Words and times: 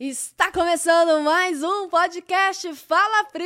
Está 0.00 0.52
começando 0.52 1.24
mais 1.24 1.60
um 1.60 1.88
podcast 1.88 2.72
Fala 2.76 3.24
Pri! 3.32 3.44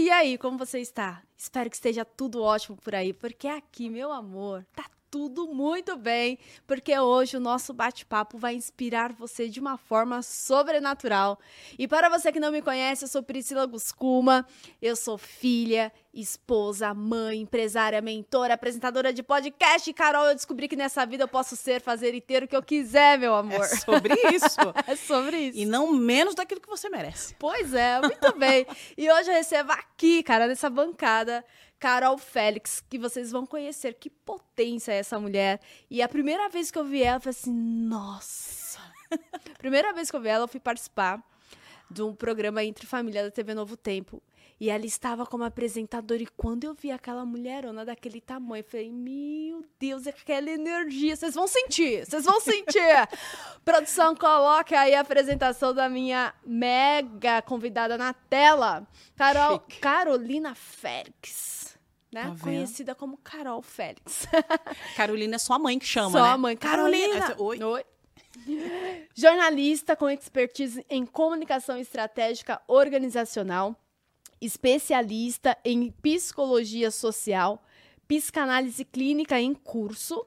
E 0.00 0.10
aí, 0.10 0.36
como 0.36 0.58
você 0.58 0.80
está? 0.80 1.22
Espero 1.38 1.70
que 1.70 1.76
esteja 1.76 2.04
tudo 2.04 2.42
ótimo 2.42 2.76
por 2.76 2.96
aí, 2.96 3.12
porque 3.12 3.46
aqui, 3.46 3.88
meu 3.88 4.10
amor, 4.10 4.66
tá 4.74 4.86
tudo 5.14 5.46
muito 5.46 5.96
bem, 5.96 6.40
porque 6.66 6.98
hoje 6.98 7.36
o 7.36 7.40
nosso 7.40 7.72
bate-papo 7.72 8.36
vai 8.36 8.56
inspirar 8.56 9.12
você 9.12 9.48
de 9.48 9.60
uma 9.60 9.78
forma 9.78 10.22
sobrenatural. 10.22 11.38
E 11.78 11.86
para 11.86 12.08
você 12.08 12.32
que 12.32 12.40
não 12.40 12.50
me 12.50 12.60
conhece, 12.60 13.04
eu 13.04 13.08
sou 13.08 13.22
Priscila 13.22 13.64
Guscuma, 13.64 14.44
eu 14.82 14.96
sou 14.96 15.16
filha, 15.16 15.92
esposa, 16.12 16.92
mãe, 16.92 17.40
empresária, 17.40 18.00
mentora, 18.00 18.54
apresentadora 18.54 19.12
de 19.12 19.22
podcast. 19.22 19.88
E, 19.88 19.92
Carol, 19.92 20.26
eu 20.26 20.34
descobri 20.34 20.66
que 20.66 20.74
nessa 20.74 21.06
vida 21.06 21.22
eu 21.22 21.28
posso 21.28 21.54
ser, 21.54 21.80
fazer 21.80 22.12
e 22.12 22.20
ter 22.20 22.42
o 22.42 22.48
que 22.48 22.56
eu 22.56 22.62
quiser, 22.62 23.16
meu 23.16 23.36
amor. 23.36 23.64
É 23.64 23.68
sobre 23.68 24.14
isso. 24.32 24.58
é 24.86 24.96
sobre 24.96 25.36
isso. 25.36 25.58
E 25.58 25.64
não 25.64 25.92
menos 25.92 26.34
daquilo 26.34 26.60
que 26.60 26.68
você 26.68 26.88
merece. 26.88 27.36
Pois 27.38 27.72
é, 27.72 28.00
muito 28.00 28.36
bem. 28.36 28.66
E 28.96 29.08
hoje 29.10 29.30
eu 29.30 29.34
recebo 29.34 29.70
aqui, 29.70 30.24
cara, 30.24 30.48
nessa 30.48 30.68
bancada, 30.68 31.44
Carol 31.78 32.16
Félix, 32.18 32.82
que 32.88 32.98
vocês 32.98 33.30
vão 33.30 33.44
conhecer. 33.46 33.94
Que 33.94 34.10
potência 34.10 34.92
é 34.92 34.96
essa 34.96 35.18
mulher. 35.18 35.60
E 35.90 36.02
a 36.02 36.08
primeira 36.08 36.48
vez 36.48 36.70
que 36.70 36.78
eu 36.78 36.84
vi 36.84 37.02
ela, 37.02 37.16
eu 37.16 37.20
falei 37.20 37.36
assim, 37.38 37.52
nossa. 37.52 38.80
primeira 39.58 39.92
vez 39.92 40.10
que 40.10 40.16
eu 40.16 40.20
vi 40.20 40.28
ela, 40.28 40.44
eu 40.44 40.48
fui 40.48 40.60
participar 40.60 41.22
de 41.90 42.02
um 42.02 42.14
programa 42.14 42.64
Entre 42.64 42.86
Família 42.86 43.22
da 43.22 43.30
TV 43.30 43.54
Novo 43.54 43.76
Tempo. 43.76 44.22
E 44.60 44.70
ela 44.70 44.86
estava 44.86 45.26
como 45.26 45.44
apresentadora. 45.44 46.22
E 46.22 46.26
quando 46.26 46.64
eu 46.64 46.74
vi 46.74 46.90
aquela 46.90 47.26
mulherona 47.26 47.84
daquele 47.84 48.20
tamanho, 48.20 48.60
eu 48.60 48.70
falei: 48.70 48.90
Meu 48.90 49.64
Deus, 49.78 50.06
aquela 50.06 50.48
energia. 50.48 51.16
Vocês 51.16 51.34
vão 51.34 51.48
sentir, 51.48 52.06
vocês 52.06 52.24
vão 52.24 52.40
sentir. 52.40 53.08
Produção, 53.64 54.14
coloque 54.14 54.74
aí 54.74 54.94
a 54.94 55.00
apresentação 55.00 55.74
da 55.74 55.88
minha 55.88 56.32
mega 56.46 57.42
convidada 57.42 57.98
na 57.98 58.14
tela. 58.14 58.86
Carol, 59.16 59.60
Chique. 59.60 59.80
Carolina 59.80 60.54
Félix. 60.54 61.63
Né? 62.14 62.22
Tá? 62.38 62.44
Conhecida 62.44 62.94
como 62.94 63.16
Carol 63.18 63.60
Félix. 63.60 64.26
Carolina 64.96 65.34
é 65.34 65.38
sua 65.38 65.58
mãe 65.58 65.78
que 65.78 65.84
chama, 65.84 66.10
Só 66.12 66.30
né? 66.30 66.36
mãe. 66.36 66.56
Carolina! 66.56 67.16
Essa- 67.16 67.42
Oi. 67.42 67.62
Oi. 67.62 67.84
Jornalista 69.14 69.96
com 69.96 70.08
expertise 70.08 70.84
em 70.88 71.04
comunicação 71.04 71.76
estratégica 71.76 72.62
organizacional, 72.68 73.74
especialista 74.40 75.56
em 75.64 75.90
psicologia 75.90 76.90
social, 76.90 77.62
psicanálise 78.06 78.84
clínica 78.84 79.40
em 79.40 79.52
curso, 79.54 80.24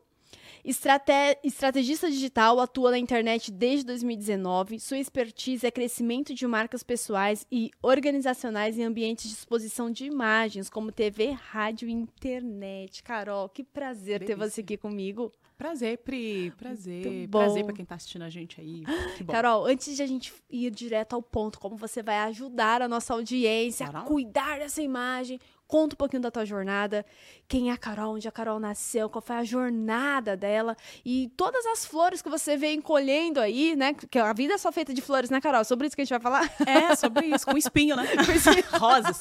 estrate- 0.69 1.39
estrategista 1.43 2.09
digital, 2.11 2.59
atua 2.59 2.91
na 2.91 2.97
internet 2.99 3.51
desde 3.51 3.85
2019. 3.85 4.79
Sua 4.79 4.97
expertise 4.97 5.65
é 5.65 5.71
crescimento 5.71 6.33
de 6.33 6.45
marcas 6.45 6.83
pessoais 6.83 7.45
e 7.51 7.71
organizacionais 7.81 8.77
em 8.77 8.83
ambientes 8.83 9.27
de 9.29 9.33
exposição 9.35 9.89
de 9.89 10.05
imagens, 10.05 10.69
como 10.69 10.91
TV, 10.91 11.31
rádio 11.31 11.87
e 11.87 11.91
internet. 11.91 13.01
Carol, 13.03 13.49
que 13.49 13.63
prazer 13.63 14.19
ter 14.19 14.27
Delícia. 14.35 14.49
você 14.49 14.61
aqui 14.61 14.77
comigo. 14.77 15.31
Prazer, 15.57 15.97
Pri. 15.99 16.51
Prazer. 16.55 17.27
Prazer 17.29 17.65
pra 17.65 17.73
quem 17.73 17.83
tá 17.83 17.95
assistindo 17.95 18.21
a 18.21 18.29
gente 18.29 18.61
aí. 18.61 18.83
Que 19.17 19.23
bom. 19.23 19.33
Carol, 19.33 19.65
antes 19.65 19.95
de 19.95 20.03
a 20.03 20.05
gente 20.05 20.31
ir 20.51 20.69
direto 20.69 21.13
ao 21.13 21.21
ponto, 21.21 21.59
como 21.59 21.75
você 21.75 22.03
vai 22.03 22.17
ajudar 22.19 22.79
a 22.83 22.87
nossa 22.87 23.13
audiência 23.13 23.87
Bora 23.87 23.99
a 23.99 24.01
cuidar 24.03 24.59
dessa 24.59 24.83
imagem, 24.83 25.39
conta 25.67 25.95
um 25.95 25.97
pouquinho 25.97 26.21
da 26.21 26.31
tua 26.31 26.45
jornada, 26.45 27.05
quem 27.47 27.69
é 27.69 27.73
a 27.73 27.77
Carol, 27.77 28.15
onde 28.15 28.27
a 28.27 28.31
Carol 28.31 28.59
nasceu, 28.59 29.09
qual 29.09 29.21
foi 29.21 29.35
a 29.35 29.43
jornada 29.43 30.37
dela 30.37 30.75
e 31.05 31.31
todas 31.35 31.65
as 31.65 31.85
flores 31.85 32.21
que 32.21 32.29
você 32.29 32.55
vem 32.55 32.81
colhendo 32.81 33.39
aí, 33.39 33.75
né? 33.75 33.93
Que 33.93 34.17
a 34.17 34.31
vida 34.33 34.53
é 34.53 34.57
só 34.57 34.71
feita 34.71 34.93
de 34.93 35.01
flores, 35.01 35.29
né, 35.29 35.41
Carol? 35.41 35.63
Sobre 35.65 35.87
isso 35.87 35.95
que 35.95 36.01
a 36.01 36.05
gente 36.05 36.17
vai 36.17 36.19
falar? 36.19 36.51
É, 36.65 36.95
sobre 36.95 37.27
isso, 37.27 37.45
com 37.45 37.57
espinho, 37.57 37.95
né? 37.95 38.03
Rosas. 38.79 39.19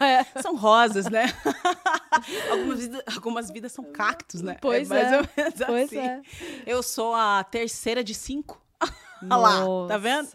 É. 0.00 0.40
São 0.40 0.56
rosas, 0.56 1.06
né? 1.06 1.26
algumas, 2.50 2.80
vidas, 2.80 3.02
algumas 3.14 3.50
vidas 3.50 3.72
são 3.72 3.84
cactos, 3.84 4.42
né? 4.42 4.56
Pois 4.60 4.88
mais 4.88 5.12
é. 5.12 5.20
ou 5.20 5.28
menos 5.36 5.54
Pois 5.66 5.84
assim. 5.84 5.98
é. 5.98 6.22
Eu 6.66 6.82
sou 6.82 7.14
a 7.14 7.44
terceira 7.44 8.02
de 8.02 8.14
cinco. 8.14 8.63
Olha 9.30 9.36
lá, 9.36 9.88
tá 9.88 9.98
vendo? 9.98 10.28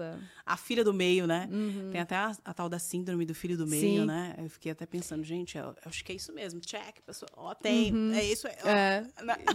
A 0.46 0.58
filha 0.58 0.84
do 0.84 0.94
meio, 0.94 1.28
né? 1.28 1.48
Uhum. 1.52 1.90
Tem 1.92 2.02
até 2.02 2.16
a, 2.16 2.32
a 2.44 2.54
tal 2.54 2.68
da 2.68 2.80
síndrome 2.80 3.24
do 3.26 3.36
filho 3.36 3.56
do 3.56 3.68
meio, 3.68 4.02
Sim. 4.02 4.06
né? 4.06 4.36
Eu 4.40 4.50
fiquei 4.50 4.72
até 4.72 4.86
pensando, 4.86 5.24
gente, 5.24 5.58
eu, 5.58 5.66
eu 5.66 5.76
acho 5.86 6.04
que 6.04 6.12
é 6.12 6.16
isso 6.16 6.34
mesmo. 6.34 6.60
Check, 6.60 7.02
pessoa. 7.06 7.30
Ó, 7.38 7.54
tem. 7.54 7.94
É 8.16 8.24
isso. 8.24 8.48
É, 8.48 8.58
ó, 8.64 8.68
É. 8.70 9.06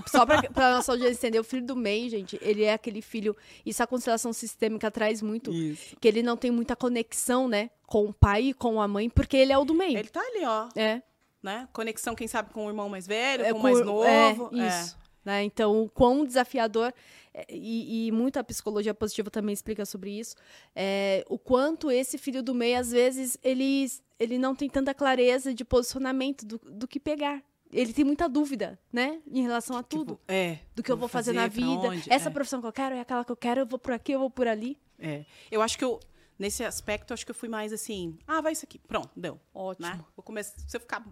Só 0.07 0.25
pra, 0.25 0.43
pra 0.45 0.77
nossa 0.77 0.93
audiência 0.93 1.19
entender, 1.27 1.41
o 1.41 1.45
filho 1.45 1.67
do 1.67 1.75
meio, 1.75 2.09
gente, 2.09 2.39
ele 2.41 2.63
é 2.63 2.73
aquele 2.73 3.03
filho. 3.03 3.37
Isso 3.67 3.83
a 3.83 3.87
constelação 3.87 4.33
sistêmica 4.33 4.91
traz 4.91 5.21
muito. 5.21 5.53
Isso. 5.53 5.97
Que 6.01 6.07
ele 6.07 6.23
não 6.23 6.37
tem 6.37 6.51
muita 6.53 6.77
conexão, 6.77 7.49
né? 7.49 7.71
Com 7.87 8.05
o 8.05 8.13
pai 8.15 8.45
e 8.45 8.55
com 8.55 8.81
a 8.81 8.87
mãe, 8.87 9.11
porque 9.11 9.37
ele 9.37 9.53
é 9.53 9.59
o 9.59 9.65
do 9.65 9.75
meio. 9.75 9.99
Ele 9.99 10.09
tá 10.09 10.21
ali, 10.21 10.45
ó. 10.47 10.69
É. 10.77 11.03
Né? 11.43 11.69
Conexão, 11.73 12.15
quem 12.15 12.27
sabe, 12.27 12.53
com 12.55 12.65
o 12.67 12.69
irmão 12.71 12.89
mais 12.89 13.07
velho, 13.07 13.45
é 13.45 13.53
com 13.53 13.59
o 13.59 13.63
mais 13.63 13.77
por- 13.77 13.85
novo. 13.85 14.51
É, 14.57 14.69
isso. 14.69 14.97
Né? 15.25 15.43
Então, 15.43 15.83
o 15.83 15.89
quão 15.89 16.25
desafiador, 16.25 16.93
é, 17.33 17.47
e, 17.49 18.07
e 18.07 18.13
muito 18.13 18.39
a 18.39 18.45
psicologia 18.45 18.93
positiva 18.93 19.31
também 19.31 19.53
explica 19.53 19.87
sobre 19.87 20.11
isso, 20.11 20.37
é, 20.75 21.25
o 21.29 21.39
quanto 21.39 21.91
esse 21.91 22.19
filho 22.19 22.43
do 22.43 22.55
meio, 22.55 22.79
às 22.79 22.91
vezes, 22.91 23.39
ele, 23.43 23.87
ele 24.19 24.39
não 24.39 24.55
tem 24.55 24.69
tanta 24.69 24.93
clareza 24.93 25.55
de 25.55 25.65
posicionamento 25.65 26.45
do, 26.45 26.59
do 26.59 26.87
que 26.87 27.01
pegar. 27.01 27.43
Ele 27.73 27.93
tem 27.93 28.05
muita 28.05 28.29
dúvida, 28.29 28.79
né? 28.93 29.21
Em 29.27 29.43
relação 29.43 29.77
a 29.77 29.83
tudo. 29.83 30.15
Tipo, 30.15 30.21
é. 30.29 30.59
do 30.77 30.83
que 30.83 30.93
eu 30.93 30.97
vou 30.97 31.09
fazer, 31.09 31.33
na 31.33 31.43
pra 31.43 31.49
vida. 31.49 31.89
onde? 31.89 32.13
Essa 32.13 32.29
é. 32.29 32.33
profissão 32.33 32.61
que 32.61 32.67
eu 32.67 32.73
quero 32.73 32.95
é 32.95 33.01
aquela 33.01 33.25
que 33.25 33.33
eu 33.33 33.37
quero, 33.37 33.63
eu 33.63 33.67
vou 33.67 33.81
por 33.81 33.93
aqui, 33.93 34.13
eu 34.13 34.21
vou 34.21 34.31
por 34.31 34.47
ali. 34.47 34.79
É. 34.97 35.25
Eu 35.51 35.61
acho 35.61 35.77
que 35.77 35.85
eu, 35.85 35.99
nesse 36.39 36.63
aspecto, 36.63 37.13
acho 37.13 37.25
que 37.25 37.33
eu 37.33 37.35
fui 37.35 37.49
mais 37.49 37.73
assim, 37.73 38.17
ah, 38.29 38.41
vai 38.41 38.53
isso 38.53 38.65
aqui. 38.65 38.79
Pronto, 38.79 39.11
deu. 39.17 39.41
Ótimo. 39.53 39.89
Né? 39.89 40.01
Vou 40.15 40.23
começar, 40.23 40.57
se 40.69 40.77
eu 40.77 40.81
ficar 40.81 41.05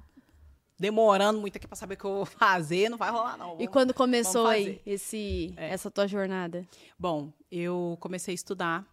demorando 0.82 1.40
muito 1.40 1.56
aqui 1.56 1.66
pra 1.68 1.76
saber 1.76 1.94
o 1.94 1.96
que 1.96 2.04
eu 2.04 2.14
vou 2.14 2.26
fazer, 2.26 2.88
não 2.88 2.98
vai 2.98 3.10
rolar, 3.10 3.36
não. 3.38 3.52
E 3.54 3.58
Vamos- 3.58 3.68
quando 3.72 3.94
começou 3.94 4.46
aí 4.48 4.80
esse, 4.84 5.54
É. 5.56 5.68
essa 5.70 5.90
tua 5.90 6.08
jornada? 6.08 6.66
Bom, 6.98 7.32
eu 7.50 7.96
comecei 8.00 8.32
a 8.32 8.34
estudar 8.34 8.84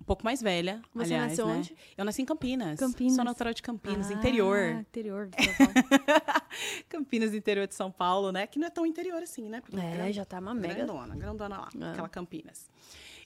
um 0.00 0.04
pouco 0.04 0.24
mais 0.24 0.40
velha, 0.42 0.80
Você 0.94 1.12
aliás, 1.14 1.28
nasceu 1.32 1.46
né? 1.46 1.56
onde? 1.58 1.76
Eu 1.96 2.04
nasci 2.06 2.22
em 2.22 2.24
Campinas. 2.24 2.80
Campinas. 2.80 3.14
Sou 3.14 3.24
natural 3.24 3.52
de 3.52 3.62
Campinas, 3.62 4.10
Ah, 4.10 4.14
interior. 4.14 4.58
Interior 4.80 5.28
de 5.28 5.44
São 5.44 5.54
Paulo. 5.54 5.72
Campinas, 6.88 7.34
interior 7.34 7.66
de 7.68 7.74
São 7.74 7.92
Paulo, 7.92 8.32
né? 8.32 8.46
Que 8.46 8.58
não 8.58 8.66
é 8.66 8.70
tão 8.70 8.86
interior 8.86 9.22
assim, 9.22 9.48
né? 9.48 9.60
Porque 9.60 9.76
é, 9.78 9.90
grande- 9.92 10.12
já 10.14 10.24
tá 10.24 10.38
uma 10.40 10.54
mega. 10.54 10.74
Grandona, 10.74 11.14
grandona 11.14 11.58
lá, 11.58 11.68
É. 11.80 11.90
aquela 11.92 12.08
Campinas. 12.08 12.68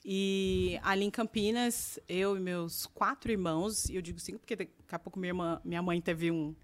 E 0.04 0.78
ali 0.82 1.04
em 1.04 1.10
Campinas, 1.10 1.98
eu 2.08 2.36
e 2.36 2.40
meus 2.40 2.84
quatro 2.86 3.30
irmãos, 3.32 3.88
e 3.88 3.94
eu 3.96 4.02
digo 4.02 4.18
cinco 4.18 4.40
porque 4.40 4.54
daqui 4.56 4.72
a 4.90 4.98
pouco 4.98 5.18
minha, 5.18 5.30
irmã, 5.30 5.60
minha 5.64 5.80
mãe 5.80 5.98
teve 6.00 6.30
um, 6.30 6.54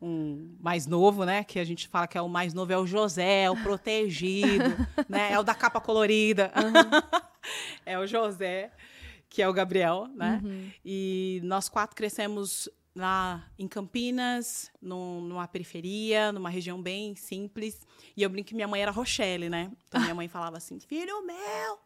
um 0.00 0.56
mais 0.60 0.86
novo, 0.86 1.24
né? 1.24 1.44
Que 1.44 1.58
a 1.58 1.64
gente 1.64 1.88
fala 1.88 2.06
que 2.06 2.18
é 2.18 2.20
o 2.22 2.28
mais 2.28 2.52
novo, 2.52 2.72
é 2.72 2.78
o 2.78 2.86
José, 2.86 3.42
é 3.44 3.50
o 3.50 3.56
protegido, 3.56 4.64
né? 5.08 5.32
É 5.32 5.38
o 5.38 5.42
da 5.42 5.54
capa 5.54 5.80
colorida. 5.80 6.52
é 7.86 7.98
o 7.98 8.06
José, 8.06 8.70
que 9.28 9.42
é 9.42 9.48
o 9.48 9.52
Gabriel, 9.52 10.08
né? 10.14 10.40
Uhum. 10.42 10.70
E 10.84 11.40
nós 11.44 11.68
quatro 11.68 11.96
crescemos 11.96 12.68
lá 12.94 13.44
em 13.58 13.66
Campinas, 13.66 14.70
num- 14.80 15.20
numa 15.22 15.48
periferia, 15.48 16.30
numa 16.32 16.48
região 16.50 16.80
bem 16.80 17.14
simples. 17.16 17.86
E 18.16 18.22
eu 18.22 18.30
brinco 18.30 18.48
que 18.48 18.54
minha 18.54 18.68
mãe 18.68 18.82
era 18.82 18.90
Rochelle, 18.90 19.48
né? 19.48 19.70
Então 19.88 20.00
minha 20.00 20.14
mãe 20.14 20.28
falava 20.28 20.56
assim: 20.58 20.78
filho 20.80 21.24
meu, 21.26 21.78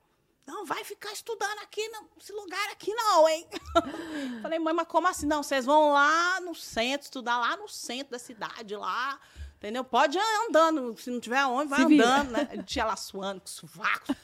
não 0.49 0.65
vai 0.65 0.83
ficar 0.83 1.13
estudando 1.13 1.59
aqui 1.59 1.87
nesse 2.17 2.33
lugar 2.33 2.71
aqui, 2.73 2.93
não, 2.95 3.29
hein? 3.29 3.47
Falei, 4.41 4.59
mãe, 4.59 4.73
mas 4.73 4.89
como 4.89 5.07
assim? 5.07 5.27
Não, 5.27 5.43
vocês 5.43 5.67
vão 5.67 5.93
lá 5.93 6.41
no 6.41 6.55
centro, 6.55 7.05
estudar 7.05 7.39
lá 7.39 7.55
no 7.57 7.69
centro 7.69 8.13
da 8.13 8.19
cidade, 8.19 8.75
lá. 8.75 9.21
Entendeu? 9.59 9.85
Pode 9.85 10.17
ir 10.17 10.23
andando, 10.49 10.97
se 10.97 11.11
não 11.11 11.21
tiver 11.21 11.45
onde, 11.45 11.69
vai 11.69 11.81
Se 11.81 11.87
vira. 11.87 12.07
andando, 12.07 12.31
né? 12.31 12.49
A 12.51 12.55
gente 12.55 12.77
ia 12.77 12.85
lá 12.85 12.97
suando, 12.97 13.41
com 13.41 13.49
sovaco, 13.49 14.15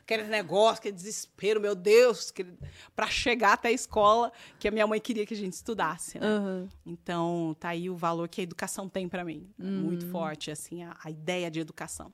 aquele 0.00 0.22
negócio, 0.22 0.78
aquele 0.78 0.94
desespero, 0.94 1.60
meu 1.60 1.74
Deus, 1.74 2.30
que, 2.30 2.46
pra 2.94 3.08
chegar 3.08 3.54
até 3.54 3.68
a 3.68 3.72
escola 3.72 4.32
que 4.58 4.68
a 4.68 4.70
minha 4.70 4.86
mãe 4.86 5.00
queria 5.00 5.26
que 5.26 5.34
a 5.34 5.36
gente 5.36 5.52
estudasse, 5.52 6.18
né? 6.18 6.26
Aham. 6.26 6.68
Então, 6.86 7.56
tá 7.58 7.70
aí 7.70 7.90
o 7.90 7.96
valor 7.96 8.28
que 8.28 8.40
a 8.40 8.44
educação 8.44 8.88
tem 8.88 9.08
para 9.08 9.24
mim. 9.24 9.52
Uhum. 9.58 9.82
Muito 9.82 10.08
forte, 10.10 10.50
assim, 10.50 10.84
a, 10.84 10.96
a 11.02 11.10
ideia 11.10 11.50
de 11.50 11.58
educação. 11.58 12.12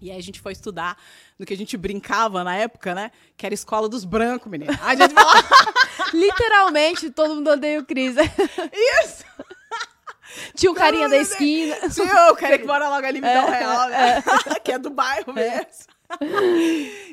E 0.00 0.10
aí 0.10 0.18
a 0.18 0.22
gente 0.22 0.40
foi 0.40 0.52
estudar 0.52 0.96
no 1.38 1.44
que 1.44 1.52
a 1.52 1.56
gente 1.56 1.76
brincava 1.76 2.42
na 2.42 2.56
época, 2.56 2.94
né? 2.94 3.10
Que 3.36 3.44
era 3.46 3.54
escola 3.54 3.88
dos 3.88 4.04
brancos, 4.04 4.50
menina. 4.50 4.78
A 4.82 4.94
gente 4.94 5.12
falava 5.12 5.46
Literalmente, 6.12 7.10
todo 7.10 7.34
mundo 7.34 7.50
odeia 7.50 7.80
o 7.80 7.84
Cris. 7.84 8.16
isso! 8.72 9.24
Tinha 10.54 10.70
um 10.70 10.74
carinha 10.74 11.08
da 11.08 11.16
esquina. 11.16 11.76
Tio, 11.90 12.04
o 12.04 12.36
cara 12.36 12.58
que 12.58 12.64
mora 12.64 12.88
logo 12.88 13.06
ali 13.06 13.20
me 13.20 13.26
dá 13.26 13.44
um 13.44 13.48
É, 13.48 13.58
real, 13.58 13.88
né? 13.88 14.22
que 14.64 14.72
é 14.72 14.78
do 14.78 14.90
bairro 14.90 15.32
mesmo. 15.32 15.92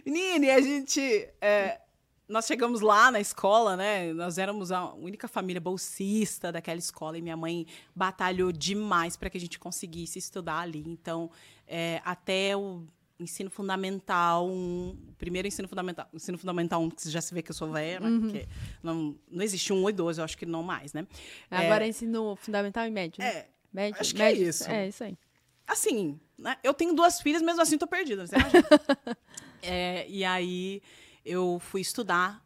Menina, 0.05 0.45
e 0.45 0.51
a 0.51 0.61
gente... 0.61 1.27
é, 1.41 1.79
nós 2.27 2.45
chegamos 2.45 2.81
lá 2.81 3.09
na 3.09 3.19
escola, 3.19 3.77
né? 3.77 4.11
Nós 4.13 4.37
éramos 4.37 4.71
a 4.71 4.93
única 4.93 5.27
família 5.27 5.61
bolsista 5.61 6.51
daquela 6.51 6.77
escola 6.77 7.17
e 7.17 7.21
minha 7.21 7.37
mãe 7.37 7.65
batalhou 7.95 8.51
demais 8.51 9.15
para 9.15 9.29
que 9.29 9.37
a 9.37 9.39
gente 9.39 9.57
conseguisse 9.57 10.19
estudar 10.19 10.59
ali. 10.59 10.83
Então, 10.85 11.31
é, 11.65 12.01
até 12.03 12.55
o 12.55 12.83
ensino 13.19 13.49
fundamental, 13.49 14.47
um, 14.47 14.95
primeiro 15.17 15.47
ensino 15.47 15.67
fundamental, 15.67 16.07
ensino 16.13 16.37
fundamental 16.37 16.81
um, 16.81 16.89
que 16.89 17.09
já 17.09 17.21
se 17.21 17.33
vê 17.33 17.41
que 17.41 17.51
eu 17.51 17.55
sou 17.55 17.71
velha, 17.71 17.99
né? 18.01 18.09
Uhum. 18.09 18.21
Porque 18.21 18.47
não, 18.83 19.15
não 19.31 19.43
existe 19.43 19.71
um 19.71 19.83
ou 19.83 19.91
dois, 19.91 20.17
eu 20.17 20.23
acho 20.23 20.37
que 20.37 20.45
não 20.45 20.61
mais, 20.61 20.93
né? 20.93 21.07
Agora 21.49 21.85
é 21.85 21.87
ensino 21.87 22.35
fundamental 22.35 22.85
e 22.85 22.91
médio. 22.91 23.23
né? 23.23 23.29
É, 23.29 23.47
médio, 23.71 24.01
acho 24.01 24.13
que 24.13 24.21
é 24.21 24.25
médio, 24.25 24.49
isso. 24.49 24.69
É 24.69 24.87
isso 24.87 25.03
aí. 25.03 25.17
assim, 25.65 26.19
né? 26.37 26.57
Eu 26.61 26.73
tenho 26.73 26.93
duas 26.93 27.21
filhas, 27.21 27.41
mesmo 27.41 27.61
assim 27.61 27.77
tô 27.77 27.87
perdida, 27.87 28.27
você 28.27 28.35
imagina? 28.37 28.67
É, 29.63 30.07
e 30.07 30.23
aí 30.23 30.81
eu 31.27 31.59
fui 31.59 31.81
estudar. 31.81 32.43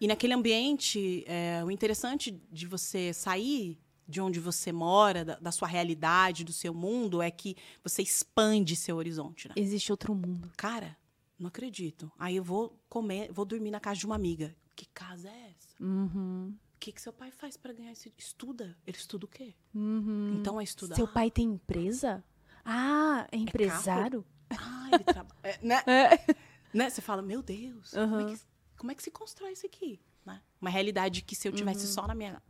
E 0.00 0.06
naquele 0.06 0.34
ambiente, 0.34 1.24
é, 1.26 1.62
o 1.64 1.70
interessante 1.70 2.30
de 2.50 2.66
você 2.66 3.12
sair 3.12 3.78
de 4.06 4.20
onde 4.20 4.38
você 4.38 4.70
mora, 4.70 5.24
da, 5.24 5.36
da 5.36 5.50
sua 5.50 5.66
realidade, 5.66 6.44
do 6.44 6.52
seu 6.52 6.74
mundo, 6.74 7.22
é 7.22 7.30
que 7.30 7.56
você 7.82 8.02
expande 8.02 8.76
seu 8.76 8.96
horizonte, 8.96 9.48
né? 9.48 9.54
Existe 9.56 9.90
outro 9.90 10.14
mundo. 10.14 10.50
Cara, 10.56 10.96
não 11.38 11.48
acredito. 11.48 12.10
Aí 12.18 12.36
eu 12.36 12.44
vou 12.44 12.78
comer, 12.88 13.32
vou 13.32 13.44
dormir 13.44 13.70
na 13.70 13.80
casa 13.80 14.00
de 14.00 14.06
uma 14.06 14.14
amiga. 14.14 14.54
Que 14.76 14.86
casa 14.86 15.28
é 15.28 15.50
essa? 15.50 15.82
Uhum. 15.82 16.54
O 16.74 16.78
que, 16.78 16.92
que 16.92 17.00
seu 17.00 17.12
pai 17.12 17.30
faz 17.30 17.56
pra 17.56 17.72
ganhar 17.72 17.92
esse... 17.92 18.12
Estuda. 18.18 18.76
Ele 18.86 18.96
estuda 18.96 19.24
o 19.24 19.28
quê? 19.28 19.54
Uhum. 19.74 20.36
Então 20.38 20.60
é 20.60 20.64
estudar. 20.64 20.96
Seu 20.96 21.08
pai 21.08 21.30
tem 21.30 21.46
empresa? 21.46 22.22
Ah, 22.64 23.26
é 23.32 23.36
empresário? 23.36 24.24
Ah, 24.50 24.90
ele 24.92 25.04
trabalha... 25.04 25.40
É, 25.42 25.58
né? 25.62 25.82
É. 25.86 26.34
né? 26.74 26.90
Você 26.90 27.00
fala, 27.00 27.22
meu 27.22 27.40
Deus, 27.42 27.92
como, 27.92 28.20
é 28.20 28.24
que, 28.34 28.40
como 28.76 28.90
é 28.92 28.94
que 28.94 29.02
se 29.02 29.10
constrói 29.10 29.52
isso 29.52 29.64
aqui? 29.66 30.00
Né? 30.26 30.42
Uma 30.60 30.68
realidade 30.70 31.22
que 31.22 31.34
se 31.36 31.46
eu 31.48 31.52
tivesse 31.52 31.86
Uhum. 31.86 31.92
só 31.92 32.06
na 32.06 32.14
minha... 32.14 32.42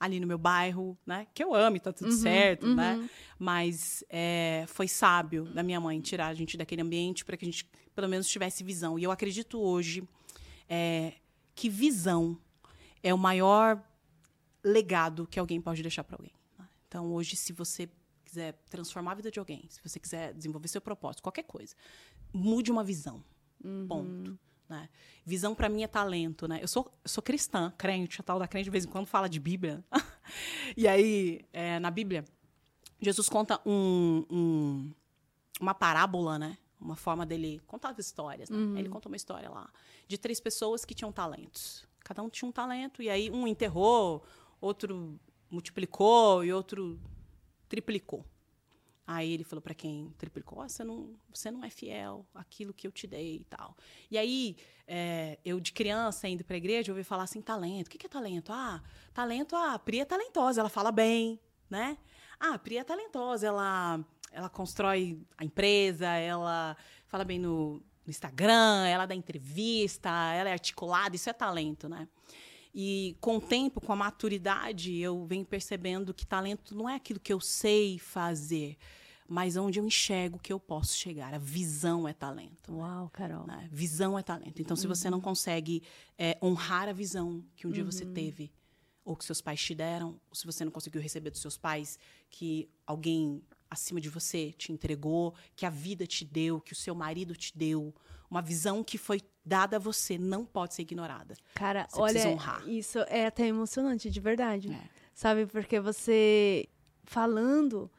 Ali 0.00 0.20
no 0.20 0.28
meu 0.28 0.38
bairro, 0.38 0.96
né? 1.04 1.26
Que 1.34 1.42
eu 1.42 1.52
amo 1.52 1.76
e 1.76 1.80
tá 1.80 1.92
tudo 1.92 2.12
Uhum, 2.12 2.16
certo, 2.18 2.72
né? 2.72 2.94
uhum. 2.94 3.08
Mas 3.36 4.04
é, 4.08 4.64
foi 4.68 4.86
sábio 4.86 5.46
da 5.46 5.60
minha 5.60 5.80
mãe 5.80 6.00
tirar 6.00 6.28
a 6.28 6.34
gente 6.34 6.56
daquele 6.56 6.82
ambiente 6.82 7.24
para 7.24 7.36
que 7.36 7.44
a 7.44 7.48
gente, 7.50 7.68
pelo 7.96 8.08
menos, 8.08 8.28
tivesse 8.28 8.62
visão. 8.62 8.96
E 8.96 9.02
eu 9.02 9.10
acredito 9.10 9.58
hoje 9.60 10.08
é, 10.68 11.14
que 11.52 11.68
visão 11.68 12.38
é 13.02 13.12
o 13.12 13.18
maior 13.18 13.82
legado 14.62 15.26
que 15.26 15.38
alguém 15.38 15.60
pode 15.60 15.82
deixar 15.82 16.04
para 16.04 16.14
alguém. 16.16 16.32
né? 16.56 16.68
Então, 16.86 17.12
hoje, 17.12 17.34
se 17.34 17.52
você 17.52 17.88
quiser 18.24 18.52
transformar 18.70 19.12
a 19.12 19.14
vida 19.16 19.32
de 19.32 19.40
alguém, 19.40 19.66
se 19.68 19.80
você 19.82 19.98
quiser 19.98 20.32
desenvolver 20.32 20.68
seu 20.68 20.80
propósito, 20.80 21.24
qualquer 21.24 21.42
coisa, 21.42 21.74
mude 22.32 22.70
uma 22.70 22.84
visão. 22.84 23.24
Ponto. 23.88 24.38
Né? 24.68 24.88
Visão 25.24 25.54
para 25.54 25.68
mim 25.68 25.82
é 25.82 25.86
talento, 25.88 26.46
né? 26.46 26.58
Eu 26.62 26.68
sou, 26.68 26.90
eu 27.02 27.08
sou 27.08 27.22
cristã, 27.22 27.72
crente, 27.78 28.20
a 28.20 28.24
tal 28.24 28.38
da 28.38 28.46
crente 28.46 28.64
de 28.64 28.70
vez 28.70 28.84
em 28.84 28.88
quando 28.88 29.06
fala 29.06 29.28
de 29.28 29.40
Bíblia. 29.40 29.82
e 30.76 30.86
aí, 30.86 31.40
é, 31.52 31.78
na 31.78 31.90
Bíblia, 31.90 32.24
Jesus 33.00 33.28
conta 33.28 33.60
um, 33.64 34.24
um- 34.30 34.92
uma 35.60 35.74
parábola, 35.74 36.38
né? 36.38 36.58
Uma 36.80 36.94
forma 36.96 37.24
dele 37.26 37.60
contar 37.66 37.90
as 37.90 37.98
histórias. 37.98 38.48
Né? 38.50 38.56
Ele 38.80 38.88
conta 38.88 39.08
uma 39.08 39.16
história 39.16 39.48
lá 39.50 39.68
de 40.06 40.16
três 40.18 40.38
pessoas 40.38 40.84
que 40.84 40.94
tinham 40.94 41.10
talentos. 41.10 41.84
Cada 42.00 42.22
um 42.22 42.28
tinha 42.28 42.48
um 42.48 42.52
talento 42.52 43.02
e 43.02 43.08
aí 43.10 43.30
um 43.30 43.46
enterrou, 43.48 44.22
outro 44.60 45.18
multiplicou 45.50 46.44
e 46.44 46.52
outro 46.52 47.00
triplicou. 47.68 48.24
Aí 49.10 49.32
ele 49.32 49.42
falou 49.42 49.62
para 49.62 49.74
quem 49.74 50.14
triplicou: 50.18 50.58
"Ó, 50.58 50.68
você 50.68 50.84
não, 50.84 51.14
você 51.32 51.50
não 51.50 51.64
é 51.64 51.70
fiel 51.70 52.26
àquilo 52.34 52.74
que 52.74 52.86
eu 52.86 52.92
te 52.92 53.06
dei 53.06 53.36
e 53.36 53.44
tal. 53.44 53.74
E 54.10 54.18
aí, 54.18 54.58
é, 54.86 55.38
eu 55.42 55.58
de 55.58 55.72
criança 55.72 56.28
indo 56.28 56.44
para 56.44 56.56
a 56.56 56.58
igreja, 56.58 56.90
eu 56.90 56.94
ouvi 56.94 57.02
falar 57.02 57.22
assim: 57.22 57.40
talento. 57.40 57.86
O 57.86 57.90
que 57.90 57.96
que 57.96 58.04
é 58.04 58.08
talento? 58.08 58.52
Ah, 58.52 58.82
talento, 59.14 59.56
ah, 59.56 59.72
a 59.72 59.78
Pri 59.78 60.00
é 60.00 60.04
talentosa, 60.04 60.60
ela 60.60 60.68
fala 60.68 60.92
bem, 60.92 61.40
né? 61.70 61.96
Ah, 62.38 62.52
a 62.52 62.58
Pri 62.58 62.76
é 62.76 62.84
talentosa, 62.84 63.46
ela, 63.46 63.98
ela 64.30 64.50
constrói 64.50 65.18
a 65.38 65.44
empresa, 65.44 66.06
ela 66.08 66.76
fala 67.06 67.24
bem 67.24 67.38
no, 67.38 67.76
no 68.04 68.10
Instagram, 68.10 68.86
ela 68.86 69.06
dá 69.06 69.14
entrevista, 69.14 70.10
ela 70.34 70.50
é 70.50 70.52
articulada, 70.52 71.16
isso 71.16 71.30
é 71.30 71.32
talento, 71.32 71.88
né? 71.88 72.06
E 72.80 73.16
com 73.20 73.38
o 73.38 73.40
tempo, 73.40 73.80
com 73.80 73.92
a 73.92 73.96
maturidade, 73.96 74.96
eu 74.96 75.26
venho 75.26 75.44
percebendo 75.44 76.14
que 76.14 76.24
talento 76.24 76.76
não 76.76 76.88
é 76.88 76.94
aquilo 76.94 77.18
que 77.18 77.32
eu 77.32 77.40
sei 77.40 77.98
fazer, 77.98 78.76
mas 79.28 79.56
onde 79.56 79.80
eu 79.80 79.84
enxergo 79.84 80.38
que 80.38 80.52
eu 80.52 80.60
posso 80.60 80.96
chegar. 80.96 81.34
A 81.34 81.38
visão 81.38 82.06
é 82.06 82.12
talento. 82.12 82.72
Uau, 82.72 83.10
Carol. 83.10 83.44
né? 83.48 83.68
Visão 83.72 84.16
é 84.16 84.22
talento. 84.22 84.62
Então, 84.62 84.76
se 84.76 84.86
você 84.86 85.10
não 85.10 85.20
consegue 85.20 85.82
é, 86.16 86.38
honrar 86.40 86.88
a 86.88 86.92
visão 86.92 87.44
que 87.56 87.66
um 87.66 87.72
dia 87.72 87.84
você 87.84 88.06
teve, 88.06 88.52
ou 89.04 89.16
que 89.16 89.24
seus 89.24 89.40
pais 89.40 89.60
te 89.60 89.74
deram, 89.74 90.10
ou 90.30 90.36
se 90.36 90.46
você 90.46 90.64
não 90.64 90.70
conseguiu 90.70 91.02
receber 91.02 91.30
dos 91.30 91.40
seus 91.40 91.58
pais, 91.58 91.98
que 92.30 92.70
alguém 92.86 93.42
acima 93.68 94.00
de 94.00 94.08
você 94.08 94.52
te 94.52 94.70
entregou, 94.70 95.34
que 95.56 95.66
a 95.66 95.70
vida 95.70 96.06
te 96.06 96.24
deu, 96.24 96.60
que 96.60 96.74
o 96.74 96.76
seu 96.76 96.94
marido 96.94 97.34
te 97.34 97.58
deu, 97.58 97.92
uma 98.30 98.42
visão 98.42 98.82
que 98.84 98.98
foi 98.98 99.20
dada 99.44 99.76
a 99.76 99.78
você, 99.80 100.18
não 100.18 100.44
pode 100.44 100.74
ser 100.74 100.82
ignorada. 100.82 101.34
Cara, 101.54 101.86
Você 101.90 102.00
olha, 102.00 102.28
honrar. 102.28 102.68
isso 102.68 102.98
é 103.08 103.26
até 103.26 103.46
emocionante, 103.46 104.10
de 104.10 104.20
verdade. 104.20 104.70
É. 104.72 104.80
Sabe? 105.14 105.46
Porque 105.46 105.80
você 105.80 106.68
falando 107.04 107.90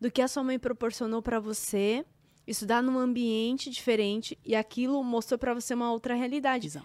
do 0.00 0.10
que 0.10 0.20
a 0.20 0.28
sua 0.28 0.42
mãe 0.42 0.58
proporcionou 0.58 1.22
pra 1.22 1.38
você, 1.38 2.04
estudar 2.46 2.82
num 2.82 2.98
ambiente 2.98 3.70
diferente 3.70 4.38
e 4.44 4.54
aquilo 4.54 5.02
mostrou 5.04 5.38
pra 5.38 5.54
você 5.54 5.74
uma 5.74 5.92
outra 5.92 6.14
realidade. 6.14 6.66
Visão. 6.68 6.84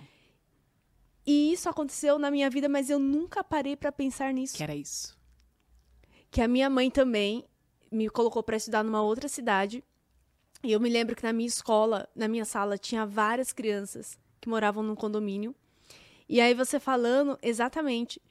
E 1.25 1.51
isso 1.53 1.67
aconteceu 1.69 2.17
na 2.17 2.31
minha 2.31 2.49
vida, 2.49 2.67
mas 2.69 2.89
eu 2.89 2.97
nunca 2.99 3.43
parei 3.43 3.75
pra 3.75 3.91
pensar 3.91 4.33
nisso. 4.33 4.55
Que 4.55 4.63
era 4.63 4.75
isso. 4.75 5.17
que 6.31 6.41
a 6.41 6.47
minha 6.47 6.69
mãe 6.69 6.89
também 6.89 7.43
me 7.91 8.07
colocou 8.09 8.41
para 8.41 8.55
estudar 8.55 8.83
numa 8.83 9.01
outra 9.01 9.27
cidade. 9.27 9.83
E 10.63 10.71
eu 10.71 10.79
me 10.79 10.89
lembro 10.89 11.15
que 11.15 11.23
na 11.23 11.33
minha 11.33 11.47
escola, 11.47 12.07
na 12.15 12.27
minha 12.27 12.45
sala, 12.45 12.77
tinha 12.77 13.05
várias 13.05 13.51
crianças 13.51 14.17
que 14.39 14.47
moravam 14.47 14.83
num 14.83 14.95
condomínio. 14.95 15.55
E 16.29 16.39
aí 16.39 16.53
você 16.53 16.79
falando 16.79 17.37
exatamente, 17.41 18.21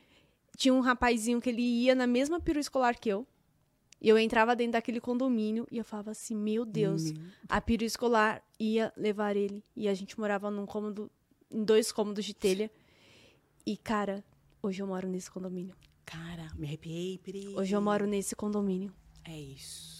tinha 0.56 0.72
um 0.72 0.80
rapazinho 0.80 1.40
que 1.40 1.50
ele 1.50 1.62
ia 1.62 1.94
na 1.94 2.06
mesma 2.06 2.40
perua 2.40 2.60
escolar 2.60 2.98
que 2.98 3.08
eu. 3.08 3.26
E 4.00 4.08
eu 4.08 4.18
entrava 4.18 4.56
dentro 4.56 4.72
daquele 4.72 5.00
condomínio 5.00 5.66
e 5.70 5.76
eu 5.76 5.84
falava 5.84 6.12
assim: 6.12 6.34
"Meu 6.34 6.64
Deus, 6.64 7.12
a 7.48 7.60
perua 7.60 7.86
escolar 7.86 8.42
ia 8.58 8.92
levar 8.96 9.36
ele". 9.36 9.62
E 9.76 9.88
a 9.88 9.94
gente 9.94 10.18
morava 10.18 10.50
num 10.50 10.64
cômodo, 10.64 11.10
em 11.50 11.62
dois 11.62 11.92
cômodos 11.92 12.24
de 12.24 12.32
telha. 12.32 12.70
E 13.66 13.76
cara, 13.76 14.24
hoje 14.62 14.82
eu 14.82 14.86
moro 14.86 15.06
nesse 15.06 15.30
condomínio. 15.30 15.74
Cara, 16.06 16.48
me 16.56 16.66
arrepiei, 16.66 17.18
Pri. 17.18 17.48
Hoje 17.54 17.76
eu 17.76 17.80
moro 17.82 18.06
nesse 18.06 18.34
condomínio. 18.34 18.92
É 19.24 19.38
isso. 19.38 20.00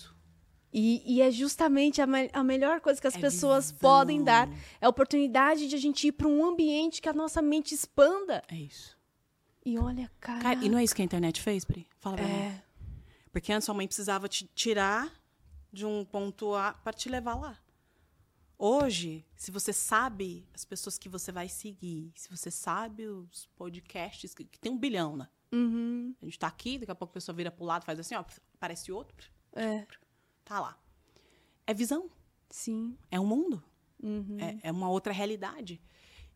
E, 0.73 1.03
e 1.17 1.21
é 1.21 1.31
justamente 1.31 2.01
a, 2.01 2.07
me- 2.07 2.31
a 2.33 2.45
melhor 2.45 2.81
coisa 2.81 3.01
que 3.01 3.07
as 3.07 3.17
É 3.17 3.19
pessoas 3.21 3.67
visão. 3.73 3.79
podem 3.81 4.23
dar. 4.23 4.49
É 4.81 4.87
a 4.87 4.89
oportunidade 4.89 5.67
de 5.69 5.75
a 5.75 5.79
gente 5.79 6.07
ir 6.07 6.13
para 6.13 6.29
um 6.29 6.45
ambiente 6.45 7.03
que 7.03 7.09
a 7.09 7.13
nossa 7.13 7.43
mente 7.43 7.75
expanda. 7.75 8.43
É 8.49 8.55
isso. 8.55 8.97
E 9.65 9.77
olha, 9.79 10.11
cara. 10.21 10.41
Cara, 10.41 10.65
e 10.65 10.69
não 10.69 10.79
é 10.79 10.85
isso 10.85 10.95
que 10.95 11.03
a 11.03 11.05
internet 11.05 11.41
fez, 11.41 11.65
Pri? 11.65 11.87
Fala 11.99 12.17
pra 12.17 12.27
mim. 12.27 12.33
é, 12.33 12.63
Porque 13.33 13.53
antes 13.53 13.65
sua 13.67 13.75
mãe 13.75 13.87
precisava 13.87 14.29
te 14.29 14.47
tirar 14.55 15.13
de 15.73 15.85
um 15.85 16.05
ponto 16.05 16.55
A 16.55 16.73
para 16.73 16.93
te 16.93 17.09
levar 17.09 17.35
lá. 17.35 17.59
Hoje, 18.59 19.25
se 19.35 19.51
você 19.51 19.73
sabe 19.73 20.47
as 20.53 20.65
pessoas 20.65 20.99
que 20.99 21.09
você 21.09 21.33
vai 21.33 21.49
seguir, 21.49 22.13
se 22.15 22.29
você 22.29 22.51
sabe 22.51 23.07
os 23.07 23.47
podcasts, 23.57 24.35
que, 24.35 24.45
que 24.45 24.59
tem 24.61 24.71
um 24.71 24.77
bilhão, 24.79 25.17
né? 25.17 25.29
uhum, 25.51 26.15
A 26.21 26.25
gente 26.27 26.39
tá 26.39 26.47
aqui, 26.47 26.79
daqui 26.79 26.93
a 26.93 26.95
pouco 26.95 27.13
a 27.13 27.15
pessoa 27.15 27.35
vira 27.35 27.51
pro 27.51 27.65
lado, 27.65 27.85
faz 27.85 27.99
assim, 27.99 28.15
ó, 28.15 28.25
aparece 28.55 28.93
outro, 28.93 29.31
é, 29.55 29.87
tá 30.51 30.59
lá. 30.59 30.77
É 31.65 31.73
visão, 31.73 32.11
sim. 32.51 32.99
é 33.09 33.21
um 33.21 33.27
mundo, 33.27 33.63
uhum. 34.03 34.37
é, 34.41 34.59
é 34.65 34.73
uma 34.73 34.91
outra 34.91 35.13
realidade. 35.13 35.81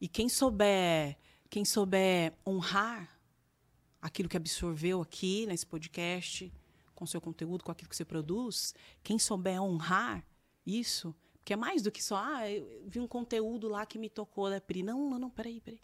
E 0.01 0.07
quem 0.07 0.29
souber, 0.29 1.19
quem 1.51 1.65
souber 1.65 2.33
honrar 2.47 3.19
aquilo 4.01 4.29
que 4.29 4.37
absorveu 4.37 5.03
aqui 5.03 5.47
nesse 5.47 5.67
podcast, 5.67 6.53
com 6.95 7.05
seu 7.07 7.21
conteúdo, 7.21 7.65
com 7.65 7.73
aquilo 7.73 7.89
que 7.89 7.97
você 7.97 8.05
produz, 8.05 8.73
quem 9.03 9.19
souber 9.19 9.61
honrar 9.61 10.25
isso, 10.65 11.13
porque 11.33 11.53
é 11.53 11.57
mais 11.57 11.83
do 11.83 11.91
que 11.91 12.03
só, 12.03 12.17
ah, 12.17 12.49
eu 12.49 12.85
vi 12.87 13.01
um 13.01 13.09
conteúdo 13.09 13.67
lá 13.69 13.85
que 13.85 13.99
me 13.99 14.09
tocou 14.09 14.49
da 14.49 14.61
Pri. 14.61 14.85
Não, 14.85 15.11
não, 15.11 15.19
não, 15.19 15.31
peraí, 15.31 15.61
peraí. 15.61 15.81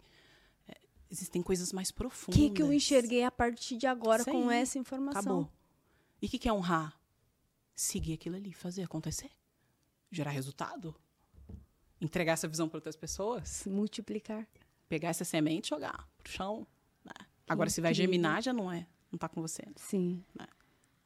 É, 0.69 0.77
existem 1.09 1.41
coisas 1.41 1.73
mais 1.73 1.89
O 1.89 1.95
profundas. 1.95 2.39
que, 2.39 2.49
que 2.49 2.61
eu 2.61 2.71
enxerguei 2.71 3.25
a 3.25 3.31
partir 3.31 3.75
de 3.75 3.87
agora 3.87 4.21
Isso 4.21 4.31
com 4.31 4.49
essa 4.49 4.79
informação? 4.79 5.19
Acabou. 5.19 5.49
E 6.21 6.27
o 6.27 6.29
que, 6.29 6.39
que 6.39 6.47
é 6.47 6.53
honrar? 6.53 7.00
Seguir 7.81 8.13
aquilo 8.13 8.35
ali, 8.35 8.53
fazer 8.53 8.83
acontecer. 8.83 9.31
Gerar 10.11 10.29
resultado. 10.29 10.93
Entregar 11.99 12.33
essa 12.33 12.47
visão 12.47 12.69
para 12.69 12.77
outras 12.77 12.95
pessoas. 12.95 13.49
Se 13.49 13.71
multiplicar. 13.71 14.47
Pegar 14.87 15.09
essa 15.09 15.25
semente 15.25 15.65
e 15.65 15.69
jogar 15.69 16.07
pro 16.19 16.31
chão. 16.31 16.67
né? 17.03 17.25
Agora, 17.49 17.71
se 17.71 17.81
vai 17.81 17.91
germinar, 17.91 18.39
já 18.43 18.53
não 18.53 18.71
é. 18.71 18.85
Não 19.11 19.17
tá 19.17 19.27
com 19.27 19.41
você. 19.41 19.63
Sim. 19.77 20.23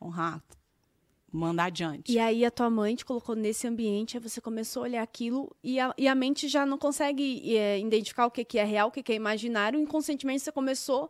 Honrar. 0.01 0.43
Mandar 1.31 1.67
adiante. 1.67 2.11
E 2.11 2.19
aí 2.19 2.43
a 2.43 2.51
tua 2.51 2.69
mãe 2.69 2.93
te 2.93 3.05
colocou 3.05 3.37
nesse 3.37 3.65
ambiente, 3.65 4.17
aí 4.17 4.21
você 4.21 4.41
começou 4.41 4.81
a 4.81 4.83
olhar 4.83 5.01
aquilo 5.01 5.55
e 5.63 5.79
a, 5.79 5.93
e 5.97 6.09
a 6.09 6.13
mente 6.13 6.49
já 6.49 6.65
não 6.65 6.77
consegue 6.77 7.55
é, 7.55 7.79
identificar 7.79 8.25
o 8.25 8.31
que, 8.31 8.43
que 8.43 8.59
é 8.59 8.65
real, 8.65 8.89
o 8.89 8.91
que, 8.91 9.01
que 9.01 9.13
é 9.13 9.15
imaginário. 9.15 9.79
Inconscientemente 9.79 10.43
você 10.43 10.51
começou 10.51 11.09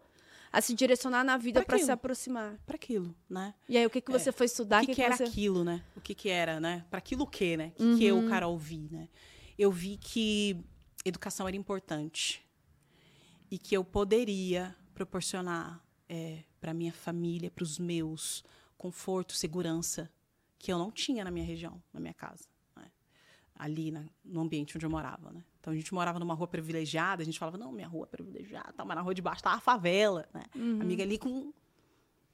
a 0.58 0.62
se 0.62 0.74
direcionar 0.74 1.24
na 1.24 1.38
vida 1.38 1.64
para 1.64 1.78
se 1.78 1.92
aproximar. 1.92 2.58
para 2.66 2.76
aquilo, 2.76 3.14
né? 3.30 3.54
E 3.68 3.78
aí, 3.78 3.86
o 3.86 3.90
que, 3.90 4.00
que 4.00 4.12
você 4.12 4.32
foi 4.32 4.46
estudar? 4.46 4.84
O 4.84 4.86
que, 4.86 4.96
que, 4.96 5.02
era 5.02 5.16
você... 5.18 5.24
aquilo, 5.26 5.64
né? 5.64 5.84
O 5.96 6.02
que, 6.02 6.16
que 6.16 6.30
era, 6.30 6.60
né? 6.60 6.86
Para 6.90 7.00
aquilo 7.00 7.24
o 7.24 7.28
quê, 7.28 7.58
né? 7.58 7.68
O 7.68 7.72
que, 7.72 7.98
que 7.98 8.06
eu, 8.06 8.18
Uhum. 8.18 8.30
Carol, 8.30 8.58
vi, 8.58 8.88
né? 8.90 9.10
Eu 9.58 9.72
vi 9.72 9.98
que 9.98 10.64
educação 11.04 11.48
era 11.48 11.58
importante 11.58 12.42
e 13.52 13.58
que 13.58 13.76
eu 13.76 13.84
poderia 13.84 14.76
proporcionar 14.94 15.84
para 16.62 16.74
minha 16.74 16.94
família, 16.94 17.52
para 17.52 17.64
os 17.64 17.78
meus, 17.78 18.44
conforto, 18.78 19.34
segurança 19.34 20.10
que 20.58 20.72
eu 20.72 20.78
não 20.78 20.92
tinha 20.92 21.24
na 21.24 21.32
minha 21.32 21.46
região, 21.46 21.82
na 21.94 22.00
minha 22.00 22.14
casa, 22.14 22.46
né? 22.76 22.86
ali 23.56 23.92
na- 23.92 24.06
no 24.24 24.42
ambiente 24.42 24.78
onde 24.78 24.86
eu 24.86 24.90
morava, 24.90 25.32
né? 25.32 25.44
Então 25.66 25.74
a 25.74 25.76
gente 25.76 25.96
morava 25.96 26.20
numa 26.20 26.36
rua 26.36 26.48
privilegiada, 26.48 27.24
a 27.24 27.26
gente 27.26 27.40
falava 27.40 27.58
não, 27.58 27.72
minha 27.72 27.88
rua 27.88 28.04
é 28.06 28.16
privilegiada, 28.16 28.86
mas 28.86 28.96
na 28.96 29.02
rua 29.02 29.16
de 29.16 29.22
baixo 29.24 29.42
tava 29.42 29.56
a 29.56 29.60
favela, 29.60 30.30
né? 30.32 30.44
Uhum. 30.56 30.80
Amiga 30.80 31.02
ali 31.02 31.18
com 31.18 31.52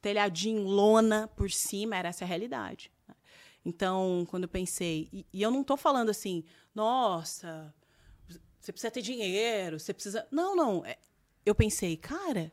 telhadinho, 0.02 0.64
lona 0.64 1.30
por 1.30 1.50
cima, 1.50 1.96
era 1.96 2.10
essa 2.10 2.26
a 2.26 2.28
realidade. 2.28 2.92
né? 3.08 3.16
Então, 3.64 4.28
quando 4.30 4.44
eu 4.44 4.50
pensei, 4.50 5.08
e, 5.14 5.26
e 5.32 5.42
eu 5.42 5.50
não 5.50 5.64
tô 5.64 5.78
falando 5.78 6.10
assim, 6.10 6.44
nossa, 6.76 7.74
você 8.60 8.74
precisa 8.74 8.92
ter 8.92 9.02
dinheiro, 9.02 9.80
você 9.80 9.94
precisa. 9.94 10.28
Não, 10.30 10.54
não. 10.54 10.86
é- 10.86 10.98
eu 11.46 11.56
pensei, 11.56 11.96
cara, 11.96 12.52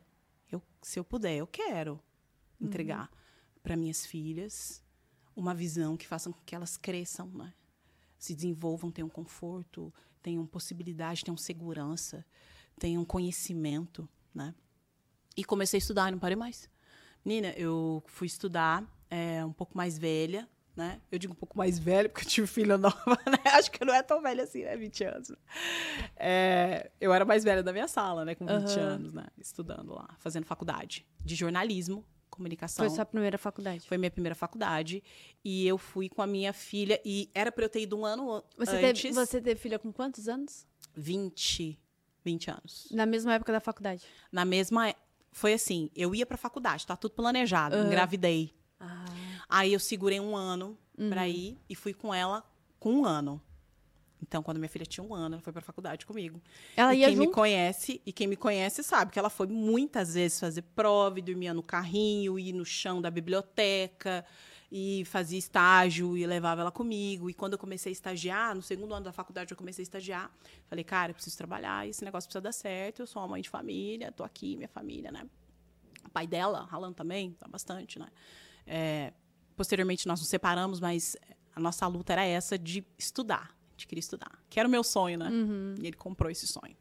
eu, 0.49 0.61
se 0.81 0.97
eu 0.97 1.03
puder, 1.03 1.35
eu 1.35 1.47
quero 1.47 1.99
entregar 2.61 3.11
para 3.61 3.75
minhas 3.75 4.05
filhas 4.05 4.81
uma 5.35 5.53
visão 5.53 5.97
que 5.97 6.07
faça 6.07 6.31
com 6.31 6.39
que 6.45 6.55
elas 6.55 6.77
cresçam, 6.77 7.27
né? 7.27 7.53
Se 8.19 8.35
desenvolvam, 8.35 8.91
tenham 8.91 9.09
conforto, 9.09 9.91
tenham 10.21 10.45
possibilidade, 10.45 11.23
tenham 11.23 11.37
segurança, 11.37 12.25
tenham 12.77 13.03
conhecimento, 13.05 14.07
né? 14.35 14.53
E 15.35 15.43
comecei 15.43 15.77
a 15.77 15.79
estudar, 15.79 16.11
não 16.11 16.19
parei 16.19 16.35
mais. 16.35 16.69
Menina, 17.23 17.53
eu 17.55 18.03
fui 18.07 18.27
estudar 18.27 18.83
é, 19.09 19.43
um 19.43 19.53
pouco 19.53 19.75
mais 19.75 19.97
velha, 19.97 20.47
né? 20.75 21.01
Eu 21.11 21.17
digo 21.17 21.33
um 21.33 21.35
pouco 21.35 21.57
mais 21.57 21.79
velha, 21.79 22.09
porque 22.09 22.25
eu 22.25 22.29
tive 22.29 22.47
filha 22.47 22.77
nova, 22.77 22.97
né? 23.25 23.51
Acho 23.53 23.71
que 23.71 23.83
não 23.83 23.93
é 23.93 24.03
tão 24.03 24.21
velha 24.21 24.43
assim, 24.43 24.63
né? 24.63 24.75
20 24.75 25.03
anos. 25.03 25.31
É, 26.15 26.91
eu 26.99 27.13
era 27.13 27.23
mais 27.25 27.43
velha 27.43 27.63
da 27.63 27.71
minha 27.71 27.87
sala, 27.87 28.25
né? 28.25 28.35
Com 28.35 28.45
20 28.45 28.79
Aham. 28.79 28.89
anos, 28.89 29.13
né? 29.13 29.27
Estudando 29.37 29.93
lá, 29.93 30.15
fazendo 30.19 30.45
faculdade 30.45 31.05
de 31.23 31.35
jornalismo, 31.35 32.05
comunicação. 32.39 32.85
Foi 32.85 32.95
sua 32.95 33.05
primeira 33.05 33.37
faculdade. 33.37 33.87
Foi 33.87 33.97
minha 33.97 34.09
primeira 34.09 34.33
faculdade. 34.35 35.03
E 35.43 35.67
eu 35.67 35.77
fui 35.77 36.09
com 36.09 36.21
a 36.21 36.27
minha 36.27 36.51
filha. 36.53 36.99
E 37.05 37.29
era 37.35 37.51
pra 37.51 37.65
eu 37.65 37.69
ter 37.69 37.81
ido 37.81 37.97
um 37.97 38.05
ano 38.05 38.31
an- 38.31 38.43
Você 38.57 38.75
antes. 38.77 39.01
teve, 39.01 39.13
você 39.13 39.41
teve 39.41 39.59
filha 39.59 39.77
com 39.77 39.91
quantos 39.91 40.27
anos? 40.27 40.65
20, 40.95 41.79
20 42.23 42.49
anos. 42.51 42.87
Na 42.91 43.05
mesma 43.05 43.33
época 43.35 43.51
da 43.51 43.59
faculdade. 43.59 44.03
Na 44.31 44.43
mesma. 44.45 44.93
Foi 45.31 45.53
assim: 45.53 45.89
eu 45.95 46.15
ia 46.15 46.25
pra 46.25 46.37
faculdade, 46.37 46.85
tá 46.87 46.95
tudo 46.95 47.13
planejado. 47.13 47.75
Aham. 47.75 47.85
Engravidei. 47.87 48.53
Ah. 48.79 49.05
Aí 49.47 49.73
eu 49.73 49.79
segurei 49.79 50.19
um 50.19 50.35
ano 50.35 50.77
Uhum. 50.97 51.09
pra 51.09 51.27
ir 51.27 51.57
e 51.69 51.75
fui 51.75 51.93
com 51.93 52.13
ela 52.13 52.43
com 52.79 52.93
um 52.93 53.05
ano. 53.05 53.41
Então, 54.21 54.43
quando 54.43 54.57
minha 54.57 54.69
filha 54.69 54.85
tinha 54.85 55.03
um 55.03 55.13
ano, 55.13 55.35
ela 55.35 55.41
foi 55.41 55.53
pra 55.53 55.61
faculdade 55.61 56.05
comigo. 56.05 56.41
Ela 56.75 56.93
e 56.93 56.99
ia 56.99 57.07
quem 57.07 57.15
me 57.15 57.25
junto? 57.25 57.35
conhece, 57.35 58.01
e 58.05 58.11
quem 58.11 58.27
me 58.27 58.35
conhece 58.35 58.83
sabe 58.83 59.11
que 59.11 59.19
ela 59.19 59.29
foi 59.29 59.47
muitas 59.47 60.13
vezes 60.13 60.39
fazer 60.39 60.61
prova 60.61 61.19
e 61.19 61.21
dormia 61.21 61.53
no 61.53 61.63
carrinho, 61.63 62.37
ir 62.37 62.53
no 62.53 62.65
chão 62.65 63.01
da 63.01 63.09
biblioteca, 63.09 64.25
e 64.71 65.03
fazia 65.05 65.39
estágio 65.39 66.15
e 66.15 66.25
levava 66.25 66.61
ela 66.61 66.71
comigo. 66.71 67.29
E 67.29 67.33
quando 67.33 67.53
eu 67.53 67.59
comecei 67.59 67.91
a 67.91 67.93
estagiar, 67.93 68.55
no 68.55 68.61
segundo 68.61 68.93
ano 68.93 69.05
da 69.05 69.11
faculdade 69.11 69.51
eu 69.51 69.57
comecei 69.57 69.81
a 69.81 69.83
estagiar, 69.83 70.31
falei, 70.67 70.83
cara, 70.83 71.11
eu 71.11 71.15
preciso 71.15 71.37
trabalhar, 71.37 71.87
esse 71.87 72.03
negócio 72.03 72.27
precisa 72.27 72.41
dar 72.41 72.51
certo, 72.51 73.01
eu 73.01 73.07
sou 73.07 73.21
uma 73.21 73.29
mãe 73.29 73.41
de 73.41 73.49
família, 73.49 74.11
tô 74.11 74.23
aqui, 74.23 74.55
minha 74.55 74.69
família, 74.69 75.11
né? 75.11 75.27
O 76.05 76.09
pai 76.09 76.27
dela, 76.27 76.65
ralando 76.65 76.95
também, 76.95 77.31
tá 77.33 77.47
bastante, 77.47 77.97
né? 77.97 78.07
É, 78.65 79.13
posteriormente 79.55 80.07
nós 80.07 80.19
nos 80.19 80.29
separamos, 80.29 80.79
mas 80.79 81.17
a 81.55 81.59
nossa 81.59 81.85
luta 81.87 82.13
era 82.13 82.23
essa 82.23 82.57
de 82.57 82.85
estudar. 82.97 83.58
Gente 83.79 83.87
queria 83.87 84.01
estudar. 84.01 84.43
Que 84.49 84.59
era 84.59 84.67
o 84.67 84.71
meu 84.71 84.83
sonho, 84.83 85.17
né? 85.17 85.29
Uhum. 85.29 85.75
E 85.81 85.87
ele 85.87 85.95
comprou 85.95 86.29
esse 86.29 86.45
sonho. 86.45 86.75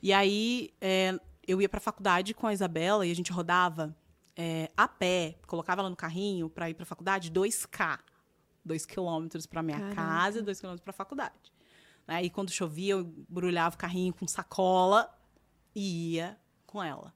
E 0.00 0.12
aí 0.12 0.70
é, 0.80 1.18
eu 1.46 1.60
ia 1.60 1.68
para 1.68 1.78
a 1.78 1.80
faculdade 1.80 2.32
com 2.32 2.46
a 2.46 2.52
Isabela 2.52 3.04
e 3.04 3.10
a 3.10 3.14
gente 3.14 3.32
rodava 3.32 3.94
é, 4.36 4.70
a 4.76 4.86
pé, 4.86 5.36
colocava 5.46 5.82
ela 5.82 5.90
no 5.90 5.96
carrinho 5.96 6.48
para 6.48 6.70
ir 6.70 6.74
para 6.74 6.84
a 6.84 6.86
faculdade, 6.86 7.30
2K. 7.30 7.98
2 8.62 8.86
quilômetros 8.86 9.46
para 9.46 9.62
minha 9.62 9.78
Caraca. 9.78 9.94
casa 9.96 10.38
e 10.38 10.42
2 10.42 10.60
quilômetros 10.60 10.84
para 10.84 10.90
a 10.90 10.94
faculdade. 10.94 11.52
Aí 12.06 12.28
quando 12.28 12.50
chovia, 12.50 12.92
eu 12.92 13.00
embrulhava 13.00 13.74
o 13.74 13.78
carrinho 13.78 14.12
com 14.12 14.28
sacola 14.28 15.10
e 15.74 16.14
ia 16.14 16.38
com 16.66 16.82
ela. 16.82 17.14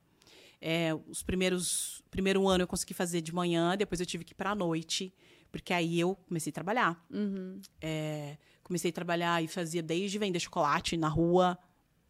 É, 0.61 0.95
os 1.07 1.23
primeiros 1.23 2.03
primeiro 2.11 2.49
ano 2.49 2.63
eu 2.63 2.67
consegui 2.67 2.95
fazer 2.95 3.21
de 3.21 3.35
manhã, 3.35 3.77
depois 3.77 4.01
eu 4.01 4.07
tive 4.07 4.25
que 4.25 4.33
ir 4.33 4.35
para 4.35 4.51
a 4.51 4.55
noite, 4.55 5.15
porque 5.53 5.73
aí 5.73 6.01
eu 6.01 6.17
comecei 6.17 6.51
a 6.51 6.55
trabalhar. 6.55 7.07
Uhum. 7.11 7.61
É, 7.81 8.39
comecei 8.65 8.91
a 8.91 8.93
trabalhar 8.93 9.45
e 9.45 9.47
fazia 9.47 9.83
desde 9.83 10.19
vender 10.19 10.41
chocolate 10.41 10.97
na 10.97 11.09
rua, 11.09 11.57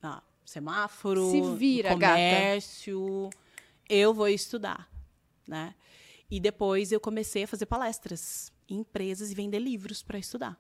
na 0.01 0.23
semáforo, 0.45 1.31
Se 1.31 1.41
vira, 1.57 1.91
comércio. 1.91 3.29
Eu 3.89 4.15
vou 4.15 4.29
estudar, 4.29 4.91
né? 5.47 5.75
E 6.31 6.41
depois 6.41 6.93
eu 6.93 7.01
comecei 7.01 7.45
a 7.45 7.49
fazer 7.49 7.67
palestras 7.67 8.53
em 8.69 8.79
empresas 8.79 9.31
e 9.31 9.35
vender 9.35 9.59
livros 9.59 10.03
para 10.03 10.19
estudar. 10.19 10.59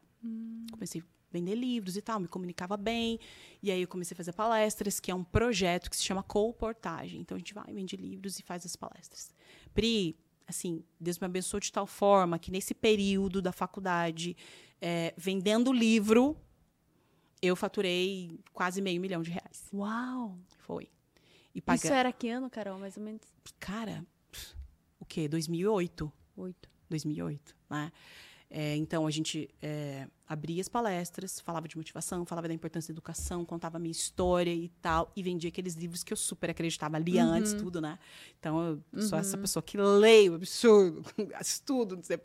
Comecei 0.71 1.01
a 1.01 1.05
vender 1.33 1.55
livros 1.55 1.97
e 1.97 2.03
tal, 2.03 2.21
me 2.21 2.29
comunicava 2.29 2.77
bem. 2.77 3.19
E 3.63 3.71
aí 3.71 3.81
eu 3.81 3.89
comecei 3.89 4.15
a 4.15 4.17
fazer 4.17 4.33
palestras, 4.33 5.01
que 5.01 5.11
é 5.11 5.15
um 5.15 5.25
projeto 5.25 5.89
que 5.91 5.97
se 5.97 6.03
chama 6.03 6.23
Colportagem. 6.23 7.21
Então 7.21 7.37
a 7.37 7.39
gente 7.39 7.55
vai, 7.55 7.73
vende 7.73 7.97
livros 7.97 8.39
e 8.39 8.43
faz 8.43 8.67
as 8.67 8.77
palestras. 8.77 9.33
Pri, 9.73 10.17
assim, 10.47 10.85
Deus 11.01 11.19
me 11.19 11.27
abençoou 11.27 11.61
de 11.61 11.73
tal 11.73 11.87
forma 11.87 12.39
que 12.39 12.51
nesse 12.51 12.75
período 12.75 13.41
da 13.41 13.53
faculdade, 13.53 14.37
é, 14.87 15.15
vendendo 15.17 15.73
livro, 15.73 16.37
eu 17.41 17.57
faturei 17.57 18.39
quase 18.53 18.83
meio 18.83 19.01
milhão 19.01 19.23
de 19.23 19.31
reais. 19.31 19.67
Uau! 19.73 20.37
Foi. 20.59 20.91
E 21.55 21.63
Isso 21.73 21.87
era 21.87 22.13
que 22.13 22.29
ano, 22.29 22.51
Carol? 22.51 22.79
Mais 22.79 22.95
ou 22.99 23.03
menos 23.03 23.23
Cara, 23.59 24.05
o 25.01 25.07
quê? 25.07 25.27
2008. 25.27 26.13
oito. 26.37 26.69
2008, 26.91 27.57
né? 27.71 27.91
É, 28.57 28.77
então, 28.77 29.05
a 29.05 29.11
gente 29.11 29.51
é, 29.61 30.07
abria 30.29 30.61
as 30.61 30.69
palestras, 30.69 31.41
falava 31.41 31.67
de 31.67 31.77
motivação, 31.77 32.25
falava 32.25 32.47
da 32.47 32.55
importância 32.55 32.95
da 32.95 32.95
educação, 32.95 33.45
contava 33.45 33.79
a 33.79 33.81
minha 33.81 33.91
história 33.91 34.55
e 34.55 34.69
tal, 34.81 35.11
e 35.17 35.25
vendia 35.25 35.49
aqueles 35.49 35.75
livros 35.75 36.05
que 36.05 36.13
eu 36.13 36.17
super 36.17 36.51
acreditava, 36.51 36.97
lia 36.97 37.25
antes, 37.25 37.53
tudo, 37.53 37.81
né? 37.81 37.99
Então, 38.39 38.81
eu 38.93 39.03
sou 39.03 39.19
essa 39.19 39.37
pessoa 39.37 39.61
que 39.61 39.77
leio, 39.77 40.37
absurdo, 40.37 41.05
estudo. 41.43 41.99
sei, 42.05 42.21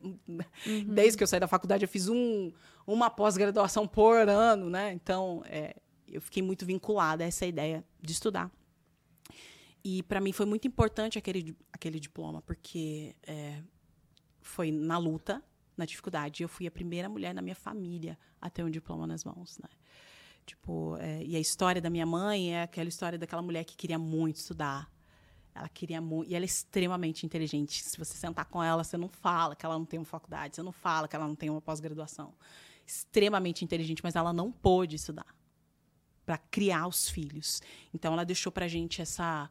Desde 0.86 1.18
que 1.18 1.24
eu 1.24 1.28
saí 1.28 1.40
da 1.40 1.48
faculdade, 1.48 1.84
eu 1.84 1.90
fiz 1.90 2.08
um, 2.08 2.52
uma 2.86 3.10
pós-graduação 3.10 3.88
por 3.88 4.30
ano, 4.30 4.70
né? 4.70 4.94
Então, 4.94 5.42
é, 5.48 5.76
eu 6.08 6.22
fiquei 6.22 6.44
muito 6.44 6.64
vinculada 6.64 7.24
a 7.24 7.28
essa 7.28 7.48
ideia 7.48 7.84
de 8.00 8.12
estudar. 8.12 8.52
E 9.84 10.04
para 10.04 10.22
mim 10.22 10.32
foi 10.32 10.46
muito 10.46 10.68
importante 10.68 11.18
aquele, 11.18 11.58
aquele 11.74 12.00
diploma, 12.00 12.40
porque 12.44 13.16
é, 13.26 13.64
foi 14.44 14.70
na 14.72 15.00
luta, 15.00 15.44
na 15.80 15.86
dificuldade. 15.86 16.44
Eu 16.44 16.50
fui 16.50 16.68
a 16.68 16.72
primeira 16.72 17.10
mulher 17.10 17.34
na 17.34 17.42
minha 17.42 17.56
família 17.56 18.18
a 18.40 18.50
ter 18.50 18.64
um 18.64 18.70
diploma 18.70 19.08
nas 19.08 19.24
mãos, 19.24 19.58
né? 19.58 19.70
Tipo, 20.46 20.98
é, 20.98 21.24
e 21.24 21.36
a 21.36 21.40
história 21.40 21.82
da 21.82 21.90
minha 21.90 22.06
mãe 22.06 22.56
é 22.56 22.64
aquela 22.64 22.90
história 22.90 23.18
daquela 23.18 23.42
mulher 23.42 23.64
que 23.64 23.76
queria 23.76 24.00
muito 24.00 24.38
estudar. 24.38 24.92
Ela 25.54 25.70
queria 25.70 26.02
muito. 26.02 26.30
E 26.30 26.36
ela 26.36 26.44
é 26.44 26.48
extremamente 26.48 27.26
inteligente. 27.26 27.84
Se 27.84 27.98
você 27.98 28.16
sentar 28.16 28.46
com 28.46 28.64
ela, 28.64 28.84
você 28.84 28.98
não 28.98 29.10
fala 29.10 29.56
que 29.56 29.66
ela 29.66 29.78
não 29.78 29.86
tem 29.86 30.00
uma 30.00 30.06
faculdade, 30.06 30.56
você 30.56 30.64
não 30.64 30.72
fala 30.72 31.08
que 31.08 31.16
ela 31.16 31.28
não 31.28 31.36
tem 31.36 31.50
uma 31.50 31.62
pós-graduação. 31.62 32.34
Extremamente 32.86 33.64
inteligente, 33.64 34.02
mas 34.04 34.16
ela 34.16 34.34
não 34.34 34.52
pôde 34.52 34.96
estudar 34.96 35.36
para 36.26 36.38
criar 36.38 36.88
os 36.88 37.10
filhos. 37.10 37.62
Então 37.94 38.14
ela 38.14 38.24
deixou 38.24 38.52
pra 38.52 38.68
gente 38.68 39.02
essa 39.02 39.50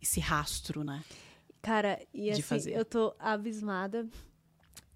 esse 0.00 0.18
rastro, 0.18 0.82
né? 0.82 1.04
Cara, 1.60 2.00
e 2.12 2.28
assim, 2.28 2.70
eu 2.70 2.84
tô 2.84 3.14
abismada 3.20 4.08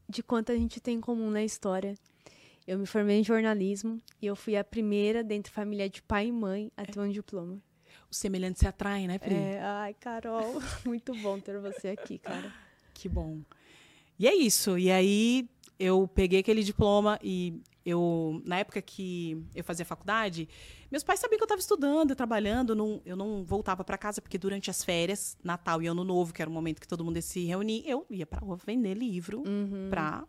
de 0.08 0.22
quanto 0.22 0.52
a 0.52 0.56
gente 0.56 0.80
tem 0.80 0.96
em 0.96 1.00
comum 1.00 1.30
na 1.30 1.42
história. 1.44 1.94
Eu 2.66 2.78
me 2.78 2.86
formei 2.86 3.20
em 3.20 3.24
jornalismo 3.24 4.00
e 4.20 4.26
eu 4.26 4.34
fui 4.34 4.56
a 4.56 4.64
primeira 4.64 5.22
dentre 5.22 5.52
família 5.52 5.88
de 5.88 6.02
pai 6.02 6.26
e 6.26 6.32
mãe 6.32 6.70
a 6.76 6.84
ter 6.84 6.98
um 6.98 7.08
diploma. 7.08 7.62
O 8.10 8.14
semelhante 8.14 8.58
se 8.60 8.66
atrai, 8.66 9.06
né, 9.06 9.18
Pri? 9.18 9.34
É, 9.34 9.60
ai, 9.60 9.94
Carol, 9.94 10.60
muito 10.84 11.14
bom 11.16 11.38
ter 11.38 11.58
você 11.60 11.88
aqui, 11.88 12.18
cara. 12.18 12.52
Que 12.94 13.08
bom. 13.08 13.40
E 14.18 14.26
é 14.26 14.34
isso. 14.34 14.78
E 14.78 14.90
aí 14.90 15.48
eu 15.78 16.08
peguei 16.12 16.40
aquele 16.40 16.62
diploma 16.62 17.18
e 17.22 17.60
eu, 17.86 18.42
na 18.44 18.58
época 18.58 18.82
que 18.82 19.40
eu 19.54 19.62
fazia 19.62 19.86
faculdade, 19.86 20.48
meus 20.90 21.04
pais 21.04 21.20
sabiam 21.20 21.38
que 21.38 21.42
eu 21.44 21.46
estava 21.46 21.60
estudando, 21.60 22.14
trabalhando, 22.16 22.74
não, 22.74 23.00
eu 23.06 23.16
não 23.16 23.44
voltava 23.44 23.84
para 23.84 23.96
casa 23.96 24.20
porque 24.20 24.36
durante 24.36 24.68
as 24.70 24.82
férias, 24.82 25.38
Natal 25.42 25.80
e 25.80 25.86
Ano 25.86 26.02
Novo, 26.02 26.34
que 26.34 26.42
era 26.42 26.50
o 26.50 26.52
momento 26.52 26.80
que 26.80 26.88
todo 26.88 27.04
mundo 27.04 27.16
ia 27.16 27.22
se 27.22 27.44
reunir, 27.44 27.84
eu 27.86 28.04
ia 28.10 28.26
para 28.26 28.40
rua 28.40 28.56
vender 28.56 28.94
livro 28.94 29.42
Uhum. 29.46 29.86
para 29.88 30.24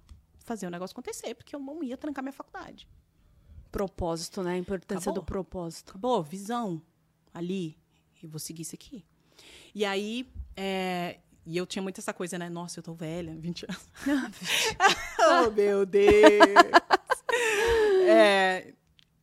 fazer 0.45 0.67
o 0.67 0.69
negócio 0.69 0.93
acontecer, 0.93 1.33
porque 1.33 1.55
eu 1.55 1.59
não 1.59 1.83
ia 1.83 1.97
trancar 1.97 2.23
minha 2.23 2.31
faculdade. 2.31 2.87
Propósito, 3.71 4.41
né? 4.43 4.53
A 4.53 4.57
importância 4.57 5.09
Acabou. 5.09 5.23
do 5.23 5.25
propósito. 5.25 5.89
Acabou, 5.89 6.23
visão 6.23 6.81
ali, 7.33 7.77
e 8.21 8.27
vou 8.27 8.39
seguir 8.39 8.61
isso 8.61 8.75
aqui. 8.75 9.03
E 9.75 9.83
aí 9.83 10.31
É, 10.55 11.19
e 11.45 11.55
eu 11.55 11.65
tinha 11.65 11.81
muito 11.81 11.99
essa 11.99 12.13
coisa, 12.13 12.37
né? 12.37 12.49
Nossa, 12.49 12.79
eu 12.79 12.83
tô 12.83 12.93
velha, 12.93 13.35
20 13.37 13.65
anos. 13.65 13.89
oh, 15.47 15.51
meu 15.51 15.85
Deus! 15.85 16.07
É, 18.09 18.73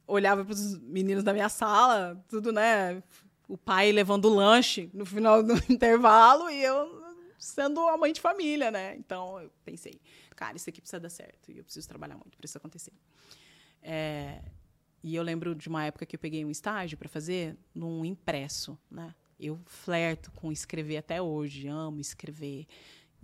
olhava 0.07 0.45
pros 0.45 0.79
meninos 0.81 1.25
da 1.25 1.33
minha 1.33 1.49
sala, 1.49 2.23
tudo, 2.29 2.53
né? 2.53 3.03
O 3.49 3.57
pai 3.57 3.93
levando 3.93 4.29
lanche 4.29 4.91
no 4.93 5.05
final 5.05 5.43
do 5.43 5.55
intervalo 5.73 6.51
e 6.51 6.63
eu 6.63 7.03
sendo 7.39 7.81
a 7.89 7.97
mãe 7.97 8.13
de 8.13 8.21
família, 8.21 8.71
né? 8.71 8.97
Então 8.97 9.41
eu 9.41 9.51
pensei, 9.65 10.01
cara, 10.35 10.57
isso 10.57 10.69
aqui 10.69 10.81
precisa 10.81 11.01
dar 11.01 11.11
certo 11.11 11.51
e 11.51 11.59
eu 11.59 11.65
preciso 11.65 11.89
trabalhar 11.89 12.17
muito 12.17 12.37
para 12.37 12.47
isso 12.47 12.57
acontecer. 12.57 12.93
É, 13.83 14.41
e 15.03 15.15
eu 15.15 15.23
lembro 15.23 15.55
de 15.55 15.69
uma 15.69 15.85
época 15.85 16.07
que 16.07 16.17
eu 16.17 16.21
peguei 16.21 16.45
um 16.45 16.51
estágio 16.51 16.97
para 16.97 17.09
fazer 17.09 17.57
num 17.75 18.05
impresso, 18.05 18.79
né? 18.91 19.15
Eu 19.39 19.61
flerto 19.67 20.31
com 20.33 20.51
escrever 20.51 20.97
até 20.97 21.21
hoje, 21.21 21.69
amo 21.69 22.01
escrever. 22.01 22.67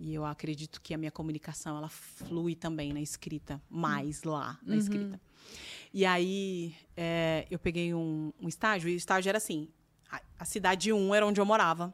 E 0.01 0.15
eu 0.15 0.25
acredito 0.25 0.81
que 0.81 0.95
a 0.95 0.97
minha 0.97 1.11
comunicação 1.11 1.77
ela 1.77 1.87
flui 1.87 2.55
também 2.55 2.91
na 2.91 2.99
escrita, 2.99 3.61
mais 3.69 4.23
lá 4.23 4.57
na 4.63 4.73
uhum. 4.73 4.79
escrita. 4.79 5.21
E 5.93 6.07
aí 6.07 6.75
é, 6.97 7.45
eu 7.51 7.59
peguei 7.59 7.93
um, 7.93 8.33
um, 8.41 8.47
estágio, 8.47 8.89
e 8.89 8.95
o 8.95 8.97
estágio 8.97 9.29
era 9.29 9.37
assim: 9.37 9.69
a, 10.11 10.19
a 10.39 10.45
cidade 10.45 10.91
1 10.91 10.97
um 10.97 11.13
era 11.13 11.23
onde 11.23 11.39
eu 11.39 11.45
morava, 11.45 11.93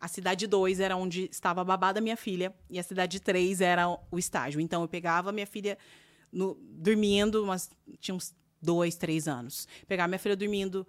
a 0.00 0.06
cidade 0.06 0.46
2 0.46 0.78
era 0.78 0.96
onde 0.96 1.28
estava 1.32 1.62
a 1.62 1.64
babá 1.64 1.90
da 1.90 2.00
minha 2.00 2.16
filha, 2.16 2.54
e 2.70 2.78
a 2.78 2.82
cidade 2.84 3.18
3 3.18 3.60
era 3.60 3.88
o 3.88 4.18
estágio. 4.18 4.60
Então 4.60 4.82
eu 4.82 4.88
pegava 4.88 5.32
minha 5.32 5.46
filha 5.46 5.76
no, 6.30 6.56
dormindo, 6.60 7.44
mas 7.44 7.68
tinha 7.98 8.14
uns 8.14 8.32
dois, 8.60 8.94
três 8.94 9.26
anos. 9.26 9.66
Pegava 9.88 10.06
minha 10.06 10.20
filha 10.20 10.36
dormindo, 10.36 10.86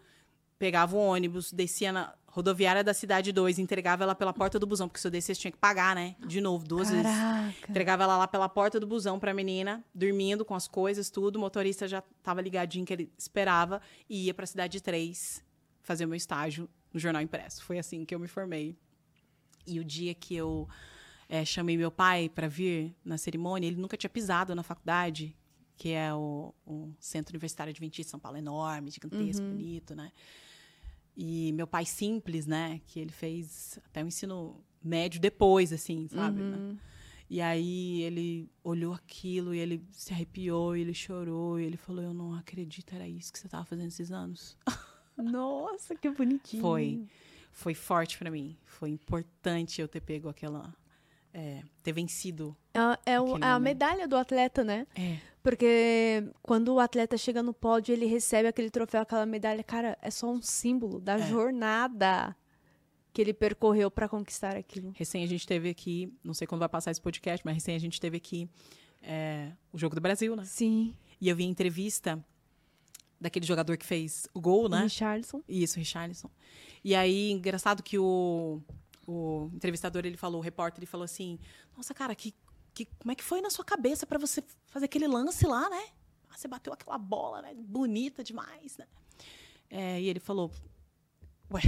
pegava 0.59 0.95
o 0.95 0.99
ônibus, 0.99 1.51
descia 1.51 1.91
na 1.91 2.13
rodoviária 2.33 2.83
da 2.83 2.95
cidade 2.95 3.31
2, 3.31 3.59
entregava 3.59 4.03
ela 4.03 4.15
pela 4.15 4.33
porta 4.33 4.57
do 4.57 4.65
busão, 4.65 4.87
porque 4.87 4.99
se 4.99 5.05
eu 5.05 5.11
descesse 5.11 5.39
tinha 5.39 5.51
que 5.51 5.57
pagar, 5.57 5.95
né? 5.95 6.15
De 6.25 6.41
novo, 6.41 6.65
duas 6.67 6.89
Caraca. 6.89 7.43
vezes. 7.43 7.69
Entregava 7.69 8.03
ela 8.03 8.17
lá 8.17 8.27
pela 8.27 8.49
porta 8.49 8.79
do 8.79 8.87
busão 8.87 9.19
pra 9.19 9.35
menina, 9.35 9.85
dormindo 9.93 10.43
com 10.43 10.55
as 10.55 10.67
coisas, 10.67 11.11
tudo. 11.11 11.35
O 11.35 11.39
motorista 11.39 11.87
já 11.87 12.01
tava 12.23 12.41
ligadinho 12.41 12.87
que 12.87 12.91
ele 12.91 13.11
esperava 13.15 13.79
e 14.09 14.25
ia 14.25 14.33
pra 14.33 14.47
cidade 14.47 14.81
3 14.81 15.43
fazer 15.83 16.05
o 16.05 16.07
meu 16.07 16.17
estágio 16.17 16.67
no 16.91 16.99
jornal 16.99 17.21
impresso. 17.21 17.63
Foi 17.63 17.77
assim 17.77 18.03
que 18.03 18.15
eu 18.15 18.19
me 18.19 18.27
formei. 18.27 18.75
E 19.67 19.79
o 19.79 19.83
dia 19.83 20.15
que 20.15 20.35
eu 20.35 20.67
é, 21.29 21.45
chamei 21.45 21.77
meu 21.77 21.91
pai 21.91 22.29
para 22.29 22.47
vir 22.47 22.95
na 23.05 23.15
cerimônia, 23.15 23.67
ele 23.67 23.79
nunca 23.79 23.95
tinha 23.95 24.09
pisado 24.09 24.55
na 24.55 24.63
faculdade, 24.63 25.37
que 25.77 25.89
é 25.89 26.11
o, 26.11 26.51
o 26.65 26.91
Centro 26.99 27.33
Universitário 27.35 27.69
Adventista 27.69 28.07
de 28.07 28.09
São 28.09 28.19
Paulo, 28.19 28.39
enorme, 28.39 28.89
gigantesco, 28.89 29.45
uhum. 29.45 29.51
bonito, 29.51 29.93
né? 29.93 30.11
E 31.15 31.51
meu 31.53 31.67
pai 31.67 31.85
simples, 31.85 32.45
né? 32.45 32.81
Que 32.87 32.99
ele 32.99 33.11
fez 33.11 33.79
até 33.85 34.03
o 34.03 34.07
ensino 34.07 34.63
médio 34.83 35.19
depois, 35.19 35.71
assim, 35.71 36.07
sabe? 36.07 36.41
Né? 36.41 36.57
Uhum. 36.57 36.73
Né? 36.73 36.77
E 37.29 37.41
aí 37.41 38.01
ele 38.03 38.49
olhou 38.63 38.93
aquilo 38.93 39.55
e 39.55 39.59
ele 39.59 39.83
se 39.91 40.13
arrepiou, 40.13 40.75
e 40.75 40.81
ele 40.81 40.93
chorou, 40.93 41.59
e 41.59 41.63
ele 41.63 41.77
falou: 41.77 42.03
Eu 42.03 42.13
não 42.13 42.33
acredito, 42.35 42.93
era 42.93 43.07
isso 43.07 43.31
que 43.31 43.39
você 43.39 43.47
estava 43.47 43.65
fazendo 43.65 43.87
esses 43.87 44.11
anos. 44.11 44.57
Nossa, 45.17 45.95
que 45.95 46.09
bonitinho. 46.09 46.61
Foi. 46.61 47.05
Foi 47.51 47.73
forte 47.73 48.17
para 48.17 48.31
mim. 48.31 48.57
Foi 48.65 48.89
importante 48.89 49.79
eu 49.79 49.87
ter 49.87 50.01
pego 50.01 50.27
aquela. 50.27 50.75
É, 51.33 51.63
ter 51.81 51.91
vencido. 51.91 52.55
É, 52.73 53.13
é, 53.13 53.21
o, 53.21 53.37
é 53.37 53.43
a 53.43 53.59
medalha 53.59 54.07
do 54.07 54.15
atleta, 54.15 54.63
né? 54.63 54.85
É. 54.95 55.17
Porque 55.41 56.23
quando 56.41 56.73
o 56.73 56.79
atleta 56.79 57.17
chega 57.17 57.41
no 57.41 57.53
pódio, 57.53 57.91
ele 57.91 58.05
recebe 58.05 58.47
aquele 58.47 58.69
troféu, 58.69 59.01
aquela 59.01 59.25
medalha. 59.25 59.63
Cara, 59.63 59.97
é 60.01 60.11
só 60.11 60.31
um 60.31 60.41
símbolo 60.41 60.99
da 61.01 61.15
é. 61.15 61.27
jornada 61.27 62.35
que 63.11 63.21
ele 63.21 63.33
percorreu 63.33 63.91
para 63.91 64.07
conquistar 64.07 64.55
aquilo. 64.55 64.91
Recém 64.95 65.23
a 65.23 65.27
gente 65.27 65.45
teve 65.45 65.69
aqui, 65.69 66.11
não 66.23 66.33
sei 66.33 66.47
quando 66.47 66.59
vai 66.59 66.69
passar 66.69 66.91
esse 66.91 67.01
podcast, 67.01 67.45
mas 67.45 67.55
recém 67.55 67.75
a 67.75 67.79
gente 67.79 67.99
teve 67.99 68.17
aqui 68.17 68.49
é, 69.01 69.51
o 69.71 69.77
Jogo 69.77 69.95
do 69.95 70.01
Brasil, 70.01 70.35
né? 70.35 70.45
Sim. 70.45 70.95
E 71.19 71.29
eu 71.29 71.35
vi 71.35 71.43
a 71.43 71.47
entrevista 71.47 72.23
daquele 73.19 73.45
jogador 73.45 73.77
que 73.77 73.85
fez 73.85 74.27
o 74.33 74.41
gol, 74.41 74.67
né? 74.67 74.83
Richardson. 74.83 75.41
Isso, 75.47 75.77
Richardson. 75.77 76.29
E 76.83 76.95
aí, 76.95 77.31
engraçado 77.31 77.83
que 77.83 77.97
o, 77.99 78.61
o 79.05 79.49
entrevistador, 79.53 80.05
ele 80.05 80.17
falou, 80.17 80.39
o 80.39 80.43
repórter, 80.43 80.79
ele 80.79 80.85
falou 80.85 81.05
assim, 81.05 81.39
nossa, 81.75 81.93
cara, 81.93 82.15
que 82.15 82.33
que, 82.73 82.85
como 82.85 83.11
é 83.11 83.15
que 83.15 83.23
foi 83.23 83.39
na 83.41 83.49
sua 83.49 83.63
cabeça 83.63 84.05
para 84.05 84.17
você 84.17 84.43
fazer 84.65 84.85
aquele 84.85 85.07
lance 85.07 85.45
lá, 85.45 85.69
né? 85.69 85.89
Ah, 86.29 86.37
você 86.37 86.47
bateu 86.47 86.73
aquela 86.73 86.97
bola, 86.97 87.41
né? 87.41 87.53
Bonita 87.55 88.23
demais, 88.23 88.77
né? 88.77 88.87
É, 89.69 90.01
e 90.01 90.09
ele 90.09 90.19
falou, 90.19 90.51
ué, 91.51 91.61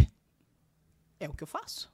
é 1.20 1.30
o 1.30 1.34
que 1.34 1.44
eu 1.44 1.48
faço. 1.48 1.92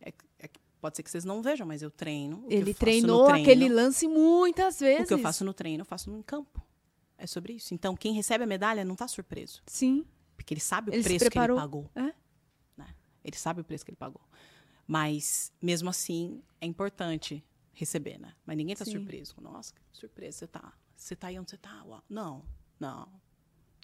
É, 0.00 0.12
é, 0.38 0.48
pode 0.80 0.96
ser 0.96 1.02
que 1.02 1.10
vocês 1.10 1.24
não 1.24 1.42
vejam, 1.42 1.66
mas 1.66 1.82
eu 1.82 1.90
treino. 1.90 2.46
ele 2.48 2.72
treinou 2.72 3.26
treino, 3.26 3.42
aquele 3.42 3.68
lance 3.68 4.06
muitas 4.06 4.78
vezes. 4.78 5.04
O 5.04 5.08
que 5.08 5.14
eu 5.14 5.18
faço 5.18 5.44
no 5.44 5.52
treino, 5.52 5.82
eu 5.82 5.86
faço 5.86 6.10
no 6.10 6.22
campo. 6.22 6.62
É 7.18 7.26
sobre 7.26 7.54
isso. 7.54 7.74
Então, 7.74 7.96
quem 7.96 8.12
recebe 8.12 8.44
a 8.44 8.46
medalha 8.46 8.84
não 8.84 8.94
está 8.94 9.06
surpreso. 9.06 9.62
Sim. 9.66 10.04
Porque 10.36 10.54
ele 10.54 10.60
sabe 10.60 10.90
o 10.90 10.94
ele 10.94 11.02
preço 11.02 11.30
que 11.30 11.38
ele 11.38 11.54
pagou. 11.54 11.90
É? 11.94 12.12
Né? 12.76 12.94
Ele 13.24 13.36
sabe 13.36 13.60
o 13.60 13.64
preço 13.64 13.84
que 13.84 13.90
ele 13.90 13.96
pagou. 13.96 14.20
Mas, 14.92 15.50
mesmo 15.62 15.88
assim, 15.88 16.42
é 16.60 16.66
importante 16.66 17.42
receber, 17.72 18.18
né? 18.18 18.34
Mas 18.44 18.58
ninguém 18.58 18.76
tá 18.76 18.84
Sim. 18.84 18.90
surpreso. 18.90 19.34
Nossa, 19.40 19.72
que 19.72 19.80
surpresa 19.90 20.40
você 20.40 20.46
tá. 20.46 20.70
Você 20.94 21.16
tá 21.16 21.28
aí 21.28 21.40
onde 21.40 21.50
você 21.50 21.56
tá? 21.56 21.82
Uau. 21.86 22.04
Não, 22.10 22.44
não. 22.78 23.08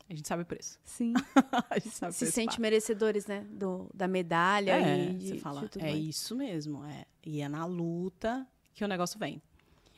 A 0.06 0.14
gente 0.14 0.28
sabe 0.28 0.42
o 0.42 0.44
preço. 0.44 0.78
Sim. 0.84 1.14
a 1.70 1.78
gente 1.78 1.94
sabe 1.94 2.12
Se 2.12 2.18
preço, 2.18 2.34
sente 2.34 2.60
merecedores, 2.60 3.24
né? 3.24 3.40
Do, 3.50 3.88
da 3.94 4.06
medalha 4.06 4.72
é, 4.72 5.12
e 5.12 5.28
você 5.28 5.38
fala, 5.38 5.70
é 5.78 5.82
mais. 5.92 6.04
isso 6.04 6.36
mesmo. 6.36 6.84
É. 6.84 7.06
E 7.24 7.40
é 7.40 7.48
na 7.48 7.64
luta 7.64 8.46
que 8.74 8.84
o 8.84 8.88
negócio 8.88 9.18
vem. 9.18 9.40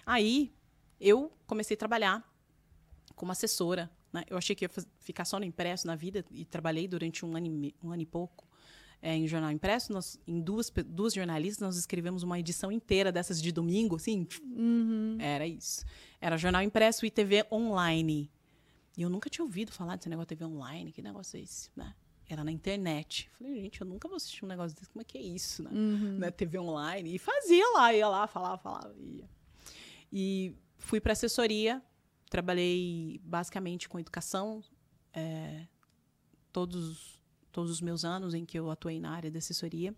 Aí, 0.07 0.55
eu 1.01 1.33
comecei 1.45 1.75
a 1.75 1.79
trabalhar 1.79 2.25
como 3.17 3.33
assessora. 3.33 3.91
Né? 4.13 4.23
Eu 4.31 4.39
achei 4.39 4.55
que 4.55 4.65
ia 4.65 4.71
ficar 5.01 5.25
só 5.25 5.41
no 5.41 5.45
impresso 5.45 5.89
na 5.89 5.97
vida 5.97 6.25
e 6.31 6.45
trabalhei 6.45 6.87
durante 6.87 7.27
um 7.27 7.37
ano 7.37 7.73
um 7.83 7.91
ano 7.91 8.03
e 8.03 8.07
pouco 8.07 8.49
é, 9.03 9.17
em 9.17 9.27
jornal 9.27 9.51
impresso, 9.51 9.93
nós, 9.93 10.19
em 10.27 10.41
duas, 10.41 10.71
duas 10.87 11.15
jornalistas, 11.15 11.61
nós 11.61 11.77
escrevemos 11.77 12.23
uma 12.23 12.39
edição 12.39 12.71
inteira 12.71 13.11
dessas 13.11 13.41
de 13.41 13.51
domingo, 13.51 13.97
assim. 13.97 14.27
Uhum. 14.43 15.17
Era 15.19 15.47
isso. 15.47 15.85
Era 16.21 16.37
jornal 16.37 16.63
impresso 16.63 17.07
e 17.07 17.11
TV 17.11 17.47
online. 17.51 18.31
E 18.97 19.03
eu 19.03 19.09
nunca 19.09 19.31
tinha 19.31 19.45
ouvido 19.45 19.73
falar 19.73 19.97
desse 19.97 20.09
negócio 20.09 20.29
de 20.29 20.37
TV 20.37 20.45
online. 20.45 20.93
Que 20.93 21.01
negócio 21.01 21.39
é 21.39 21.41
esse, 21.41 21.71
né? 21.75 21.95
Era 22.29 22.45
na 22.45 22.53
internet. 22.53 23.31
Falei, 23.39 23.63
gente, 23.63 23.81
eu 23.81 23.87
nunca 23.87 24.07
vou 24.07 24.17
assistir 24.17 24.45
um 24.45 24.49
negócio 24.49 24.77
desse. 24.77 24.91
Como 24.91 25.01
é 25.01 25.05
que 25.05 25.17
é 25.17 25.23
isso, 25.23 25.63
né? 25.63 25.71
Uhum. 25.73 26.19
né? 26.19 26.31
TV 26.31 26.59
online. 26.59 27.15
E 27.15 27.19
fazia 27.19 27.65
lá, 27.73 27.95
ia 27.95 28.07
lá, 28.07 28.27
falava, 28.27 28.59
falava, 28.59 28.95
ia. 28.99 29.29
E 30.13 30.55
fui 30.77 31.01
para 31.01 31.13
assessoria. 31.13 31.83
Trabalhei 32.29 33.19
basicamente 33.25 33.89
com 33.89 33.99
educação. 33.99 34.63
É, 35.13 35.67
todos 36.53 37.20
todos 37.51 37.71
os 37.71 37.81
meus 37.81 38.05
anos 38.05 38.35
em 38.35 38.45
que 38.45 38.59
eu 38.59 38.71
atuei 38.71 39.01
na 39.01 39.11
área 39.11 39.31
de 39.31 39.39
assessoria. 39.39 39.95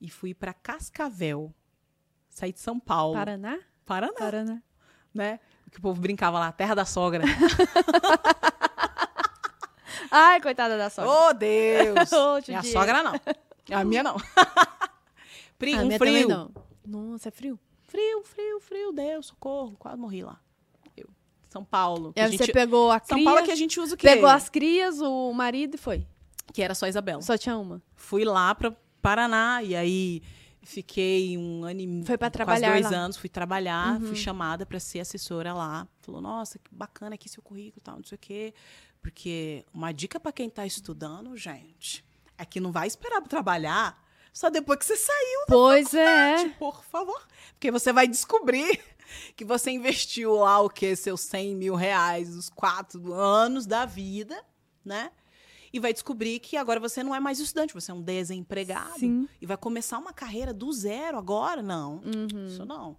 E 0.00 0.08
fui 0.08 0.34
para 0.34 0.54
Cascavel. 0.54 1.52
Saí 2.28 2.52
de 2.52 2.60
São 2.60 2.78
Paulo. 2.78 3.14
Paraná? 3.14 3.58
Paraná. 3.84 4.12
Paraná. 4.18 4.62
Né? 5.12 5.40
Que 5.70 5.78
o 5.78 5.82
povo 5.82 6.00
brincava 6.00 6.38
lá, 6.38 6.52
terra 6.52 6.74
da 6.74 6.84
sogra. 6.84 7.24
Ai, 10.10 10.40
coitada 10.40 10.78
da 10.78 10.88
sogra. 10.88 11.10
Oh, 11.10 11.34
Deus! 11.34 12.10
minha 12.48 12.60
dia. 12.60 12.72
sogra 12.72 13.02
não. 13.02 13.12
A 13.70 13.84
minha 13.84 14.02
não. 14.02 14.16
frio, 15.58 15.78
a 15.78 15.84
minha 15.84 15.98
frio. 15.98 16.26
Não. 16.26 16.50
Nossa, 16.86 17.28
é 17.28 17.30
frio. 17.30 17.60
Frio, 17.86 18.22
frio, 18.24 18.60
frio. 18.60 18.92
Deus, 18.92 19.26
socorro. 19.26 19.76
Quase 19.78 19.98
morri 19.98 20.22
lá. 20.22 20.40
Eu. 20.96 21.06
São 21.50 21.62
Paulo. 21.62 22.14
E 22.16 22.20
aí 22.20 22.30
gente... 22.30 22.46
você 22.46 22.52
pegou 22.52 22.90
a 22.90 22.98
cria. 22.98 23.18
São 23.18 23.24
Paulo 23.24 23.44
que 23.44 23.50
a 23.50 23.54
gente 23.54 23.78
usa 23.78 23.94
o 23.94 23.98
quê? 23.98 24.06
Pegou 24.06 24.30
as 24.30 24.48
crias, 24.48 25.02
o 25.02 25.34
marido 25.34 25.74
e 25.74 25.76
foi. 25.76 26.06
Que 26.52 26.62
era 26.62 26.74
só 26.74 26.86
Isabela. 26.86 27.22
Só 27.22 27.36
tinha 27.36 27.56
uma. 27.56 27.82
Fui 27.94 28.24
lá 28.24 28.54
para 28.54 28.76
Paraná 29.02 29.62
e 29.62 29.76
aí 29.76 30.22
fiquei 30.62 31.38
um 31.38 31.64
ano 31.64 31.80
e 31.80 32.04
Foi 32.04 32.18
para 32.18 32.30
trabalhar 32.30 32.68
quase 32.68 32.82
dois 32.82 32.92
lá. 32.92 32.98
anos, 32.98 33.16
fui 33.16 33.28
trabalhar, 33.28 34.00
uhum. 34.00 34.08
fui 34.08 34.16
chamada 34.16 34.66
para 34.66 34.80
ser 34.80 35.00
assessora 35.00 35.52
lá. 35.54 35.86
Falou: 36.00 36.20
"Nossa, 36.20 36.58
que 36.58 36.74
bacana 36.74 37.14
aqui 37.14 37.28
seu 37.28 37.42
currículo, 37.42 37.80
tal, 37.82 37.96
não 37.96 38.04
sei 38.04 38.16
o 38.16 38.18
quê". 38.18 38.54
Porque 39.00 39.64
uma 39.72 39.92
dica 39.92 40.18
para 40.18 40.32
quem 40.32 40.48
está 40.48 40.66
estudando, 40.66 41.36
gente, 41.36 42.04
é 42.36 42.44
que 42.44 42.60
não 42.60 42.72
vai 42.72 42.86
esperar 42.86 43.20
para 43.20 43.28
trabalhar 43.28 44.08
só 44.38 44.50
depois 44.50 44.78
que 44.78 44.84
você 44.84 44.96
saiu 44.96 45.40
da 45.40 45.46
Pois 45.48 45.94
é. 45.94 46.48
Por 46.50 46.84
favor. 46.84 47.26
Porque 47.54 47.70
você 47.70 47.92
vai 47.92 48.06
descobrir 48.06 48.80
que 49.34 49.44
você 49.44 49.70
investiu 49.70 50.36
lá 50.36 50.60
o 50.60 50.70
quê? 50.70 50.94
Seus 50.94 51.22
100 51.22 51.56
mil 51.56 51.74
reais, 51.74 52.36
os 52.36 52.48
quatro 52.48 53.12
anos 53.12 53.66
da 53.66 53.84
vida, 53.84 54.40
né? 54.84 55.10
E 55.78 55.80
vai 55.80 55.92
descobrir 55.92 56.38
que 56.40 56.56
agora 56.56 56.78
você 56.78 57.02
não 57.02 57.14
é 57.14 57.20
mais 57.20 57.38
estudante, 57.38 57.72
você 57.72 57.90
é 57.90 57.94
um 57.94 58.02
desempregado. 58.02 58.98
Sim. 58.98 59.28
E 59.40 59.46
vai 59.46 59.56
começar 59.56 59.98
uma 59.98 60.12
carreira 60.12 60.52
do 60.52 60.70
zero 60.72 61.16
agora? 61.16 61.62
Não. 61.62 62.02
Uhum. 62.04 62.46
Isso 62.46 62.64
não. 62.64 62.96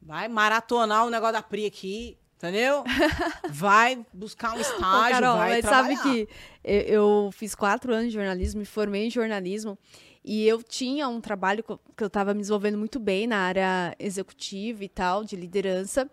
Vai 0.00 0.28
maratonar 0.28 1.06
o 1.06 1.10
negócio 1.10 1.34
da 1.34 1.42
PRI 1.42 1.66
aqui, 1.66 2.18
entendeu? 2.36 2.84
vai 3.50 4.04
buscar 4.12 4.56
um 4.56 4.60
estágio, 4.60 4.80
Ô, 4.80 5.10
Carol, 5.10 5.36
vai 5.36 5.60
trabalhar. 5.60 5.96
sabe 5.96 6.02
que 6.02 6.28
eu, 6.64 7.30
fiz 7.32 7.54
quatro 7.54 7.92
anos 7.92 8.06
de 8.06 8.14
jornalismo, 8.14 8.60
me 8.60 8.66
formei 8.66 9.06
em 9.06 9.10
jornalismo. 9.10 9.78
E 10.24 10.46
eu 10.46 10.62
tinha 10.62 11.08
um 11.08 11.20
trabalho 11.20 11.64
que 11.96 12.02
eu 12.02 12.06
estava 12.06 12.34
me 12.34 12.40
desenvolvendo 12.40 12.76
muito 12.76 12.98
bem 12.98 13.26
na 13.26 13.38
área 13.38 13.94
executiva 13.98 14.84
e 14.84 14.88
tal, 14.88 15.24
de 15.24 15.36
liderança. 15.36 16.10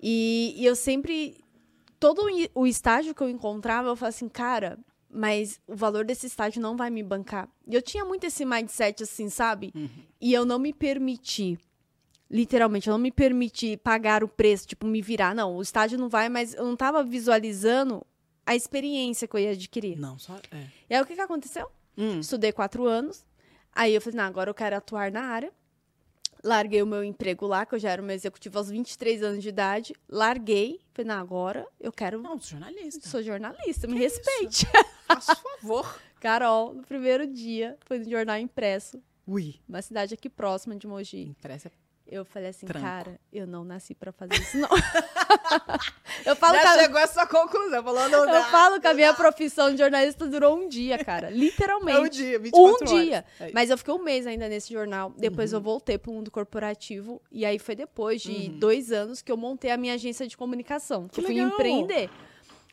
E, 0.00 0.54
e 0.56 0.64
eu 0.64 0.76
sempre. 0.76 1.42
Todo 1.98 2.26
o 2.54 2.66
estágio 2.66 3.14
que 3.14 3.22
eu 3.22 3.28
encontrava, 3.28 3.88
eu 3.88 3.96
falava 3.96 4.14
assim, 4.14 4.28
cara, 4.28 4.78
mas 5.10 5.60
o 5.66 5.74
valor 5.74 6.04
desse 6.04 6.26
estágio 6.26 6.60
não 6.60 6.76
vai 6.76 6.90
me 6.90 7.02
bancar. 7.02 7.48
E 7.66 7.74
eu 7.74 7.82
tinha 7.82 8.04
muito 8.04 8.24
esse 8.24 8.44
mindset 8.44 9.02
assim, 9.02 9.28
sabe? 9.28 9.72
E 10.20 10.32
eu 10.32 10.44
não 10.44 10.58
me 10.58 10.72
permiti. 10.72 11.58
Literalmente, 12.30 12.88
eu 12.88 12.92
não 12.92 12.98
me 12.98 13.12
permiti 13.12 13.76
pagar 13.76 14.24
o 14.24 14.28
preço, 14.28 14.66
tipo, 14.66 14.86
me 14.86 15.00
virar. 15.00 15.34
Não, 15.34 15.56
o 15.56 15.62
estágio 15.62 15.98
não 15.98 16.08
vai, 16.08 16.28
mas 16.28 16.54
eu 16.54 16.64
não 16.64 16.76
tava 16.76 17.04
visualizando 17.04 18.04
a 18.44 18.54
experiência 18.54 19.28
que 19.28 19.36
eu 19.36 19.40
ia 19.40 19.50
adquirir. 19.50 19.96
Não, 19.96 20.18
só. 20.18 20.36
É. 20.50 20.66
E 20.90 20.94
aí, 20.94 21.00
o 21.00 21.06
que, 21.06 21.14
que 21.14 21.20
aconteceu? 21.20 21.70
Hum. 21.96 22.20
Estudei 22.20 22.52
quatro 22.52 22.84
anos. 22.84 23.24
Aí 23.72 23.94
eu 23.94 24.00
falei, 24.00 24.16
não, 24.16 24.24
agora 24.24 24.50
eu 24.50 24.54
quero 24.54 24.76
atuar 24.76 25.10
na 25.12 25.22
área. 25.22 25.52
Larguei 26.46 26.80
o 26.80 26.86
meu 26.86 27.02
emprego 27.02 27.44
lá, 27.44 27.66
que 27.66 27.74
eu 27.74 27.78
já 27.78 27.90
era 27.90 28.00
uma 28.00 28.14
executiva 28.14 28.60
aos 28.60 28.70
23 28.70 29.22
anos 29.22 29.42
de 29.42 29.48
idade. 29.48 29.92
Larguei. 30.08 30.80
Falei, 30.94 31.08
não, 31.08 31.20
agora 31.20 31.66
eu 31.80 31.90
quero. 31.90 32.22
Não, 32.22 32.38
sou 32.38 32.58
jornalista. 32.58 33.08
Sou 33.08 33.20
jornalista, 33.22 33.88
me 33.88 33.98
Que 33.98 34.04
isso? 34.06 34.16
respeite. 34.24 34.66
Faça 35.08 35.34
favor. 35.34 36.00
Carol, 36.20 36.72
no 36.74 36.82
primeiro 36.84 37.26
dia, 37.26 37.76
foi 37.84 37.98
no 37.98 38.08
jornal 38.08 38.38
impresso, 38.38 39.02
Ui. 39.26 39.56
uma 39.68 39.82
cidade 39.82 40.14
aqui 40.14 40.28
próxima 40.30 40.76
de 40.76 40.86
Mogi. 40.86 41.22
Impressa. 41.22 41.70
Eu 42.08 42.24
falei 42.24 42.50
assim, 42.50 42.66
Tranco. 42.66 42.86
cara, 42.86 43.18
eu 43.32 43.46
não 43.46 43.64
nasci 43.64 43.94
pra 43.94 44.12
fazer 44.12 44.34
isso, 44.34 44.56
não. 44.58 44.68
eu 46.24 46.36
falo, 46.36 46.54
Já 46.54 46.78
chegou 46.78 46.98
a 46.98 47.02
essa 47.02 47.26
conclusão. 47.26 47.82
Falou, 47.82 48.08
não 48.08 48.20
eu 48.20 48.26
dá. 48.26 48.44
falo 48.44 48.80
que 48.80 48.86
a 48.86 48.94
minha 48.94 49.12
profissão 49.14 49.70
de 49.72 49.78
jornalista 49.78 50.26
durou 50.26 50.56
um 50.56 50.68
dia, 50.68 50.98
cara. 51.04 51.30
Literalmente. 51.30 51.96
É 51.98 52.00
um 52.00 52.08
dia, 52.08 52.38
24 52.38 52.60
Um 52.60 52.74
horas. 52.74 52.90
dia. 53.06 53.24
É. 53.40 53.50
Mas 53.52 53.70
eu 53.70 53.78
fiquei 53.78 53.92
um 53.94 54.02
mês 54.02 54.26
ainda 54.26 54.48
nesse 54.48 54.72
jornal. 54.72 55.12
Depois 55.16 55.52
Uhum. 55.52 55.58
eu 55.58 55.62
voltei 55.62 55.98
pro 55.98 56.12
mundo 56.12 56.30
corporativo. 56.30 57.20
E 57.30 57.44
aí 57.44 57.58
foi 57.58 57.74
depois 57.74 58.22
de 58.22 58.48
dois 58.50 58.92
anos 58.92 59.20
que 59.22 59.30
eu 59.30 59.36
montei 59.36 59.70
a 59.70 59.76
minha 59.76 59.94
agência 59.94 60.26
de 60.26 60.36
comunicação. 60.36 61.08
Que 61.08 61.14
Que 61.16 61.20
eu 61.20 61.24
fui 61.24 61.34
legal. 61.34 61.50
empreender. 61.50 62.10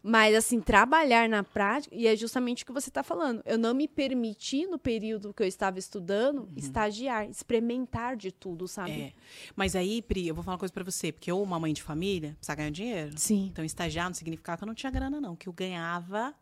Mas, 0.05 0.35
assim, 0.35 0.59
trabalhar 0.59 1.29
na 1.29 1.45
prática, 1.45 1.95
e 1.95 2.07
é 2.07 2.13
justamente 2.13 2.63
o 2.63 2.65
que 2.65 2.73
você 2.73 2.89
está 2.89 3.01
falando. 3.01 3.41
Eu 3.45 3.57
não 3.57 3.73
me 3.73 3.87
permiti, 3.87 4.67
no 4.67 4.77
período 4.77 5.33
que 5.33 5.41
eu 5.41 5.47
estava 5.47 5.79
estudando, 5.79 6.49
estagiar, 6.57 7.29
experimentar 7.29 8.17
de 8.17 8.29
tudo, 8.29 8.67
sabe? 8.67 8.91
Uhum. 8.91 9.01
É. 9.03 9.13
Mas 9.55 9.77
aí, 9.77 10.01
Pri, 10.01 10.27
eu 10.27 10.35
vou 10.35 10.43
falar 10.43 10.55
uma 10.55 10.59
coisa 10.59 10.73
pra 10.73 10.83
você. 10.83 11.13
Porque 11.13 11.31
eu, 11.31 11.41
uma 11.41 11.57
mãe 11.57 11.71
de 11.71 11.81
família, 11.81 12.35
precisa 12.35 12.53
ganhar 12.53 12.69
dinheiro. 12.69 13.13
Sim. 13.17 13.47
Então, 13.49 13.63
estagiar 13.63 14.07
não 14.07 14.13
significava 14.13 14.57
que 14.57 14.63
eu 14.65 14.67
não 14.67 14.75
tinha 14.75 14.91
grana, 14.91 15.21
não. 15.21 15.37
Que 15.37 15.47
eu 15.47 15.53
ganhava 15.53 16.35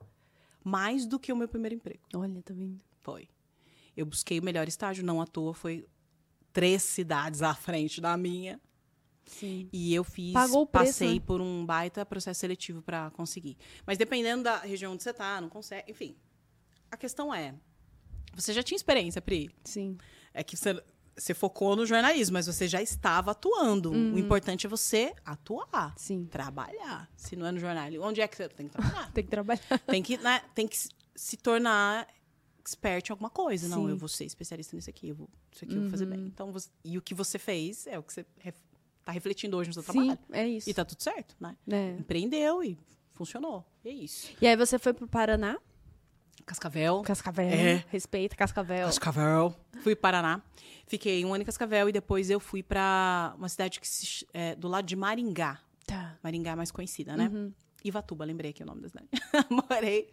mais 0.63 1.05
do 1.05 1.19
que 1.19 1.31
o 1.31 1.35
meu 1.35 1.47
primeiro 1.47 1.75
emprego. 1.75 1.99
Olha, 2.15 2.41
tá 2.41 2.55
vendo? 2.55 2.81
Foi. 3.01 3.27
Eu 3.95 4.07
busquei 4.07 4.39
o 4.39 4.43
melhor 4.43 4.67
estágio, 4.67 5.05
não 5.05 5.21
à 5.21 5.27
toa. 5.27 5.53
Foi 5.53 5.85
três 6.51 6.81
cidades 6.81 7.43
à 7.43 7.53
frente 7.53 8.01
da 8.01 8.17
minha. 8.17 8.59
Sim. 9.25 9.69
E 9.71 9.93
eu 9.93 10.03
fiz, 10.03 10.33
Pagou 10.33 10.63
o 10.63 10.67
preço, 10.67 10.87
passei 10.93 11.13
né? 11.15 11.23
por 11.25 11.39
um 11.41 11.65
baita 11.65 12.05
processo 12.05 12.39
seletivo 12.39 12.81
pra 12.81 13.09
conseguir. 13.11 13.57
Mas 13.85 13.97
dependendo 13.97 14.43
da 14.43 14.57
região 14.59 14.93
onde 14.93 15.03
você 15.03 15.13
tá, 15.13 15.39
não 15.39 15.49
consegue. 15.49 15.89
Enfim. 15.91 16.15
A 16.91 16.97
questão 16.97 17.33
é: 17.33 17.55
você 18.33 18.51
já 18.53 18.61
tinha 18.63 18.75
experiência, 18.75 19.21
Pri? 19.21 19.49
Sim. 19.63 19.97
É 20.33 20.43
que 20.43 20.57
você, 20.57 20.83
você 21.15 21.33
focou 21.33 21.75
no 21.75 21.85
jornalismo, 21.85 22.33
mas 22.33 22.47
você 22.47 22.67
já 22.67 22.81
estava 22.81 23.31
atuando. 23.31 23.91
Uhum. 23.91 24.15
O 24.15 24.19
importante 24.19 24.65
é 24.65 24.69
você 24.69 25.13
atuar. 25.25 25.93
Sim. 25.97 26.25
Trabalhar. 26.25 27.09
Se 27.15 27.35
não 27.35 27.45
é 27.45 27.51
no 27.51 27.59
jornalismo, 27.59 28.05
onde 28.05 28.19
é 28.21 28.27
que 28.27 28.35
você 28.35 28.49
tem 28.49 28.67
que 28.67 28.73
trabalhar? 28.73 29.11
Tem 29.13 29.23
que 29.23 29.29
trabalhar. 29.29 29.79
tem 29.87 30.03
que, 30.03 30.17
né, 30.17 30.41
tem 30.55 30.67
que 30.67 30.77
se- 31.15 31.37
tornar 31.37 32.07
expert 32.59 33.09
em 33.09 33.11
alguma 33.11 33.29
coisa. 33.29 33.67
Não, 33.67 33.83
Sim. 33.85 33.89
eu 33.91 33.97
vou 33.97 34.07
ser 34.09 34.25
especialista 34.25 34.75
nisso 34.75 34.89
aqui, 34.89 35.09
eu 35.09 35.15
vou, 35.15 35.29
isso 35.51 35.63
aqui 35.65 35.75
eu 35.75 35.81
vou 35.81 35.89
fazer 35.89 36.05
bem. 36.05 36.19
Então, 36.21 36.51
você- 36.51 36.69
e 36.83 36.97
o 36.97 37.01
que 37.01 37.13
você 37.13 37.37
fez 37.39 37.87
é 37.87 37.97
o 37.99 38.03
que 38.03 38.13
você 38.13 38.25
está 39.01 39.11
refletindo 39.11 39.57
hoje 39.57 39.69
no 39.69 39.73
seu 39.73 39.83
Sim, 39.83 39.91
trabalho. 39.91 40.19
é 40.31 40.47
isso. 40.47 40.69
E 40.69 40.73
tá 40.73 40.85
tudo 40.85 41.01
certo, 41.01 41.35
né? 41.39 41.57
É. 41.69 41.91
Empreendeu 41.99 42.63
e 42.63 42.77
funcionou. 43.11 43.65
E 43.83 43.89
é 43.89 43.93
isso. 43.93 44.31
E 44.41 44.47
aí 44.47 44.55
você 44.55 44.79
foi 44.79 44.93
pro 44.93 45.07
Paraná? 45.07 45.57
Cascavel. 46.45 47.01
Cascavel. 47.01 47.45
É. 47.45 47.85
Respeita, 47.89 48.35
Cascavel. 48.35 48.87
Cascavel. 48.87 49.55
Fui 49.83 49.95
para 49.95 50.21
Paraná. 50.21 50.41
Fiquei 50.87 51.23
um 51.23 51.33
ano 51.33 51.43
em 51.43 51.45
Cascavel 51.45 51.89
e 51.89 51.91
depois 51.91 52.29
eu 52.29 52.39
fui 52.39 52.63
para 52.63 53.33
uma 53.37 53.47
cidade 53.47 53.79
que 53.79 53.87
se, 53.87 54.25
é, 54.33 54.55
do 54.55 54.67
lado 54.67 54.85
de 54.85 54.95
Maringá. 54.95 55.59
Tá. 55.85 56.17
Maringá 56.23 56.55
mais 56.55 56.71
conhecida, 56.71 57.15
né? 57.15 57.29
Uhum. 57.31 57.53
Ivatuba, 57.83 58.25
lembrei 58.25 58.51
aqui 58.51 58.61
o 58.61 58.65
nome 58.65 58.81
da 58.81 58.89
cidade. 58.89 59.07
Morei 59.49 60.09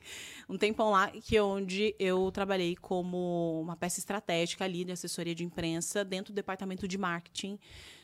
um 0.48 0.56
tempão 0.56 0.90
lá, 0.90 1.10
que 1.10 1.36
é 1.36 1.42
onde 1.42 1.94
eu 1.98 2.30
trabalhei 2.30 2.74
como 2.76 3.60
uma 3.60 3.76
peça 3.76 3.98
estratégica 3.98 4.64
ali 4.64 4.84
de 4.84 4.92
assessoria 4.92 5.34
de 5.34 5.44
imprensa 5.44 6.04
dentro 6.04 6.32
do 6.32 6.36
departamento 6.36 6.88
de 6.88 6.96
marketing 6.96 7.58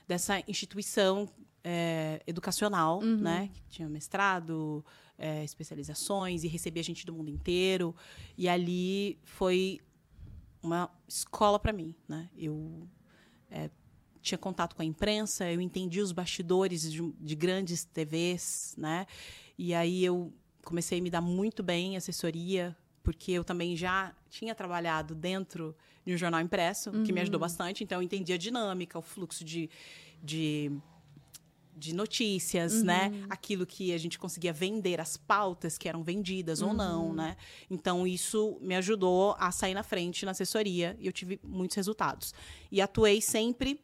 dessa 0.06 0.42
instituição 0.48 1.28
é, 1.62 2.20
educacional, 2.26 3.00
né? 3.02 3.50
Que 3.54 3.62
tinha 3.68 3.88
mestrado, 3.88 4.84
é, 5.18 5.42
especializações 5.42 6.44
e 6.44 6.48
recebia 6.48 6.82
gente 6.82 7.06
do 7.06 7.14
mundo 7.14 7.30
inteiro. 7.30 7.94
E 8.36 8.48
ali 8.48 9.18
foi 9.24 9.80
uma 10.62 10.90
escola 11.08 11.58
para 11.58 11.72
mim, 11.72 11.94
né? 12.08 12.28
Eu 12.36 12.86
é, 13.50 13.70
tinha 14.20 14.38
contato 14.38 14.74
com 14.74 14.82
a 14.82 14.84
imprensa, 14.84 15.50
eu 15.50 15.60
entendi 15.60 16.00
os 16.00 16.12
bastidores 16.12 16.90
de, 16.90 17.12
de 17.12 17.34
grandes 17.34 17.84
TVs, 17.84 18.74
né? 18.76 19.06
E 19.56 19.74
aí 19.74 20.04
eu 20.04 20.32
comecei 20.64 20.98
a 20.98 21.02
me 21.02 21.10
dar 21.10 21.20
muito 21.20 21.62
bem 21.62 21.92
em 21.92 21.96
assessoria, 21.96 22.76
porque 23.02 23.32
eu 23.32 23.44
também 23.44 23.76
já 23.76 24.14
tinha 24.30 24.54
trabalhado 24.54 25.14
dentro 25.14 25.76
de 26.04 26.14
um 26.14 26.16
jornal 26.16 26.40
impresso, 26.40 26.90
que 27.02 27.12
me 27.12 27.20
ajudou 27.20 27.40
bastante, 27.40 27.82
então 27.82 27.98
eu 27.98 28.02
entendi 28.02 28.32
a 28.32 28.36
dinâmica, 28.36 28.98
o 28.98 29.02
fluxo 29.02 29.44
de, 29.44 29.70
de, 30.22 30.70
de 31.76 31.94
notícias, 31.94 32.82
né? 32.82 33.10
Aquilo 33.30 33.64
que 33.66 33.92
a 33.92 33.98
gente 33.98 34.18
conseguia 34.18 34.52
vender, 34.52 35.00
as 35.00 35.16
pautas 35.16 35.78
que 35.78 35.88
eram 35.88 36.02
vendidas 36.02 36.60
ou 36.60 36.74
não, 36.74 37.12
né? 37.14 37.36
Então 37.70 38.06
isso 38.06 38.58
me 38.60 38.76
ajudou 38.76 39.34
a 39.38 39.50
sair 39.50 39.74
na 39.74 39.82
frente 39.82 40.24
na 40.24 40.32
assessoria 40.32 40.96
e 41.00 41.06
eu 41.06 41.12
tive 41.12 41.40
muitos 41.42 41.76
resultados. 41.76 42.34
E 42.70 42.80
atuei 42.80 43.20
sempre 43.20 43.80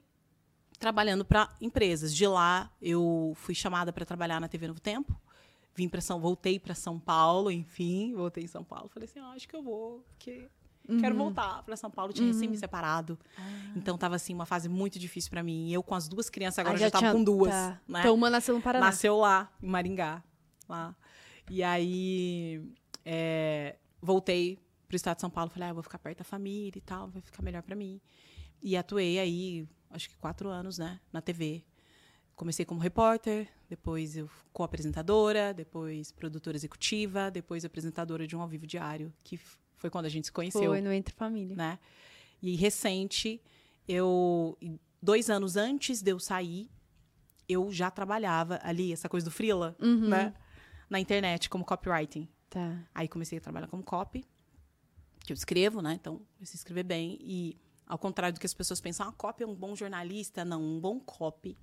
trabalhando 0.79 1.25
para 1.25 1.55
empresas. 1.61 2.15
De 2.15 2.27
lá, 2.27 2.71
eu 2.81 3.33
fui 3.37 3.55
chamada 3.55 3.93
para 3.93 4.05
trabalhar 4.05 4.41
na 4.41 4.49
TV 4.49 4.67
Novo 4.67 4.81
Tempo. 4.81 5.21
Vim 5.75 5.89
para 5.89 6.01
São, 6.01 6.21
voltei 6.21 6.59
para 6.59 6.75
São 6.75 6.99
Paulo, 6.99 7.51
enfim, 7.51 8.15
voltei 8.15 8.45
em 8.45 8.49
São 8.49 8.65
Paulo. 8.65 8.89
Falei 8.89 9.09
assim, 9.09 9.21
ah, 9.21 9.31
acho 9.31 9.49
que 9.49 9.55
eu 9.55 9.63
vou, 9.63 10.05
porque 10.09 10.49
quero 10.99 11.15
voltar 11.15 11.63
para 11.63 11.77
São 11.77 11.91
Paulo. 11.91 12.13
Tinha 12.13 12.27
recém 12.29 12.49
me 12.49 12.57
separado, 12.57 13.19
então 13.77 13.97
tava 13.99 14.17
assim 14.17 14.35
uma 14.35 14.47
fase 14.47 14.69
muito 14.69 14.99
difícil 14.99 15.31
para 15.31 15.43
mim. 15.43 15.69
E 15.69 15.73
eu 15.75 15.83
com 15.83 15.95
as 15.95 16.09
duas 16.09 16.31
crianças 16.31 16.59
agora 16.59 16.75
Ah, 16.77 16.79
já 16.79 16.87
estava 16.87 17.03
tinha- 17.03 17.13
com 17.13 17.23
duas, 17.23 17.51
tá. 17.51 17.81
né? 17.87 18.01
Então 18.01 18.15
uma 18.15 18.31
nasceu 18.31 18.55
no 18.55 18.63
Paraná. 18.63 18.87
Nasceu 18.87 19.17
lá, 19.17 19.53
em 19.63 19.67
Maringá. 19.69 20.23
Lá. 20.69 20.95
E 21.51 21.63
aí, 21.63 22.63
é, 23.05 23.77
voltei 24.01 24.59
pro 24.87 24.97
estado 24.97 25.17
de 25.17 25.21
São 25.21 25.31
Paulo. 25.31 25.51
Falei, 25.51 25.69
ah, 25.69 25.71
eu 25.71 25.75
vou 25.75 25.83
ficar 25.83 25.99
perto 25.99 26.19
da 26.19 26.25
família 26.25 26.79
e 26.79 26.81
tal, 26.81 27.09
vai 27.09 27.21
ficar 27.23 27.43
melhor 27.43 27.63
para 27.63 27.75
mim. 27.77 28.01
E 28.63 28.77
atuei 28.77 29.19
aí, 29.19 29.69
acho 29.91 30.09
que 30.09 30.17
quatro 30.17 30.49
anos, 30.49 30.79
né, 30.79 31.01
na 31.13 31.21
TV. 31.21 31.65
Comecei 32.37 32.65
como 32.65 32.81
repórter, 32.81 33.49
depois 33.69 34.17
eu 34.17 34.29
co-apresentadora, 34.53 35.53
depois 35.53 36.11
produtora 36.11 36.57
executiva, 36.57 37.31
depois 37.31 37.65
apresentadora 37.65 38.27
de 38.27 38.35
um 38.35 38.41
ao 38.41 38.49
vivo 38.49 38.67
diário, 38.67 39.13
que 39.23 39.39
foi 39.81 39.91
quando 39.91 40.05
a 40.07 40.09
gente 40.09 40.27
se 40.27 40.33
conheceu 40.33 40.71
Foi 40.71 40.81
no 40.81 40.93
Entre 40.93 41.13
Família. 41.15 41.57
né? 41.57 41.79
E 42.41 42.55
recente, 42.55 43.43
eu 43.89 44.57
dois 45.03 45.29
anos 45.29 45.57
antes 45.57 46.01
de 46.03 46.13
eu 46.13 46.19
sair, 46.21 46.71
eu 47.49 47.73
já 47.73 47.91
trabalhava 47.91 48.61
ali 48.63 48.93
essa 48.93 49.09
coisa 49.09 49.25
do 49.25 49.31
freela, 49.31 49.75
Uhum. 49.81 50.09
né? 50.09 50.33
Na 50.89 51.01
internet 51.01 51.49
como 51.49 51.65
copywriting. 51.65 52.29
Tá. 52.49 52.79
Aí 52.95 53.09
comecei 53.09 53.39
a 53.39 53.41
trabalhar 53.41 53.67
como 53.69 53.83
copy, 53.83 54.25
que 55.25 55.33
eu 55.33 55.35
escrevo, 55.35 55.81
né? 55.83 55.95
Então, 55.95 56.21
comecei 56.37 56.57
a 56.57 56.61
escrever 56.61 56.83
bem 56.85 57.17
e 57.21 57.57
ao 57.87 57.99
contrário 57.99 58.35
do 58.35 58.41
que 58.41 58.47
as 58.47 58.55
pessoas 58.55 58.81
pensam, 58.81 59.09
ah, 59.09 59.13
copy 59.13 59.43
é 59.43 59.47
um 59.47 59.55
bom 59.55 59.75
jornalista, 59.75 60.45
não, 60.45 60.63
um 60.63 60.79
bom 60.81 61.01
copy 61.01 61.57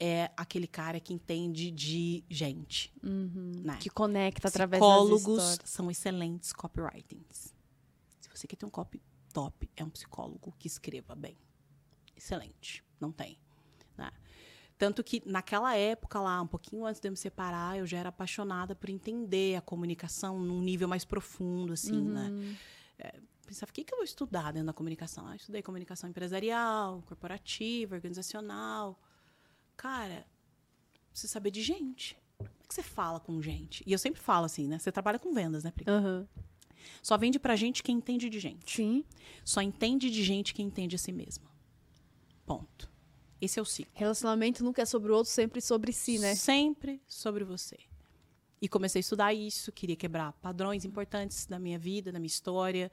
é 0.00 0.30
aquele 0.34 0.66
cara 0.66 0.98
que 0.98 1.12
entende 1.12 1.70
de 1.70 2.24
gente, 2.28 2.90
né? 3.02 3.76
Que 3.78 3.90
conecta 3.90 4.48
através 4.48 4.80
das 4.80 4.90
Psicólogos 4.90 5.58
são 5.64 5.90
excelentes 5.90 6.52
copywritings. 6.54 7.54
Se 8.18 8.28
você 8.34 8.46
quer 8.46 8.56
ter 8.56 8.64
um 8.64 8.70
copy 8.70 9.02
top, 9.32 9.68
é 9.76 9.84
um 9.84 9.90
psicólogo 9.90 10.54
que 10.58 10.66
escreva 10.66 11.14
bem. 11.14 11.36
Excelente. 12.16 12.82
Não 12.98 13.12
tem. 13.12 13.38
né? 13.96 14.10
Tanto 14.78 15.04
que 15.04 15.22
naquela 15.26 15.76
época 15.76 16.18
lá, 16.18 16.40
um 16.40 16.46
pouquinho 16.46 16.86
antes 16.86 16.98
de 17.00 17.06
eu 17.08 17.12
me 17.12 17.16
separar, 17.16 17.78
eu 17.78 17.86
já 17.86 17.98
era 17.98 18.08
apaixonada 18.08 18.74
por 18.74 18.88
entender 18.88 19.56
a 19.56 19.60
comunicação 19.60 20.38
num 20.40 20.62
nível 20.62 20.88
mais 20.88 21.04
profundo, 21.04 21.74
assim, 21.74 22.00
né? 22.00 22.56
É, 22.98 23.20
pensava, 23.46 23.68
o 23.70 23.74
que, 23.74 23.84
que 23.84 23.92
eu 23.92 23.98
vou 23.98 24.04
estudar 24.04 24.52
dentro 24.52 24.68
da 24.68 24.72
comunicação? 24.72 25.26
Ah, 25.26 25.32
eu 25.32 25.36
estudei 25.36 25.60
comunicação 25.60 26.08
empresarial, 26.08 27.02
corporativa, 27.02 27.94
organizacional. 27.94 28.98
Cara, 29.80 30.26
precisa 31.10 31.32
saber 31.32 31.50
de 31.50 31.62
gente. 31.62 32.14
Como 32.36 32.50
é 32.50 32.68
que 32.68 32.74
você 32.74 32.82
fala 32.82 33.18
com 33.18 33.40
gente? 33.40 33.82
E 33.86 33.92
eu 33.92 33.98
sempre 33.98 34.20
falo 34.20 34.44
assim, 34.44 34.68
né? 34.68 34.78
Você 34.78 34.92
trabalha 34.92 35.18
com 35.18 35.32
vendas, 35.32 35.64
né, 35.64 35.70
Pri? 35.70 35.86
Aham. 35.88 36.28
Só 37.02 37.16
vende 37.16 37.38
pra 37.38 37.56
gente 37.56 37.82
quem 37.82 37.96
entende 37.96 38.28
de 38.28 38.38
gente. 38.38 38.76
Sim. 38.76 39.02
Só 39.42 39.62
entende 39.62 40.10
de 40.10 40.22
gente 40.22 40.52
quem 40.52 40.66
entende 40.66 40.96
a 40.96 40.98
si 40.98 41.10
mesma. 41.12 41.50
Ponto. 42.44 42.92
Esse 43.40 43.58
é 43.58 43.62
o 43.62 43.64
ciclo. 43.64 43.90
Relacionamento 43.94 44.62
nunca 44.62 44.82
é 44.82 44.84
sobre 44.84 45.12
o 45.12 45.14
outro, 45.14 45.32
sempre 45.32 45.62
sobre 45.62 45.94
si, 45.94 46.18
né? 46.18 46.34
Sempre 46.34 47.00
sobre 47.08 47.42
você. 47.42 47.78
E 48.60 48.68
comecei 48.68 48.98
a 48.98 49.00
estudar 49.00 49.32
isso, 49.32 49.72
queria 49.72 49.96
quebrar 49.96 50.34
padrões 50.34 50.84
importantes 50.84 51.46
da 51.46 51.58
minha 51.58 51.78
vida, 51.78 52.12
da 52.12 52.18
minha 52.18 52.26
história. 52.26 52.92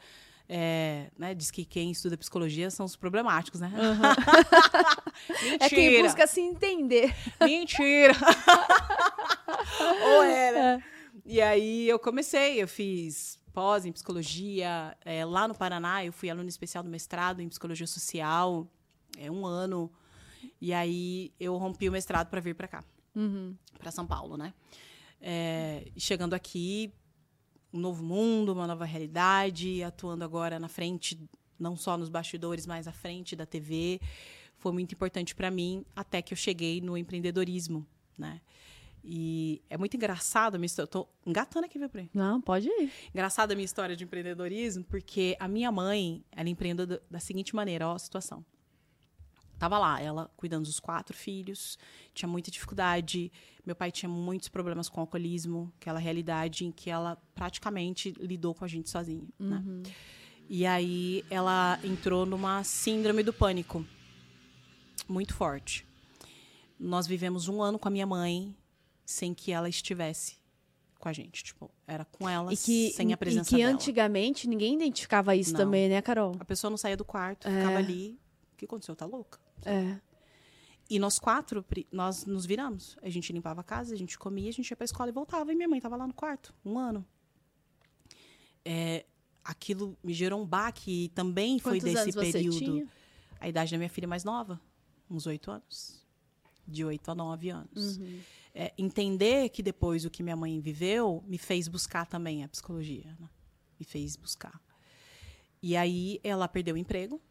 É, 0.50 1.12
né, 1.18 1.34
diz 1.36 1.52
que 1.52 1.66
quem 1.66 1.92
estuda 1.92 2.18
psicologia 2.18 2.72
são 2.72 2.86
os 2.86 2.96
problemáticos, 2.96 3.60
né? 3.60 3.70
Mentira. 3.70 5.58
É 5.60 5.68
quem 5.70 6.02
busca 6.04 6.28
se 6.28 6.40
entender. 6.40 7.14
Mentira! 7.42 8.14
Ou 10.16 10.24
era. 10.24 10.82
E 11.26 11.42
aí 11.42 11.88
eu 11.90 11.98
comecei, 12.00 12.62
eu 12.62 12.68
fiz 12.68 13.40
pós 13.52 13.86
em 13.86 13.92
psicologia. 13.92 14.96
é, 15.04 15.26
lá 15.26 15.48
no 15.48 15.56
Paraná, 15.56 16.06
eu 16.06 16.14
fui 16.14 16.30
aluna 16.30 16.48
especial 16.48 16.84
do 16.84 16.90
mestrado 16.90 17.42
em 17.42 17.50
psicologia 17.50 17.88
social, 17.88 18.68
é 19.18 19.30
um 19.32 19.46
ano. 19.46 19.92
E 20.62 20.72
aí 20.74 21.34
eu 21.40 21.58
rompi 21.58 21.90
o 21.90 21.92
mestrado 21.92 22.30
para 22.30 22.40
vir 22.40 22.56
para 22.56 22.68
cá, 22.68 22.84
Uhum. 23.16 23.56
para 23.80 23.92
São 23.92 24.06
Paulo, 24.06 24.38
né? 24.38 24.54
É, 25.20 25.88
chegando 25.98 26.34
aqui, 26.36 26.94
um 27.78 27.82
novo 27.82 28.04
mundo, 28.04 28.52
uma 28.52 28.68
nova 28.68 28.86
realidade, 28.86 29.84
atuando 29.84 30.24
agora 30.24 30.60
na 30.60 30.68
frente, 30.68 31.18
não 31.60 31.76
só 31.76 31.98
nos 31.98 32.10
bastidores, 32.10 32.66
mas 32.66 32.88
à 32.88 32.92
frente 32.92 33.36
da 33.36 33.46
TV, 33.46 34.02
foi 34.58 34.72
muito 34.72 34.94
importante 34.94 35.36
para 35.36 35.52
mim, 35.52 35.86
até 35.96 36.22
que 36.22 36.34
eu 36.34 36.38
cheguei 36.38 36.82
no 36.82 36.98
empreendedorismo, 36.98 37.86
né? 38.18 38.42
E 39.10 39.62
é 39.70 39.78
muito 39.78 39.96
engraçado 39.96 40.56
a 40.56 40.58
minha 40.58 40.66
história. 40.66 40.88
Eu 40.88 40.92
tô 40.92 41.08
engatando 41.26 41.66
aqui, 41.66 41.80
viu, 41.80 41.88
Pri? 41.88 42.10
Não, 42.14 42.42
pode 42.42 42.68
ir. 42.68 42.92
Engraçada 43.14 43.54
a 43.54 43.56
minha 43.56 43.64
história 43.64 43.96
de 43.96 44.04
empreendedorismo, 44.04 44.84
porque 44.84 45.38
a 45.40 45.48
minha 45.48 45.72
mãe, 45.72 46.26
ela 46.30 46.50
empreendeu 46.50 46.86
da, 46.86 47.00
da 47.10 47.20
seguinte 47.20 47.56
maneira, 47.56 47.88
ó 47.88 47.94
a 47.94 48.00
situação. 48.00 48.44
Tava 49.60 49.78
lá, 49.80 50.00
ela 50.02 50.30
cuidando 50.38 50.66
dos 50.66 50.80
quatro 50.80 51.16
filhos, 51.18 51.78
tinha 52.14 52.30
muita 52.30 52.52
dificuldade. 52.52 53.32
Meu 53.66 53.76
pai 53.76 53.92
tinha 53.92 54.08
muitos 54.10 54.50
problemas 54.50 54.88
com 54.88 55.02
alcoolismo, 55.02 55.74
aquela 55.82 56.00
realidade 56.00 56.64
em 56.66 56.72
que 56.72 56.90
ela 56.90 57.18
praticamente 57.34 58.12
lidou 58.20 58.54
com 58.54 58.64
a 58.64 58.68
gente 58.68 58.90
sozinha, 58.90 59.28
né? 59.40 59.64
E 60.50 60.66
aí 60.66 61.26
ela 61.30 61.80
entrou 61.84 62.26
numa 62.26 62.64
síndrome 62.64 63.24
do 63.24 63.34
pânico 63.34 63.86
muito 65.10 65.34
forte. 65.34 65.86
Nós 66.80 67.08
vivemos 67.08 67.48
um 67.48 67.62
ano 67.62 67.80
com 67.80 67.88
a 67.88 67.92
minha 67.92 68.06
mãe 68.06 68.56
sem 69.06 69.34
que 69.34 69.52
ela 69.52 69.68
estivesse 69.68 70.36
com 71.00 71.10
a 71.10 71.14
gente. 71.14 71.44
Tipo, 71.44 71.70
era 71.88 72.06
com 72.06 72.30
ela 72.30 72.54
E 72.54 72.58
que, 72.58 72.92
sem 72.92 73.12
a 73.12 73.14
e 73.14 73.18
presença 73.18 73.50
que 73.50 73.58
dela. 73.58 73.72
antigamente 73.74 74.48
ninguém 74.48 74.76
identificava 74.76 75.36
isso 75.36 75.54
Não. 75.54 75.60
também, 75.62 75.90
né, 75.90 76.02
Carol? 76.02 76.36
A 76.40 76.46
pessoa 76.46 76.70
não 76.70 76.78
saía 76.78 76.96
do 76.98 77.06
quarto, 77.06 77.50
ficava 77.50 77.78
ali. 77.78 78.20
O 78.54 78.58
que 78.58 78.66
aconteceu? 78.66 78.96
Tá 78.96 79.06
louca? 79.06 79.40
É. 79.66 80.00
E 80.90 81.00
nós 81.00 81.20
quatro, 81.20 81.66
nós 81.92 82.26
nos 82.26 82.46
viramos. 82.46 82.98
A 83.02 83.10
gente 83.10 83.34
limpava 83.34 83.62
a 83.62 83.64
casa, 83.64 83.94
a 83.94 83.98
gente 83.98 84.18
comia, 84.18 84.50
a 84.50 84.54
gente 84.54 84.70
ia 84.70 84.78
pra 84.78 84.86
escola 84.86 85.10
e 85.10 85.14
voltava. 85.14 85.52
E 85.52 85.56
minha 85.56 85.68
mãe 85.68 85.82
tava 85.82 85.96
lá 85.98 86.08
no 86.08 86.14
quarto, 86.14 86.54
um 86.64 86.80
ano. 86.80 87.06
É, 88.64 89.06
aquilo 89.44 89.98
me 90.04 90.14
gerou 90.14 90.42
um 90.42 90.46
baque 90.46 91.06
e 91.06 91.10
também 91.10 91.60
foi 91.60 91.80
Quantos 91.80 91.84
desse 91.86 92.02
anos 92.04 92.16
você 92.16 92.32
período. 92.32 92.58
tinha? 92.58 92.88
A 93.40 93.48
idade 93.48 93.72
da 93.72 93.78
minha 93.78 93.90
filha 93.90 94.08
mais 94.08 94.24
nova, 94.24 94.60
uns 95.10 95.26
oito 95.28 95.52
anos. 95.52 96.06
De 96.66 96.84
oito 96.84 97.10
a 97.10 97.16
nove 97.16 97.50
anos. 97.50 97.98
Uhum. 97.98 98.20
É, 98.54 98.74
entender 98.78 99.50
que 99.50 99.62
depois 99.62 100.04
o 100.04 100.10
que 100.10 100.24
minha 100.24 100.36
mãe 100.36 100.60
viveu 100.60 101.24
me 101.28 101.38
fez 101.38 101.68
buscar 101.68 102.06
também 102.06 102.44
a 102.44 102.48
psicologia. 102.50 103.16
né? 103.20 103.30
Me 103.80 103.86
fez 103.86 104.16
buscar. 104.16 104.60
E 105.62 105.76
aí 105.78 106.20
ela 106.24 106.48
perdeu 106.48 106.76
o 106.76 106.78
emprego, 106.78 107.22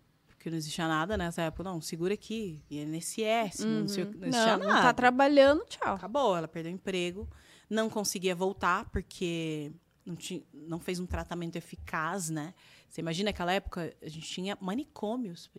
porque 0.46 0.50
não 0.50 0.58
existia 0.58 0.86
nada 0.86 1.16
nessa 1.16 1.42
época. 1.42 1.64
Não, 1.64 1.80
segura 1.80 2.14
aqui. 2.14 2.62
INSS, 2.70 3.64
não, 3.64 3.88
sei 3.88 4.04
não 4.04 4.04
existia 4.04 4.04
Uhum. 4.04 4.12
Não, 4.20 4.30
nada. 4.30 4.58
não 4.64 4.80
tá 4.80 4.92
trabalhando, 4.94 5.64
tchau. 5.64 5.94
Acabou, 5.96 6.36
ela 6.36 6.46
perdeu 6.46 6.70
o 6.70 6.74
emprego, 6.74 7.28
não 7.68 7.90
conseguia 7.90 8.32
voltar 8.34 8.88
porque 8.90 9.72
não, 10.04 10.14
tinha, 10.14 10.40
não 10.54 10.78
fez 10.78 11.00
um 11.00 11.06
tratamento 11.06 11.56
eficaz, 11.56 12.30
né? 12.30 12.54
Você 12.88 13.00
imagina 13.00 13.30
aquela 13.30 13.52
época, 13.52 13.92
a 14.00 14.08
gente 14.08 14.28
tinha 14.28 14.56
manicômios 14.60 15.50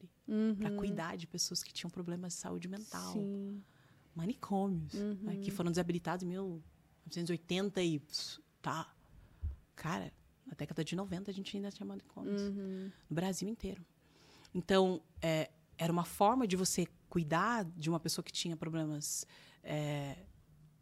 para 0.57 0.71
cuidar 0.77 1.17
de 1.17 1.27
pessoas 1.27 1.61
que 1.61 1.73
tinham 1.73 1.89
problemas 1.89 2.33
de 2.33 2.39
saúde 2.39 2.69
mental. 2.69 3.11
Sim. 3.11 3.61
Manicômios, 4.15 4.93
né, 4.93 5.35
que 5.43 5.51
foram 5.51 5.69
desabilitados 5.69 6.23
em 6.23 6.27
1980 6.29 7.81
e 7.83 8.01
tá. 8.61 8.89
Cara, 9.75 10.11
na 10.45 10.53
década 10.57 10.81
de 10.83 10.95
90 10.95 11.29
a 11.29 11.33
gente 11.33 11.55
ainda 11.57 11.69
tinha 11.71 11.85
manicômios 11.85 12.41
Uhum. 12.41 12.89
no 13.09 13.13
Brasil 13.15 13.47
inteiro. 13.49 13.85
Então, 14.57 14.99
é, 15.21 15.51
era 15.77 15.93
uma 15.93 16.03
forma 16.03 16.47
de 16.47 16.55
você 16.55 16.87
cuidar 17.07 17.63
de 17.63 17.89
uma 17.91 17.99
pessoa 17.99 18.25
que 18.25 18.31
tinha 18.31 18.57
problemas 18.57 19.25
é, 19.63 20.15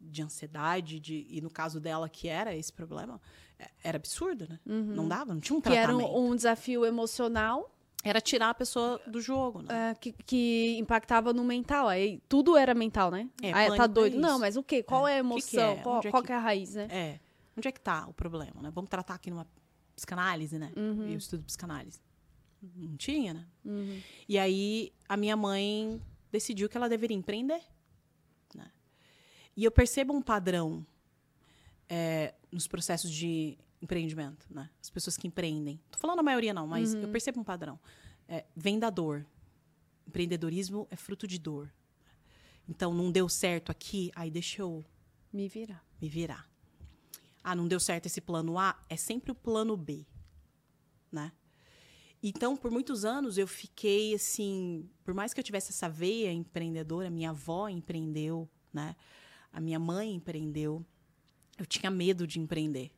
de 0.00 0.22
ansiedade, 0.22 0.98
de, 0.98 1.26
e 1.28 1.42
no 1.42 1.50
caso 1.50 1.78
dela, 1.78 2.08
que 2.08 2.26
era 2.26 2.56
esse 2.56 2.72
problema, 2.72 3.20
é, 3.58 3.68
era 3.84 3.96
absurdo, 3.96 4.48
né? 4.48 4.58
Não 4.64 5.06
dava, 5.06 5.34
não 5.34 5.40
tinha 5.40 5.58
um 5.58 5.60
Que 5.60 5.68
era 5.68 5.88
tratamento. 5.92 6.10
um, 6.18 6.30
um 6.30 6.34
desafio 6.36 6.86
emocional 6.86 7.70
Era 8.02 8.18
tirar 8.20 8.50
a 8.50 8.54
pessoa 8.54 8.98
do 9.06 9.20
jogo, 9.20 9.60
né? 9.62 9.90
é, 9.90 9.94
que, 9.94 10.12
que 10.12 10.76
impactava 10.78 11.34
no 11.34 11.44
mental. 11.44 11.86
Aí 11.86 12.22
tudo 12.28 12.56
era 12.56 12.74
mental, 12.74 13.10
né? 13.10 13.28
É, 13.42 13.52
Aí, 13.52 13.76
tá 13.76 13.84
é 13.84 13.88
doido. 13.88 14.18
Não, 14.18 14.38
mas 14.38 14.56
o 14.56 14.62
quê? 14.62 14.82
Qual 14.82 15.06
é 15.06 15.18
a 15.18 15.22
O 15.22 15.34
que 15.34 15.42
que 15.42 15.56
emoção? 15.56 15.72
é? 15.72 15.82
Qual, 15.82 16.00
é 16.02 16.10
qual 16.10 16.22
que 16.22 16.32
é 16.32 16.34
a 16.34 16.40
raiz, 16.40 16.74
né? 16.74 16.88
É. 16.90 17.20
Onde 17.56 17.68
é 17.68 17.72
que 17.72 17.80
tá 17.80 18.06
o 18.06 18.14
problema, 18.14 18.62
né? 18.62 18.70
Vamos 18.72 18.88
tratar 18.88 19.14
aqui 19.14 19.30
numa 19.30 19.46
psicanálise, 19.94 20.58
né? 20.58 20.72
Uhum. 20.76 21.08
Eu 21.08 21.18
estudo 21.18 21.42
psicanálise. 21.44 22.00
Não 22.62 22.96
tinha, 22.96 23.34
né? 23.34 23.46
E 24.28 24.38
aí 24.38 24.92
a 25.08 25.16
minha 25.16 25.36
mãe 25.36 26.00
decidiu 26.32 26.68
que 26.68 26.76
ela 26.76 26.88
deveria 26.88 27.16
empreender. 27.16 27.62
Né? 28.54 28.70
E 29.56 29.64
eu 29.64 29.70
percebo 29.70 30.12
um 30.12 30.22
padrão 30.22 30.84
é, 31.88 32.34
nos 32.50 32.66
processos 32.66 33.10
de 33.10 33.56
empreendimento, 33.80 34.46
né? 34.50 34.70
As 34.82 34.90
pessoas 34.90 35.16
que 35.16 35.26
empreendem. 35.26 35.80
Tô 35.90 35.98
falando 35.98 36.18
a 36.20 36.22
maioria 36.22 36.52
não, 36.54 36.66
mas 36.66 36.94
eu 36.94 37.08
percebo 37.08 37.40
um 37.40 37.44
padrão. 37.44 37.78
É, 38.28 38.44
vem 38.56 38.78
da 38.78 38.90
dor. 38.90 39.24
Empreendedorismo 40.06 40.86
é 40.90 40.96
fruto 40.96 41.26
de 41.26 41.38
dor. 41.38 41.72
Então, 42.68 42.92
não 42.92 43.12
deu 43.12 43.28
certo 43.28 43.70
aqui, 43.70 44.10
aí 44.16 44.30
deixa 44.30 44.62
eu 44.62 44.84
Me 45.32 45.46
virar. 45.48 45.84
me 46.00 46.08
virar. 46.08 46.48
Ah, 47.44 47.54
não 47.54 47.68
deu 47.68 47.78
certo 47.78 48.06
esse 48.06 48.20
plano 48.20 48.58
A, 48.58 48.76
é 48.88 48.96
sempre 48.96 49.30
o 49.30 49.34
plano 49.34 49.76
B, 49.76 50.04
né? 51.12 51.30
Então, 52.28 52.56
por 52.56 52.72
muitos 52.72 53.04
anos 53.04 53.38
eu 53.38 53.46
fiquei 53.46 54.12
assim, 54.12 54.90
por 55.04 55.14
mais 55.14 55.32
que 55.32 55.38
eu 55.38 55.44
tivesse 55.44 55.70
essa 55.70 55.88
veia 55.88 56.32
empreendedora, 56.32 57.08
minha 57.08 57.30
avó 57.30 57.68
empreendeu, 57.68 58.48
né? 58.72 58.96
A 59.52 59.60
minha 59.60 59.78
mãe 59.78 60.12
empreendeu. 60.12 60.84
Eu 61.56 61.64
tinha 61.64 61.88
medo 61.88 62.26
de 62.26 62.40
empreender. 62.40 62.90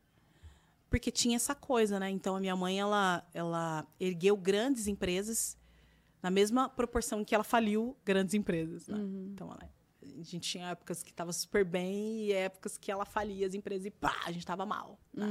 Porque 0.89 1.11
tinha 1.11 1.37
essa 1.37 1.55
coisa, 1.55 2.01
né? 2.01 2.09
Então 2.09 2.37
a 2.37 2.41
minha 2.41 2.57
mãe 2.57 2.81
ela 2.81 3.23
ela 3.35 3.87
ergueu 4.01 4.35
grandes 4.35 4.87
empresas 4.87 5.59
na 6.23 6.31
mesma 6.31 6.67
proporção 6.67 7.23
que 7.23 7.35
ela 7.35 7.45
faliu 7.45 7.95
grandes 8.07 8.33
empresas, 8.33 8.89
né? 8.89 8.99
Então 9.35 9.49
ela, 9.49 9.71
a 10.21 10.23
gente 10.23 10.41
tinha 10.41 10.69
épocas 10.71 11.03
que 11.03 11.11
estava 11.11 11.33
super 11.33 11.65
bem 11.65 12.25
e 12.27 12.33
épocas 12.33 12.77
que 12.79 12.91
ela 12.91 13.05
falia 13.05 13.47
as 13.47 13.55
empresas 13.55 13.87
e 13.87 13.91
pá, 13.91 14.15
a 14.25 14.29
gente 14.33 14.41
estava 14.41 14.65
mal. 14.65 14.99
Né? 15.13 15.27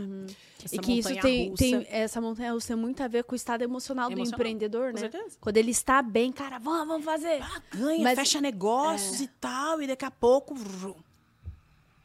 Essa 0.63 0.75
e 0.75 0.79
que 0.79 0.99
isso 0.99 1.09
tem, 1.21 1.49
russa- 1.49 1.63
tem 1.63 1.85
essa 1.89 2.19
montanha 2.21 2.51
russa 2.53 2.67
tem 2.67 2.75
muito 2.75 3.01
a 3.01 3.07
ver 3.07 3.23
com 3.23 3.33
o 3.33 3.35
estado 3.35 3.61
emocional, 3.63 4.09
do 4.09 4.13
Emocional, 4.13 4.39
empreendedor, 4.39 4.91
com 4.91 4.95
né? 4.95 5.09
certeza. 5.09 5.37
Quando 5.39 5.57
ele 5.57 5.71
está 5.71 6.01
bem, 6.01 6.31
cara, 6.31 6.59
vamos, 6.59 6.87
vamos 6.87 7.05
fazer. 7.05 7.41
Ah, 7.41 7.61
ganha, 7.75 8.03
Mas- 8.03 8.17
fecha 8.19 8.39
negócios 8.41 9.21
e 9.21 9.27
tal, 9.27 9.81
e 9.81 9.87
daqui 9.87 10.05
a 10.05 10.11
pouco. 10.11 10.53
vrum, 10.55 10.95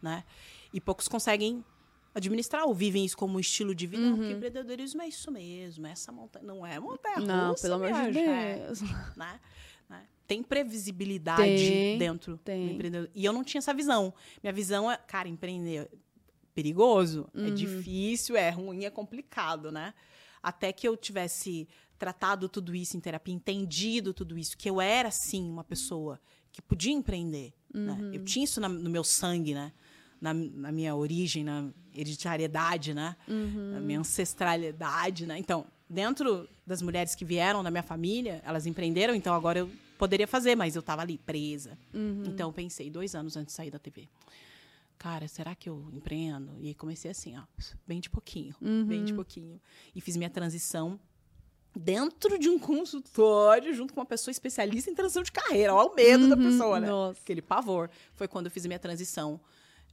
Né? 0.00 0.24
E 0.72 0.80
poucos 0.80 1.06
conseguem 1.08 1.64
administrar 2.14 2.64
ou 2.66 2.74
vivem 2.74 3.04
isso 3.04 3.16
como 3.16 3.37
um 3.37 3.40
estilo 3.40 3.74
de 3.74 3.87
vida. 3.87 4.02
Não, 4.02 4.16
porque 4.16 4.32
empreendedorismo 4.32 5.00
é 5.02 5.08
isso 5.08 5.30
mesmo, 5.30 5.87
é 5.87 5.92
essa 5.92 6.12
montanha. 6.12 6.44
Não 6.44 6.66
é 6.66 6.78
montanha 6.78 7.18
Não, 7.20 7.50
russa, 7.50 7.62
pelo 7.62 7.74
amor 7.74 7.92
de 7.92 8.12
gente, 8.12 8.58
Deus. 8.58 8.80
Né? 9.16 9.40
Né? 10.32 10.36
Tem 10.36 10.42
previsibilidade 10.42 11.42
Tem, 11.66 11.98
dentro 11.98 12.36
tem. 12.38 12.66
do 12.66 12.72
empreendedor. 12.74 13.10
E 13.14 13.24
eu 13.24 13.32
não 13.32 13.44
tinha 13.44 13.58
essa 13.58 13.74
visão. 13.74 14.12
Minha 14.42 14.52
visão 14.52 14.90
é, 14.90 14.96
cara, 14.96 15.28
empreender 15.28 15.76
é 15.76 15.88
perigoso, 16.54 17.28
é 17.34 17.40
Uhum. 17.48 17.54
difícil, 17.54 18.36
é 18.36 18.50
ruim, 18.50 18.84
é 18.84 18.90
complicado, 18.90 19.70
né? 19.72 19.94
Até 20.42 20.72
que 20.72 20.86
eu 20.86 20.96
tivesse 20.96 21.68
tratado 21.98 22.48
tudo 22.48 22.74
isso 22.74 22.96
em 22.96 23.00
terapia, 23.00 23.32
entendido 23.34 24.12
tudo 24.12 24.36
isso, 24.36 24.56
que 24.58 24.68
eu 24.68 24.80
era, 24.80 25.10
sim, 25.10 25.48
uma 25.48 25.62
pessoa 25.64 26.20
que 26.50 26.60
podia 26.60 26.92
empreender. 26.92 27.52
né? 27.72 27.92
Uhum. 27.98 28.12
Eu 28.12 28.22
tinha 28.24 28.44
isso 28.44 28.60
na- 28.60 28.68
no 28.68 28.90
meu 28.90 29.02
sangue, 29.02 29.54
né? 29.54 29.72
Na, 30.20 30.34
na 30.34 30.70
minha 30.70 30.94
origem, 30.94 31.42
na 31.42 31.70
hereditariedade, 31.96 32.92
né? 32.92 33.16
Uhum. 33.26 33.72
Na 33.72 33.80
minha 33.80 34.00
ancestralidade, 34.00 35.24
né? 35.26 35.38
Então, 35.38 35.64
dentro 35.88 36.46
das 36.66 36.82
mulheres 36.82 37.14
que 37.14 37.24
vieram 37.24 37.62
da 37.62 37.70
minha 37.70 37.82
família, 37.82 38.42
elas 38.44 38.66
empreenderam, 38.66 39.14
então 39.14 39.34
agora 39.34 39.60
eu 39.60 39.70
poderia 40.02 40.26
fazer, 40.26 40.56
mas 40.56 40.74
eu 40.74 40.80
estava 40.80 41.00
ali 41.02 41.16
presa. 41.16 41.78
Uhum. 41.94 42.24
Então, 42.26 42.48
eu 42.48 42.52
pensei, 42.52 42.90
dois 42.90 43.14
anos 43.14 43.36
antes 43.36 43.52
de 43.52 43.56
sair 43.56 43.70
da 43.70 43.78
TV. 43.78 44.08
cara, 44.98 45.26
será 45.28 45.54
que 45.54 45.68
eu 45.68 45.88
empreendo? 45.92 46.52
E 46.60 46.74
comecei 46.74 47.10
assim, 47.10 47.36
ó, 47.36 47.42
bem 47.86 48.00
de 48.00 48.08
pouquinho, 48.10 48.54
Uhum. 48.60 48.84
bem 48.84 49.04
de 49.04 49.12
pouquinho. 49.12 49.60
E 49.94 50.00
fiz 50.00 50.16
minha 50.16 50.30
transição 50.30 50.98
dentro 51.74 52.38
de 52.38 52.48
um 52.48 52.58
consultório, 52.58 53.72
junto 53.74 53.92
com 53.94 54.00
uma 54.00 54.06
pessoa 54.06 54.30
especialista 54.32 54.90
em 54.90 54.94
transição 54.94 55.22
de 55.22 55.30
carreira. 55.32 55.72
Olha 55.74 55.88
o 55.90 55.94
medo 55.94 56.28
da 56.28 56.36
Uhum, 56.36 56.42
pessoa, 56.50 56.78
né? 56.80 56.88
Nossa. 56.88 57.20
Aquele 57.20 57.42
pavor. 57.42 57.90
Foi 58.14 58.26
quando 58.28 58.46
eu 58.46 58.50
fiz 58.52 58.64
minha 58.66 58.78
transição 58.78 59.40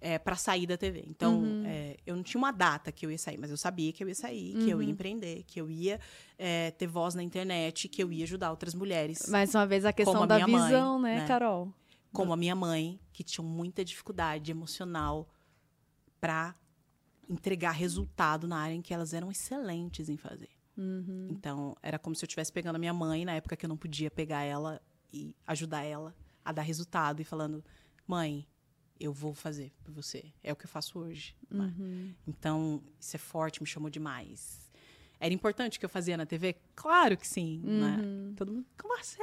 é, 0.01 0.17
para 0.17 0.35
sair 0.35 0.65
da 0.65 0.77
TV. 0.77 1.03
Então, 1.07 1.41
Uhum. 1.41 1.63
é, 1.65 1.97
eu 2.05 2.15
não 2.15 2.23
tinha 2.23 2.39
uma 2.39 2.51
data 2.51 2.91
que 2.91 3.05
eu 3.05 3.11
ia 3.11 3.17
sair, 3.17 3.37
mas 3.37 3.51
eu 3.51 3.57
sabia 3.57 3.91
que 3.91 4.03
eu 4.03 4.07
ia 4.07 4.15
sair, 4.15 4.53
que 4.63 4.69
eu 4.69 4.77
Uhum. 4.77 4.83
ia 4.83 4.89
empreender, 4.91 5.43
que 5.45 5.59
eu 5.59 5.69
ia 5.69 5.99
é, 6.37 6.71
ter 6.71 6.87
voz 6.87 7.15
na 7.15 7.21
internet, 7.23 7.87
que 7.89 8.01
eu 8.01 8.11
ia 8.11 8.23
ajudar 8.23 8.49
outras 8.51 8.73
mulheres. 8.73 9.27
Mais 9.27 9.53
uma 9.53 9.67
vez 9.67 9.83
a 9.85 9.91
questão 9.91 10.23
a 10.23 10.25
da 10.25 10.35
minha 10.35 10.47
mãe, 10.47 10.63
visão, 10.71 11.01
né, 11.01 11.15
né? 11.19 11.27
Carol? 11.27 11.73
como 12.13 12.33
a 12.33 12.37
minha 12.37 12.55
mãe, 12.55 12.99
que 13.13 13.23
tinha 13.23 13.45
muita 13.45 13.85
dificuldade 13.85 14.49
emocional 14.49 15.29
para 16.19 16.55
entregar 17.29 17.71
resultado 17.71 18.47
na 18.47 18.57
área 18.57 18.73
em 18.73 18.81
que 18.81 18.93
elas 18.93 19.13
eram 19.13 19.29
excelentes 19.29 20.09
em 20.09 20.17
fazer. 20.17 20.49
Uhum. 20.75 21.27
Então, 21.29 21.75
era 21.83 21.99
como 21.99 22.15
se 22.15 22.23
eu 22.23 22.27
estivesse 22.27 22.51
pegando 22.51 22.77
a 22.77 22.79
minha 22.79 22.93
mãe 22.93 23.25
na 23.25 23.33
época 23.33 23.55
que 23.55 23.65
eu 23.65 23.69
não 23.69 23.77
podia 23.77 24.09
pegar 24.09 24.41
ela 24.43 24.81
e 25.13 25.35
ajudar 25.45 25.83
ela 25.83 26.15
a 26.43 26.51
dar 26.51 26.61
resultado 26.63 27.21
e 27.21 27.25
falando: 27.25 27.63
"Mãe, 28.07 28.47
eu 28.99 29.13
vou 29.13 29.33
fazer 29.33 29.71
por 29.83 29.93
você. 29.93 30.31
É 30.43 30.51
o 30.51 30.55
que 30.55 30.65
eu 30.65 30.69
faço 30.69 30.99
hoje". 30.99 31.35
né? 31.49 31.73
Uhum. 31.77 32.13
Então, 32.27 32.83
isso 32.99 33.15
é 33.15 33.19
forte, 33.19 33.61
me 33.61 33.67
chamou 33.67 33.89
demais. 33.89 34.69
Era 35.19 35.33
importante 35.33 35.77
o 35.77 35.79
que 35.79 35.85
eu 35.85 35.89
fazia 35.89 36.15
na 36.15 36.25
TV? 36.25 36.55
Claro 36.75 37.17
que 37.17 37.27
sim, 37.27 37.61
né? 37.63 37.97
Uhum. 38.01 38.33
Todo 38.35 38.53
mundo, 38.53 38.65
como 38.77 38.97
você? 38.97 39.21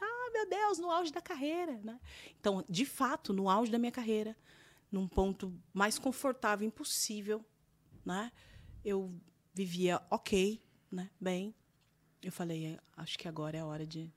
Ah, 0.00 0.30
meu 0.32 0.48
Deus, 0.48 0.78
no 0.78 0.90
auge 0.90 1.12
da 1.12 1.20
carreira, 1.20 1.80
né? 1.82 1.98
Então, 2.38 2.64
de 2.68 2.84
fato, 2.84 3.32
no 3.32 3.48
auge 3.50 3.70
da 3.70 3.78
minha 3.78 3.90
carreira, 3.90 4.36
num 4.90 5.08
ponto 5.08 5.52
mais 5.72 5.98
confortável 5.98 6.66
impossível, 6.66 7.44
né? 8.04 8.30
Eu 8.84 9.12
vivia 9.54 10.00
ok, 10.10 10.62
né? 10.90 11.10
Bem. 11.20 11.54
Eu 12.22 12.30
falei, 12.30 12.78
acho 12.96 13.18
que 13.18 13.26
agora 13.26 13.56
é 13.56 13.60
a 13.60 13.66
hora 13.66 13.84
de... 13.86 14.12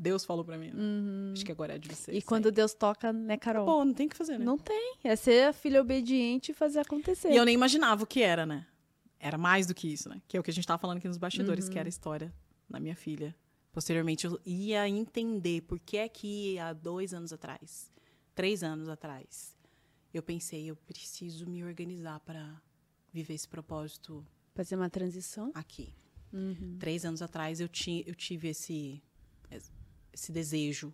Deus 0.00 0.24
falou 0.24 0.42
pra 0.42 0.56
mim, 0.56 0.70
né? 0.70 0.80
Uhum. 0.80 1.32
Acho 1.34 1.44
que 1.44 1.52
agora 1.52 1.74
é 1.74 1.78
de 1.78 1.90
você. 1.90 2.10
E 2.12 2.22
quando 2.22 2.50
Deus 2.50 2.72
toca, 2.72 3.12
né, 3.12 3.36
Carol? 3.36 3.66
Pô, 3.66 3.84
não 3.84 3.92
tem 3.92 4.06
o 4.06 4.10
que 4.10 4.16
fazer, 4.16 4.38
né? 4.38 4.44
Não 4.44 4.56
tem. 4.56 4.96
É 5.04 5.14
ser 5.14 5.48
a 5.48 5.52
filha 5.52 5.78
obediente 5.78 6.52
e 6.52 6.54
fazer 6.54 6.78
acontecer. 6.78 7.30
E 7.30 7.36
eu 7.36 7.44
nem 7.44 7.54
imaginava 7.54 8.02
o 8.02 8.06
que 8.06 8.22
era, 8.22 8.46
né? 8.46 8.66
Era 9.18 9.36
mais 9.36 9.66
do 9.66 9.74
que 9.74 9.92
isso, 9.92 10.08
né? 10.08 10.22
Que 10.26 10.38
é 10.38 10.40
o 10.40 10.42
que 10.42 10.50
a 10.50 10.54
gente 10.54 10.66
tava 10.66 10.80
falando 10.80 10.96
aqui 10.96 11.06
nos 11.06 11.18
bastidores, 11.18 11.68
que 11.68 11.78
era 11.78 11.86
a 11.86 11.90
história 11.90 12.32
da 12.68 12.80
minha 12.80 12.96
filha. 12.96 13.36
Posteriormente, 13.72 14.24
eu 14.24 14.40
ia 14.46 14.88
entender 14.88 15.60
por 15.62 15.78
que 15.78 15.98
é 15.98 16.08
que 16.08 16.58
há 16.58 16.72
dois 16.72 17.12
anos 17.12 17.30
atrás, 17.30 17.92
três 18.34 18.62
anos 18.62 18.88
atrás, 18.88 19.54
eu 20.14 20.22
pensei, 20.22 20.64
eu 20.70 20.76
preciso 20.76 21.46
me 21.46 21.62
organizar 21.62 22.18
para 22.20 22.60
viver 23.12 23.34
esse 23.34 23.46
propósito 23.46 24.26
Fazer 24.54 24.76
uma 24.76 24.88
transição. 24.88 25.52
aqui. 25.54 25.94
Uhum. 26.32 26.76
Três 26.78 27.04
anos 27.04 27.20
atrás, 27.20 27.60
eu, 27.60 27.68
ti, 27.68 28.02
eu 28.06 28.14
tive 28.14 28.48
esse, 28.48 29.02
esse 30.20 30.32
desejo. 30.32 30.92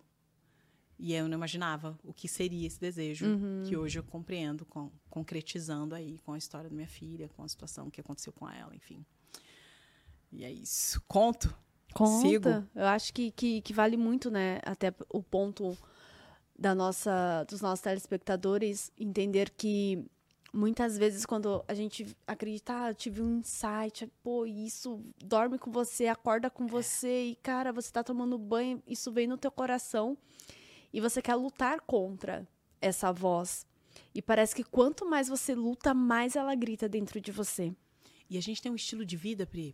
E 0.99 1.13
eu 1.13 1.27
não 1.27 1.37
imaginava 1.37 1.97
o 2.03 2.11
que 2.13 2.27
seria 2.27 2.65
esse 2.65 2.79
desejo, 2.79 3.27
Uhum. 3.27 3.63
que 3.67 3.77
hoje 3.77 3.99
eu 3.99 4.03
compreendo, 4.03 4.65
com- 4.65 4.89
concretizando 5.09 5.93
aí 5.93 6.17
com 6.19 6.33
a 6.33 6.37
história 6.37 6.69
da 6.69 6.75
minha 6.75 6.87
filha, 6.87 7.29
com 7.35 7.43
a 7.43 7.47
situação 7.47 7.89
que 7.91 8.01
aconteceu 8.01 8.33
com 8.33 8.49
ela, 8.49 8.75
enfim. 8.75 9.05
E 10.31 10.43
é 10.43 10.51
isso. 10.51 10.99
Conto? 11.07 11.55
Conta. 11.93 12.27
Sigo. 12.27 12.49
Eu 12.75 12.85
acho 12.85 13.13
que, 13.13 13.31
que, 13.31 13.61
que 13.61 13.73
vale 13.73 13.95
muito, 13.95 14.31
né? 14.31 14.59
Até 14.65 14.93
o 15.09 15.21
ponto 15.21 15.77
da 16.57 16.73
nossa, 16.73 17.43
dos 17.47 17.61
nossos 17.61 17.81
telespectadores 17.83 18.91
entender 18.97 19.51
que 19.51 20.03
muitas 20.53 20.97
vezes 20.97 21.25
quando 21.25 21.63
a 21.67 21.73
gente 21.73 22.15
acredita, 22.25 22.73
ah, 22.73 22.89
eu 22.89 22.95
tive 22.95 23.21
um 23.21 23.39
insight, 23.39 24.11
pô, 24.23 24.45
isso 24.45 25.03
dorme 25.23 25.57
com 25.57 25.71
você, 25.71 26.07
acorda 26.07 26.49
com 26.49 26.67
você 26.67 27.25
e, 27.25 27.35
cara, 27.35 27.71
você 27.71 27.91
tá 27.91 28.03
tomando 28.03 28.37
banho, 28.37 28.81
isso 28.87 29.11
vem 29.11 29.27
no 29.27 29.37
teu 29.37 29.51
coração 29.51 30.17
e 30.93 31.01
você 31.01 31.21
quer 31.21 31.35
lutar 31.35 31.81
contra 31.81 32.47
essa 32.81 33.11
voz. 33.11 33.65
E 34.13 34.21
parece 34.21 34.55
que 34.55 34.63
quanto 34.63 35.05
mais 35.09 35.27
você 35.27 35.53
luta, 35.53 35.93
mais 35.93 36.35
ela 36.35 36.55
grita 36.55 36.87
dentro 36.87 37.19
de 37.19 37.31
você. 37.31 37.75
E 38.29 38.37
a 38.37 38.41
gente 38.41 38.61
tem 38.61 38.71
um 38.71 38.75
estilo 38.75 39.05
de 39.05 39.15
vida, 39.15 39.45
Pri, 39.45 39.73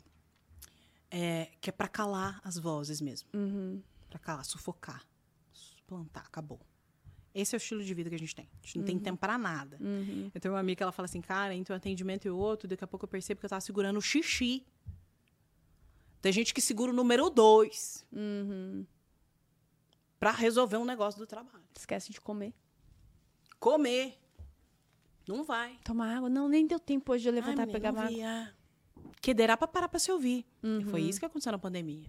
é, 1.09 1.49
que 1.61 1.69
é 1.69 1.73
para 1.73 1.87
calar 1.87 2.41
as 2.43 2.57
vozes 2.57 3.01
mesmo. 3.01 3.29
Uhum. 3.33 3.81
Pra 4.09 4.19
calar, 4.19 4.45
sufocar, 4.45 5.05
plantar, 5.87 6.21
acabou. 6.21 6.59
Esse 7.33 7.55
é 7.55 7.57
o 7.57 7.57
estilo 7.57 7.83
de 7.83 7.93
vida 7.93 8.09
que 8.09 8.15
a 8.15 8.19
gente 8.19 8.35
tem. 8.35 8.47
A 8.61 8.65
gente 8.65 8.77
não 8.77 8.85
tem 8.85 8.99
tempo 8.99 9.17
para 9.19 9.37
nada. 9.37 9.77
Uhum. 9.81 10.29
Eu 10.33 10.39
tenho 10.39 10.53
uma 10.53 10.59
amiga 10.59 10.77
que 10.77 10.83
ela 10.83 10.91
fala 10.91 11.05
assim, 11.05 11.19
cara, 11.21 11.55
entre 11.55 11.73
um 11.73 11.75
atendimento 11.75 12.25
e 12.25 12.29
outro, 12.29 12.67
daqui 12.67 12.83
a 12.83 12.87
pouco 12.87 13.05
eu 13.05 13.09
percebo 13.09 13.39
que 13.39 13.45
eu 13.45 13.49
tava 13.49 13.59
segurando 13.61 13.97
o 13.97 14.01
xixi. 14.01 14.63
Tem 16.21 16.31
gente 16.31 16.53
que 16.53 16.61
segura 16.61 16.91
o 16.91 16.95
número 16.95 17.29
dois 17.29 18.05
Uhum. 18.11 18.85
pra 20.19 20.31
resolver 20.31 20.77
um 20.77 20.85
negócio 20.85 21.19
do 21.19 21.25
trabalho. 21.27 21.63
Esquece 21.75 22.11
de 22.11 22.21
comer. 22.21 22.53
Comer. 23.59 24.17
Não 25.27 25.43
vai. 25.43 25.79
Tomar 25.83 26.17
água. 26.17 26.29
Não, 26.29 26.47
nem 26.47 26.67
deu 26.67 26.79
tempo 26.79 27.11
hoje 27.13 27.23
de 27.23 27.31
levantar 27.31 27.63
Ai, 27.63 27.69
e 27.69 27.71
pegar 27.71 27.89
água. 27.89 28.07
vi, 28.07 28.21
é. 28.21 28.53
Que 29.21 29.33
derá 29.33 29.57
pra 29.57 29.67
parar 29.67 29.87
pra 29.89 29.99
se 29.99 30.11
ouvir. 30.11 30.45
E 30.61 30.67
Uhum. 30.67 30.85
foi 30.89 31.01
isso 31.01 31.19
que 31.19 31.25
aconteceu 31.25 31.51
na 31.51 31.57
pandemia. 31.57 32.07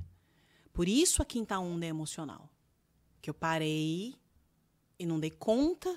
Por 0.73 0.89
isso 0.89 1.23
a 1.23 1.25
quinta 1.25 1.59
onda 1.59 1.87
é 1.87 1.89
emocional. 1.89 2.51
Que 3.23 3.31
eu 3.31 3.35
parei 3.35 4.15
e 5.05 5.07
não 5.07 5.21
dei 5.21 5.31
conta 5.31 5.95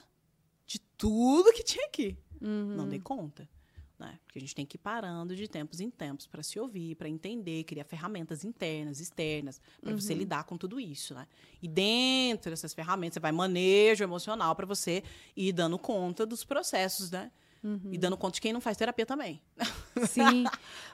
de 0.66 0.80
tudo 0.80 1.54
que 1.54 1.64
tinha 1.64 1.86
aqui. 1.86 2.18
Uhum. 2.42 2.76
Não 2.76 2.88
dei 2.88 3.00
conta. 3.00 3.50
Né? 3.98 4.20
Porque 4.26 4.38
a 4.38 4.42
gente 4.42 4.54
tem 4.54 4.66
que 4.66 4.76
ir 4.76 4.80
parando 4.80 5.36
de 5.36 5.48
tempos 5.48 5.80
em 5.80 5.90
tempos 5.90 6.28
para 6.28 6.44
se 6.44 6.60
ouvir, 6.60 6.94
para 6.96 7.10
entender, 7.10 7.64
criar 7.64 7.84
ferramentas 7.84 8.44
internas, 8.44 9.00
externas, 9.00 9.60
para 9.82 9.92
você 9.96 10.14
Uhum. 10.14 10.20
lidar 10.20 10.44
com 10.44 10.56
tudo 10.56 10.80
isso. 10.80 11.16
Né? 11.16 11.26
E 11.64 11.68
dentro 11.68 12.52
dessas 12.52 12.74
ferramentas, 12.74 13.16
você 13.16 13.20
vai 13.20 13.32
manejo 13.32 14.04
emocional 14.04 14.56
para 14.56 14.68
você 14.68 15.04
ir 15.36 15.52
dando 15.52 15.80
conta 15.80 16.26
dos 16.28 16.44
processos, 16.44 17.10
né? 17.10 17.32
Uhum. 17.64 17.90
E 17.92 17.98
dando 17.98 18.16
conta 18.16 18.36
de 18.36 18.42
quem 18.42 18.54
não 18.54 18.62
faz 18.62 18.78
terapia 18.78 19.06
também. 19.06 19.42
Sim. 20.08 20.44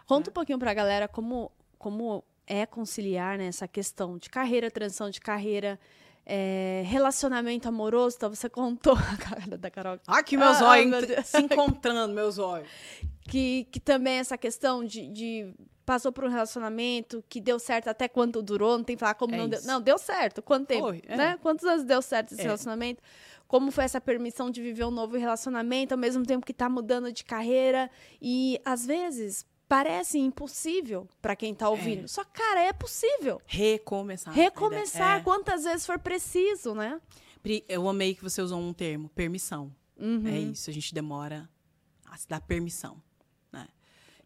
Conta 0.05 0.29
um 0.29 0.33
pouquinho 0.33 0.57
pra 0.57 0.73
galera 0.73 1.07
como, 1.09 1.51
como 1.77 2.23
é 2.47 2.65
conciliar 2.65 3.37
né, 3.37 3.47
essa 3.47 3.67
questão 3.67 4.17
de 4.17 4.29
carreira, 4.29 4.71
transição 4.71 5.09
de 5.09 5.19
carreira, 5.19 5.77
é, 6.25 6.83
relacionamento 6.85 7.67
amoroso. 7.67 8.15
Então, 8.17 8.29
você 8.29 8.49
contou 8.49 8.93
a 8.97 9.17
cara 9.17 9.57
da 9.57 9.69
Carol. 9.69 9.99
Aqui 10.07 10.37
meus 10.37 10.51
meus 10.59 10.61
olhos 10.61 10.93
olhos 10.93 11.07
meu 11.07 11.15
Deus. 11.15 11.27
se 11.27 11.37
encontrando, 11.39 12.13
meus 12.13 12.37
olhos. 12.37 12.67
Que, 13.29 13.65
que 13.71 13.79
também 13.79 14.15
essa 14.19 14.37
questão 14.37 14.83
de, 14.83 15.07
de 15.07 15.53
passou 15.85 16.11
por 16.11 16.23
um 16.23 16.29
relacionamento 16.29 17.23
que 17.27 17.41
deu 17.41 17.59
certo 17.59 17.87
até 17.89 18.07
quanto 18.07 18.41
durou, 18.41 18.77
não 18.77 18.83
tem 18.83 18.95
que 18.95 18.99
falar 18.99 19.15
como 19.15 19.33
É 19.35 19.37
não 19.37 19.49
deu. 19.49 19.59
isso. 19.59 19.67
Não, 19.67 19.81
deu 19.81 19.97
certo. 19.97 20.41
Quanto 20.41 20.67
tempo? 20.67 20.87
Foi, 20.87 21.01
é. 21.07 21.15
né? 21.15 21.37
Quantos 21.41 21.65
anos 21.65 21.83
deu 21.83 22.01
certo 22.01 22.31
esse 22.33 22.41
É. 22.41 22.45
relacionamento? 22.45 23.01
Como 23.47 23.69
foi 23.71 23.83
essa 23.83 24.01
permissão 24.01 24.49
de 24.49 24.61
viver 24.61 24.85
um 24.85 24.91
novo 24.91 25.17
relacionamento 25.17 25.93
ao 25.93 25.97
mesmo 25.97 26.25
tempo 26.25 26.45
que 26.45 26.53
tá 26.53 26.67
mudando 26.69 27.11
de 27.11 27.23
carreira? 27.23 27.89
E 28.21 28.59
às 28.65 28.85
vezes 28.85 29.45
parece 29.75 30.19
impossível 30.19 31.07
pra 31.19 31.35
quem 31.35 31.53
tá 31.55 31.67
ouvindo. 31.67 32.07
Só, 32.07 32.23
cara, 32.23 32.61
é 32.61 32.71
possível. 32.71 33.41
Recomeçar. 33.47 34.31
Recomeçar 34.33 35.19
É. 35.19 35.23
quantas 35.23 35.63
vezes 35.63 35.83
for 35.85 35.97
preciso, 35.97 36.75
né? 36.75 37.01
Pri, 37.41 37.63
Eu 37.67 37.89
amei 37.89 38.13
que 38.13 38.21
você 38.21 38.39
usou 38.41 38.59
um 38.59 38.71
termo, 38.71 39.09
permissão. 39.09 39.73
Uhum. 39.97 40.27
É 40.27 40.37
isso, 40.39 40.69
a 40.69 40.73
gente 40.73 40.93
demora 40.93 41.49
a 42.05 42.15
se 42.17 42.27
dar 42.27 42.39
permissão, 42.41 43.01
né? 43.51 43.67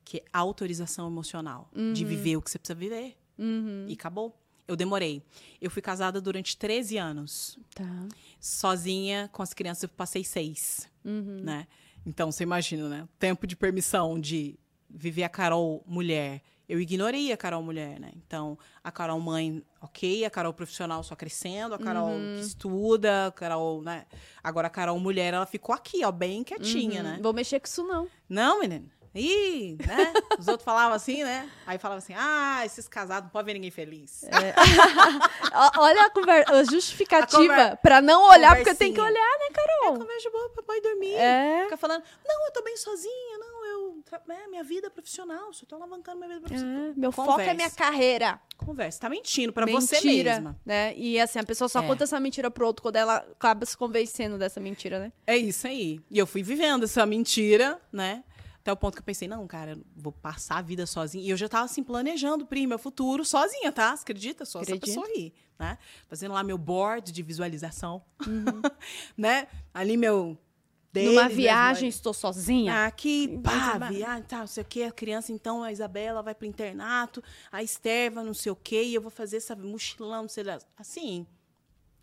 Que 0.03 0.17
é 0.17 0.23
autorização 0.33 1.07
emocional 1.07 1.69
de 1.93 2.03
viver 2.03 2.36
o 2.36 2.41
que 2.41 2.51
você 2.51 2.60
precisa 2.60 2.77
viver. 2.77 3.15
Uhum. 3.38 3.86
E 3.88 3.93
acabou. 3.93 4.38
Eu 4.67 4.75
demorei. 4.75 5.23
Eu 5.62 5.71
fui 5.71 5.81
casada 5.81 6.19
durante 6.19 6.57
13 6.57 6.97
anos. 6.97 7.57
Tá. 7.73 7.86
Sozinha, 8.38 9.29
com 9.31 9.41
as 9.41 9.53
crianças, 9.53 9.83
eu 9.83 9.89
passei 9.89 10.23
seis, 10.25 10.89
Uhum. 11.05 11.39
né? 11.41 11.67
Então, 12.05 12.31
você 12.31 12.43
imagina, 12.43 12.89
né? 12.89 13.07
Tempo 13.17 13.47
de 13.47 13.55
permissão 13.55 14.19
de 14.19 14.57
viver 14.89 15.23
a 15.23 15.30
Carol 15.30 15.84
mulher. 15.86 16.41
Eu 16.69 16.82
ignorei 16.82 17.32
a 17.32 17.38
Carol 17.38 17.63
mulher, 17.63 17.97
né? 17.97 18.12
Então, 18.17 18.58
a 18.84 18.91
Carol 18.91 19.19
mãe, 19.21 19.63
ok. 19.82 20.26
A 20.26 20.30
Carol 20.30 20.52
profissional 20.54 21.02
só 21.02 21.15
crescendo. 21.15 21.73
A 21.75 21.79
Carol 21.79 22.10
que 22.35 22.42
estuda. 22.42 23.27
A 23.27 23.31
Carol, 23.31 23.81
né? 23.81 24.06
Agora, 24.44 24.67
a 24.67 24.69
Carol 24.69 25.00
mulher, 25.00 25.33
ela 25.33 25.46
ficou 25.46 25.73
aqui, 25.73 26.04
ó, 26.04 26.12
bem 26.12 26.44
quietinha, 26.44 26.98
Uhum. 27.02 27.10
né? 27.12 27.19
Vou 27.21 27.31
mexer 27.31 27.60
com 27.62 27.67
isso, 27.67 27.88
não. 27.88 28.08
Não, 28.27 28.60
menina. 28.60 28.85
Ih, 29.19 29.77
né? 29.85 30.13
Os 30.37 30.47
outros 30.47 30.63
falavam 30.65 30.93
assim, 30.95 31.23
né? 31.23 31.49
Aí 31.65 31.77
falavam 31.77 31.97
assim, 31.99 32.13
ah, 32.15 32.61
esses 32.65 32.87
casados 32.87 33.23
não 33.25 33.29
podem 33.31 33.47
ver 33.47 33.53
ninguém 33.53 33.71
feliz. 33.71 34.23
É. 34.23 34.53
Olha 35.77 36.03
a, 36.03 36.09
conver- 36.09 36.45
a 36.49 36.63
justificativa 36.63 37.37
conver- 37.47 37.77
pra 37.77 38.01
não 38.01 38.29
olhar, 38.29 38.55
porque 38.55 38.73
tem 38.75 38.93
que 38.93 39.01
olhar, 39.01 39.11
né, 39.39 39.47
Carol? 39.53 39.97
Conversa 39.99 40.29
boa 40.29 40.49
pra 40.49 40.63
pai 40.63 40.81
dormir. 40.81 41.13
É. 41.15 41.63
Fica 41.63 41.77
falando, 41.77 42.03
não, 42.27 42.45
eu 42.45 42.51
tô 42.53 42.63
bem 42.63 42.77
sozinha, 42.77 43.37
não, 43.39 43.65
eu. 43.65 43.97
É, 44.29 44.47
minha 44.47 44.63
vida 44.63 44.89
profissional, 44.89 45.51
só 45.53 45.65
tô 45.65 45.75
alavancando 45.75 46.17
minha 46.17 46.29
vida 46.29 46.41
profissional. 46.41 46.89
É, 46.89 46.93
Meu 46.95 47.11
foco 47.11 47.41
é 47.41 47.53
minha 47.53 47.69
carreira. 47.69 48.39
Conversa, 48.57 48.99
tá 49.01 49.09
mentindo 49.09 49.51
pra 49.53 49.65
mentira, 49.65 49.81
você 49.81 50.01
mesma. 50.11 50.59
né? 50.65 50.93
E 50.95 51.19
assim, 51.19 51.39
a 51.39 51.43
pessoa 51.43 51.67
só 51.67 51.79
É. 51.81 51.87
conta 51.87 52.03
essa 52.03 52.19
mentira 52.19 52.49
pro 52.49 52.65
outro 52.65 52.81
quando 52.83 52.95
ela 52.95 53.17
acaba 53.17 53.65
se 53.65 53.75
convencendo 53.77 54.37
dessa 54.37 54.59
mentira, 54.59 54.99
né? 54.99 55.11
É 55.25 55.37
isso 55.37 55.67
aí. 55.67 55.99
E 56.09 56.17
eu 56.17 56.25
fui 56.25 56.41
vivendo 56.43 56.83
essa 56.85 57.05
mentira, 57.05 57.79
né? 57.91 58.23
Até 58.67 58.73
o 58.73 58.75
ponto 58.75 58.95
que 58.95 58.99
eu 58.99 59.05
pensei, 59.05 59.29
não, 59.29 59.47
cara, 59.47 59.79
vou 59.95 60.11
passar 60.11 60.57
a 60.57 60.61
vida 60.61 60.85
sozinha. 60.85 61.23
E 61.23 61.29
eu 61.29 61.37
já 61.37 61.47
tava 61.47 61.63
assim, 61.63 61.81
planejando, 61.81 62.45
Pri, 62.45 62.67
meu 62.67 62.77
futuro 62.77 63.23
sozinha, 63.23 63.71
tá? 63.71 63.95
Você 63.95 64.01
acredita? 64.03 64.43
Só 64.43 64.59
essa 64.59 64.73
Acredito. 64.75 64.87
pessoa 64.87 65.07
aí, 65.07 65.33
né? 65.57 65.77
Fazendo 66.09 66.33
lá 66.33 66.43
meu 66.43 66.57
board 66.57 67.13
de 67.13 67.23
visualização, 67.23 68.03
Uhum. 68.27 68.61
né? 69.15 69.47
Ali 69.73 69.95
meu... 69.95 70.37
Numa 70.93 71.29
viagem, 71.29 71.83
né? 71.83 71.89
estou 71.89 72.13
sozinha. 72.13 72.85
Aqui, 72.87 73.39
pá, 73.41 73.77
viagem, 73.89 74.23
tá, 74.23 74.39
não 74.39 74.47
sei 74.47 74.63
o 74.63 74.65
quê. 74.65 74.83
A 74.83 74.91
criança, 74.91 75.31
então, 75.31 75.63
a 75.63 75.71
Isabela 75.71 76.21
vai 76.21 76.35
pro 76.35 76.45
internato, 76.45 77.23
a 77.49 77.63
Esther 77.63 78.11
vai 78.11 78.25
não 78.25 78.33
sei 78.33 78.51
o 78.51 78.55
quê, 78.55 78.83
e 78.83 78.95
eu 78.95 79.01
vou 79.01 79.11
fazer 79.11 79.37
essa 79.37 79.55
mochilão, 79.55 80.23
não 80.23 80.29
sei 80.29 80.43
lá. 80.43 80.59
Assim, 80.75 81.25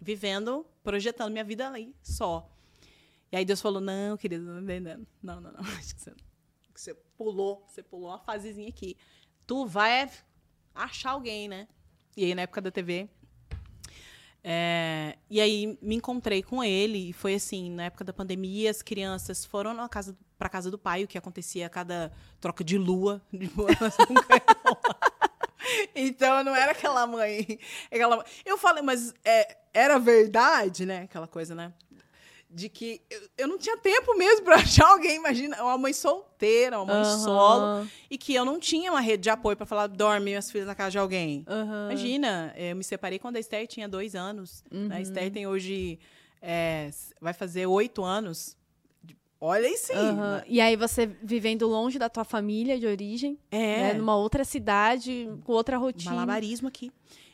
vivendo, 0.01 0.65
projetando 0.83 1.31
minha 1.31 1.45
vida 1.45 1.67
ali, 1.69 1.95
só. 2.03 2.49
E 3.33 3.37
aí 3.37 3.45
Deus 3.45 3.61
falou, 3.61 3.81
não, 3.81 4.17
querido, 4.17 4.45
não. 4.45 4.63
Não, 5.23 5.41
não, 5.41 5.53
não. 5.53 5.61
Acho 5.77 5.95
que 5.95 6.01
você, 6.01 6.13
que 6.75 6.81
você 6.81 6.95
pulou, 7.17 7.65
você 7.69 7.83
pulou 7.83 8.09
uma 8.09 8.19
fasezinha 8.19 8.69
aqui. 8.69 8.97
Tu 9.47 9.67
vai 9.67 10.11
achar 10.75 11.13
alguém, 11.13 11.49
né? 11.49 11.69
E 12.17 12.25
aí, 12.25 12.35
na 12.35 12.43
época 12.43 12.61
da 12.61 12.71
TV, 12.71 13.09
é, 14.47 15.17
e 15.31 15.41
aí 15.41 15.79
me 15.81 15.95
encontrei 15.95 16.43
com 16.43 16.63
ele 16.63 17.09
e 17.09 17.13
foi 17.15 17.35
assim, 17.35 17.71
na 17.71 17.85
época 17.85 18.05
da 18.05 18.13
pandemia, 18.13 18.71
as 18.71 18.83
crianças 18.83 19.43
foram 19.43 19.73
na 19.73 19.89
casa 19.89 20.15
para 20.37 20.51
casa 20.51 20.71
do 20.71 20.79
pai, 20.79 21.03
o 21.03 21.09
que 21.09 21.17
acontecia 21.17 21.67
a 21.67 21.71
cada 21.71 22.13
troca 22.41 22.63
de 22.63 22.77
lua, 22.77 23.23
de 23.33 23.47
ganhavam. 23.47 24.87
Então 25.95 26.45
não 26.45 26.55
era 26.55 26.73
aquela 26.73 27.07
mãe, 27.07 27.59
aquela 27.87 28.23
Eu 28.45 28.59
falei, 28.59 28.83
mas 28.83 29.15
é, 29.25 29.57
era 29.73 29.99
verdade, 29.99 30.85
né? 30.85 31.03
Aquela 31.03 31.27
coisa, 31.27 31.55
né? 31.55 31.73
De 32.55 32.69
que 32.69 33.01
eu, 33.11 33.21
eu 33.39 33.49
não 33.49 33.59
tinha 33.59 33.77
tempo 33.77 34.17
mesmo 34.17 34.45
para 34.45 34.57
achar 34.63 34.87
alguém, 34.87 35.17
imagina, 35.17 35.61
uma 35.63 35.77
mãe 35.77 35.93
solteira, 35.93 36.79
uma 36.79 36.95
mãe 36.95 37.03
Aham. 37.03 37.19
solo, 37.19 37.89
e 38.09 38.17
que 38.17 38.33
eu 38.33 38.45
não 38.45 38.61
tinha 38.61 38.93
uma 38.93 39.01
rede 39.01 39.25
de 39.25 39.31
apoio 39.31 39.57
para 39.57 39.67
falar, 39.67 39.89
dorme 39.89 40.27
minhas 40.27 40.51
filhas 40.51 40.67
na 40.69 40.75
casa 40.75 40.93
de 40.93 40.99
alguém. 40.99 41.45
Aham. 41.49 41.89
Imagina, 41.91 42.53
eh, 42.57 42.71
eu 42.71 42.77
me 42.77 42.85
separei 42.85 43.19
quando 43.19 43.37
a 43.37 43.41
Esther 43.41 43.67
tinha 43.67 43.89
dois 43.89 44.15
anos. 44.15 44.63
né? 44.71 44.97
A 44.97 45.01
Esther 45.01 45.33
tem 45.33 45.47
hoje. 45.49 45.99
s- 46.41 47.13
vai 47.21 47.33
fazer 47.33 47.67
oito 47.67 48.05
anos. 48.05 48.57
Olha 49.41 49.67
isso 49.69 49.93
aí. 49.93 50.13
Né? 50.13 50.45
E 50.47 50.61
aí 50.61 50.77
você 50.77 51.07
vivendo 51.23 51.67
longe 51.67 51.99
da 51.99 52.09
tua 52.09 52.25
família 52.25 52.79
de 52.79 52.87
origem, 52.87 53.39
É. 53.51 53.59
né? 53.81 53.95
Numa 53.95 54.17
outra 54.17 54.45
cidade, 54.45 55.29
com 55.45 55.53
outra 55.53 55.77
rotina. 55.77 56.13
Malabarismo 56.15 56.69
aqui. 56.69 56.91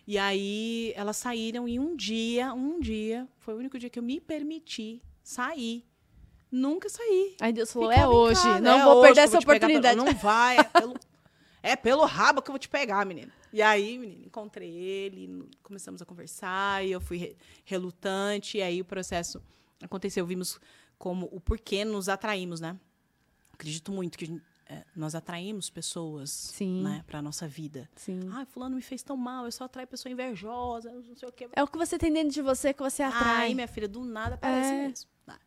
E 0.07 0.19
aí 0.19 0.93
elas 0.97 1.17
saíram 1.19 1.69
e 1.69 1.79
um 1.79 1.95
dia, 1.95 2.53
um 2.53 2.81
dia, 2.81 3.29
foi 3.39 3.55
o 3.55 3.59
único 3.59 3.79
dia 3.79 3.89
que 3.91 3.99
eu 3.99 4.03
me 4.03 4.19
permiti 4.19 5.01
sair. 5.31 5.85
Nunca 6.51 6.89
saí. 6.89 7.37
Aí 7.41 7.53
Deus 7.53 7.73
falou, 7.73 7.91
Ficava 7.91 8.13
é 8.13 8.15
hoje, 8.17 8.43
casa, 8.43 8.61
não 8.61 8.79
é 8.81 8.85
vou 8.85 8.95
hoje 8.97 9.07
perder 9.07 9.21
essa 9.21 9.33
vou 9.39 9.47
pegar 9.47 9.67
pelo- 9.69 9.79
oportunidade. 9.79 9.97
Não 9.97 10.21
vai, 10.21 10.59
é 10.59 10.65
pelo, 10.65 10.95
é 11.63 11.77
pelo 11.77 12.05
rabo 12.05 12.43
que 12.43 12.51
eu 12.51 12.53
vou 12.53 12.59
te 12.59 12.69
pegar, 12.69 13.07
menina. 13.07 13.33
E 13.53 13.63
aí, 13.63 13.99
menina, 13.99 14.27
encontrei 14.27 14.71
ele, 14.71 15.49
começamos 15.63 16.03
a 16.03 16.05
conversar, 16.05 16.85
e 16.85 16.91
eu 16.93 17.01
fui 17.01 17.17
re- 17.19 17.37
relutante, 17.65 18.59
e 18.59 18.63
aí 18.63 18.81
o 18.81 18.85
processo 18.85 19.41
aconteceu. 19.83 20.27
Vimos 20.27 20.61
como 20.99 21.29
o 21.33 21.41
porquê 21.41 21.85
nos 21.85 22.09
atraímos, 22.09 22.61
né? 22.61 22.77
Acredito 23.53 23.93
muito 23.93 24.19
que 24.19 24.25
a 24.25 24.27
gente- 24.29 24.43
é, 24.43 24.50
nós 24.95 25.15
atraímos 25.15 25.69
pessoas 25.71 26.31
Sim. 26.31 26.83
né, 26.83 27.05
para 27.07 27.21
nossa 27.23 27.47
vida. 27.49 27.89
Sim. 27.97 28.21
Ai, 28.33 28.45
fulano 28.47 28.77
me 28.77 28.83
fez 28.83 29.03
tão 29.03 29.17
mal, 29.17 29.45
eu 29.45 29.53
só 29.53 29.65
atraio 29.65 29.89
pessoa 29.89 30.13
invejosa, 30.13 30.93
não 30.93 31.17
sei 31.17 31.29
o 31.29 31.33
quê. 31.33 31.49
É 31.53 31.63
o 31.63 31.67
que 31.67 31.77
você 31.79 31.99
tem 31.99 32.13
dentro 32.13 32.33
de 32.33 32.43
você 32.43 32.73
que 32.73 32.83
você 32.83 33.03
Ai, 33.03 33.11
atrai. 33.13 33.55
minha 33.55 33.69
filha, 33.69 33.89
do 33.89 34.05
nada 34.05 34.37
parece 34.37 34.71
É. 34.73 34.89
mesmo. 34.89 35.11
Tá. 35.27 35.39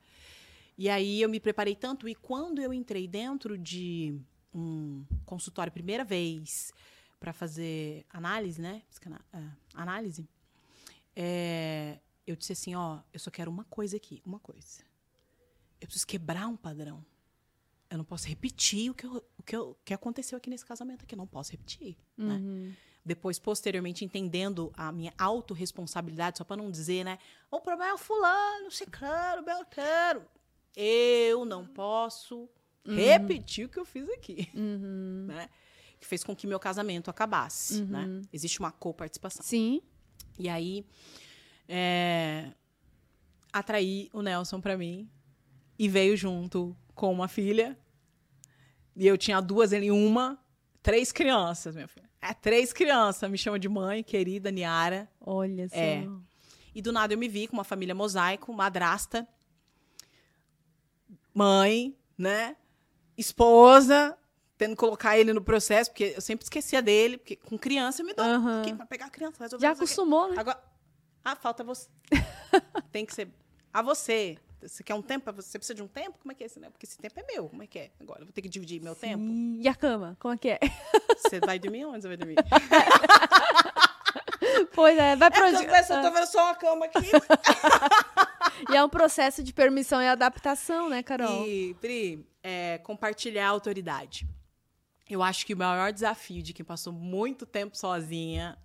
E 0.77 0.89
aí 0.89 1.21
eu 1.21 1.29
me 1.29 1.39
preparei 1.39 1.75
tanto, 1.75 2.07
e 2.09 2.15
quando 2.15 2.61
eu 2.61 2.73
entrei 2.73 3.07
dentro 3.07 3.57
de 3.57 4.19
um 4.53 5.05
consultório 5.25 5.71
primeira 5.71 6.03
vez 6.03 6.73
para 7.19 7.31
fazer 7.33 8.05
análise, 8.09 8.59
né? 8.61 8.81
É, 9.33 9.39
Análise, 9.73 10.27
é, 11.15 11.99
eu 12.27 12.35
disse 12.35 12.53
assim, 12.53 12.75
ó, 12.75 12.99
eu 13.13 13.19
só 13.19 13.31
quero 13.31 13.49
uma 13.49 13.63
coisa 13.65 13.97
aqui, 13.97 14.21
uma 14.25 14.39
coisa. 14.39 14.83
Eu 15.79 15.87
preciso 15.87 16.07
quebrar 16.07 16.47
um 16.47 16.55
padrão. 16.55 17.03
Eu 17.93 17.97
não 17.99 18.05
posso 18.05 18.27
repetir 18.27 18.89
o 18.89 18.93
que, 18.95 19.05
eu- 19.05 19.23
o 19.37 19.43
que, 19.43 19.55
eu- 19.55 19.69
o 19.71 19.77
que 19.85 19.93
aconteceu 19.93 20.35
aqui 20.37 20.49
nesse 20.49 20.65
casamento 20.65 21.03
aqui. 21.03 21.13
Eu 21.13 21.17
não 21.19 21.27
posso 21.27 21.51
repetir. 21.51 21.95
né? 22.17 22.35
Uhum. 22.35 22.73
depois, 23.05 23.37
posteriormente, 23.37 24.05
entendendo 24.05 24.71
a 24.77 24.89
minha 24.89 25.13
autorresponsabilidade, 25.17 26.37
só 26.37 26.45
para 26.45 26.55
não 26.55 26.71
dizer, 26.71 27.03
né? 27.03 27.19
O 27.51 27.59
problema 27.59 27.91
é 27.91 27.93
o 27.93 27.97
fulano, 27.97 28.71
ciclano, 28.71 29.43
beltrano. 29.43 30.25
Eu 30.73 31.43
não 31.43 31.67
posso 31.67 32.47
repetir 32.85 33.65
o 33.65 33.69
que 33.69 33.77
eu 33.77 33.83
fiz 33.83 34.07
aqui, 34.09 34.49
Uhum. 34.55 35.25
né? 35.27 35.49
Que 35.99 36.07
fez 36.07 36.23
com 36.23 36.33
que 36.33 36.47
meu 36.47 36.59
casamento 36.61 37.09
acabasse, 37.09 37.83
né? 37.83 38.21
Existe 38.31 38.59
uma 38.61 38.71
coparticipação. 38.71 39.43
Sim. 39.43 39.81
E 40.39 40.47
aí, 40.47 40.85
é, 41.67 42.51
atraí 43.51 44.09
o 44.13 44.21
Nelson 44.21 44.61
para 44.61 44.77
mim 44.77 45.09
e 45.77 45.89
veio 45.89 46.15
junto 46.15 46.73
com 46.95 47.11
uma 47.11 47.27
filha. 47.27 47.77
E 48.95 49.07
eu 49.07 49.17
tinha 49.17 49.41
duas, 49.41 49.71
ele 49.71 49.91
uma. 49.91 50.39
Três 50.81 51.11
crianças, 51.11 51.75
minha 51.75 51.87
filha. 51.87 52.09
É, 52.21 52.33
três 52.33 52.71
crianças. 52.73 53.29
Me 53.29 53.37
chama 53.37 53.57
de 53.57 53.69
mãe, 53.69 54.03
querida 54.03 54.51
Niara. 54.51 55.09
Olha 55.19 55.67
só. 55.69 55.75
É. 55.75 56.07
E 56.75 56.81
do 56.81 56.91
nada 56.91 57.13
eu 57.13 57.17
me 57.17 57.27
vi 57.27 57.47
com 57.47 57.55
uma 57.55 57.63
família 57.63 57.93
mosaico, 57.93 58.51
madrasta, 58.53 59.27
mãe, 61.33 61.95
né? 62.17 62.55
Esposa, 63.17 64.17
tendo 64.57 64.71
que 64.71 64.77
colocar 64.77 65.17
ele 65.17 65.33
no 65.33 65.41
processo, 65.41 65.91
porque 65.91 66.13
eu 66.15 66.21
sempre 66.21 66.43
esquecia 66.43 66.81
dele, 66.81 67.17
porque 67.17 67.35
com 67.35 67.57
criança 67.57 68.01
eu 68.01 68.05
me 68.05 68.13
dou 68.13 68.25
aqui 68.59 68.73
pra 68.73 68.85
pegar 68.85 69.05
a 69.05 69.09
criança, 69.09 69.43
resolver 69.43 69.61
Já 69.61 69.71
acostumou, 69.71 70.29
né? 70.29 70.35
Agora, 70.37 70.61
ah, 71.23 71.35
falta 71.35 71.63
você. 71.63 71.87
Tem 72.91 73.05
que 73.05 73.13
ser 73.13 73.29
a 73.71 73.81
você. 73.81 74.37
Você 74.67 74.83
quer 74.83 74.93
um 74.95 75.01
tempo? 75.01 75.31
Você 75.33 75.57
precisa 75.57 75.75
de 75.75 75.81
um 75.83 75.87
tempo? 75.87 76.17
Como 76.19 76.31
é 76.31 76.35
que 76.35 76.43
é 76.43 76.47
esse, 76.47 76.59
né? 76.59 76.69
Porque 76.69 76.85
esse 76.85 76.97
tempo 76.97 77.19
é 77.19 77.23
meu. 77.33 77.47
Como 77.49 77.63
é 77.63 77.67
que 77.67 77.79
é? 77.79 77.91
Agora, 77.99 78.21
eu 78.21 78.25
vou 78.25 78.33
ter 78.33 78.41
que 78.41 78.49
dividir 78.49 78.81
meu 78.81 78.95
tempo? 78.95 79.23
Sim. 79.23 79.59
E 79.61 79.67
a 79.67 79.75
cama? 79.75 80.15
Como 80.19 80.33
é 80.33 80.37
que 80.37 80.49
é? 80.49 80.59
Você 81.17 81.39
vai 81.39 81.57
dormir 81.59 81.85
onde 81.85 82.01
você 82.01 82.07
vai 82.09 82.17
dormir? 82.17 82.35
pois 84.73 84.97
é, 84.97 85.15
vai 85.15 85.27
É 85.27 85.31
porque 85.31 85.47
onde... 85.47 85.65
eu 85.65 85.87
tô- 85.87 85.93
eu 85.93 86.01
tô 86.01 86.11
vendo 86.11 86.25
só 86.27 86.43
uma 86.45 86.55
cama 86.55 86.85
aqui. 86.85 86.99
E 88.69 88.75
é 88.77 88.83
um 88.83 88.87
processo 88.89 89.43
de 89.43 89.51
permissão 89.51 90.01
e 90.01 90.07
adaptação, 90.07 90.87
né, 90.89 91.01
Carol? 91.03 91.45
E, 91.45 91.73
Pri, 91.81 92.25
é, 92.41 92.77
compartilhar 92.77 93.47
a 93.47 93.49
autoridade. 93.49 94.25
Eu 95.09 95.21
acho 95.23 95.45
que 95.45 95.53
o 95.53 95.57
maior 95.57 95.91
desafio 95.91 96.41
de 96.41 96.53
quem 96.53 96.63
passou 96.63 96.93
muito 96.93 97.45
tempo 97.45 97.75
sozinha 97.75 98.57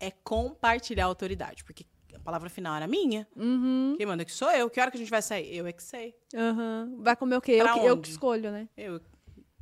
é 0.00 0.10
compartilhar 0.10 1.04
a 1.04 1.06
autoridade. 1.06 1.62
Porque 1.62 1.84
a 2.20 2.24
palavra 2.24 2.48
final 2.50 2.74
era 2.76 2.86
minha. 2.86 3.26
Uhum. 3.36 3.94
Quem 3.96 4.06
manda 4.06 4.24
que 4.24 4.32
sou 4.32 4.50
eu. 4.50 4.68
Que 4.68 4.80
hora 4.80 4.90
que 4.90 4.96
a 4.96 5.00
gente 5.00 5.10
vai 5.10 5.22
sair? 5.22 5.56
Eu 5.56 5.66
é 5.66 5.72
que 5.72 5.82
sei. 5.82 6.14
Uhum. 6.34 7.00
Vai 7.02 7.16
comer 7.16 7.36
o 7.36 7.40
quê? 7.40 7.52
Eu 7.52 7.72
que, 7.72 7.78
eu 7.80 7.98
que 8.00 8.10
escolho, 8.10 8.50
né? 8.50 8.68
Eu, 8.76 9.00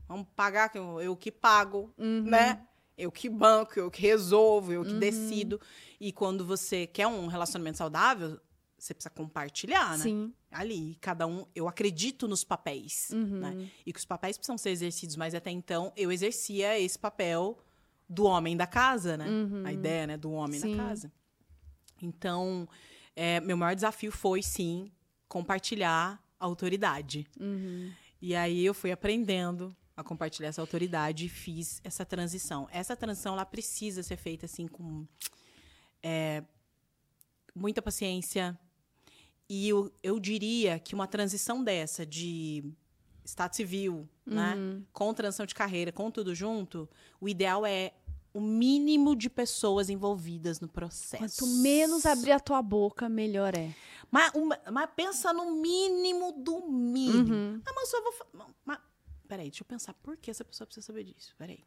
vamos 0.09 0.27
pagar, 0.35 0.69
que 0.69 0.79
eu, 0.79 1.01
eu 1.01 1.17
que 1.17 1.31
pago, 1.31 1.93
Uhum. 1.99 2.23
né? 2.23 2.67
Eu 2.99 3.13
que 3.13 3.29
banco, 3.29 3.79
eu 3.79 3.91
que 3.91 4.01
resolvo, 4.01 4.73
eu 4.73 4.83
que 4.83 4.95
decido. 4.95 5.61
E 6.01 6.11
quando 6.13 6.45
você 6.47 6.87
quer 6.87 7.07
um 7.07 7.27
relacionamento 7.27 7.77
saudável, 7.77 8.41
você 8.79 8.95
precisa 8.95 9.11
compartilhar, 9.11 9.91
né? 9.99 10.03
Sim. 10.05 10.33
Ali, 10.51 10.97
cada 11.01 11.27
um, 11.27 11.45
eu 11.55 11.69
acredito 11.69 12.27
nos 12.27 12.43
papéis, 12.43 13.11
Uhum. 13.13 13.41
né? 13.41 13.69
E 13.85 13.93
que 13.93 13.99
os 13.99 14.05
papéis 14.07 14.39
precisam 14.39 14.57
ser 14.57 14.71
exercidos, 14.71 15.15
mas 15.15 15.35
até 15.35 15.51
então 15.51 15.93
eu 15.95 16.11
exercia 16.11 16.79
esse 16.81 16.99
papel 16.99 17.59
do 18.09 18.25
homem 18.25 18.57
da 18.57 18.67
casa, 18.67 19.17
né? 19.19 19.27
A 19.65 19.73
ideia, 19.73 20.07
né, 20.07 20.17
do 20.17 20.31
homem 20.33 20.59
Sim. 20.59 20.75
da 20.77 20.83
casa. 20.85 21.13
Então, 22.03 22.68
é, 23.14 23.40
meu 23.40 23.57
maior 23.57 23.74
desafio 23.74 24.12
foi, 24.12 24.42
sim, 24.42 24.90
compartilhar 25.28 26.22
a 26.38 26.44
autoridade. 26.44 27.26
Uhum. 27.40 27.92
E 28.20 28.34
aí 28.34 28.64
eu 28.64 28.74
fui 28.74 28.92
aprendendo 28.92 29.74
a 29.97 30.05
compartilhar 30.05 30.49
essa 30.49 30.61
autoridade 30.61 31.26
e 31.26 31.28
fiz 31.28 31.80
essa 31.82 32.05
transição. 32.05 32.68
Essa 32.70 32.94
transição 32.94 33.32
ela 33.32 33.47
precisa 33.47 34.03
ser 34.03 34.16
feita 34.16 34.44
assim 34.44 34.68
com 34.68 35.07
é, 36.03 36.44
muita 37.55 37.80
paciência. 37.80 38.59
E 39.49 39.68
eu, 39.68 39.90
eu 40.03 40.20
diria 40.20 40.78
que 40.78 40.94
uma 40.94 41.07
transição 41.07 41.64
dessa 41.64 42.05
de 42.05 42.64
estado 43.24 43.55
civil, 43.55 44.09
né? 44.24 44.55
Uhum. 44.55 44.84
Com 44.92 45.14
transição 45.14 45.47
de 45.47 45.55
carreira, 45.55 45.90
com 45.90 46.11
tudo 46.11 46.34
junto, 46.34 46.88
o 47.20 47.28
ideal 47.28 47.64
é 47.64 47.92
o 48.37 48.41
mínimo 48.41 49.16
de 49.16 49.30
pessoas 49.30 49.89
envolvidas 49.89 50.61
no 50.61 50.68
processo. 50.68 51.18
Quanto 51.45 51.47
menos 51.62 52.05
abrir 52.07 52.32
a 52.32 52.41
tua 52.41 52.61
boca, 52.62 53.09
melhor 53.09 53.55
é. 53.57 53.74
Mas, 54.11 54.32
uma- 54.34 54.59
mas 54.70 54.89
pensa 54.95 55.32
no 55.32 55.53
mínimo 55.61 56.32
do 56.32 56.66
mínimo. 56.68 57.34
Uhum. 57.34 57.62
Ah, 57.66 57.72
mas 57.74 57.93
eu 57.93 58.03
vou. 58.03 58.47
Mas, 58.64 58.78
peraí, 59.26 59.49
deixa 59.51 59.62
eu 59.62 59.66
pensar. 59.66 59.95
Por 59.95 60.16
que 60.16 60.30
essa 60.30 60.45
pessoa 60.45 60.66
precisa 60.66 60.87
saber 60.87 61.05
disso? 61.05 61.34
Peraí. 61.39 61.61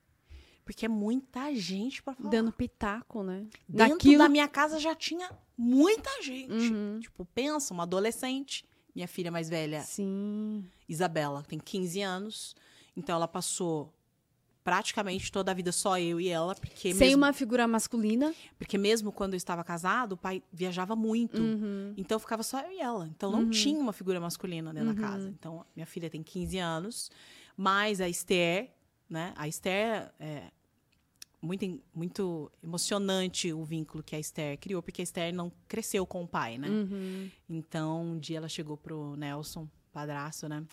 Porque 0.63 0.85
é 0.85 0.89
muita 0.89 1.53
gente 1.55 2.03
pra 2.03 2.13
falar. 2.13 2.29
Dando 2.29 2.51
pitaco, 2.51 3.23
né? 3.23 3.47
Dentro 3.67 3.95
Daquilo- 3.97 4.17
da 4.19 4.29
minha 4.29 4.47
casa 4.47 4.79
já 4.79 4.93
tinha 4.95 5.29
muita 5.57 6.21
gente. 6.21 6.71
Uhum. 6.71 6.99
Tipo, 7.01 7.25
pensa, 7.25 7.73
uma 7.73 7.83
adolescente. 7.83 8.63
Minha 8.93 9.07
filha 9.07 9.31
mais 9.31 9.49
velha, 9.49 9.81
Sim. 9.81 10.63
Isabela, 10.87 11.41
tem 11.43 11.57
15 11.59 12.01
anos. 12.01 12.55
Então 12.95 13.15
ela 13.15 13.27
passou 13.27 13.93
praticamente 14.69 15.31
toda 15.31 15.49
a 15.49 15.53
vida 15.53 15.71
só 15.71 15.97
eu 15.99 16.21
e 16.21 16.29
ela, 16.29 16.53
porque 16.53 16.93
Sem 16.93 17.07
mesmo, 17.09 17.23
uma 17.23 17.33
figura 17.33 17.67
masculina. 17.67 18.35
porque 18.55 18.77
mesmo 18.77 19.11
quando 19.11 19.33
eu 19.33 19.37
estava 19.37 19.63
casado, 19.63 20.11
o 20.13 20.17
pai 20.17 20.43
viajava 20.53 20.95
muito. 20.95 21.41
Uhum. 21.41 21.95
Então 21.97 22.19
ficava 22.19 22.43
só 22.43 22.61
eu 22.61 22.71
e 22.71 22.79
ela. 22.79 23.07
Então 23.07 23.31
não 23.31 23.49
tinha 23.49 23.79
uma 23.79 23.91
figura 23.91 24.19
masculina 24.19 24.71
dentro 24.71 24.93
da 24.93 25.01
casa. 25.01 25.27
Então 25.27 25.65
minha 25.75 25.87
filha 25.87 26.07
tem 26.07 26.21
15 26.21 26.59
anos, 26.59 27.09
mais 27.57 27.99
a 27.99 28.07
Esther, 28.07 28.69
né? 29.09 29.33
A 29.35 29.47
Esther 29.47 30.13
é 30.19 30.51
muito, 31.41 31.81
muito 31.95 32.51
emocionante 32.63 33.51
o 33.51 33.63
vínculo 33.63 34.03
que 34.03 34.15
a 34.15 34.19
Esther 34.19 34.55
criou, 34.59 34.83
porque 34.83 35.01
a 35.01 35.03
Esther 35.03 35.33
não 35.33 35.51
cresceu 35.67 36.05
com 36.05 36.23
o 36.23 36.27
pai, 36.27 36.59
né? 36.59 36.67
Uhum. 36.67 37.31
Então, 37.49 38.03
um 38.03 38.19
dia 38.19 38.37
ela 38.37 38.49
chegou 38.49 38.77
pro 38.77 39.15
Nelson, 39.15 39.67
padrasto, 39.91 40.47
né? 40.47 40.63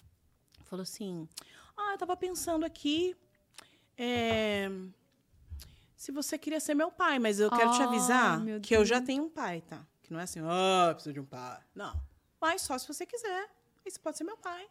Falou 0.64 0.82
assim: 0.82 1.26
Ah, 1.76 1.92
eu 1.92 1.98
tava 1.98 2.14
pensando 2.14 2.64
aqui. 2.66 3.16
É, 3.98 4.70
Se 5.96 6.12
você 6.12 6.38
queria 6.38 6.60
ser 6.60 6.74
meu 6.74 6.90
pai, 6.90 7.18
mas 7.18 7.40
eu 7.40 7.50
quero 7.50 7.70
te 7.72 7.82
Ah, 7.82 7.86
avisar 7.86 8.40
que 8.62 8.76
eu 8.76 8.84
já 8.84 9.00
tenho 9.00 9.24
um 9.24 9.28
pai, 9.30 9.62
tá? 9.66 9.84
Que 10.02 10.12
não 10.12 10.20
é 10.20 10.22
assim, 10.22 10.40
ah, 10.44 10.90
preciso 10.92 11.12
de 11.12 11.20
um 11.20 11.24
pai. 11.24 11.58
Não. 11.74 12.00
Mas 12.40 12.62
só 12.62 12.78
se 12.78 12.86
você 12.86 13.04
quiser. 13.04 13.48
Você 13.84 13.98
pode 13.98 14.16
ser 14.18 14.24
meu 14.24 14.36
pai. 14.36 14.66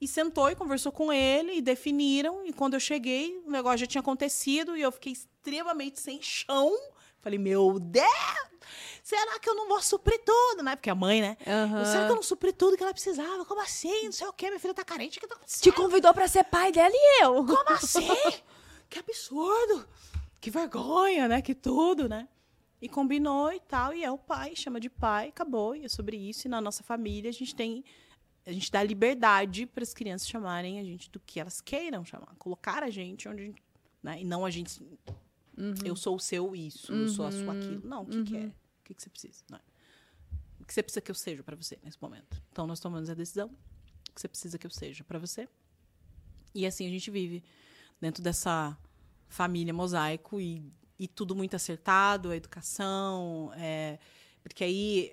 E 0.00 0.08
sentou 0.08 0.50
e 0.50 0.56
conversou 0.56 0.90
com 0.90 1.12
ele 1.12 1.56
e 1.58 1.62
definiram. 1.62 2.44
E 2.44 2.52
quando 2.52 2.74
eu 2.74 2.80
cheguei, 2.80 3.40
o 3.46 3.50
negócio 3.50 3.78
já 3.78 3.86
tinha 3.86 4.00
acontecido 4.00 4.76
e 4.76 4.82
eu 4.82 4.90
fiquei 4.90 5.12
extremamente 5.12 6.00
sem 6.00 6.20
chão. 6.20 6.72
Falei, 7.20 7.38
meu 7.38 7.78
Deus! 7.78 8.08
Será 9.04 9.38
que 9.38 9.48
eu 9.48 9.54
não 9.54 9.68
vou 9.68 9.80
suprir 9.82 10.20
tudo, 10.24 10.62
né? 10.62 10.74
Porque 10.74 10.90
a 10.90 10.94
mãe, 10.94 11.20
né? 11.20 11.36
Aham. 11.46 11.84
Será 11.84 12.06
que 12.06 12.10
eu 12.12 12.16
não 12.16 12.22
supri 12.22 12.52
tudo 12.52 12.76
que 12.76 12.82
ela 12.82 12.92
precisava? 12.92 13.44
Como 13.44 13.60
assim? 13.60 14.04
Não 14.04 14.12
sei 14.12 14.26
o 14.26 14.32
quê. 14.32 14.48
Minha 14.48 14.58
filha 14.60 14.74
tá 14.74 14.84
carente. 14.84 15.18
O 15.18 15.20
que 15.20 15.26
tá 15.28 15.36
Te 15.46 15.70
convidou 15.70 16.12
pra 16.14 16.26
ser 16.26 16.44
pai 16.44 16.72
dela 16.72 16.92
e 16.92 17.22
eu. 17.22 17.34
Como 17.44 17.70
assim? 17.70 18.08
Que 18.92 18.98
absurdo. 18.98 19.88
Que 20.40 20.50
vergonha, 20.50 21.26
né? 21.26 21.40
Que 21.40 21.54
tudo, 21.54 22.08
né? 22.08 22.28
E 22.80 22.88
combinou 22.88 23.52
e 23.52 23.60
tal. 23.60 23.94
E 23.94 24.04
é 24.04 24.10
o 24.10 24.18
pai, 24.18 24.54
chama 24.54 24.78
de 24.78 24.90
pai, 24.90 25.28
acabou. 25.28 25.74
E 25.74 25.84
é 25.84 25.88
sobre 25.88 26.16
isso. 26.16 26.46
E 26.46 26.50
na 26.50 26.60
nossa 26.60 26.82
família 26.82 27.30
a 27.30 27.32
gente 27.32 27.54
tem. 27.54 27.84
A 28.44 28.52
gente 28.52 28.70
dá 28.70 28.82
liberdade 28.82 29.66
para 29.66 29.84
as 29.84 29.94
crianças 29.94 30.28
chamarem 30.28 30.80
a 30.80 30.84
gente 30.84 31.08
do 31.10 31.20
que 31.20 31.38
elas 31.38 31.60
queiram 31.60 32.04
chamar. 32.04 32.34
Colocar 32.38 32.82
a 32.82 32.90
gente 32.90 33.28
onde 33.28 33.42
a 33.42 33.46
gente. 33.46 33.62
Né? 34.02 34.20
E 34.20 34.24
não 34.24 34.44
a 34.44 34.50
gente. 34.50 34.80
Eu 35.84 35.94
sou 35.94 36.16
o 36.16 36.20
seu 36.20 36.56
isso, 36.56 36.92
eu 36.92 37.08
sou 37.08 37.26
a 37.26 37.30
sua 37.30 37.52
aquilo. 37.52 37.86
Não, 37.86 38.02
o 38.02 38.06
que, 38.06 38.24
que 38.24 38.36
é? 38.36 38.46
O 38.46 38.84
que, 38.84 38.94
que 38.94 39.02
você 39.02 39.10
precisa? 39.10 39.44
Não 39.48 39.58
é? 39.58 39.62
O 40.60 40.64
que 40.64 40.72
você 40.74 40.82
precisa 40.82 41.00
que 41.00 41.10
eu 41.10 41.14
seja 41.14 41.42
para 41.42 41.54
você 41.54 41.78
nesse 41.84 41.98
momento? 42.00 42.42
Então 42.50 42.66
nós 42.66 42.80
tomamos 42.80 43.08
a 43.10 43.14
decisão. 43.14 43.48
O 43.48 44.14
que 44.14 44.20
você 44.20 44.28
precisa 44.28 44.58
que 44.58 44.66
eu 44.66 44.70
seja 44.70 45.04
para 45.04 45.18
você? 45.18 45.48
E 46.54 46.66
assim 46.66 46.86
a 46.86 46.90
gente 46.90 47.10
vive 47.10 47.44
dentro 48.02 48.22
dessa 48.22 48.76
família 49.28 49.72
mosaico 49.72 50.40
e, 50.40 50.62
e 50.98 51.06
tudo 51.06 51.34
muito 51.36 51.54
acertado, 51.54 52.30
a 52.30 52.36
educação, 52.36 53.52
é, 53.56 53.98
porque 54.42 54.64
aí 54.64 55.12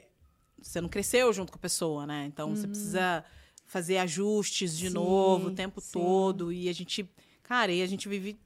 você 0.61 0.81
não 0.81 0.89
cresceu 0.89 1.31
junto 1.31 1.51
com 1.51 1.57
a 1.57 1.61
pessoa, 1.61 2.05
né? 2.07 2.25
Então 2.25 2.49
você 2.53 2.67
precisa 2.67 3.23
fazer 3.65 3.99
ajustes 3.99 4.75
de 4.75 4.87
Sim, 4.87 4.93
novo 4.95 5.49
o 5.49 5.51
tempo 5.55 5.79
sim. 5.79 5.91
todo 5.93 6.51
e 6.51 6.67
a 6.67 6.73
gente, 6.73 7.07
cara, 7.43 7.71
e 7.71 7.83
a 7.83 7.87
gente 7.87 8.09
vive 8.09 8.37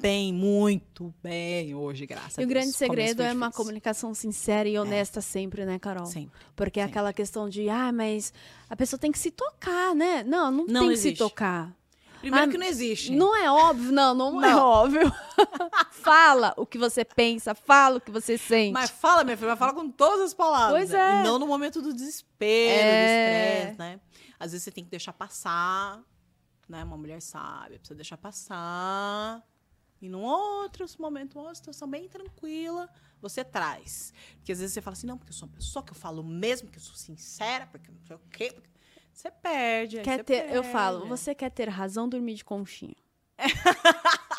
bem, 0.00 0.32
muito 0.32 1.14
bem 1.22 1.74
hoje, 1.74 2.06
graças 2.06 2.38
a 2.38 2.42
E 2.42 2.44
o 2.44 2.48
Deus. 2.48 2.58
grande 2.58 2.72
segredo 2.72 3.22
é 3.22 3.32
uma 3.32 3.52
comunicação 3.52 4.14
sincera 4.14 4.66
e 4.68 4.78
honesta 4.78 5.20
sempre, 5.20 5.64
né, 5.66 5.78
Carol? 5.78 6.06
Sempre. 6.06 6.40
Porque 6.56 6.80
é 6.80 6.84
sempre. 6.84 6.92
aquela 6.98 7.12
questão 7.12 7.48
de, 7.48 7.68
ah, 7.68 7.92
mas 7.92 8.32
a 8.68 8.74
pessoa 8.74 8.98
tem 8.98 9.12
que 9.12 9.18
se 9.18 9.30
tocar, 9.30 9.94
né? 9.94 10.24
Não, 10.24 10.50
não, 10.50 10.66
Não 10.66 10.80
tem 10.80 10.90
que 10.90 10.96
se 10.96 11.08
existe. 11.08 11.18
tocar. 11.18 11.77
Primeiro 12.20 12.46
Ah, 12.46 12.50
que 12.50 12.58
não 12.58 12.66
existe. 12.66 13.12
Não 13.14 13.34
é 13.36 13.50
óbvio, 13.50 13.92
não, 13.92 14.12
não, 14.14 14.44
é 14.44 14.50
Não. 14.50 14.58
óbvio. 14.58 15.12
fala 15.92 16.52
o 16.56 16.66
que 16.66 16.76
você 16.78 17.04
pensa, 17.04 17.54
fala 17.54 17.98
o 17.98 18.00
que 18.00 18.10
você 18.10 18.36
sente. 18.36 18.72
Mas 18.72 18.90
fala, 18.90 19.24
minha 19.24 19.36
filha, 19.36 19.50
mas 19.50 19.58
fala 19.58 19.72
com 19.72 19.88
todas 19.90 20.20
as 20.22 20.34
palavras. 20.34 20.78
Pois 20.78 20.90
né? 20.90 21.18
é. 21.18 21.20
E 21.20 21.24
não 21.24 21.38
no 21.38 21.46
momento 21.46 21.80
do 21.80 21.92
desespero, 21.92 22.80
É. 22.80 23.54
do 23.54 23.60
estresse, 23.70 23.78
né? 23.78 24.00
Às 24.38 24.52
vezes 24.52 24.64
você 24.64 24.70
tem 24.70 24.84
que 24.84 24.90
deixar 24.90 25.12
passar, 25.12 26.00
né? 26.68 26.82
Uma 26.84 26.96
mulher 26.96 27.20
sábia 27.22 27.78
precisa 27.78 27.94
deixar 27.96 28.16
passar. 28.16 29.42
E 30.00 30.08
num 30.08 30.22
outro 30.22 30.86
momento, 31.00 31.40
uma 31.40 31.54
situação 31.54 31.88
bem 31.88 32.08
tranquila, 32.08 32.88
você 33.20 33.42
traz. 33.44 34.12
Porque 34.36 34.52
às 34.52 34.58
vezes 34.60 34.72
você 34.74 34.80
fala 34.80 34.92
assim, 34.94 35.06
não, 35.08 35.18
porque 35.18 35.30
eu 35.32 35.34
sou 35.36 35.48
uma 35.48 35.54
pessoa 35.56 35.82
que 35.84 35.90
eu 35.90 35.96
falo 35.96 36.22
mesmo, 36.22 36.70
que 36.70 36.78
eu 36.78 36.82
sou 36.82 36.94
sincera, 36.94 37.66
porque 37.66 37.90
não 37.90 38.00
sei 38.06 38.16
o 38.16 38.20
quê. 38.30 38.50
porque- 38.52 38.68
Você 39.18 39.32
perde. 39.32 40.00
Quer 40.02 40.22
ter, 40.22 40.54
eu 40.54 40.62
falo, 40.62 40.98
perde. 41.00 41.08
você 41.08 41.34
quer 41.34 41.50
ter 41.50 41.68
razão 41.68 42.08
dormir 42.08 42.34
de 42.34 42.44
conchinha. 42.44 42.94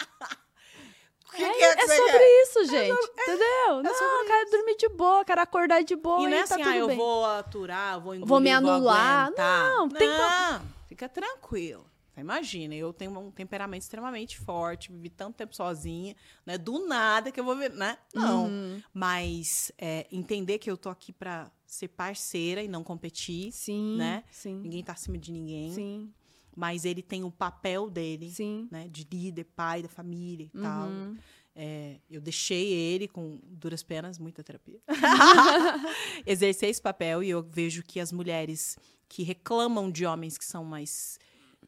Que 1.31 1.43
é 1.43 1.53
que 1.53 1.63
é 1.63 1.75
que 1.75 1.81
é 1.91 1.95
sobre 1.95 2.11
quer? 2.11 2.41
isso, 2.43 2.65
gente. 2.65 2.91
entendeu? 2.91 3.83
não, 3.83 3.93
sobre 3.93 4.05
eu 4.05 4.25
quero 4.25 4.51
dormir 4.51 4.75
de 4.77 4.89
boa, 4.89 5.23
quero 5.23 5.39
acordar 5.41 5.83
de 5.83 5.95
boa 5.95 6.21
E 6.21 6.23
não 6.31 6.33
é 6.37 6.43
tá 6.45 6.55
assim, 6.55 6.63
tudo 6.63 6.69
ah, 6.73 6.77
eu 6.77 6.87
bem. 6.87 6.97
vou 6.97 7.23
aturar, 7.25 7.99
vou 8.01 8.15
engolir, 8.15 8.27
Vou 8.27 8.39
me 8.41 8.51
anular. 8.51 9.25
aguentar. 9.27 9.69
Não, 9.69 9.87
tem 9.87 10.07
Não, 10.09 10.61
fica 10.87 11.07
tranquilo. 11.07 11.85
Imagina, 12.17 12.73
eu 12.75 12.91
tenho 12.91 13.17
um 13.17 13.31
temperamento 13.31 13.83
extremamente 13.83 14.37
forte, 14.39 14.91
vivi 14.91 15.09
tanto 15.09 15.35
tempo 15.37 15.55
sozinha, 15.55 16.13
né? 16.45 16.57
Do 16.57 16.85
nada 16.87 17.31
que 17.31 17.39
eu 17.39 17.45
vou 17.45 17.55
ver, 17.55 17.71
né? 17.71 17.97
Não. 18.13 18.47
Uhum. 18.47 18.81
Mas 18.93 19.71
é, 19.77 20.07
entender 20.11 20.57
que 20.57 20.69
eu 20.69 20.75
tô 20.75 20.89
aqui 20.89 21.13
pra 21.13 21.49
ser 21.73 21.87
parceira 21.89 22.63
e 22.63 22.67
não 22.67 22.83
competir. 22.83 23.51
Sim, 23.51 23.97
né? 23.97 24.23
sim, 24.31 24.55
Ninguém 24.59 24.83
tá 24.83 24.93
acima 24.93 25.17
de 25.17 25.31
ninguém. 25.31 25.73
sim, 25.73 26.13
Mas 26.55 26.83
ele 26.85 27.01
tem 27.01 27.23
o 27.23 27.31
papel 27.31 27.89
dele, 27.89 28.29
sim. 28.31 28.67
né? 28.71 28.87
De 28.89 29.07
líder, 29.11 29.45
pai 29.55 29.81
da 29.83 29.89
família 29.89 30.45
e 30.45 30.49
tal. 30.49 30.87
Uhum. 30.89 31.17
É, 31.55 31.99
eu 32.09 32.21
deixei 32.21 32.71
ele 32.71 33.07
com 33.07 33.39
duras 33.43 33.83
penas, 33.83 34.17
muita 34.17 34.43
terapia. 34.43 34.79
Exercer 36.25 36.69
esse 36.69 36.81
papel 36.81 37.21
e 37.23 37.29
eu 37.29 37.41
vejo 37.43 37.83
que 37.83 37.99
as 37.99 38.11
mulheres 38.11 38.77
que 39.07 39.23
reclamam 39.23 39.91
de 39.91 40.05
homens 40.05 40.37
que 40.37 40.45
são 40.45 40.63
mais 40.63 41.19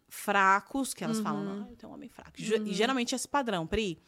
fracos, 0.07 0.93
que 0.93 1.03
elas 1.03 1.19
falam, 1.19 1.41
Uhum. 1.45 1.59
não, 1.61 1.69
eu 1.69 1.75
tenho 1.75 1.91
um 1.91 1.95
homem 1.95 2.09
fraco. 2.09 2.31
Ge- 2.35 2.61
E 2.65 2.73
geralmente 2.73 3.15
esse 3.15 3.27
padrão, 3.27 3.65
Pri, 3.67 4.01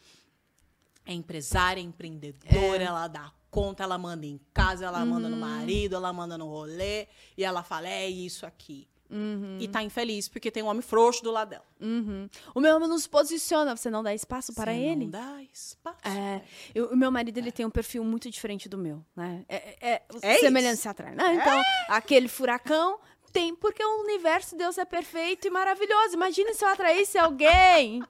é 1.04 1.12
empresária, 1.12 1.80
é 1.80 1.84
empreendedora, 1.84 2.82
ela 2.82 3.08
dá 3.08 3.32
conta, 3.54 3.82
ela 3.84 3.96
manda 3.96 4.26
em 4.26 4.40
casa, 4.52 4.84
ela 4.86 5.04
manda 5.04 5.26
Uhum. 5.28 5.34
no 5.34 5.40
marido, 5.40 5.94
ela 5.96 6.12
manda 6.12 6.36
no 6.36 6.48
rolê, 6.48 7.06
e 7.36 7.44
ela 7.44 7.62
fala, 7.62 7.88
é 7.88 8.08
isso 8.08 8.44
aqui. 8.44 8.88
Uhum. 9.10 9.58
E 9.60 9.68
tá 9.68 9.80
infeliz 9.82 10.28
porque 10.28 10.50
tem 10.50 10.62
um 10.62 10.66
homem 10.66 10.82
frouxo 10.82 11.22
do 11.22 11.30
lado 11.30 11.50
dela. 11.50 11.64
Uhum. 11.80 12.28
O 12.54 12.58
meu 12.60 12.74
homem 12.74 12.88
não 12.88 12.98
se 12.98 13.08
posiciona, 13.08 13.76
você 13.76 13.88
não 13.90 14.02
dá 14.02 14.12
espaço 14.14 14.52
para 14.54 14.72
Você 14.72 14.78
ele? 14.78 15.04
Não 15.04 15.10
dá 15.10 15.42
espaço. 15.52 15.98
É, 16.08 16.42
eu- 16.74 16.86
o 16.90 16.96
meu 16.96 17.10
marido 17.12 17.38
ele 17.38 17.52
tem 17.52 17.64
um 17.64 17.70
perfil 17.70 18.02
muito 18.02 18.28
diferente 18.30 18.68
do 18.68 18.76
meu, 18.78 19.04
né? 19.14 19.44
É, 19.48 19.92
é, 19.92 20.02
É 20.22 20.38
semelhança 20.38 20.74
isso? 20.80 20.88
atrás, 20.88 21.14
né? 21.14 21.34
Então, 21.34 21.62
aquele 21.88 22.26
furacão 22.28 22.98
tem 23.32 23.54
porque 23.54 23.84
o 23.84 24.00
universo 24.02 24.50
de 24.52 24.56
Deus 24.58 24.78
é 24.78 24.84
perfeito 24.84 25.46
e 25.46 25.50
maravilhoso. 25.50 26.14
Imagine 26.14 26.52
se 26.54 26.64
eu 26.64 26.68
atraísse 26.68 27.16
alguém 27.18 28.02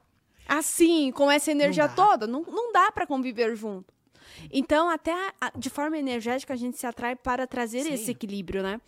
assim, 0.48 1.10
com 1.12 1.30
essa 1.30 1.50
energia 1.50 1.86
dá. 1.88 1.94
toda, 1.94 2.26
não, 2.26 2.42
não 2.42 2.72
dá 2.72 2.90
para 2.92 3.06
conviver 3.06 3.54
junto. 3.56 3.93
Então, 4.50 4.88
até 4.88 5.12
a- 5.12 5.32
a- 5.40 5.52
de 5.56 5.68
forma 5.70 5.98
energética, 5.98 6.52
a 6.52 6.56
gente 6.56 6.76
se 6.78 6.86
atrai 6.86 7.14
para 7.16 7.46
trazer 7.46 7.82
Sim. 7.82 7.92
esse 7.94 8.10
equilíbrio, 8.10 8.62
né? 8.62 8.80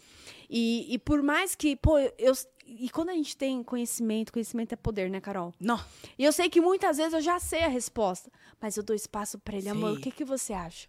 E, 0.48 0.94
e 0.94 0.98
por 0.98 1.22
mais 1.22 1.54
que, 1.54 1.76
pô, 1.76 1.98
eu. 1.98 2.32
E 2.68 2.90
quando 2.90 3.10
a 3.10 3.14
gente 3.14 3.36
tem 3.36 3.62
conhecimento, 3.62 4.32
conhecimento 4.32 4.72
é 4.72 4.76
poder, 4.76 5.08
né, 5.08 5.20
Carol? 5.20 5.54
Não. 5.60 5.80
E 6.18 6.24
eu 6.24 6.32
sei 6.32 6.48
que 6.50 6.60
muitas 6.60 6.96
vezes 6.96 7.12
eu 7.12 7.20
já 7.20 7.38
sei 7.38 7.62
a 7.62 7.68
resposta, 7.68 8.30
mas 8.60 8.76
eu 8.76 8.82
dou 8.82 8.94
espaço 8.96 9.38
pra 9.38 9.56
ele, 9.56 9.68
amor. 9.68 9.92
O 9.92 10.00
que, 10.00 10.10
que 10.10 10.24
você 10.24 10.52
acha? 10.52 10.88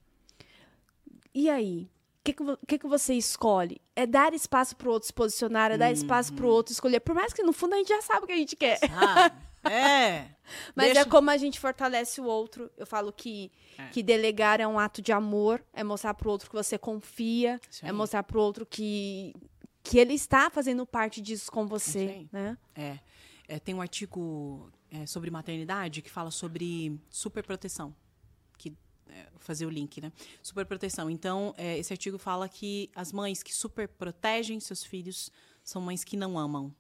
E 1.34 1.50
aí? 1.50 1.88
O 2.20 2.24
que, 2.24 2.34
que, 2.34 2.44
o 2.44 2.58
que, 2.68 2.80
que 2.80 2.88
você 2.88 3.14
escolhe? 3.14 3.80
É 3.96 4.06
dar 4.06 4.34
espaço 4.34 4.76
pro 4.76 4.92
outro 4.92 5.08
se 5.08 5.14
posicionar, 5.14 5.72
é 5.72 5.78
dar 5.78 5.92
espaço 5.92 6.32
Uhum. 6.32 6.38
pro 6.38 6.48
outro 6.50 6.74
escolher. 6.74 7.00
Por 7.00 7.16
mais 7.16 7.32
que 7.32 7.42
no 7.44 7.54
fundo 7.54 7.74
a 7.76 7.78
gente 7.78 7.88
já 7.90 8.02
sabe 8.02 8.24
o 8.24 8.28
que 8.28 8.34
a 8.34 8.38
gente 8.38 8.56
quer. 8.56 8.80
Sabe? 8.80 9.36
É. 9.72 10.36
Mas 10.76 10.88
Deixa- 10.88 11.02
é 11.02 11.06
como 11.06 11.30
a 11.30 11.38
gente 11.38 11.60
fortalece 11.60 12.22
o 12.22 12.26
outro. 12.26 12.72
Eu 12.78 12.86
falo 12.86 13.12
que, 13.12 13.52
É. 13.78 13.88
que 13.90 14.02
delegar 14.02 14.60
é 14.62 14.68
um 14.68 14.80
ato 14.80 15.02
de 15.02 15.12
amor, 15.12 15.64
é 15.74 15.84
mostrar 15.84 16.14
pro 16.14 16.30
outro 16.32 16.50
que 16.50 16.56
você 16.56 16.78
confia, 16.78 17.60
é 17.82 17.92
mostrar 17.92 18.24
pro 18.24 18.42
outro 18.42 18.66
que, 18.66 19.34
que 19.84 19.98
ele 20.00 20.14
está 20.14 20.50
fazendo 20.50 20.86
parte 20.86 21.22
disso 21.22 21.52
com 21.52 21.68
você, 21.68 22.28
né? 22.32 22.58
É. 22.76 23.00
É, 23.50 23.60
tem 23.60 23.74
um 23.76 23.82
artigo 23.82 24.70
é, 24.92 25.06
sobre 25.06 25.30
maternidade 25.32 26.02
que 26.02 26.10
fala 26.10 26.32
sobre 26.32 27.00
superproteção. 27.10 27.96
Que 28.58 28.76
é, 29.10 29.28
fazer 29.40 29.66
o 29.66 29.70
link, 29.70 30.02
né? 30.02 30.12
Superproteção. 30.44 31.10
Então, 31.10 31.54
é, 31.58 31.78
esse 31.78 31.94
artigo 31.94 32.18
fala 32.18 32.50
que 32.50 32.90
as 32.96 33.12
mães 33.14 33.42
que 33.44 33.54
superprotegem 33.54 34.60
seus 34.60 34.84
filhos 34.84 35.32
são 35.64 35.82
mães 35.82 36.04
que 36.04 36.18
não 36.18 36.38
amam 36.38 36.74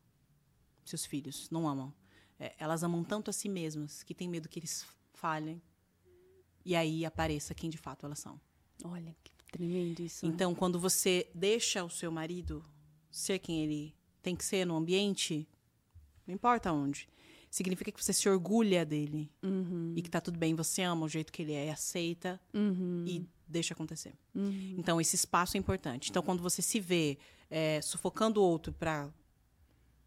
seus 0.86 1.06
filhos, 1.06 1.50
não 1.50 1.68
amam. 1.68 1.94
É, 2.40 2.54
elas 2.60 2.84
amam 2.84 3.04
tanto 3.04 3.30
a 3.30 3.34
si 3.34 3.50
mesmas 3.50 4.04
que 4.04 4.14
têm 4.14 4.30
medo 4.30 4.48
que 4.48 4.60
eles 4.60 4.86
falhem 5.14 5.62
e 6.64 6.76
aí 6.76 7.06
apareça 7.06 7.56
quem 7.56 7.70
de 7.70 7.78
fato 7.78 8.06
elas 8.06 8.20
são. 8.20 8.40
Olha, 8.84 9.16
que 9.24 9.32
tremendo 9.52 10.02
isso. 10.02 10.26
né? 10.26 10.32
Então, 10.32 10.54
quando 10.54 10.80
você 10.80 11.30
deixa 11.34 11.84
o 11.84 11.90
seu 11.90 12.12
marido 12.12 12.64
ser 13.10 13.40
quem 13.40 13.64
ele 13.64 13.96
tem 14.22 14.36
que 14.36 14.44
ser 14.44 14.66
no 14.66 14.76
ambiente, 14.76 15.48
não 16.28 16.36
importa 16.36 16.72
onde, 16.72 17.08
significa 17.50 17.92
que 17.92 18.04
você 18.04 18.14
se 18.14 18.28
orgulha 18.30 18.86
dele 18.86 19.32
Uhum, 19.42 19.94
e 19.96 20.02
que 20.02 20.10
tá 20.10 20.20
tudo 20.20 20.38
bem, 20.38 20.54
você 20.54 20.82
ama 20.82 21.06
o 21.06 21.10
jeito 21.10 21.32
que 21.32 21.42
ele 21.42 21.54
é, 21.54 21.72
aceita 21.72 22.40
uhum, 22.54 23.06
e 23.08 23.26
deixa 23.48 23.74
acontecer. 23.74 24.14
uhum. 24.36 24.76
Então, 24.78 25.00
esse 25.00 25.16
espaço 25.16 25.58
é 25.58 25.60
importante. 25.60 26.10
Então, 26.10 26.22
quando 26.22 26.44
você 26.44 26.62
se 26.62 26.80
vê 26.80 27.18
é, 27.50 27.82
sufocando 27.82 28.42
o 28.42 28.44
outro 28.44 28.74
para 28.74 29.10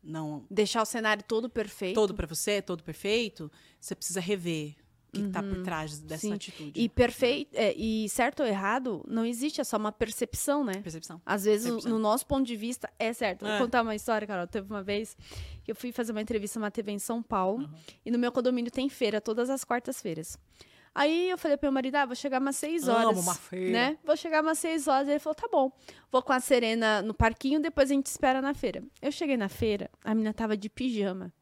não 0.02 0.44
Deixar 0.50 0.82
o 0.82 0.86
cenário 0.86 1.22
todo 1.26 1.48
perfeito. 1.50 1.94
todo 1.94 2.14
para 2.14 2.26
você, 2.26 2.60
todo 2.62 2.82
perfeito, 2.82 3.50
você 3.80 3.94
precisa 3.94 4.20
rever 4.20 4.76
o 5.08 5.12
que, 5.12 5.22
que 5.24 5.30
tá 5.30 5.42
por 5.42 5.60
trás 5.64 5.98
dessa 5.98 6.22
Sim. 6.28 6.32
atitude. 6.34 6.72
E 6.80 6.88
perfeito, 6.88 7.50
é, 7.56 7.74
e 7.76 8.08
certo 8.08 8.40
ou 8.40 8.46
errado, 8.46 9.04
não 9.08 9.26
existe, 9.26 9.60
é 9.60 9.64
só 9.64 9.76
uma 9.76 9.90
percepção, 9.90 10.62
né? 10.64 10.74
Percepção. 10.82 11.20
Às 11.26 11.44
vezes, 11.44 11.66
o- 11.70 11.78
100%. 11.80 11.88
no 11.90 11.98
nosso 11.98 12.24
ponto 12.26 12.46
de 12.46 12.54
vista, 12.54 12.88
é 12.96 13.12
certo. 13.12 13.44
Vou 13.44 13.54
É. 13.54 13.58
contar 13.58 13.82
uma 13.82 13.94
história, 13.96 14.24
Carol. 14.24 14.46
Teve 14.46 14.68
uma 14.70 14.82
vez 14.84 15.16
que 15.64 15.72
eu 15.72 15.74
fui 15.74 15.90
fazer 15.90 16.12
uma 16.12 16.22
entrevista 16.22 16.60
numa 16.60 16.70
TV 16.70 16.92
em 16.92 16.98
São 17.00 17.20
Paulo. 17.24 17.68
E 18.06 18.10
no 18.10 18.18
meu 18.20 18.30
condomínio 18.30 18.70
tem 18.70 18.88
feira, 18.88 19.20
todas 19.20 19.50
as 19.50 19.64
quartas-feiras. 19.64 20.38
Aí 21.00 21.30
eu 21.30 21.38
falei 21.38 21.56
pro 21.56 21.68
meu 21.68 21.72
marido, 21.72 21.94
ah, 21.96 22.04
vou 22.04 22.14
chegar 22.14 22.38
umas 22.38 22.56
seis 22.56 22.86
Amo 22.86 22.98
horas. 22.98 23.22
uma 23.22 23.34
feira. 23.34 23.70
Né? 23.70 23.98
Vou 24.04 24.14
chegar 24.14 24.42
umas 24.42 24.58
seis 24.58 24.86
horas. 24.86 25.08
Ele 25.08 25.18
falou, 25.18 25.34
tá 25.34 25.48
bom. 25.50 25.72
Vou 26.12 26.20
com 26.20 26.30
a 26.30 26.40
Serena 26.40 27.00
no 27.00 27.14
parquinho, 27.14 27.58
depois 27.58 27.90
a 27.90 27.94
gente 27.94 28.04
espera 28.04 28.42
na 28.42 28.52
feira. 28.52 28.82
Eu 29.00 29.10
cheguei 29.10 29.38
na 29.38 29.48
feira, 29.48 29.88
a 30.04 30.14
menina 30.14 30.34
tava 30.34 30.58
de 30.58 30.68
pijama. 30.68 31.32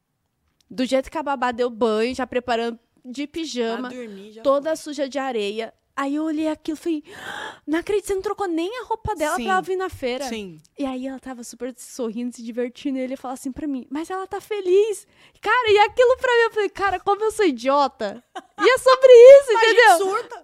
Do 0.70 0.84
jeito 0.84 1.11
que 1.11 1.18
a 1.18 1.24
babá 1.24 1.50
deu 1.50 1.68
banho, 1.70 2.14
já 2.14 2.24
preparando 2.24 2.78
de 3.04 3.26
pijama 3.26 3.88
dormir 3.88 4.40
toda 4.44 4.76
suja 4.76 5.09
de 5.09 5.18
areia. 5.18 5.74
Aí 6.01 6.14
eu 6.14 6.22
olhei 6.22 6.46
aquilo 6.46 6.78
e 6.78 6.80
falei, 6.80 7.03
"Ah, 7.26 7.57
não 7.66 7.80
acredito, 7.80 8.07
você 8.07 8.14
não 8.14 8.22
trocou 8.22 8.46
nem 8.46 8.70
a 8.80 8.84
roupa 8.84 9.16
dela 9.16 9.34
Sim. 9.34 9.42
pra 9.42 9.53
ela 9.55 9.61
vir 9.61 9.74
na 9.76 9.88
feira. 9.88 10.28
Sim. 10.28 10.61
E 10.78 10.86
aí 10.86 11.09
ela 11.09 11.18
tava 11.18 11.42
super 11.42 11.74
sorrindo, 11.76 12.36
se 12.36 12.40
divertindo, 12.40 12.99
e 12.99 13.01
ele 13.01 13.16
falou 13.16 13.34
assim 13.34 13.51
pra 13.51 13.66
mim, 13.66 13.84
mas 13.90 14.09
ela 14.09 14.24
tá 14.24 14.40
feliz. 14.40 15.09
Cara, 15.40 15.70
e 15.72 15.78
aquilo 15.78 16.16
pra 16.18 16.30
mim, 16.32 16.42
eu 16.42 16.51
falei, 16.53 16.68
cara, 16.68 17.01
como 17.01 17.24
eu 17.24 17.32
sou 17.32 17.44
idiota. 17.44 18.22
E 18.61 18.70
é 18.70 18.78
sobre 18.78 19.09
isso, 19.40 19.53
entendeu? 19.53 19.99
surta. 19.99 20.42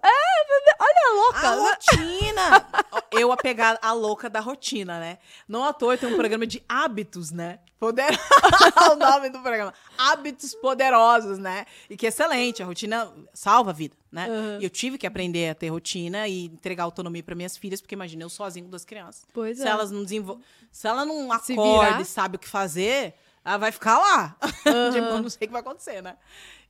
Olha 0.77 1.09
a 1.09 1.13
louca. 1.13 1.47
A 1.47 1.55
rotina. 1.55 2.67
Eu 3.11 3.31
a 3.31 3.37
pegar 3.37 3.79
a 3.81 3.93
louca 3.93 4.29
da 4.29 4.41
rotina, 4.41 4.99
né? 4.99 5.19
Não 5.47 5.63
à 5.63 5.71
toa 5.71 5.97
tem 5.97 6.09
um 6.09 6.15
programa 6.17 6.45
de 6.45 6.61
hábitos, 6.67 7.31
né? 7.31 7.59
Poder... 7.79 8.07
o 8.91 8.95
nome 8.95 9.29
do 9.29 9.39
programa. 9.41 9.73
Hábitos 9.97 10.55
poderosos, 10.55 11.37
né? 11.37 11.65
E 11.89 11.97
que 11.97 12.05
é 12.05 12.09
excelente. 12.09 12.63
A 12.63 12.65
rotina 12.65 13.11
salva 13.33 13.71
a 13.71 13.73
vida, 13.73 13.95
né? 14.11 14.27
Uhum. 14.27 14.61
E 14.61 14.63
eu 14.63 14.69
tive 14.69 14.97
que 14.97 15.05
aprender 15.05 15.49
a 15.49 15.55
ter 15.55 15.69
rotina 15.69 16.27
e 16.27 16.45
entregar 16.45 16.83
autonomia 16.83 17.21
para 17.21 17.35
minhas 17.35 17.57
filhas, 17.57 17.81
porque 17.81 17.95
imagina, 17.95 18.23
eu 18.23 18.29
sozinho 18.29 18.65
com 18.65 18.71
duas 18.71 18.85
crianças. 18.85 19.25
Pois 19.33 19.57
Se 19.57 19.67
é. 19.67 19.69
elas 19.69 19.91
não 19.91 20.03
desenvol... 20.03 20.39
Se 20.71 20.87
ela 20.87 21.05
não 21.05 21.31
acorda 21.31 22.01
e 22.01 22.05
sabe 22.05 22.37
o 22.37 22.39
que 22.39 22.47
fazer, 22.47 23.13
ela 23.43 23.57
vai 23.57 23.71
ficar 23.71 23.99
lá. 23.99 24.37
Uhum. 24.41 24.91
tipo, 24.93 25.07
eu 25.07 25.21
não 25.21 25.29
sei 25.29 25.45
o 25.45 25.47
que 25.47 25.53
vai 25.53 25.61
acontecer, 25.61 26.01
né? 26.01 26.17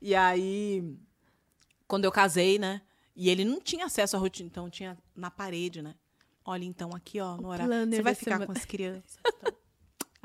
E 0.01 0.13
aí, 0.15 0.83
quando 1.87 2.05
eu 2.05 2.11
casei, 2.11 2.59
né? 2.59 2.81
E 3.15 3.29
ele 3.29 3.45
não 3.45 3.61
tinha 3.61 3.85
acesso 3.85 4.17
à 4.17 4.19
rotina, 4.19 4.47
então 4.47 4.69
tinha 4.69 4.97
na 5.15 5.31
parede, 5.31 5.81
né? 5.81 5.95
Olha, 6.43 6.65
então, 6.65 6.91
aqui, 6.93 7.19
ó, 7.19 7.37
no 7.37 7.47
horário. 7.47 7.89
Você 7.89 8.01
vai 8.03 8.13
ficar 8.13 8.33
semana. 8.33 8.45
com 8.45 8.51
as 8.51 8.65
crianças. 8.65 9.17
Então, 9.23 9.53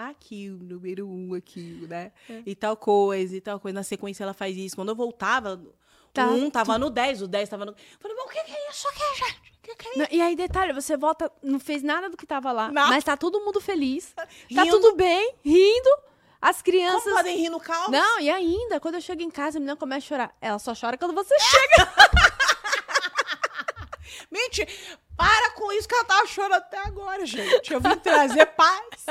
aqui, 0.09 0.51
o 0.51 0.57
número 0.63 1.07
um, 1.09 1.35
aqui, 1.35 1.87
né? 1.89 2.13
É. 2.29 2.43
E 2.47 2.55
tal 2.55 2.77
coisa, 2.77 3.37
e 3.37 3.41
tal 3.41 3.61
coisa. 3.61 3.75
Na 3.75 3.83
sequência, 3.83 4.25
ela 4.25 4.35
faz 4.35 4.57
isso. 4.57 4.75
Quando 4.77 4.89
eu 4.89 4.97
voltava, 4.97 5.61
Tá 6.13 6.27
o 6.27 6.35
um 6.35 6.51
tava 6.51 6.77
no 6.77 6.91
10, 6.91 7.23
o 7.23 7.29
10 7.29 7.49
tava 7.49 7.65
no. 7.65 7.71
Eu 7.73 7.77
falei, 8.01 8.17
mas 8.17 8.27
o 8.27 8.29
que, 8.31 8.43
que 8.43 8.53
é 8.53 8.71
isso 8.71 8.89
aqui, 8.89 9.19
gente? 9.19 9.39
O 9.39 9.63
que, 9.63 9.77
que 9.77 9.87
é 9.87 9.91
isso? 9.91 9.99
Não, 9.99 10.07
e 10.11 10.21
aí, 10.21 10.35
detalhe, 10.35 10.73
você 10.73 10.97
volta, 10.97 11.31
não 11.43 11.61
fez 11.61 11.83
nada 11.83 12.11
do 12.11 12.17
que 12.17 12.27
tava 12.27 12.51
lá, 12.51 12.71
Nada. 12.73 12.89
mas 12.91 13.05
tá 13.05 13.17
todo 13.17 13.41
mundo 13.41 13.61
feliz, 13.61 14.13
tá 14.13 14.27
Rindo. 14.49 14.71
tudo 14.71 14.97
bem, 14.97 15.35
rindo, 15.45 15.91
as 16.41 16.63
crianças... 16.63 17.05
Como 17.05 17.15
podem 17.17 17.37
rir 17.37 17.51
no 17.51 17.61
caos? 17.61 17.91
Não, 17.91 18.19
e 18.19 18.29
ainda, 18.29 18.81
quando 18.81 18.97
eu 18.97 19.01
chego 19.01 19.23
em 19.23 19.31
casa, 19.31 19.59
a 19.59 19.61
menina 19.61 19.77
começa 19.77 20.05
a 20.07 20.09
chorar. 20.09 20.37
Ela 20.41 20.59
só 20.59 20.73
chora 20.75 20.99
quando 20.99 21.15
você 21.15 21.35
chega. 21.39 21.93
Mente, 24.31 24.67
para 25.21 25.51
com 25.51 25.71
isso 25.73 25.87
que 25.87 25.95
ela 25.95 26.05
tava 26.05 26.27
chorando 26.27 26.55
até 26.55 26.79
agora, 26.79 27.27
gente. 27.27 27.71
Eu 27.71 27.79
vim 27.79 27.95
trazer 27.97 28.47
paz. 28.47 29.05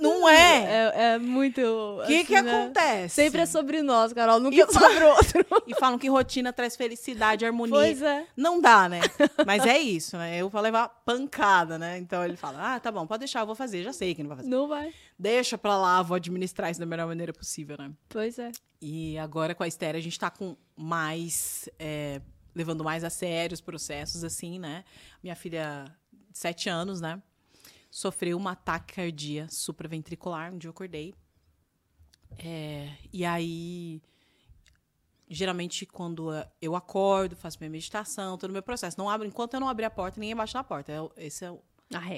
Não 0.00 0.28
é. 0.28 0.64
É, 0.64 0.92
é 1.12 1.18
muito. 1.18 1.60
O 1.60 2.06
que, 2.06 2.16
assim, 2.16 2.24
que 2.24 2.42
né? 2.42 2.64
acontece? 2.64 3.14
Sempre 3.14 3.42
é 3.42 3.46
sobre 3.46 3.80
nós, 3.80 4.12
Carol, 4.12 4.40
nunca 4.40 4.56
E 4.56 4.60
é 4.60 4.66
sobre 4.66 5.04
o 5.04 5.08
outro. 5.10 5.46
E 5.68 5.74
falam 5.74 5.98
que 5.98 6.08
rotina 6.08 6.52
traz 6.52 6.74
felicidade, 6.74 7.44
harmonia. 7.44 7.74
Pois 7.74 8.02
é. 8.02 8.26
Não 8.36 8.60
dá, 8.60 8.88
né? 8.88 9.00
Mas 9.46 9.64
é 9.64 9.78
isso, 9.78 10.16
né? 10.16 10.38
Eu 10.38 10.48
vou 10.48 10.60
levar 10.60 10.88
pancada, 11.04 11.78
né? 11.78 11.98
Então 11.98 12.24
ele 12.24 12.36
fala: 12.36 12.74
ah, 12.74 12.80
tá 12.80 12.90
bom, 12.90 13.06
pode 13.06 13.20
deixar, 13.20 13.40
eu 13.40 13.46
vou 13.46 13.54
fazer. 13.54 13.84
Já 13.84 13.92
sei 13.92 14.14
que 14.14 14.22
não 14.22 14.28
vai 14.28 14.38
fazer. 14.38 14.48
Não 14.48 14.66
vai. 14.66 14.92
Deixa 15.16 15.56
pra 15.56 15.76
lá, 15.76 16.02
vou 16.02 16.16
administrar 16.16 16.70
isso 16.70 16.80
da 16.80 16.86
melhor 16.86 17.06
maneira 17.06 17.32
possível, 17.32 17.76
né? 17.78 17.90
Pois 18.08 18.38
é. 18.38 18.50
E 18.80 19.18
agora 19.18 19.54
com 19.54 19.62
a 19.62 19.68
Esther, 19.68 19.94
a 19.94 20.00
gente 20.00 20.18
tá 20.18 20.30
com 20.30 20.56
mais. 20.76 21.68
é, 21.78 22.20
levando 22.58 22.82
mais 22.82 23.04
a 23.04 23.10
sério 23.10 23.54
os 23.54 23.60
processos, 23.60 24.24
assim, 24.24 24.58
né? 24.58 24.84
Minha 25.22 25.36
filha, 25.36 25.84
de 26.12 26.36
sete 26.36 26.68
anos, 26.68 27.00
né? 27.00 27.22
Sofreu 27.88 28.36
um 28.36 28.48
ataque 28.48 28.94
cardíaco 28.94 29.54
supraventricular. 29.54 30.52
Um 30.52 30.58
dia 30.58 30.68
eu 30.68 30.72
acordei. 30.72 31.14
É, 32.38 32.90
e 33.12 33.24
aí. 33.24 34.02
Geralmente, 35.30 35.86
quando 35.86 36.30
eu 36.60 36.74
acordo, 36.74 37.36
faço 37.36 37.58
minha 37.60 37.70
meditação, 37.70 38.36
todo 38.36 38.50
o 38.50 38.52
meu 38.52 38.62
processo. 38.62 38.98
Não 38.98 39.08
abro, 39.08 39.26
enquanto 39.26 39.54
eu 39.54 39.60
não 39.60 39.68
abrir 39.68 39.84
a 39.84 39.90
porta, 39.90 40.18
ninguém 40.18 40.34
bate 40.34 40.54
na 40.54 40.64
porta. 40.64 40.90
É 40.90 41.26
esse 41.26 41.44
é 41.44 41.50
o, 41.50 41.62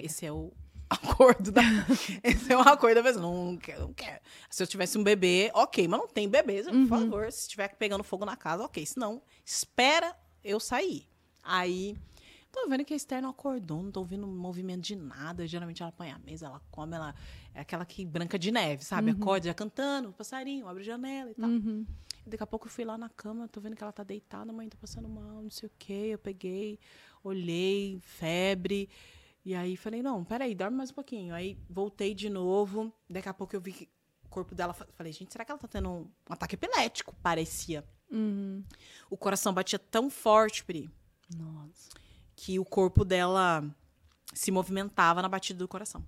esse 0.03 0.27
é 0.27 0.33
o 0.33 0.53
acordo 0.89 1.53
da. 1.53 1.63
Esse 2.25 2.53
é 2.53 2.57
o 2.57 2.61
acordo 2.61 2.97
da 2.97 3.03
pessoa. 3.03 3.23
Não, 3.23 3.53
não 3.53 3.57
quero, 3.57 3.83
não 3.83 3.93
quero. 3.93 4.21
Se 4.49 4.63
eu 4.63 4.67
tivesse 4.67 4.99
um 4.99 5.05
bebê, 5.05 5.51
ok, 5.55 5.87
mas 5.87 6.01
não 6.01 6.09
tem 6.09 6.29
bebê, 6.29 6.65
por 6.65 6.89
favor. 6.89 7.31
Se 7.31 7.43
estiver 7.43 7.69
pegando 7.77 8.03
fogo 8.03 8.25
na 8.25 8.37
casa, 8.37 8.65
ok. 8.65 8.85
Se 8.85 8.99
não, 8.99 9.23
espera 9.45 10.17
eu 10.45 10.61
sair. 10.61 11.07
Aí. 11.43 11.97
Tô 12.53 12.69
vendo 12.69 12.85
que 12.85 12.93
a 12.93 12.97
Esther 12.97 13.23
não 13.23 13.31
acordou, 13.31 13.81
não 13.81 13.93
tô 13.93 14.01
ouvindo 14.01 14.27
movimento 14.27 14.81
de 14.81 14.97
nada. 14.97 15.47
Geralmente 15.47 15.83
ela 15.83 15.93
põe 15.93 16.11
a 16.11 16.19
mesa, 16.19 16.47
ela 16.47 16.61
come, 16.71 16.97
ela 16.97 17.15
é 17.55 17.61
aquela 17.61 17.87
que 17.87 18.05
branca 18.05 18.37
de 18.37 18.51
neve, 18.51 18.85
sabe? 18.85 19.13
Acorda 19.13 19.47
já 19.47 19.55
cantando, 19.55 20.13
passarinho, 20.13 20.67
abre 20.67 20.83
janela 20.83 21.31
e 21.31 21.35
tal. 21.35 21.49
Uhum. 21.49 21.87
Daqui 22.27 22.43
a 22.43 22.47
pouco 22.47 22.67
eu 22.67 22.71
fui 22.71 22.85
lá 22.85 22.99
na 22.99 23.09
cama, 23.09 23.47
tô 23.47 23.61
vendo 23.61 23.77
que 23.77 23.83
ela 23.83 23.93
tá 23.93 24.03
deitada, 24.03 24.53
mãe, 24.53 24.69
tô 24.69 24.77
passando 24.77 25.09
mal, 25.09 25.43
não 25.43 25.51
sei 25.51 25.69
o 25.69 25.73
quê. 25.79 26.11
Eu 26.11 26.19
peguei, 26.19 26.79
olhei, 27.23 28.01
febre. 28.03 28.89
E 29.45 29.55
aí 29.55 29.77
falei, 29.77 30.03
não, 30.03 30.25
peraí, 30.25 30.55
dorme 30.55 30.77
mais 30.77 30.91
um 30.91 30.95
pouquinho. 30.95 31.35
Aí 31.35 31.57
voltei 31.69 32.15
de 32.15 32.29
novo. 32.29 32.93
Daqui 33.09 33.29
a 33.29 33.35
pouco 33.35 33.55
eu 33.55 33.61
vi 33.61 33.73
que 33.73 33.89
o 34.25 34.29
corpo 34.29 34.55
dela. 34.55 34.75
Falei, 34.75 35.13
gente, 35.13 35.33
será 35.33 35.45
que 35.45 35.53
ela 35.53 35.59
tá 35.59 35.69
tendo 35.69 35.89
um 35.89 36.11
ataque 36.29 36.57
epilético? 36.57 37.15
Parecia. 37.23 37.85
Uhum. 38.11 38.63
O 39.09 39.17
coração 39.17 39.53
batia 39.53 39.79
tão 39.79 40.11
forte, 40.11 40.65
Pri, 40.65 40.91
Nossa. 41.37 41.89
que 42.37 42.59
o 42.59 42.65
corpo 42.65 43.05
dela 43.05 43.65
se 44.35 44.51
movimentava 44.51 45.23
na 45.23 45.29
batida 45.29 45.59
do 45.59 45.69
coração. 45.69 46.05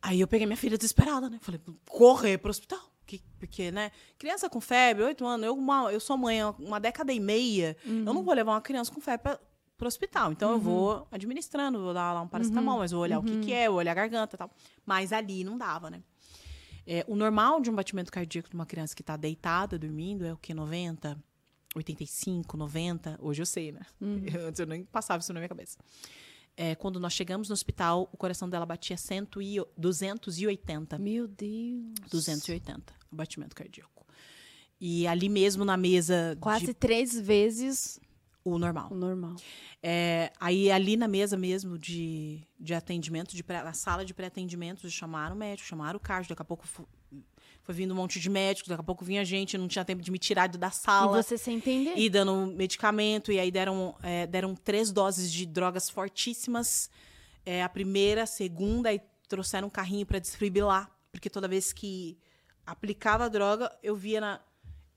Aí 0.00 0.20
eu 0.20 0.26
peguei 0.26 0.46
minha 0.46 0.56
filha 0.56 0.76
desesperada, 0.76 1.30
né? 1.30 1.38
Falei, 1.40 1.60
correr 1.88 2.38
pro 2.38 2.50
hospital. 2.50 2.80
Que- 3.06 3.22
porque, 3.38 3.70
né? 3.70 3.90
Criança 4.18 4.48
com 4.48 4.60
febre, 4.60 5.04
oito 5.04 5.24
anos, 5.26 5.46
eu, 5.46 5.54
uma- 5.54 5.92
eu 5.92 6.00
sou 6.00 6.16
mãe 6.16 6.40
há 6.40 6.50
uma 6.50 6.80
década 6.80 7.12
e 7.12 7.20
meia, 7.20 7.76
eu 7.84 8.12
não 8.14 8.22
vou 8.22 8.34
levar 8.34 8.52
uma 8.52 8.60
criança 8.60 8.90
com 8.92 9.00
febre 9.00 9.22
pra, 9.22 9.38
pro 9.76 9.86
hospital. 9.86 10.32
Então 10.32 10.50
eu 10.52 10.58
vou 10.58 11.06
administrando, 11.10 11.78
vou 11.80 11.94
dar 11.94 12.12
lá 12.12 12.20
um 12.22 12.28
paracetamol, 12.28 12.78
mas 12.78 12.90
vou 12.90 13.00
olhar 13.02 13.18
o 13.18 13.22
que, 13.22 13.40
que 13.40 13.52
é, 13.52 13.68
vou 13.68 13.78
olhar 13.78 13.92
a 13.92 13.94
garganta 13.94 14.34
e 14.36 14.38
tal. 14.38 14.50
Mas 14.84 15.12
ali 15.12 15.44
não 15.44 15.56
dava, 15.58 15.90
né? 15.90 16.02
É, 16.86 17.04
o 17.06 17.14
normal 17.14 17.60
de 17.60 17.70
um 17.70 17.74
batimento 17.74 18.10
cardíaco 18.10 18.48
de 18.48 18.54
uma 18.54 18.66
criança 18.66 18.94
que 18.94 19.02
tá 19.02 19.16
deitada, 19.16 19.78
dormindo, 19.78 20.24
é 20.24 20.32
o 20.32 20.36
que? 20.36 20.52
90? 20.52 21.16
85, 21.74 22.56
90? 22.56 23.18
Hoje 23.20 23.42
eu 23.42 23.46
sei, 23.46 23.72
né? 23.72 23.80
Antes 24.46 24.60
eu 24.60 24.66
nem 24.66 24.84
passava 24.84 25.20
isso 25.20 25.32
na 25.32 25.40
minha 25.40 25.48
cabeça. 25.48 25.78
É, 26.56 26.74
quando 26.74 27.00
nós 27.00 27.12
chegamos 27.14 27.48
no 27.48 27.54
hospital, 27.54 28.08
o 28.12 28.16
coração 28.16 28.48
dela 28.48 28.66
batia 28.66 28.96
100 28.96 29.28
e, 29.40 29.64
280. 29.76 30.98
Meu 30.98 31.26
Deus. 31.26 31.94
280, 32.10 32.92
o 33.10 33.16
batimento 33.16 33.56
cardíaco. 33.56 34.06
E 34.78 35.06
ali 35.06 35.28
mesmo 35.28 35.64
na 35.64 35.76
mesa, 35.76 36.36
Quase 36.40 36.66
de, 36.66 36.74
três 36.74 37.18
vezes 37.18 38.00
o 38.44 38.58
normal. 38.58 38.88
o 38.90 38.94
normal. 38.94 39.36
É, 39.82 40.32
aí 40.40 40.70
ali 40.70 40.96
na 40.96 41.06
mesa 41.08 41.36
mesmo 41.36 41.78
de, 41.78 42.40
de 42.58 42.74
atendimento, 42.74 43.34
de 43.36 43.42
pré, 43.42 43.62
na 43.62 43.72
sala 43.72 44.04
de 44.04 44.12
pré-atendimento, 44.14 44.88
chamaram 44.90 45.34
o 45.34 45.38
médico, 45.38 45.68
chamaram 45.68 45.96
o 45.96 46.00
cardio, 46.00 46.30
daqui 46.30 46.42
a 46.42 46.44
pouco 46.44 46.66
fu- 46.66 46.86
Foi 47.62 47.74
vindo 47.74 47.92
um 47.92 47.96
monte 47.96 48.18
de 48.18 48.28
médicos, 48.28 48.68
daqui 48.68 48.80
a 48.80 48.84
pouco 48.84 49.04
vinha 49.04 49.24
gente, 49.24 49.56
não 49.56 49.68
tinha 49.68 49.84
tempo 49.84 50.02
de 50.02 50.10
me 50.10 50.18
tirar 50.18 50.48
da 50.48 50.70
sala. 50.70 51.18
E 51.18 51.22
você 51.22 51.38
sem 51.38 51.56
entender. 51.56 51.94
E 51.96 52.08
dando 52.10 52.46
medicamento, 52.56 53.30
e 53.30 53.38
aí 53.38 53.50
deram, 53.50 53.94
é, 54.02 54.26
deram 54.26 54.54
três 54.56 54.90
doses 54.90 55.30
de 55.32 55.46
drogas 55.46 55.88
fortíssimas. 55.88 56.90
É, 57.46 57.62
a 57.62 57.68
primeira, 57.68 58.22
a 58.24 58.26
segunda, 58.26 58.92
e 58.92 59.00
trouxeram 59.28 59.66
um 59.68 59.70
carrinho 59.70 60.04
para 60.06 60.18
desfibrilar. 60.18 60.90
Porque 61.12 61.28
toda 61.30 61.46
vez 61.46 61.72
que 61.72 62.16
aplicava 62.66 63.24
a 63.24 63.28
droga, 63.28 63.70
eu 63.82 63.94
via 63.94 64.20
na. 64.20 64.40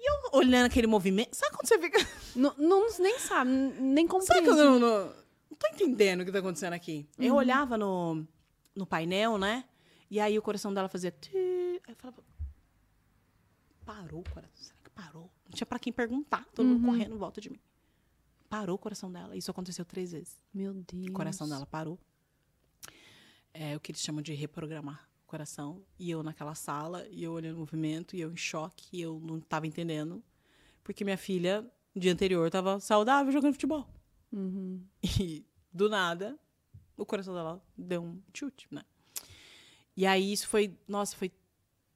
E 0.05 0.11
eu 0.11 0.29
olhando 0.33 0.67
aquele 0.67 0.85
movimento. 0.85 1.35
Sabe 1.35 1.55
quando 1.55 1.67
você 1.67 1.79
fica. 1.79 1.97
Não, 2.35 2.53
não 2.57 2.99
nem 2.99 3.17
sabe, 3.17 3.49
nem 3.49 4.05
Sabe 4.05 4.09
compreende. 4.09 4.43
que 4.43 4.49
eu 4.49 4.55
não, 4.57 4.77
não, 4.77 5.05
não 5.49 5.57
tô 5.57 5.67
entendendo 5.69 6.19
o 6.19 6.25
que 6.25 6.33
tá 6.33 6.39
acontecendo 6.39 6.73
aqui? 6.73 7.07
Eu 7.17 7.33
olhava 7.35 7.77
no, 7.77 8.27
no 8.75 8.85
painel, 8.85 9.37
né? 9.37 9.63
E 10.11 10.19
aí 10.19 10.37
o 10.37 10.41
coração 10.41 10.73
dela 10.73 10.89
fazia. 10.89 11.15
Aí 11.33 11.79
eu 11.87 11.95
falava. 11.95 12.21
Parou 13.85 14.19
o 14.19 14.29
coração. 14.29 14.51
Será 14.53 14.77
que 14.83 14.89
parou? 14.89 15.31
Não 15.45 15.51
tinha 15.53 15.65
pra 15.65 15.79
quem 15.79 15.93
perguntar. 15.93 16.45
Todo 16.53 16.67
mundo 16.67 16.85
correndo 16.85 17.15
em 17.15 17.17
volta 17.17 17.39
de 17.39 17.49
mim. 17.49 17.59
Parou 18.49 18.75
o 18.75 18.79
coração 18.79 19.09
dela. 19.09 19.33
Isso 19.35 19.49
aconteceu 19.49 19.85
três 19.85 20.11
vezes. 20.11 20.37
Meu 20.53 20.73
Deus. 20.73 21.07
O 21.07 21.13
coração 21.13 21.47
dela 21.47 21.65
parou. 21.65 21.97
É 23.53 23.77
o 23.77 23.79
que 23.79 23.93
eles 23.93 24.01
chamam 24.01 24.21
de 24.21 24.33
reprogramar 24.33 25.07
coração. 25.26 25.84
E 25.97 26.09
eu 26.11 26.23
naquela 26.23 26.55
sala, 26.55 27.07
e 27.09 27.23
eu 27.23 27.34
olhando 27.34 27.55
o 27.55 27.59
movimento, 27.59 28.15
e 28.15 28.21
eu 28.21 28.32
em 28.32 28.38
choque, 28.38 28.88
e 28.93 29.01
eu 29.01 29.19
não 29.19 29.39
tava 29.39 29.67
entendendo. 29.67 30.23
Porque 30.84 31.03
minha 31.03 31.17
filha, 31.17 31.61
no 31.93 32.01
dia 32.01 32.13
anterior, 32.13 32.49
tava 32.49 32.80
saudável 32.80 33.32
jogando 33.32 33.53
futebol. 33.53 33.88
Uhum. 34.32 34.84
E 35.19 35.45
do 35.71 35.89
nada, 35.89 36.39
o 36.95 37.05
coração 37.05 37.34
dela 37.34 37.61
deu 37.78 38.03
um 38.03 38.21
chute, 38.34 38.67
né? 38.71 38.84
E 39.97 40.05
aí 40.05 40.32
isso 40.32 40.47
foi, 40.47 40.78
nossa, 40.88 41.15
foi 41.15 41.32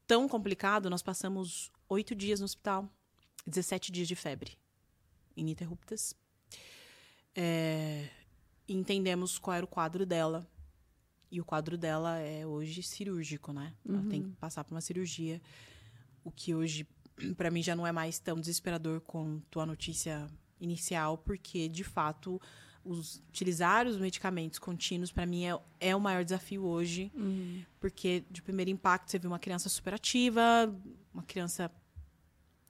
tão 0.08 0.28
complicado. 0.28 0.90
Nós 0.90 1.02
passamos 1.02 1.72
oito 1.88 2.16
dias 2.16 2.40
no 2.40 2.46
hospital, 2.46 2.90
17 3.46 3.92
dias 3.92 4.08
de 4.08 4.16
febre 4.16 4.58
ininterruptas. 5.36 6.14
É, 7.36 8.10
entendemos 8.68 9.38
qual 9.38 9.56
era 9.56 9.66
o 9.66 9.68
quadro 9.68 10.06
dela. 10.06 10.48
E 11.32 11.40
o 11.40 11.46
quadro 11.46 11.78
dela 11.78 12.18
é 12.18 12.46
hoje 12.46 12.82
cirúrgico, 12.82 13.54
né? 13.54 13.74
Ela 13.88 14.02
tem 14.10 14.24
que 14.24 14.36
passar 14.38 14.64
por 14.64 14.74
uma 14.74 14.82
cirurgia. 14.82 15.42
O 16.24 16.32
que 16.32 16.56
hoje, 16.56 16.88
pra 17.38 17.52
mim, 17.52 17.62
já 17.62 17.76
não 17.76 17.86
é 17.86 17.92
mais 17.92 18.18
tão 18.20 18.40
desesperador 18.40 19.02
quanto 19.02 19.60
a 19.60 19.66
notícia 19.66 20.28
inicial, 20.60 21.18
porque, 21.18 21.70
de 21.70 21.84
fato, 21.84 22.42
os, 22.84 23.22
utilizar 23.30 23.88
os 23.88 23.98
medicamentos 23.98 24.58
contínuos, 24.58 25.12
pra 25.12 25.26
mim, 25.26 25.46
é, 25.46 25.60
é 25.80 25.96
o 25.96 26.00
maior 26.00 26.24
desafio 26.24 26.64
hoje. 26.64 27.12
Uhum. 27.14 27.64
Porque, 27.80 28.24
de 28.30 28.42
primeiro 28.42 28.72
impacto, 28.72 29.12
você 29.12 29.20
vê 29.20 29.28
uma 29.28 29.40
criança 29.40 29.70
super 29.70 29.94
ativa, 29.94 30.42
uma 31.14 31.24
criança 31.24 31.72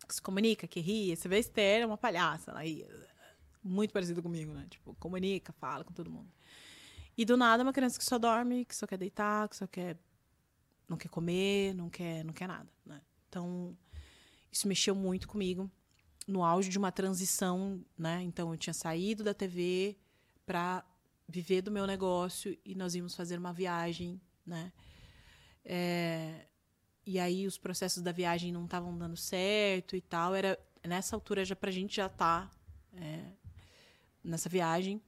que 0.08 0.16
se 0.16 0.22
comunica, 0.22 0.68
que 0.68 0.80
ri. 0.80 1.16
Você 1.16 1.30
vê 1.30 1.38
a 1.38 1.40
Esther, 1.40 1.82
é 1.84 1.86
uma 1.86 1.98
palhaça. 1.98 2.52
Ela 2.52 2.64
ri. 2.64 2.86
Muito 3.64 3.94
parecida 3.94 4.22
comigo, 4.22 4.54
né? 4.54 4.66
Tipo, 4.70 4.96
comunica, 4.96 5.54
fala 5.54 5.84
com 5.84 5.94
todo 5.94 6.10
mundo. 6.10 6.30
E 7.18 7.26
do 7.26 7.36
nada, 7.36 7.64
uma 7.64 7.74
criança 7.74 7.98
que 7.98 8.06
só 8.06 8.18
dorme, 8.18 8.66
que 8.66 8.76
só 8.76 8.88
quer 8.88 8.98
deitar, 8.98 9.48
que 9.50 9.56
só 9.56 9.68
quer. 9.68 9.98
não 10.88 10.98
quer 10.98 11.10
comer, 11.10 11.74
não 11.74 11.90
quer, 11.90 12.24
não 12.24 12.34
quer 12.34 12.48
nada, 12.48 12.70
né? 12.86 13.02
Então, 13.28 13.78
isso 14.52 14.68
mexeu 14.68 14.96
muito 14.96 15.28
comigo. 15.28 15.70
No 16.28 16.44
auge 16.44 16.70
de 16.70 16.78
uma 16.78 16.92
transição, 16.92 17.84
né? 17.98 18.22
Então, 18.24 18.52
eu 18.52 18.58
tinha 18.58 18.74
saído 18.74 19.24
da 19.24 19.34
TV 19.34 19.98
para 20.46 20.84
viver 21.28 21.62
do 21.62 21.72
meu 21.72 21.86
negócio 21.86 22.58
e 22.66 22.74
nós 22.74 22.96
íamos 22.96 23.16
fazer 23.16 23.38
uma 23.38 23.54
viagem, 23.54 24.20
né? 24.46 24.72
É, 25.64 26.48
e 27.06 27.20
aí 27.20 27.46
os 27.46 27.58
processos 27.58 28.02
da 28.02 28.12
viagem 28.12 28.52
não 28.52 28.66
estavam 28.66 28.98
dando 28.98 29.16
certo 29.16 29.96
e 29.96 30.02
tal. 30.02 30.34
Era 30.34 30.60
nessa 30.88 31.16
altura 31.16 31.46
já 31.46 31.56
pra 31.56 31.72
gente 31.72 31.96
já 31.96 32.10
tá 32.10 32.50
é, 32.94 33.32
nessa 34.24 34.50
viagem. 34.50 35.02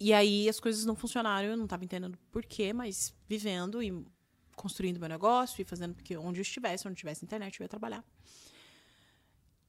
E 0.00 0.12
aí 0.12 0.48
as 0.48 0.60
coisas 0.60 0.84
não 0.84 0.94
funcionaram, 0.94 1.48
eu 1.48 1.56
não 1.56 1.64
estava 1.64 1.84
entendendo 1.84 2.16
por 2.30 2.44
quê, 2.44 2.72
mas 2.72 3.12
vivendo 3.28 3.82
e 3.82 4.06
construindo 4.54 4.98
meu 4.98 5.08
negócio 5.08 5.60
e 5.60 5.64
fazendo 5.64 5.94
porque 5.94 6.16
onde 6.16 6.38
eu 6.38 6.42
estivesse, 6.42 6.86
onde 6.86 6.96
tivesse 6.96 7.24
internet, 7.24 7.58
eu 7.58 7.64
ia 7.64 7.68
trabalhar. 7.68 8.04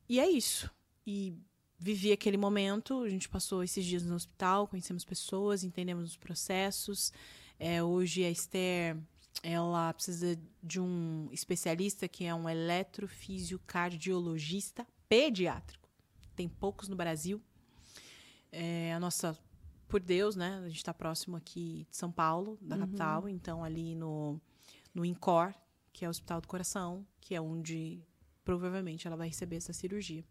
E 0.08 0.20
é 0.20 0.30
isso. 0.30 0.70
E 1.06 1.34
vivi 1.78 2.12
aquele 2.12 2.38
momento, 2.38 3.04
a 3.04 3.10
gente 3.10 3.30
passou 3.30 3.64
esses 3.64 3.86
dias 3.86 4.04
no 4.04 4.16
hospital, 4.16 4.68
conhecemos 4.68 5.06
pessoas, 5.06 5.64
entendemos 5.64 6.12
os 6.12 6.18
processos. 6.18 7.14
É, 7.58 7.82
hoje 7.82 8.26
a 8.26 8.30
Esther, 8.30 8.98
ela 9.42 9.94
precisa 9.94 10.38
de 10.62 10.80
um 10.80 11.28
especialista 11.32 12.08
que 12.08 12.26
é 12.26 12.36
um 12.36 12.48
eletrofísio-cardiologista 12.50 14.86
pediátrico. 15.08 15.88
Tem 16.36 16.50
poucos 16.50 16.88
no 16.88 16.96
Brasil. 16.96 17.42
É, 18.52 18.94
a 18.94 19.00
nossa, 19.00 19.38
por 19.90 20.00
Deus, 20.00 20.36
né? 20.36 20.62
A 20.64 20.68
gente 20.68 20.78
está 20.78 20.94
próximo 20.94 21.36
aqui 21.36 21.86
de 21.90 21.98
São 21.98 22.12
Paulo, 22.12 22.58
da 22.62 22.78
capital, 22.78 23.28
então 23.28 23.64
ali 23.64 23.96
no, 23.96 24.40
no 24.94 25.04
INCOR, 25.04 25.54
que 25.92 26.06
é 26.06 26.08
o 26.08 26.12
Hospital 26.12 26.40
do 26.40 26.48
Coração, 26.48 27.06
que 27.20 27.34
é 27.34 27.42
onde 27.42 28.02
provavelmente 28.46 29.08
ela 29.08 29.18
vai 29.18 29.28
receber 29.28 29.58
essa 29.58 29.74
cirurgia. 29.74 30.24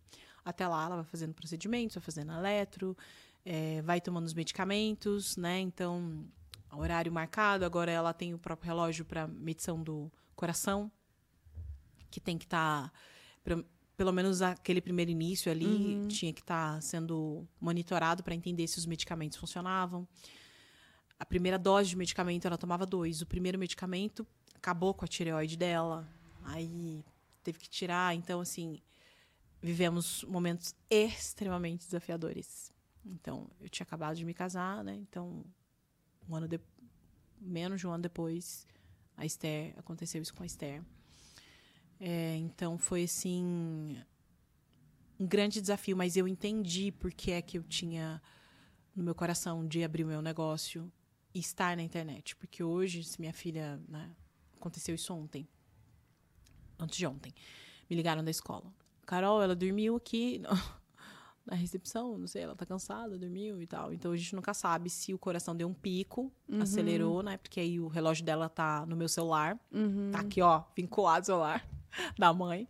Até 0.45 0.67
lá, 0.67 0.87
ela 0.87 0.97
vai 0.97 1.05
fazendo 1.05 1.35
procedimentos, 1.35 1.97
vai 1.97 2.03
fazendo 2.03 2.33
eletro, 2.33 2.97
é, 3.45 3.83
vai 3.83 4.01
tomando 4.01 4.27
os 4.27 4.33
medicamentos, 4.33 5.37
né? 5.37 5.59
Então, 5.61 6.25
horário 6.73 7.13
marcado. 7.13 7.65
Agora 7.65 7.91
ela 7.91 8.15
tem 8.15 8.33
o 8.33 8.39
próprio 8.39 8.69
relógio 8.69 9.05
para 9.05 9.27
medição 9.27 9.83
do 9.83 10.11
coração, 10.37 10.91
que 12.11 12.21
tem 12.21 12.39
que 12.39 12.45
estar, 12.45 12.93
pelo 13.99 14.13
menos 14.13 14.41
aquele 14.41 14.81
primeiro 14.81 15.11
início 15.11 15.51
ali, 15.51 16.07
tinha 16.07 16.33
que 16.33 16.41
estar 16.41 16.81
sendo 16.81 17.45
monitorado 17.61 18.23
para 18.23 18.33
entender 18.33 18.69
se 18.69 18.79
os 18.79 18.87
medicamentos 18.87 19.37
funcionavam. 19.37 20.07
A 21.19 21.27
primeira 21.27 21.59
dose 21.59 21.91
de 21.91 21.97
medicamento 21.97 22.47
ela 22.47 22.57
tomava 22.57 22.87
dois. 22.87 23.21
O 23.23 23.27
primeiro 23.27 23.59
medicamento 23.59 24.25
acabou 24.55 24.95
com 24.95 25.05
a 25.05 25.09
tireoide 25.09 25.57
dela, 25.57 26.09
aí 26.45 27.05
teve 27.43 27.59
que 27.59 27.69
tirar. 27.69 28.15
Então, 28.15 28.39
assim, 28.41 28.81
vivemos 29.61 30.23
momentos 30.23 30.77
extremamente 30.89 31.85
desafiadores. 31.85 32.73
Então, 33.05 33.51
eu 33.61 33.69
tinha 33.69 33.85
acabado 33.85 34.15
de 34.15 34.25
me 34.25 34.33
casar, 34.33 34.85
né? 34.85 34.95
Então, 34.95 35.45
um 36.29 36.37
ano 36.37 36.47
de... 36.47 36.61
menos 37.41 37.81
de 37.81 37.87
um 37.89 37.91
ano 37.91 38.03
depois, 38.03 38.65
a 39.17 39.27
Esther 39.27 39.75
aconteceu 39.77 40.23
isso 40.23 40.33
com 40.33 40.45
a 40.45 40.47
Esther. 40.47 40.85
É, 42.01 42.37
então 42.37 42.79
foi 42.79 43.05
assim 43.05 43.99
um 45.19 45.27
grande 45.27 45.61
desafio, 45.61 45.97
mas 45.97 46.17
eu 46.17 46.29
entendi 46.29 46.93
por 46.93 47.13
que 47.13 47.33
é 47.33 47.43
que 47.43 47.59
eu 47.59 47.63
tinha 47.65 48.23
no 48.95 49.03
meu 49.03 49.15
coração 49.15 49.67
de 49.67 49.83
abrir 49.83 50.05
o 50.05 50.07
meu 50.07 50.23
negócio 50.23 50.91
e 51.35 51.41
estar 51.41 51.77
na 51.77 51.83
internet, 51.83 52.37
porque 52.37 52.63
hoje, 52.63 53.03
se 53.03 53.21
minha 53.21 53.33
filha, 53.33 53.81
né, 53.89 54.11
aconteceu 54.55 54.95
isso 54.95 55.13
ontem, 55.13 55.49
antes 56.79 56.97
de 56.97 57.07
ontem, 57.07 57.33
me 57.91 57.97
ligaram 57.97 58.25
da 58.25 58.31
escola. 58.31 58.73
Carol, 59.05 59.43
ela 59.43 59.57
dormiu 59.57 59.97
aqui 59.97 60.43
na 61.51 61.57
recepção, 61.57 62.19
não 62.19 62.27
sei, 62.27 62.43
ela 62.43 62.55
tá 62.55 62.67
cansada, 62.67 63.17
dormiu 63.19 63.61
e 63.63 63.67
tal. 63.67 63.93
Então 63.93 64.13
a 64.13 64.17
gente 64.17 64.35
nunca 64.37 64.53
sabe 64.53 64.91
se 64.91 65.15
o 65.15 65.19
coração 65.19 65.57
deu 65.57 65.67
um 65.67 65.73
pico, 65.75 66.31
acelerou, 66.61 67.23
né? 67.23 67.39
Porque 67.39 67.59
aí 67.59 67.81
o 67.81 67.89
relógio 67.89 68.25
dela 68.25 68.49
tá 68.49 68.85
no 68.87 68.95
meu 68.95 69.09
celular. 69.09 69.59
Tá 70.13 70.21
aqui, 70.21 70.43
ó, 70.43 70.63
vinculado 70.77 71.19
ao 71.21 71.25
celular 71.25 71.67
da 72.19 72.33
mãe. 72.35 72.69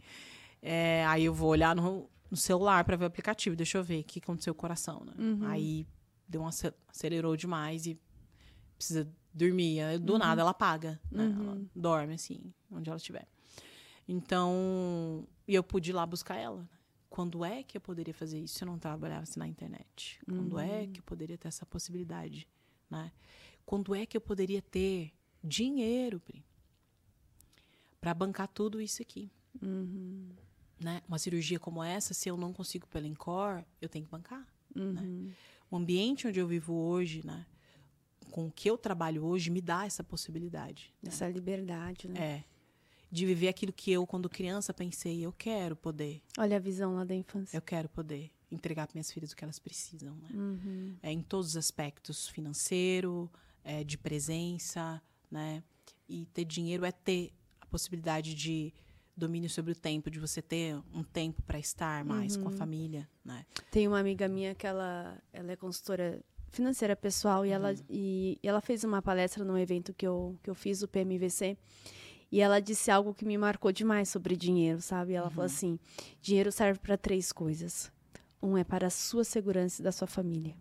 É, 0.62 1.04
aí 1.06 1.24
eu 1.24 1.34
vou 1.34 1.50
olhar 1.50 1.74
no, 1.74 2.08
no 2.30 2.36
celular 2.36 2.84
para 2.84 2.96
ver 2.96 3.04
o 3.04 3.08
aplicativo, 3.08 3.56
deixa 3.56 3.78
eu 3.78 3.82
ver 3.84 4.00
o 4.00 4.04
que 4.04 4.18
aconteceu 4.20 4.54
com 4.54 4.58
o 4.58 4.60
coração, 4.60 5.04
né? 5.04 5.12
Aí 5.46 5.86
deu 6.28 6.42
um 6.42 6.48
ace- 6.48 6.74
acelerou 6.88 7.36
demais 7.36 7.86
e 7.86 7.98
precisa 8.76 9.08
dormir. 9.34 9.98
Do 10.00 10.18
nada 10.18 10.40
ela 10.40 10.50
apaga, 10.50 11.00
né? 11.10 11.24
Ela 11.40 11.60
dorme 11.74 12.14
assim, 12.14 12.52
onde 12.70 12.88
ela 12.88 12.96
estiver. 12.96 13.26
Então, 14.06 15.26
e 15.46 15.54
eu 15.54 15.62
pude 15.62 15.90
ir 15.90 15.92
lá 15.94 16.06
buscar 16.06 16.36
ela. 16.36 16.62
né? 16.62 16.68
Quando 17.18 17.44
é 17.44 17.64
que 17.64 17.76
eu 17.76 17.80
poderia 17.80 18.14
fazer 18.14 18.38
isso 18.38 18.54
se 18.58 18.62
eu 18.62 18.66
não 18.66 18.78
trabalhasse 18.78 19.36
na 19.40 19.48
internet? 19.48 20.20
Quando 20.24 20.56
é 20.60 20.86
que 20.86 21.00
eu 21.00 21.02
poderia 21.02 21.36
ter 21.36 21.48
essa 21.48 21.66
possibilidade, 21.66 22.46
né? 22.88 23.10
Quando 23.66 23.92
é 23.92 24.06
que 24.06 24.16
eu 24.16 24.20
poderia 24.20 24.62
ter 24.62 25.12
dinheiro, 25.42 26.20
Pri, 26.20 26.44
para 28.00 28.14
bancar 28.14 28.46
tudo 28.46 28.80
isso 28.80 29.02
aqui? 29.02 29.32
Né? 30.80 31.02
Uma 31.08 31.18
cirurgia 31.18 31.58
como 31.58 31.82
essa, 31.82 32.14
se 32.14 32.28
eu 32.28 32.36
não 32.36 32.52
consigo 32.52 32.86
pela 32.86 33.08
Encore, 33.08 33.64
eu 33.82 33.88
tenho 33.88 34.04
que 34.04 34.10
bancar. 34.12 34.46
Né? 34.72 35.34
O 35.68 35.76
ambiente 35.76 36.28
onde 36.28 36.38
eu 36.38 36.46
vivo 36.46 36.72
hoje, 36.72 37.26
né? 37.26 37.44
com 38.30 38.46
o 38.46 38.52
que 38.52 38.70
eu 38.70 38.78
trabalho 38.78 39.24
hoje, 39.24 39.50
me 39.50 39.60
dá 39.60 39.84
essa 39.84 40.04
possibilidade. 40.04 40.94
né? 41.02 41.08
Essa 41.08 41.28
liberdade, 41.28 42.06
né? 42.06 42.20
É. 42.20 42.44
De 43.10 43.24
viver 43.24 43.48
aquilo 43.48 43.72
que 43.72 43.90
eu, 43.90 44.06
quando 44.06 44.28
criança, 44.28 44.72
pensei, 44.74 45.20
eu 45.24 45.32
quero 45.32 45.74
poder, 45.74 46.20
Olha 46.38 46.56
a 46.56 46.60
visão 46.60 46.94
lá 46.94 47.04
da 47.04 47.14
infância. 47.14 47.56
eu 47.56 47.62
quero 47.62 47.88
poder 47.88 48.30
entregar 48.50 48.86
para 48.86 48.94
minhas 48.94 49.10
filhas 49.10 49.32
o 49.32 49.36
que 49.36 49.44
elas 49.44 49.58
precisam, 49.58 50.14
né? 50.16 50.28
Uhum. 50.34 50.96
É, 51.02 51.10
em 51.12 51.22
todos 51.22 51.48
os 51.48 51.56
aspectos, 51.56 52.28
financeiro, 52.28 53.30
é, 53.64 53.82
de 53.84 53.96
presença, 53.98 55.00
né? 55.30 55.62
E 56.08 56.26
ter 56.26 56.44
dinheiro 56.44 56.84
é 56.84 56.92
ter 56.92 57.32
a 57.60 57.66
possibilidade 57.66 58.34
de 58.34 58.72
domínio 59.16 59.50
sobre 59.50 59.72
o 59.72 59.74
tempo, 59.74 60.10
de 60.10 60.18
você 60.20 60.40
ter 60.40 60.76
um 60.94 61.02
tempo 61.02 61.42
para 61.42 61.58
estar 61.58 62.04
mais 62.04 62.36
com 62.36 62.48
a 62.48 62.50
Uhum. 62.52 62.56
família, 62.56 63.08
né? 63.24 63.44
Tem 63.70 63.88
uma 63.88 63.98
amiga 63.98 64.28
minha 64.28 64.54
que 64.54 64.66
ela, 64.66 65.18
ela 65.32 65.52
é 65.52 65.56
consultora 65.56 66.22
financeira 66.50 66.94
pessoal 66.96 67.44
e, 67.44 67.50
ela, 67.50 67.74
e, 67.90 68.38
e 68.42 68.48
ela 68.48 68.60
fez 68.60 68.84
uma 68.84 69.02
palestra 69.02 69.44
num 69.44 69.58
evento 69.58 69.92
que 69.92 70.06
eu, 70.06 70.38
que 70.42 70.48
eu 70.48 70.54
fiz, 70.54 70.82
o 70.82 70.88
PMVC, 70.88 71.58
e 72.30 72.40
ela 72.40 72.60
disse 72.60 72.90
algo 72.90 73.14
que 73.14 73.24
me 73.24 73.36
marcou 73.38 73.72
demais 73.72 74.08
sobre 74.08 74.36
dinheiro, 74.36 74.80
sabe? 74.80 75.14
Ela 75.14 75.30
falou 75.30 75.46
assim: 75.46 75.78
dinheiro 76.20 76.50
serve 76.52 76.78
para 76.78 76.96
três 76.96 77.32
coisas. 77.32 77.90
Um 78.42 78.56
é 78.56 78.64
para 78.64 78.86
a 78.86 78.90
sua 78.90 79.24
segurança 79.24 79.80
e 79.80 79.84
da 79.84 79.90
sua 79.92 80.06
família. 80.06 80.54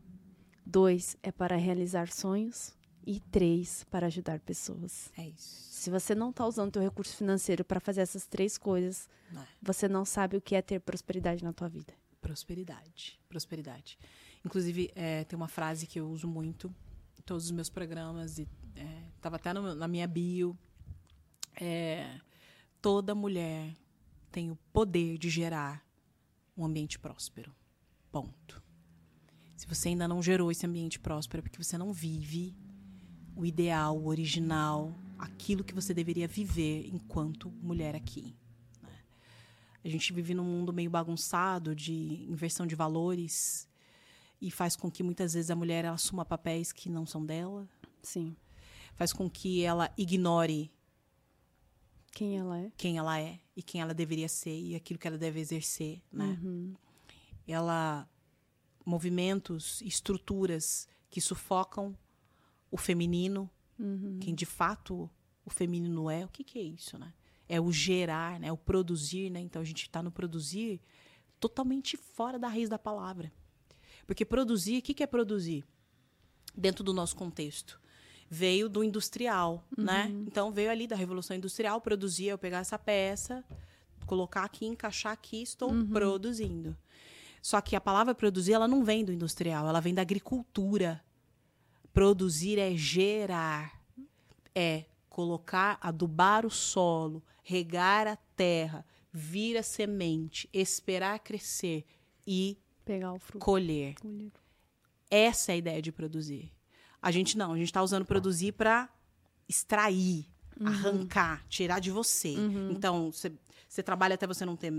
Dois 0.65 1.15
é 1.23 1.31
para 1.31 1.55
realizar 1.55 2.09
sonhos. 2.11 2.75
E 3.09 3.21
três, 3.21 3.85
para 3.85 4.07
ajudar 4.07 4.41
pessoas. 4.41 5.13
É 5.17 5.25
isso. 5.29 5.71
Se 5.71 5.89
você 5.89 6.13
não 6.13 6.29
está 6.29 6.45
usando 6.45 6.67
o 6.67 6.71
teu 6.73 6.81
recurso 6.81 7.15
financeiro 7.15 7.63
para 7.63 7.79
fazer 7.79 8.01
essas 8.01 8.27
três 8.27 8.57
coisas, 8.57 9.07
né? 9.31 9.47
você 9.61 9.87
não 9.87 10.03
sabe 10.03 10.35
o 10.35 10.41
que 10.41 10.55
é 10.55 10.61
ter 10.61 10.81
prosperidade 10.81 11.41
na 11.41 11.53
tua 11.53 11.69
vida. 11.69 11.93
Prosperidade. 12.19 13.17
Prosperidade. 13.29 13.97
Inclusive, 14.45 14.91
é, 14.93 15.23
tem 15.23 15.37
uma 15.37 15.47
frase 15.47 15.87
que 15.87 16.01
eu 16.01 16.09
uso 16.09 16.27
muito 16.27 16.67
em 17.17 17.21
todos 17.21 17.45
os 17.45 17.51
meus 17.51 17.69
programas, 17.69 18.37
e 18.39 18.47
estava 19.15 19.37
até 19.37 19.53
no- 19.53 19.73
na 19.73 19.87
minha 19.87 20.05
bio. 20.05 20.57
É, 21.59 22.19
toda 22.81 23.15
mulher 23.15 23.75
tem 24.31 24.51
o 24.51 24.55
poder 24.71 25.17
de 25.17 25.29
gerar 25.29 25.83
um 26.55 26.65
ambiente 26.65 26.99
próspero. 26.99 27.53
Ponto. 28.11 28.63
Se 29.55 29.67
você 29.67 29.89
ainda 29.89 30.07
não 30.07 30.21
gerou 30.21 30.51
esse 30.51 30.65
ambiente 30.65 30.99
próspero, 30.99 31.39
é 31.39 31.43
porque 31.43 31.61
você 31.61 31.77
não 31.77 31.91
vive 31.91 32.55
o 33.35 33.45
ideal, 33.45 33.97
o 33.97 34.07
original, 34.07 34.93
aquilo 35.17 35.63
que 35.63 35.73
você 35.73 35.93
deveria 35.93 36.27
viver 36.27 36.87
enquanto 36.93 37.51
mulher 37.61 37.95
aqui. 37.95 38.35
né? 38.81 38.99
A 39.83 39.89
gente 39.89 40.13
vive 40.13 40.33
num 40.33 40.43
mundo 40.43 40.71
meio 40.71 40.89
bagunçado 40.89 41.75
de 41.75 42.25
inversão 42.29 42.67
de 42.67 42.75
valores 42.75 43.67
e 44.39 44.51
faz 44.51 44.75
com 44.75 44.91
que 44.91 45.03
muitas 45.03 45.33
vezes 45.33 45.49
a 45.49 45.55
mulher 45.55 45.85
assuma 45.85 46.23
papéis 46.23 46.71
que 46.71 46.89
não 46.89 47.05
são 47.05 47.25
dela, 47.25 47.67
Sim. 48.03 48.35
faz 48.93 49.11
com 49.11 49.27
que 49.27 49.63
ela 49.63 49.91
ignore 49.97 50.71
Quem 52.17 52.35
ela 52.35 52.59
é? 52.59 52.71
quem 52.75 52.97
ela 52.97 53.21
é 53.21 53.39
e 53.55 53.61
quem 53.61 53.79
ela 53.79 53.93
deveria 53.93 54.27
ser 54.27 54.59
e 54.59 54.75
aquilo 54.75 54.97
que 54.97 55.07
ela 55.07 55.19
deve 55.19 55.39
exercer, 55.39 56.01
né? 56.11 56.39
Uhum. 56.41 56.73
Ela 57.47 58.09
movimentos, 58.83 59.81
estruturas 59.83 60.87
que 61.11 61.21
sufocam 61.21 61.95
o 62.71 62.77
feminino, 62.77 63.47
Uhum. 63.77 64.17
quem 64.19 64.33
de 64.33 64.47
fato 64.47 65.07
o 65.45 65.51
feminino 65.51 66.09
é, 66.09 66.25
o 66.25 66.29
que, 66.29 66.43
que 66.43 66.57
é 66.57 66.63
isso, 66.63 66.97
né? 66.97 67.13
É 67.47 67.61
o 67.61 67.71
gerar, 67.71 68.39
né? 68.39 68.51
O 68.51 68.57
produzir, 68.57 69.29
né? 69.29 69.39
Então 69.39 69.61
a 69.61 69.65
gente 69.65 69.83
está 69.83 70.01
no 70.01 70.11
produzir 70.11 70.81
totalmente 71.39 71.95
fora 71.95 72.39
da 72.39 72.47
raiz 72.47 72.67
da 72.67 72.79
palavra. 72.79 73.31
Porque 74.07 74.25
produzir, 74.25 74.79
o 74.79 74.81
que, 74.81 74.95
que 74.95 75.03
é 75.03 75.07
produzir? 75.07 75.63
Dentro 76.55 76.83
do 76.83 76.93
nosso 76.93 77.15
contexto. 77.15 77.79
Veio 78.29 78.67
do 78.67 78.83
industrial, 78.83 79.63
né? 79.77 80.09
Então 80.27 80.51
veio 80.51 80.69
ali 80.69 80.85
da 80.85 80.95
Revolução 80.95 81.35
Industrial, 81.35 81.79
produzir, 81.79 82.27
eu 82.27 82.37
pegar 82.37 82.59
essa 82.59 82.77
peça, 82.77 83.43
colocar 84.05 84.43
aqui, 84.43 84.65
encaixar 84.65 85.13
aqui, 85.13 85.41
estou 85.41 85.71
produzindo. 85.87 86.75
Só 87.41 87.61
que 87.61 87.75
a 87.75 87.81
palavra 87.81 88.13
produzir, 88.13 88.53
ela 88.53 88.67
não 88.67 88.83
vem 88.83 89.05
do 89.05 89.13
industrial, 89.13 89.67
ela 89.67 89.79
vem 89.79 89.93
da 89.93 90.01
agricultura. 90.01 91.01
Produzir 91.93 92.59
é 92.59 92.75
gerar, 92.75 93.81
é 94.53 94.85
colocar, 95.09 95.77
adubar 95.81 96.45
o 96.45 96.49
solo, 96.49 97.23
regar 97.41 98.07
a 98.07 98.17
terra, 98.35 98.85
vir 99.11 99.57
a 99.57 99.63
semente, 99.63 100.49
esperar 100.51 101.19
crescer 101.19 101.85
e 102.25 102.57
Pegar 102.83 103.13
o 103.13 103.19
fruto. 103.19 103.43
colher. 103.43 103.95
Colher. 103.95 104.31
Essa 105.09 105.53
é 105.53 105.55
a 105.55 105.57
ideia 105.57 105.81
de 105.81 105.91
produzir. 105.91 106.51
A 107.01 107.11
gente 107.11 107.37
não, 107.37 107.53
a 107.53 107.57
gente 107.57 107.67
está 107.67 107.81
usando 107.83 108.05
produzir 108.05 108.51
para 108.53 108.89
extrair, 109.47 110.25
Uhum. 110.59 110.67
arrancar, 110.67 111.45
tirar 111.47 111.79
de 111.79 111.91
você. 111.91 112.33
Então, 112.71 113.11
você 113.11 113.83
trabalha 113.83 114.15
até 114.15 114.25
você 114.25 114.43
não 114.45 114.55
ter 114.55 114.73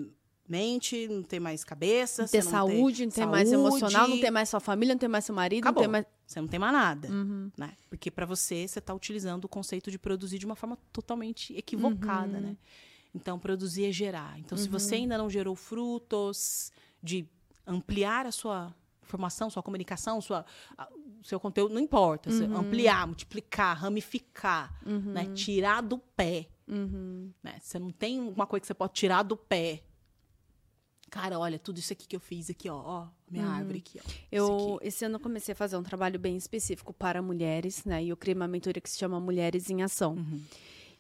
mente, 0.49 1.07
não 1.09 1.23
ter 1.23 1.39
mais 1.39 1.63
cabeça, 1.63 2.23
Não 2.23 2.29
ter 2.29 2.43
saúde, 2.43 3.05
não 3.07 3.13
ter 3.13 3.27
mais 3.27 3.49
saúde, 3.49 3.67
emocional, 3.69 4.09
não 4.09 4.19
ter 4.19 4.31
mais 4.31 4.49
sua 4.49 4.61
família, 4.61 4.95
não 4.95 4.99
ter 4.99 5.07
mais 5.09 5.25
seu 5.25 5.35
marido, 5.35 5.65
Acabou. 5.65 5.83
não 5.83 5.89
ter 5.89 5.93
mais. 5.93 6.07
Você 6.27 6.41
não 6.41 6.49
tem 6.49 6.59
mais 6.59 6.73
nada, 6.73 7.09
Uhum. 7.09 7.51
né? 7.57 7.75
Porque 7.89 8.11
para 8.11 8.27
você, 8.27 8.67
você 8.67 8.79
está 8.79 8.93
utilizando 8.95 9.45
o 9.45 9.49
conceito 9.49 9.91
de 9.91 9.99
produzir 9.99 10.39
de 10.39 10.47
uma 10.47 10.57
forma 10.57 10.77
totalmente 10.93 11.55
equivocada, 11.57 12.37
Uhum. 12.39 12.43
né? 12.43 12.57
Então, 13.15 13.39
produzir 13.39 13.87
é 13.87 13.93
gerar. 13.93 14.39
Então, 14.39 14.57
se 14.59 14.69
você 14.69 14.97
ainda 14.97 15.17
não 15.17 15.31
gerou 15.31 15.55
frutos 15.55 16.71
de 17.03 17.27
ampliar 17.67 18.27
a 18.27 18.33
sua 18.33 18.75
informação, 19.09 19.49
sua 19.51 19.63
comunicação, 19.63 20.21
sua, 20.21 20.45
a- 20.77 20.89
seu 21.23 21.41
conteúdo, 21.41 21.75
não 21.75 21.81
importa. 21.81 22.31
Uhum. 22.31 22.57
ampliar, 22.59 23.07
multiplicar, 23.07 23.77
ramificar, 23.77 24.79
né? 24.85 25.27
Tirar 25.35 25.81
do 25.81 25.99
pé. 25.99 26.49
Uhum. 26.69 27.33
né? 27.43 27.59
Você 27.63 27.79
não 27.79 27.91
tem 27.91 28.21
uma 28.21 28.47
coisa 28.47 28.61
que 28.61 28.67
você 28.67 28.75
pode 28.75 28.93
tirar 28.93 29.23
do 29.23 29.37
pé. 29.37 29.83
Cara, 31.11 31.39
olha, 31.39 31.59
tudo 31.59 31.79
isso 31.79 31.91
aqui 31.95 32.07
que 32.07 32.15
eu 32.15 32.21
fiz 32.21 32.51
aqui, 32.51 32.69
ó. 32.69 32.77
ó 32.85 33.09
minha 33.31 33.47
árvore 33.47 33.79
aqui, 33.79 33.99
ó. 33.99 34.07
Uhum. 34.07 34.15
Eu, 34.31 34.75
aqui. 34.77 34.89
esse 34.89 35.05
ano, 35.07 35.15
eu 35.17 35.21
comecei 35.21 35.53
a 35.53 35.57
fazer 35.57 35.79
um 35.79 35.83
trabalho 35.83 36.19
bem 36.19 36.37
específico 36.37 36.93
para 36.93 37.23
mulheres, 37.23 37.83
né? 37.87 38.05
E 38.05 38.11
eu 38.11 38.17
criei 38.17 38.35
uma 38.35 38.47
mentoria 38.47 38.81
que 38.83 38.91
se 38.91 38.99
chama 38.99 39.19
Mulheres 39.19 39.71
em 39.71 39.83
Ação. 39.83 40.17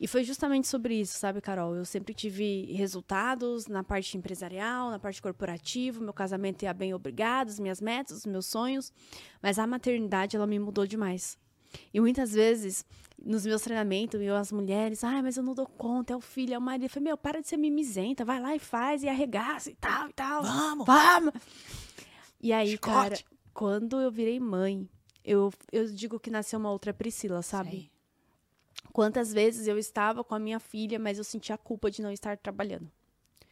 E 0.00 0.06
foi 0.06 0.22
justamente 0.22 0.68
sobre 0.68 0.94
isso, 1.00 1.18
sabe, 1.18 1.40
Carol? 1.40 1.74
Eu 1.74 1.84
sempre 1.84 2.14
tive 2.14 2.72
resultados 2.72 3.66
na 3.66 3.82
parte 3.82 4.16
empresarial, 4.16 4.90
na 4.90 4.98
parte 4.98 5.20
corporativa, 5.20 6.00
meu 6.00 6.12
casamento 6.12 6.62
ia 6.62 6.72
bem, 6.72 6.94
obrigado, 6.94 7.48
as 7.48 7.58
minhas 7.58 7.80
metas, 7.80 8.18
os 8.18 8.26
meus 8.26 8.46
sonhos. 8.46 8.92
Mas 9.42 9.58
a 9.58 9.66
maternidade, 9.66 10.36
ela 10.36 10.46
me 10.46 10.58
mudou 10.58 10.86
demais. 10.86 11.36
E 11.92 12.00
muitas 12.00 12.32
vezes, 12.32 12.84
nos 13.22 13.44
meus 13.44 13.62
treinamentos, 13.62 14.20
eu, 14.20 14.36
as 14.36 14.52
mulheres, 14.52 15.02
ai, 15.02 15.20
mas 15.20 15.36
eu 15.36 15.42
não 15.42 15.54
dou 15.54 15.66
conta, 15.66 16.12
é 16.12 16.16
o 16.16 16.20
filho, 16.20 16.54
é 16.54 16.58
o 16.58 16.62
marido. 16.62 16.84
Eu 16.84 16.90
falei, 16.90 17.04
meu, 17.08 17.16
para 17.16 17.40
de 17.40 17.48
ser 17.48 17.56
mimizenta, 17.56 18.24
vai 18.24 18.40
lá 18.40 18.54
e 18.54 18.58
faz, 18.60 19.02
e 19.02 19.08
arregaça 19.08 19.70
e 19.70 19.74
tal, 19.74 20.08
e 20.08 20.12
tal. 20.12 20.42
Vamos! 20.44 20.86
Vamos! 20.86 21.34
E 22.40 22.52
aí, 22.52 22.78
cara, 22.78 23.16
Chicote. 23.16 23.38
quando 23.52 24.00
eu 24.00 24.12
virei 24.12 24.38
mãe, 24.38 24.88
eu, 25.24 25.52
eu 25.72 25.86
digo 25.92 26.20
que 26.20 26.30
nasceu 26.30 26.58
uma 26.58 26.70
outra 26.70 26.94
Priscila, 26.94 27.42
sabe? 27.42 27.70
Sei. 27.70 27.97
Quantas 28.98 29.32
vezes 29.32 29.68
eu 29.68 29.78
estava 29.78 30.24
com 30.24 30.34
a 30.34 30.40
minha 30.40 30.58
filha, 30.58 30.98
mas 30.98 31.18
eu 31.18 31.22
sentia 31.22 31.54
a 31.54 31.58
culpa 31.58 31.88
de 31.88 32.02
não 32.02 32.10
estar 32.10 32.36
trabalhando. 32.36 32.90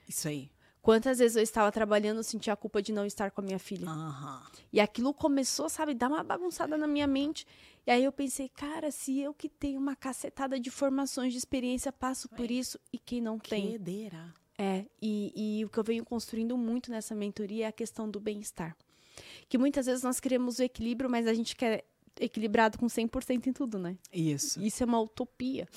Isso 0.08 0.26
aí. 0.26 0.50
Quantas 0.82 1.20
vezes 1.20 1.36
eu 1.36 1.42
estava 1.44 1.70
trabalhando, 1.70 2.16
eu 2.16 2.24
sentia 2.24 2.52
a 2.52 2.56
culpa 2.56 2.82
de 2.82 2.90
não 2.90 3.06
estar 3.06 3.30
com 3.30 3.40
a 3.40 3.44
minha 3.44 3.58
filha. 3.60 3.88
Aham. 3.88 4.42
E 4.72 4.80
aquilo 4.80 5.14
começou, 5.14 5.68
sabe, 5.68 5.94
dar 5.94 6.08
uma 6.08 6.24
bagunçada 6.24 6.76
na 6.76 6.88
minha 6.88 7.06
mente. 7.06 7.46
E 7.86 7.92
aí 7.92 8.02
eu 8.02 8.10
pensei, 8.10 8.48
cara, 8.48 8.90
se 8.90 9.20
eu 9.20 9.32
que 9.32 9.48
tenho 9.48 9.78
uma 9.78 9.94
cacetada 9.94 10.58
de 10.58 10.68
formações, 10.68 11.32
de 11.32 11.38
experiência, 11.38 11.92
passo 11.92 12.28
por 12.30 12.50
isso, 12.50 12.76
e 12.92 12.98
quem 12.98 13.20
não 13.20 13.38
tem? 13.38 13.70
Quedeira. 13.70 14.34
É, 14.58 14.84
e, 15.00 15.60
e 15.60 15.64
o 15.64 15.68
que 15.68 15.78
eu 15.78 15.84
venho 15.84 16.04
construindo 16.04 16.58
muito 16.58 16.90
nessa 16.90 17.14
mentoria 17.14 17.66
é 17.66 17.68
a 17.68 17.72
questão 17.72 18.10
do 18.10 18.18
bem-estar. 18.18 18.76
Que 19.48 19.56
muitas 19.56 19.86
vezes 19.86 20.02
nós 20.02 20.18
queremos 20.18 20.58
o 20.58 20.62
equilíbrio, 20.64 21.08
mas 21.08 21.24
a 21.28 21.32
gente 21.32 21.54
quer 21.54 21.84
equilibrado 22.20 22.78
com 22.78 22.86
100% 22.86 23.46
em 23.46 23.52
tudo, 23.52 23.78
né? 23.78 23.96
Isso. 24.12 24.60
Isso 24.62 24.82
é 24.82 24.86
uma 24.86 25.00
utopia. 25.00 25.68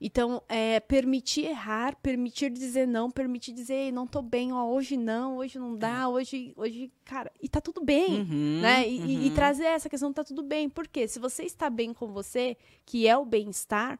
Então, 0.00 0.42
é, 0.48 0.80
permitir 0.80 1.44
errar, 1.46 1.96
permitir 1.96 2.50
dizer 2.50 2.86
não, 2.88 3.10
permitir 3.10 3.52
dizer, 3.52 3.74
"Ei, 3.74 3.92
não 3.92 4.06
tô 4.06 4.22
bem, 4.22 4.50
ó, 4.52 4.64
hoje 4.66 4.96
não, 4.96 5.36
hoje 5.36 5.58
não 5.58 5.76
dá, 5.76 6.08
hoje, 6.08 6.52
hoje, 6.56 6.90
cara, 7.04 7.30
e 7.42 7.48
tá 7.48 7.60
tudo 7.60 7.84
bem, 7.84 8.20
Uhum, 8.20 8.60
né? 8.62 8.88
E, 8.88 8.98
e- 9.00 9.24
e 9.26 9.28
uhum. 9.28 9.34
trazer 9.34 9.64
essa 9.64 9.88
questão, 9.88 10.12
tá 10.14 10.24
tudo 10.24 10.42
bem. 10.42 10.68
Por 10.68 10.88
quê? 10.88 11.06
Se 11.06 11.18
você 11.18 11.42
está 11.44 11.68
bem 11.68 11.92
com 11.92 12.08
você, 12.08 12.56
que 12.86 13.06
é 13.06 13.16
o 13.16 13.24
bem-estar, 13.26 13.98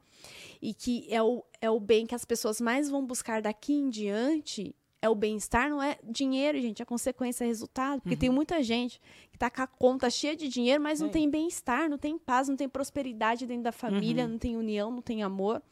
e 0.62 0.72
que 0.72 1.06
é 1.10 1.22
o, 1.22 1.44
é 1.60 1.70
o 1.70 1.78
bem 1.80 2.06
que 2.06 2.14
as 2.14 2.24
pessoas 2.24 2.58
mais 2.60 2.88
vão 2.88 3.04
buscar 3.06 3.42
daqui 3.42 3.74
em 3.74 3.90
diante, 3.90 4.74
é 5.00 5.08
o 5.08 5.14
bem-estar, 5.14 5.68
não 5.68 5.82
é 5.82 5.98
dinheiro, 6.02 6.60
gente, 6.60 6.82
é 6.82 6.84
consequência, 6.84 7.44
é 7.44 7.46
resultado. 7.46 8.00
Porque 8.00 8.16
tem 8.16 8.30
muita 8.30 8.62
gente 8.62 9.00
que 9.30 9.38
tá 9.38 9.50
com 9.50 9.62
a 9.62 9.66
conta 9.66 10.08
cheia 10.10 10.34
de 10.34 10.48
dinheiro, 10.48 10.82
mas 10.82 11.00
não 11.00 11.08
É. 11.08 11.10
tem 11.12 11.30
bem-estar, 11.30 11.88
não 11.88 11.98
tem 11.98 12.18
paz, 12.18 12.48
não 12.48 12.56
tem 12.56 12.68
prosperidade 12.68 13.46
dentro 13.46 13.64
da 13.64 13.72
família, 13.72 14.26
não 14.26 14.38
tem 14.38 14.56
união, 14.56 14.90
não 14.90 15.02
tem 15.02 15.22
amor. 15.22 15.62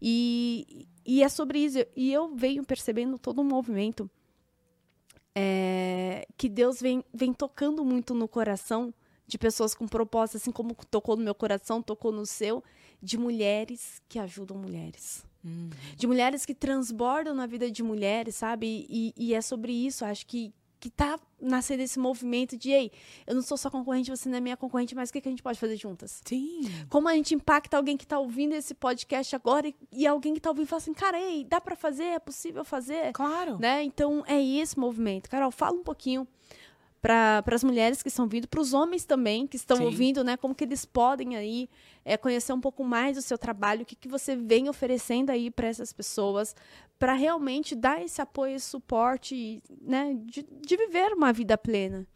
E, 0.00 0.86
e 1.04 1.22
é 1.22 1.28
sobre 1.28 1.58
isso. 1.60 1.78
E 1.96 2.12
eu 2.12 2.34
venho 2.34 2.64
percebendo 2.64 3.18
todo 3.18 3.40
um 3.40 3.44
movimento 3.44 4.08
é, 5.34 6.26
que 6.36 6.48
Deus 6.48 6.80
vem, 6.80 7.04
vem 7.12 7.32
tocando 7.32 7.84
muito 7.84 8.14
no 8.14 8.28
coração 8.28 8.92
de 9.26 9.38
pessoas 9.38 9.74
com 9.74 9.86
propósito, 9.86 10.36
assim 10.36 10.52
como 10.52 10.74
tocou 10.90 11.16
no 11.16 11.22
meu 11.22 11.34
coração, 11.34 11.82
tocou 11.82 12.10
no 12.12 12.24
seu, 12.24 12.62
de 13.02 13.18
mulheres 13.18 14.00
que 14.08 14.18
ajudam 14.18 14.56
mulheres 14.56 15.27
Uhum. 15.44 15.70
de 15.96 16.06
mulheres 16.06 16.44
que 16.44 16.54
transbordam 16.54 17.34
na 17.34 17.46
vida 17.46 17.70
de 17.70 17.82
mulheres, 17.82 18.34
sabe? 18.34 18.86
E, 18.88 19.14
e 19.16 19.34
é 19.34 19.40
sobre 19.40 19.72
isso. 19.72 20.04
Acho 20.04 20.26
que 20.26 20.52
que 20.80 20.90
tá 20.90 21.18
nascendo 21.40 21.82
esse 21.82 21.98
movimento 21.98 22.56
de, 22.56 22.70
ei, 22.70 22.92
eu 23.26 23.34
não 23.34 23.42
sou 23.42 23.56
sua 23.56 23.70
concorrente, 23.70 24.10
você 24.10 24.28
não 24.28 24.38
é 24.38 24.40
minha 24.40 24.56
concorrente, 24.56 24.94
mas 24.94 25.10
o 25.10 25.12
que, 25.12 25.20
que 25.20 25.28
a 25.28 25.30
gente 25.30 25.42
pode 25.42 25.58
fazer 25.58 25.76
juntas? 25.76 26.20
Sim. 26.24 26.60
Como 26.88 27.08
a 27.08 27.14
gente 27.14 27.34
impacta 27.34 27.76
alguém 27.76 27.96
que 27.96 28.06
tá 28.06 28.18
ouvindo 28.18 28.54
esse 28.54 28.74
podcast 28.74 29.34
agora 29.34 29.68
e, 29.68 29.74
e 29.92 30.06
alguém 30.06 30.34
que 30.34 30.40
tá 30.40 30.50
ouvindo 30.50 30.66
fala 30.66 30.82
assim, 30.82 30.94
cara, 30.94 31.18
ei, 31.20 31.44
dá 31.44 31.60
para 31.60 31.74
fazer? 31.74 32.04
É 32.04 32.18
possível 32.18 32.64
fazer? 32.64 33.12
Claro. 33.12 33.58
Né? 33.58 33.82
Então, 33.82 34.22
é 34.26 34.40
esse 34.40 34.78
movimento. 34.78 35.28
Carol, 35.28 35.50
fala 35.50 35.76
um 35.76 35.82
pouquinho 35.82 36.26
para 37.00 37.42
as 37.52 37.62
mulheres 37.62 38.02
que 38.02 38.08
estão 38.08 38.26
vindo, 38.26 38.48
para 38.48 38.60
os 38.60 38.74
homens 38.74 39.04
também 39.04 39.46
que 39.46 39.56
estão 39.56 39.76
Sim. 39.78 39.84
ouvindo, 39.84 40.24
né? 40.24 40.36
Como 40.36 40.54
que 40.54 40.64
eles 40.64 40.84
podem 40.84 41.36
aí 41.36 41.68
é, 42.04 42.16
conhecer 42.16 42.52
um 42.52 42.60
pouco 42.60 42.82
mais 42.84 43.16
do 43.16 43.22
seu 43.22 43.38
trabalho, 43.38 43.82
o 43.82 43.86
que, 43.86 43.94
que 43.96 44.08
você 44.08 44.34
vem 44.34 44.68
oferecendo 44.68 45.30
aí 45.30 45.50
para 45.50 45.68
essas 45.68 45.92
pessoas, 45.92 46.56
para 46.98 47.14
realmente 47.14 47.74
dar 47.76 48.02
esse 48.02 48.20
apoio, 48.20 48.56
esse 48.56 48.66
suporte, 48.66 49.62
né? 49.80 50.16
De, 50.24 50.42
de 50.42 50.76
viver 50.76 51.12
uma 51.12 51.32
vida 51.32 51.56
plena. 51.56 52.06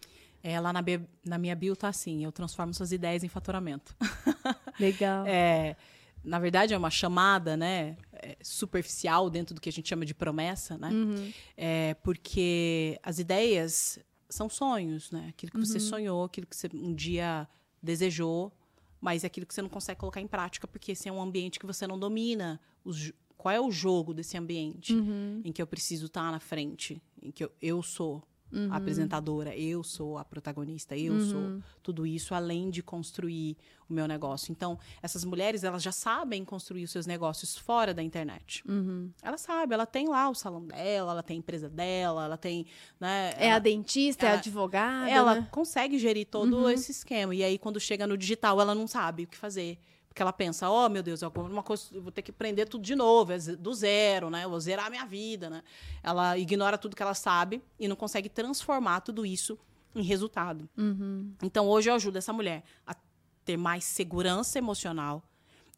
É, 0.43 0.59
lá 0.59 0.73
na, 0.73 0.83
bi- 0.83 1.07
na 1.25 1.39
minha 1.39 1.55
bio 1.55 1.77
tá 1.77 1.87
assim, 1.89 2.25
eu 2.25 2.33
transformo 2.33 2.75
suas 2.75 2.91
ideias 2.91 3.23
em 3.23 3.29
faturamento. 3.29 3.95
Legal. 4.81 5.25
É, 5.25 5.77
na 6.25 6.41
verdade, 6.41 6.75
é 6.75 6.77
uma 6.77 6.91
chamada, 6.91 7.57
né, 7.57 7.97
é, 8.13 8.37
superficial 8.43 9.31
dentro 9.31 9.55
do 9.55 9.61
que 9.61 9.69
a 9.69 9.73
gente 9.73 9.89
chama 9.89 10.05
de 10.05 10.15
promessa, 10.15 10.77
né? 10.77 10.89
Uhum. 10.91 11.33
É, 11.57 11.95
porque 12.03 12.99
as 13.05 13.21
ideias 13.21 14.01
são 14.35 14.49
sonhos, 14.49 15.11
né? 15.11 15.27
Aquilo 15.29 15.53
que 15.53 15.59
você 15.59 15.79
sonhou, 15.81 16.25
aquilo 16.25 16.47
que 16.47 16.57
você 16.57 16.69
um 16.75 16.95
dia 16.95 17.49
desejou, 17.83 18.53
mas 19.01 19.25
é 19.25 19.27
aquilo 19.27 19.47
que 19.47 19.55
você 19.55 19.63
não 19.63 19.69
consegue 19.69 19.99
colocar 20.01 20.21
em 20.21 20.27
prática 20.27 20.67
porque 20.67 20.93
esse 20.93 21.09
é 21.09 21.13
um 21.13 21.21
ambiente 21.21 21.59
que 21.59 21.67
você 21.67 21.87
não 21.87 21.99
domina. 21.99 22.61
Os 22.85 23.13
qual 23.37 23.53
é 23.55 23.61
o 23.61 23.73
jogo 23.73 24.15
desse 24.15 24.37
ambiente 24.39 24.95
Uhum. 24.95 25.41
em 25.45 25.51
que 25.51 25.61
eu 25.61 25.67
preciso 25.67 26.07
estar 26.07 26.31
na 26.31 26.39
frente, 26.39 27.03
em 27.21 27.33
que 27.33 27.43
eu, 27.43 27.51
eu 27.61 27.83
sou 27.83 28.23
a 28.71 28.77
apresentadora, 28.77 29.57
eu 29.57 29.83
sou 29.83 30.19
a 30.19 30.25
protagonista, 30.25 30.97
eu 30.97 31.21
sou 31.21 31.63
tudo 31.83 32.07
isso 32.07 32.35
além 32.35 32.71
de 32.71 32.83
construir 32.83 33.57
o 33.89 33.93
meu 33.95 34.07
negócio. 34.07 34.51
Então, 34.53 34.79
essas 35.03 35.25
mulheres, 35.25 35.65
elas 35.65 35.83
já 35.83 35.93
sabem 35.93 36.45
construir 36.45 36.85
os 36.85 36.91
seus 36.91 37.07
negócios 37.07 37.57
fora 37.57 37.93
da 37.93 38.03
internet. 38.03 38.63
Uhum. 38.69 39.11
Ela 39.23 39.37
sabe, 39.39 39.75
ela 39.75 39.87
tem 39.87 40.09
lá 40.09 40.29
o 40.29 40.35
salão 40.35 40.67
dela, 40.67 41.13
ela 41.13 41.23
tem 41.23 41.37
a 41.37 41.39
empresa 41.39 41.69
dela, 41.69 42.25
ela 42.25 42.37
tem, 42.37 42.67
né? 43.01 43.35
É 43.37 43.47
ela, 43.49 43.57
a 43.57 43.59
dentista, 43.59 44.27
é 44.27 44.29
a 44.29 44.33
ela- 44.33 44.39
advogada. 44.39 45.11
ela 45.11 45.35
né? 45.37 45.49
consegue 45.51 45.99
gerir 45.99 46.27
todo 46.27 46.69
esse 46.71 46.91
esquema. 46.93 47.35
E 47.35 47.43
aí, 47.43 47.59
quando 47.59 47.79
chega 47.81 48.07
no 48.07 48.17
digital, 48.17 48.61
ela 48.61 48.75
não 48.75 48.87
sabe 48.87 49.25
o 49.25 49.27
que 49.27 49.37
fazer. 49.37 49.79
Porque 50.13 50.21
ela 50.21 50.33
pensa, 50.33 50.69
oh, 50.69 50.91
meu 50.91 51.03
Deus, 51.03 51.23
eu, 51.23 51.33
uma 51.35 51.63
coisa, 51.63 51.85
vou 51.99 52.13
ter 52.13 52.21
que 52.21 52.31
aprender 52.31 52.67
tudo 52.67 52.85
de 52.85 52.95
novo, 52.95 53.33
é 53.33 53.39
do 53.39 53.73
zero, 53.73 54.29
né? 54.29 54.45
Eu 54.45 54.51
vou 54.51 54.61
zerar 54.61 54.89
a 54.89 54.91
minha 54.91 55.07
vida, 55.07 55.49
né? 55.49 55.63
Ela 56.03 56.37
ignora 56.37 56.77
tudo 56.77 56.95
que 56.95 57.03
ela 57.03 57.15
sabe 57.15 57.63
e 57.81 57.89
não 57.89 57.97
consegue 57.97 58.29
transformar 58.29 59.01
tudo 59.01 59.25
isso 59.25 59.59
em 59.95 60.03
resultado. 60.03 60.69
Uhum. 60.77 61.33
Então, 61.43 61.67
hoje 61.67 61.89
eu 61.89 61.95
ajudo 61.95 62.19
essa 62.19 62.31
mulher 62.31 62.63
a 62.87 62.95
ter 63.43 63.57
mais 63.57 63.85
segurança 63.85 64.59
emocional 64.59 65.25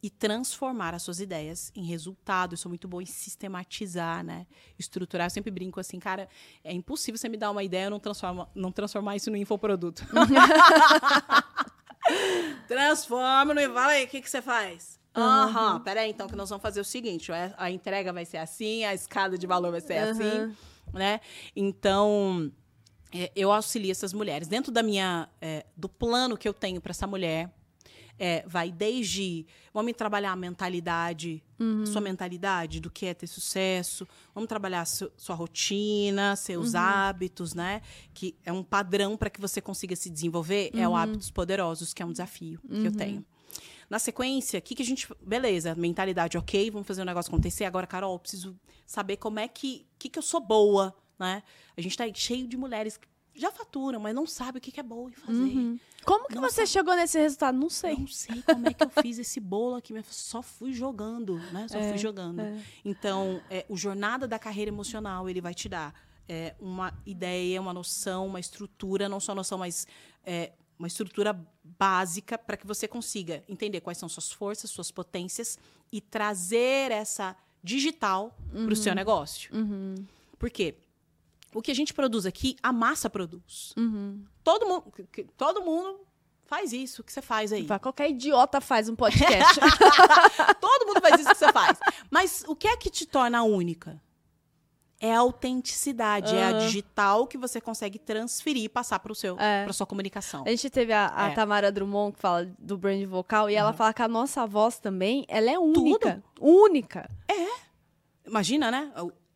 e 0.03 0.09
transformar 0.09 0.93
as 0.93 1.01
suas 1.01 1.21
ideias 1.21 1.71
em 1.73 1.85
resultado. 1.85 2.55
Eu 2.55 2.57
sou 2.57 2.67
muito 2.67 2.89
boa 2.89 3.01
em 3.01 3.05
sistematizar, 3.05 4.21
né? 4.21 4.45
Estruturar. 4.77 5.27
Eu 5.27 5.31
sempre 5.31 5.49
brinco 5.49 5.79
assim, 5.79 5.97
cara, 5.97 6.27
é 6.61 6.73
impossível 6.73 7.17
você 7.17 7.29
me 7.29 7.37
dar 7.37 7.51
uma 7.51 7.63
ideia 7.63 7.87
e 7.87 7.89
não 7.89 8.01
transformar, 8.01 8.49
não 8.53 8.69
transformar 8.69 9.15
isso 9.15 9.31
no 9.31 9.37
infoproduto. 9.37 10.05
Transforma 12.67 13.53
no 13.53 13.61
fala 13.73 13.91
aí, 13.93 14.05
o 14.05 14.07
que, 14.07 14.21
que 14.21 14.29
você 14.29 14.41
faz? 14.41 14.99
Aham, 15.15 15.79
peraí, 15.79 16.09
então 16.09 16.27
que 16.27 16.35
nós 16.35 16.49
vamos 16.49 16.61
fazer 16.61 16.79
o 16.81 16.85
seguinte: 16.85 17.31
a- 17.31 17.53
a 17.57 17.71
entrega 17.71 18.11
vai 18.11 18.25
ser 18.25 18.37
assim, 18.37 18.83
a 18.83 18.93
escada 18.93 19.37
de 19.37 19.47
valor 19.47 19.71
vai 19.71 19.79
ser 19.81 19.97
assim, 19.97 20.53
né? 20.93 21.21
Então, 21.55 22.51
é, 23.13 23.31
eu 23.35 23.51
auxilio 23.51 23.91
essas 23.91 24.11
mulheres. 24.11 24.47
Dentro 24.47 24.71
da 24.71 24.83
minha, 24.83 25.29
é, 25.41 25.65
do 25.75 25.87
plano 25.87 26.37
que 26.37 26.47
eu 26.47 26.53
tenho 26.53 26.81
para 26.81 26.91
essa 26.91 27.07
mulher, 27.07 27.49
é, 28.17 28.43
vai 28.47 28.71
desde 28.71 29.45
vamos 29.73 29.91
trabalhar 29.93 30.31
a 30.31 30.35
mentalidade, 30.35 31.43
a 31.83 31.85
sua 31.85 32.01
mentalidade 32.01 32.79
do 32.79 32.89
que 32.89 33.05
é 33.05 33.13
ter 33.13 33.27
sucesso, 33.27 34.07
vamos 34.33 34.47
trabalhar 34.47 34.85
su- 34.85 35.11
sua 35.17 35.35
rotina, 35.35 36.35
seus 36.35 36.73
hábitos, 36.75 37.53
né? 37.53 37.81
Que 38.13 38.35
é 38.45 38.51
um 38.51 38.63
padrão 38.63 39.15
para 39.17 39.29
que 39.29 39.39
você 39.41 39.59
consiga 39.61 39.95
se 39.95 40.09
desenvolver, 40.09 40.71
é 40.73 40.87
o 40.87 40.95
hábitos 40.95 41.29
poderosos, 41.31 41.93
que 41.93 42.01
é 42.01 42.05
um 42.05 42.11
desafio 42.11 42.59
que 42.69 42.87
eu 42.87 42.91
tenho. 42.91 43.25
Na 43.89 43.99
sequência, 43.99 44.57
o 44.57 44.61
que, 44.61 44.73
que 44.75 44.81
a 44.81 44.85
gente. 44.85 45.07
Beleza, 45.21 45.75
mentalidade, 45.75 46.37
ok, 46.37 46.71
vamos 46.71 46.87
fazer 46.87 47.01
o 47.03 47.05
negócio 47.05 47.29
acontecer. 47.29 47.65
Agora, 47.65 47.85
Carol, 47.85 48.13
eu 48.13 48.19
preciso 48.19 48.59
saber 48.85 49.17
como 49.17 49.37
é 49.39 49.47
que. 49.47 49.85
que, 49.99 50.09
que 50.09 50.17
eu 50.17 50.23
sou 50.23 50.39
boa, 50.41 50.95
né? 51.19 51.43
A 51.77 51.81
gente 51.81 51.95
tá 51.95 52.03
aí 52.05 52.11
cheio 52.15 52.47
de 52.47 52.57
mulheres 52.57 52.97
que 52.97 53.07
já 53.35 53.51
faturam, 53.51 53.99
mas 53.99 54.15
não 54.15 54.25
sabe 54.25 54.57
o 54.57 54.61
que, 54.61 54.71
que 54.71 54.79
é 54.79 54.83
boa 54.83 55.09
em 55.09 55.13
fazer. 55.13 55.79
Como 56.05 56.27
que 56.27 56.39
você 56.39 56.65
chegou 56.65 56.95
nesse 56.95 57.19
resultado? 57.19 57.57
Não 57.57 57.69
sei. 57.69 57.97
Não 57.97 58.07
sei 58.07 58.41
como 58.41 58.67
é 58.67 58.73
que 58.73 58.83
eu 58.83 58.89
fiz 59.01 59.17
esse 59.19 59.39
bolo 59.39 59.75
aqui, 59.75 59.91
mas 59.93 60.05
só 60.07 60.41
fui 60.41 60.71
jogando, 60.71 61.37
né? 61.51 61.67
Só 61.67 61.79
fui 61.79 61.97
jogando. 61.97 62.41
Então, 62.83 63.41
é, 63.49 63.65
o 63.67 63.75
jornada 63.75 64.27
da 64.27 64.37
carreira 64.39 64.69
emocional, 64.69 65.29
ele 65.29 65.41
vai 65.41 65.53
te 65.53 65.67
dar 65.67 65.93
é, 66.29 66.55
uma 66.59 66.93
ideia, 67.05 67.59
uma 67.59 67.73
noção, 67.73 68.27
uma 68.27 68.39
estrutura, 68.39 69.09
não 69.09 69.19
só 69.19 69.33
noção, 69.35 69.57
mas 69.57 69.87
é, 70.23 70.53
uma 70.77 70.87
estrutura 70.87 71.33
básica 71.63 72.37
para 72.37 72.57
que 72.57 72.67
você 72.67 72.87
consiga 72.87 73.43
entender 73.49 73.81
quais 73.81 73.97
são 73.97 74.07
suas 74.07 74.31
forças, 74.31 74.69
suas 74.69 74.91
potências 74.91 75.57
e 75.91 75.99
trazer 75.99 76.91
essa 76.91 77.35
digital 77.63 78.37
para 78.51 78.73
o 78.73 78.75
seu 78.75 78.93
negócio. 78.93 79.49
Por 80.37 80.49
quê? 80.49 80.75
O 81.55 81.61
que 81.61 81.71
a 81.71 81.75
gente 81.75 81.93
produz 81.93 82.25
aqui, 82.25 82.55
a 82.61 82.71
massa 82.73 83.09
produz. 83.09 83.73
Todo, 84.43 84.67
mundo, 84.67 84.83
todo 85.37 85.61
mundo 85.61 86.01
faz 86.45 86.73
isso 86.73 87.03
que 87.03 87.11
você 87.11 87.21
faz 87.21 87.51
aí. 87.53 87.65
Qualquer 87.79 88.09
idiota 88.09 88.59
faz 88.61 88.87
um 88.89 88.95
podcast. 88.95 89.59
Todo 90.61 90.85
mundo 90.87 91.01
faz 91.01 91.19
isso 91.21 91.29
que 91.29 91.37
você 91.37 91.51
faz. 91.51 91.79
Mas 92.11 92.43
o 92.47 92.55
que 92.55 92.67
é 92.67 92.77
que 92.77 92.89
te 92.89 93.05
torna 93.05 93.41
única? 93.43 93.99
É 94.99 95.13
a 95.13 95.19
autenticidade, 95.19 96.35
é 96.35 96.43
a 96.45 96.51
digital 96.53 97.27
que 97.27 97.37
você 97.37 97.59
consegue 97.59 97.99
transferir 97.99 98.63
e 98.63 98.69
passar 98.69 98.99
para 98.99 99.13
seu, 99.15 99.37
É. 99.39 99.71
sua 99.73 99.85
comunicação. 99.85 100.43
A 100.45 100.49
gente 100.49 100.69
teve 100.69 100.93
a, 100.93 101.11
a 101.15 101.29
É. 101.31 101.33
Tamara 101.35 101.71
Drummond, 101.71 102.13
que 102.15 102.19
fala 102.19 102.45
do 102.57 102.77
brand 102.77 103.03
vocal, 103.05 103.49
e 103.49 103.55
ela 103.55 103.73
fala 103.73 103.93
que 103.93 104.01
a 104.01 104.07
nossa 104.07 104.45
voz 104.45 104.79
também, 104.79 105.25
ela 105.27 105.49
é 105.51 105.59
única. 105.59 106.23
Única. 106.39 107.09
Imagina, 108.25 108.71
né? 108.71 108.91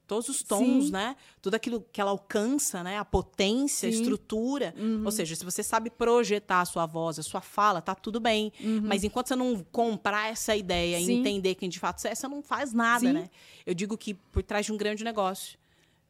Todos 0.10 0.28
os 0.28 0.42
tons, 0.44 0.86
Sim. 0.86 0.92
né? 0.92 1.16
Tudo 1.42 1.54
aquilo 1.54 1.86
que 1.94 2.02
ela 2.02 2.10
alcança, 2.10 2.84
né? 2.84 2.98
A 2.98 3.06
potência, 3.06 3.88
a 3.88 3.92
Sim. 3.92 3.98
Uhum. 3.98 4.02
estrutura. 4.04 4.74
Ou 5.06 5.12
seja, 5.12 5.36
se 5.36 5.46
você 5.46 5.62
sabe 5.62 5.90
projetar 5.92 6.62
a 6.62 6.66
sua 6.66 6.86
voz, 6.88 7.20
a 7.20 7.24
sua 7.24 7.42
fala, 7.42 7.80
tá 7.80 7.94
tudo 7.94 8.20
bem. 8.20 8.52
Mas 8.84 9.04
enquanto 9.04 9.28
você 9.28 9.36
não 9.36 9.64
comprar 9.72 10.32
essa 10.32 10.56
ideia 10.56 10.98
e 10.98 11.02
Uhum. 11.02 11.06
Sim. 11.06 11.20
entender 11.20 11.54
quem 11.56 11.70
de 11.70 11.80
fato 11.80 12.02
você 12.02 12.08
é, 12.08 12.16
você 12.16 12.28
não 12.28 12.42
faz 12.42 12.74
nada, 12.74 13.14
né? 13.14 13.30
Eu 13.66 13.76
digo 13.76 13.96
que 13.96 14.16
por 14.16 14.42
trás 14.44 14.66
de 14.66 14.72
um 14.74 14.78
grande 14.78 15.04
negócio 15.04 15.58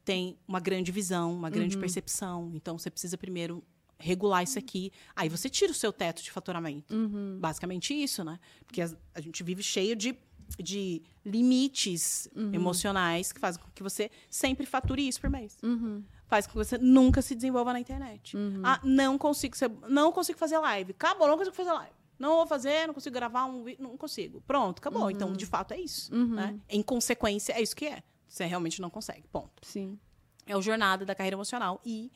tem 0.05 0.37
uma 0.47 0.59
grande 0.61 0.91
visão, 0.91 1.33
uma 1.33 1.49
grande 1.49 1.75
Uhum. 1.75 1.81
percepção. 1.81 2.51
Então 2.55 2.77
você 2.79 2.89
precisa 2.89 3.17
primeiro 3.17 3.61
regular 3.99 4.41
isso 4.43 4.57
aqui. 4.57 4.93
Aí 5.13 5.27
você 5.27 5.49
tira 5.49 5.73
o 5.73 5.75
seu 5.75 5.91
teto 5.91 6.23
de 6.23 6.31
faturamento. 6.31 6.95
Uhum. 6.95 7.37
Basicamente 7.37 7.93
isso, 7.93 8.23
né? 8.23 8.39
Porque 8.65 8.81
a, 8.81 8.89
a 9.13 9.19
gente 9.19 9.43
vive 9.43 9.61
cheio 9.61 9.93
de, 9.93 10.15
de 10.57 11.01
limites 11.25 12.27
Uhum. 12.35 12.53
emocionais 12.53 13.31
que 13.31 13.39
fazem 13.39 13.61
com 13.61 13.69
que 13.71 13.83
você 13.83 14.09
sempre 14.29 14.65
fature 14.65 15.07
isso 15.07 15.19
por 15.21 15.29
mês. 15.29 15.57
Uhum. 15.63 16.03
Faz 16.27 16.45
com 16.45 16.51
que 16.53 16.57
você 16.57 16.77
nunca 16.77 17.21
se 17.21 17.33
desenvolva 17.35 17.73
na 17.73 17.79
internet. 17.79 18.37
Ah, 18.63 18.79
não 18.83 19.17
consigo 19.17 19.57
ser, 19.57 19.69
não 19.87 20.11
consigo 20.11 20.37
fazer 20.37 20.57
live. 20.59 20.91
Acabou, 20.91 21.27
não 21.27 21.37
consigo 21.37 21.55
fazer 21.55 21.71
live. 21.71 21.93
Não 22.19 22.35
vou 22.35 22.45
fazer, 22.47 22.85
não 22.85 22.93
consigo 22.93 23.13
gravar 23.13 23.45
um 23.45 23.63
vídeo, 23.63 23.81
não 23.81 23.97
consigo. 23.97 24.41
Pronto, 24.41 24.79
acabou. 24.79 25.03
Uhum. 25.03 25.11
Então, 25.11 25.33
de 25.33 25.45
fato, 25.45 25.73
é 25.73 25.79
isso. 25.79 26.13
Né? 26.13 26.59
Em 26.69 26.83
consequência, 26.83 27.53
é 27.53 27.61
isso 27.61 27.75
que 27.75 27.85
é. 27.85 28.03
Você 28.27 28.45
realmente 28.45 28.81
não 28.81 28.89
consegue. 28.89 29.23
Ponto 29.31 29.65
Sim. 29.65 29.97
é 30.45 30.55
o 30.55 30.61
Jornada 30.61 31.05
da 31.05 31.15
Carreira 31.15 31.35
Emocional 31.35 31.81
e 31.83 32.11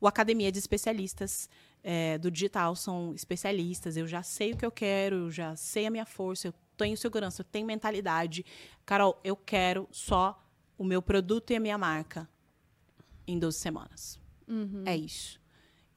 o 0.00 0.08
Academia 0.08 0.50
de 0.50 0.58
Especialistas 0.58 1.48
é, 1.84 2.16
do 2.18 2.30
Digital 2.30 2.74
são 2.74 3.12
especialistas. 3.14 3.96
Eu 3.96 4.08
já 4.08 4.22
sei 4.22 4.52
o 4.52 4.56
que 4.56 4.64
eu 4.66 4.72
quero, 4.72 5.16
eu 5.16 5.30
já 5.30 5.54
sei 5.54 5.86
a 5.86 5.90
minha 5.90 6.06
força, 6.06 6.48
eu 6.48 6.54
tenho 6.82 6.96
segurança, 6.96 7.42
eu 7.42 7.44
tenho 7.44 7.66
mentalidade. 7.66 8.44
Carol, 8.84 9.20
eu 9.22 9.36
quero 9.36 9.88
só 9.92 10.44
o 10.76 10.82
meu 10.82 11.00
produto 11.00 11.52
e 11.52 11.56
a 11.56 11.60
minha 11.60 11.78
marca 11.78 12.28
em 13.26 13.38
12 13.38 13.56
semanas. 13.58 14.20
É 14.84 14.96
isso. 14.96 15.40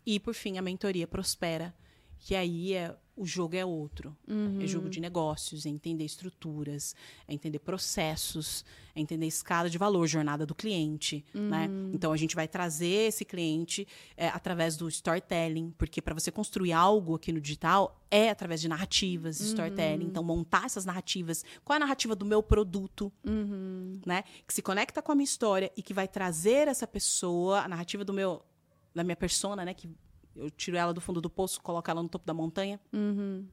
E, 0.06 0.20
por 0.20 0.36
fim, 0.36 0.60
a 0.60 0.62
mentoria 0.62 1.08
Prospera, 1.08 1.76
que 2.20 2.36
aí 2.36 2.74
é 2.74 2.96
o 3.18 3.26
jogo 3.26 3.56
é 3.56 3.66
outro. 3.66 4.16
É 4.62 4.68
jogo 4.68 4.90
de 4.90 5.00
negócios, 5.00 5.66
é 5.66 5.70
entender 5.70 6.04
estruturas, 6.04 6.96
é 7.28 7.34
entender 7.34 7.60
processos, 7.60 8.66
é 8.96 9.00
entender 9.00 9.26
escala 9.26 9.70
de 9.70 9.78
valor, 9.78 10.06
jornada 10.08 10.46
do 10.46 10.54
cliente, 10.54 11.24
né? 11.34 11.70
Então 11.94 12.12
a 12.12 12.18
gente 12.18 12.36
vai 12.36 12.48
trazer 12.48 13.08
esse 13.08 13.24
cliente 13.24 13.88
é, 14.18 14.28
através 14.28 14.76
do 14.76 14.88
storytelling, 14.90 15.74
porque 15.78 16.02
para 16.02 16.14
você 16.14 16.32
construir 16.32 16.74
algo 16.74 17.16
aqui 17.16 17.32
no 17.32 17.40
digital 17.40 18.02
é 18.12 18.30
através 18.30 18.62
de 18.62 18.68
narrativas, 18.68 19.40
storytelling. 19.40 20.06
Então 20.06 20.24
montar 20.24 20.66
essas 20.66 20.86
narrativas, 20.86 21.44
qual 21.64 21.76
é 21.76 21.78
a 21.78 21.80
narrativa 21.80 22.16
do 22.16 22.26
meu 22.26 22.44
produto, 22.44 23.12
né? 24.06 24.24
Que 24.46 24.54
se 24.54 24.62
conecta 24.62 25.02
com 25.02 25.12
a 25.12 25.16
minha 25.16 25.26
história 25.26 25.72
e 25.76 25.82
que 25.82 25.94
vai 25.94 26.08
trazer 26.08 26.68
essa 26.68 26.86
pessoa, 26.86 27.62
a 27.62 27.68
narrativa 27.68 28.04
do 28.04 28.14
meu 28.14 28.44
da 28.94 29.04
minha 29.04 29.16
persona, 29.16 29.66
né? 29.66 29.74
Que 29.74 29.90
eu 30.36 30.50
tiro 30.52 30.78
ela 30.78 30.94
do 30.94 31.02
fundo 31.02 31.22
do 31.22 31.30
poço, 31.30 31.62
coloco 31.62 31.90
ela 31.90 32.02
no 32.04 32.10
topo 32.10 32.26
da 32.26 32.34
montanha. 32.34 32.80
Uhum. 32.94 33.46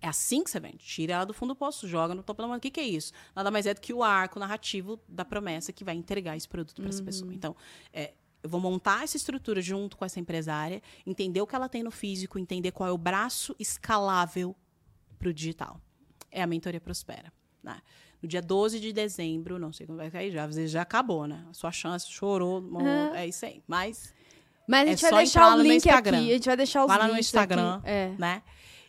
É 0.00 0.06
assim 0.08 0.44
que 0.44 0.50
você 0.50 0.60
vende. 0.60 0.78
Tira 0.78 1.14
ela 1.14 1.24
do 1.26 1.34
fundo 1.34 1.54
do 1.54 1.56
poço, 1.56 1.88
joga 1.88 2.14
no 2.14 2.22
topo 2.22 2.40
da 2.40 2.46
montanha. 2.46 2.58
O 2.58 2.62
que, 2.62 2.70
que 2.70 2.80
é 2.80 2.84
isso? 2.86 3.12
Nada 3.34 3.50
mais 3.50 3.66
é 3.66 3.74
do 3.74 3.80
que 3.80 3.92
o 3.92 4.02
arco 4.02 4.38
narrativo 4.38 4.98
da 5.08 5.24
promessa 5.24 5.72
que 5.72 5.82
vai 5.84 5.94
entregar 5.96 6.36
esse 6.36 6.48
produto 6.48 6.80
para 6.80 6.88
essa 6.88 7.02
pessoa. 7.02 7.34
Então, 7.34 7.56
é, 7.92 8.12
eu 8.42 8.48
vou 8.48 8.60
montar 8.60 9.02
essa 9.02 9.16
estrutura 9.16 9.60
junto 9.60 9.96
com 9.96 10.04
essa 10.04 10.20
empresária, 10.20 10.80
entender 11.04 11.40
o 11.40 11.46
que 11.46 11.54
ela 11.56 11.68
tem 11.68 11.82
no 11.82 11.90
físico, 11.90 12.38
entender 12.38 12.70
qual 12.70 12.88
é 12.88 12.92
o 12.92 12.98
braço 12.98 13.56
escalável 13.58 14.54
para 15.18 15.28
o 15.28 15.34
digital. 15.34 15.80
É 16.30 16.40
a 16.42 16.46
mentoria 16.46 16.80
Prospera. 16.80 17.32
Né? 17.60 17.80
No 18.22 18.28
dia 18.28 18.40
12 18.40 18.78
de 18.78 18.92
dezembro, 18.92 19.58
não 19.58 19.72
sei 19.72 19.84
quando 19.86 19.98
vai 19.98 20.10
cair, 20.10 20.30
já, 20.30 20.44
às 20.44 20.54
vezes 20.54 20.70
já 20.70 20.82
acabou, 20.82 21.26
né? 21.26 21.44
A 21.50 21.54
sua 21.54 21.72
chance, 21.72 22.08
chorou, 22.08 22.60
Uhum. 22.60 23.14
é 23.14 23.26
isso 23.26 23.44
aí. 23.44 23.62
Mas 23.66 24.14
Mas 24.68 24.80
a 24.80 24.84
É 24.84 24.86
gente 24.90 25.00
só 25.00 25.10
vai 25.10 25.24
deixar 25.24 25.56
o 25.56 25.62
link 25.62 25.88
aqui. 25.88 26.08
A 26.08 26.20
gente 26.20 26.44
vai 26.44 26.56
deixar 26.56 26.82
os 26.82 26.88
Vai 26.88 26.98
lá 26.98 27.04
no 27.06 27.14
links 27.14 27.26
Instagram. 27.28 27.80
É. 27.84 28.14
né? 28.18 28.42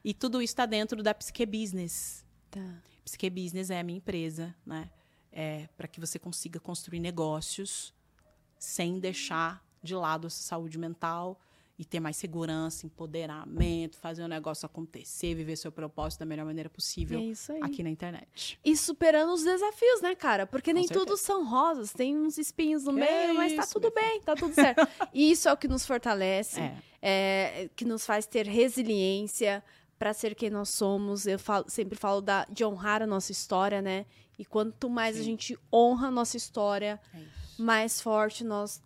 E 0.03 0.13
tudo 0.13 0.41
isso 0.41 0.51
está 0.51 0.65
dentro 0.65 1.01
da 1.01 1.13
Psique 1.13 1.45
Business. 1.45 2.25
Tá. 2.51 2.61
Psique 3.05 3.29
Business 3.29 3.69
é 3.69 3.79
a 3.79 3.83
minha 3.83 3.97
empresa, 3.97 4.53
né? 4.65 4.89
É 5.31 5.69
para 5.77 5.87
que 5.87 5.99
você 5.99 6.19
consiga 6.19 6.59
construir 6.59 6.99
negócios 6.99 7.93
sem 8.57 8.99
deixar 8.99 9.63
de 9.81 9.95
lado 9.95 10.27
essa 10.27 10.43
saúde 10.43 10.77
mental 10.77 11.39
e 11.79 11.85
ter 11.85 12.01
mais 12.01 12.17
segurança, 12.17 12.85
empoderamento, 12.85 13.97
fazer 13.97 14.21
o 14.21 14.27
negócio 14.27 14.65
acontecer, 14.65 15.33
viver 15.33 15.55
seu 15.55 15.71
propósito 15.71 16.19
da 16.19 16.25
melhor 16.25 16.45
maneira 16.45 16.69
possível 16.69 17.17
É 17.19 17.23
isso 17.23 17.53
aí. 17.53 17.59
aqui 17.63 17.81
na 17.81 17.89
internet. 17.89 18.59
E 18.65 18.75
superando 18.75 19.31
os 19.31 19.43
desafios, 19.45 20.01
né, 20.01 20.13
cara? 20.13 20.45
Porque 20.45 20.73
nem 20.73 20.83
certeza. 20.85 21.05
tudo 21.05 21.17
são 21.17 21.47
rosas, 21.47 21.93
tem 21.93 22.17
uns 22.17 22.37
espinhos 22.37 22.83
no 22.83 22.93
Que 22.93 22.99
meio, 22.99 23.33
mas 23.33 23.53
tá 23.53 23.63
isso, 23.63 23.71
tudo 23.73 23.91
minha 23.95 24.09
bem, 24.09 24.21
tá 24.21 24.35
tudo 24.35 24.53
certo. 24.53 24.85
E 25.13 25.31
isso 25.31 25.47
é 25.47 25.53
o 25.53 25.57
que 25.57 25.69
nos 25.69 25.85
fortalece, 25.85 26.59
É. 26.59 26.77
é, 27.01 27.69
que 27.75 27.85
nos 27.85 28.05
faz 28.05 28.25
ter 28.25 28.45
resiliência 28.45 29.63
para 29.97 30.13
ser 30.13 30.35
quem 30.35 30.49
nós 30.49 30.69
somos. 30.69 31.25
Eu 31.25 31.39
falo- 31.39 31.65
sempre 31.69 31.97
falo 31.97 32.19
da, 32.21 32.45
de 32.49 32.63
honrar 32.65 33.01
a 33.01 33.07
nossa 33.07 33.31
história, 33.31 33.81
né? 33.81 34.05
E 34.37 34.43
quanto 34.45 34.89
mais 34.89 35.15
a 35.15 35.19
Sim. 35.19 35.25
gente 35.25 35.59
honra 35.73 36.07
a 36.07 36.11
nossa 36.11 36.35
história, 36.37 36.99
É 37.13 37.39
mais 37.61 38.01
forte 38.01 38.43
nós, 38.43 38.81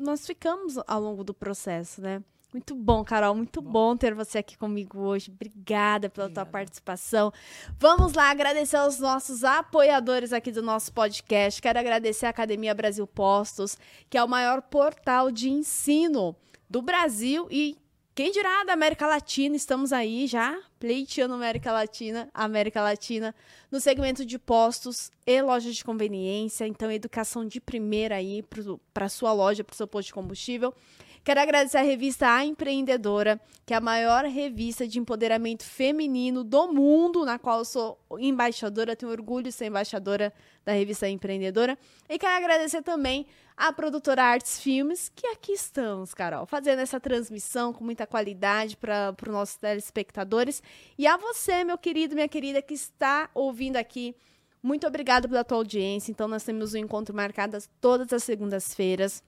nós 0.00 0.26
ficamos 0.26 0.78
ao 0.86 1.00
longo 1.00 1.22
do 1.22 1.34
processo, 1.34 2.00
né? 2.00 2.22
Muito 2.52 2.74
bom, 2.74 3.04
Carol. 3.04 3.34
Muito 3.34 3.62
bom, 3.62 3.96
ter 3.96 4.12
você 4.12 4.38
aqui 4.38 4.58
comigo 4.58 4.98
hoje. 4.98 5.30
Obrigada 5.30 6.10
pela 6.10 6.26
tua 6.26 6.42
Obrigada. 6.42 6.50
participação. 6.50 7.32
Vamos 7.78 8.12
lá 8.14 8.28
agradecer 8.30 8.76
aos 8.76 8.98
nossos 8.98 9.44
apoiadores 9.44 10.32
aqui 10.32 10.50
do 10.50 10.60
nosso 10.60 10.92
podcast. 10.92 11.62
Quero 11.62 11.78
agradecer 11.78 12.26
a 12.26 12.30
Academia 12.30 12.74
Brasil 12.74 13.06
Postos, 13.06 13.78
que 14.08 14.18
é 14.18 14.24
o 14.24 14.28
maior 14.28 14.62
portal 14.62 15.30
de 15.30 15.48
ensino 15.48 16.34
do 16.68 16.82
Brasil 16.82 17.46
e 17.50 17.78
quem 18.14 18.30
dirá 18.32 18.64
da 18.64 18.72
América 18.72 19.06
Latina. 19.06 19.56
Estamos 19.56 19.92
aí 19.92 20.26
já 20.26 20.58
pleiteando 20.78 21.34
América 21.34 21.72
Latina, 21.72 22.28
América 22.34 22.82
Latina, 22.82 23.34
no 23.70 23.80
segmento 23.80 24.24
de 24.24 24.38
postos 24.38 25.10
e 25.26 25.40
lojas 25.40 25.76
de 25.76 25.84
conveniência. 25.84 26.66
Então, 26.66 26.90
educação 26.90 27.46
de 27.46 27.60
primeira 27.60 28.16
aí 28.16 28.44
para 28.92 29.08
sua 29.08 29.32
loja, 29.32 29.62
para 29.62 29.74
o 29.74 29.76
seu 29.76 29.86
posto 29.86 30.08
de 30.08 30.14
combustível. 30.14 30.74
Quero 31.22 31.38
agradecer 31.38 31.76
a 31.76 31.82
revista 31.82 32.34
A 32.34 32.46
Empreendedora, 32.46 33.38
que 33.66 33.74
é 33.74 33.76
a 33.76 33.80
maior 33.80 34.24
revista 34.24 34.88
de 34.88 34.98
empoderamento 34.98 35.64
feminino 35.64 36.42
do 36.42 36.72
mundo, 36.72 37.26
na 37.26 37.38
qual 37.38 37.58
eu 37.58 37.64
sou 37.64 38.00
embaixadora, 38.18 38.96
tenho 38.96 39.12
orgulho 39.12 39.44
de 39.44 39.52
ser 39.52 39.66
embaixadora 39.66 40.32
da 40.64 40.72
revista 40.72 41.04
A 41.04 41.10
Empreendedora. 41.10 41.78
E 42.08 42.18
quero 42.18 42.32
agradecer 42.32 42.80
também 42.82 43.26
a 43.54 43.70
produtora 43.70 44.22
Artes 44.22 44.58
Filmes, 44.60 45.12
que 45.14 45.26
aqui 45.26 45.52
estamos, 45.52 46.14
Carol, 46.14 46.46
fazendo 46.46 46.78
essa 46.78 46.98
transmissão 46.98 47.70
com 47.70 47.84
muita 47.84 48.06
qualidade 48.06 48.74
para 48.78 49.14
os 49.22 49.28
nossos 49.28 49.56
telespectadores. 49.56 50.62
E 50.96 51.06
a 51.06 51.18
você, 51.18 51.62
meu 51.64 51.76
querido, 51.76 52.14
minha 52.14 52.28
querida, 52.28 52.62
que 52.62 52.72
está 52.72 53.28
ouvindo 53.34 53.76
aqui. 53.76 54.16
Muito 54.62 54.86
obrigada 54.86 55.28
pela 55.28 55.44
tua 55.44 55.58
audiência. 55.58 56.10
Então, 56.10 56.26
nós 56.26 56.44
temos 56.44 56.72
um 56.72 56.78
encontro 56.78 57.14
marcado 57.14 57.58
todas 57.78 58.10
as 58.10 58.24
segundas-feiras. 58.24 59.22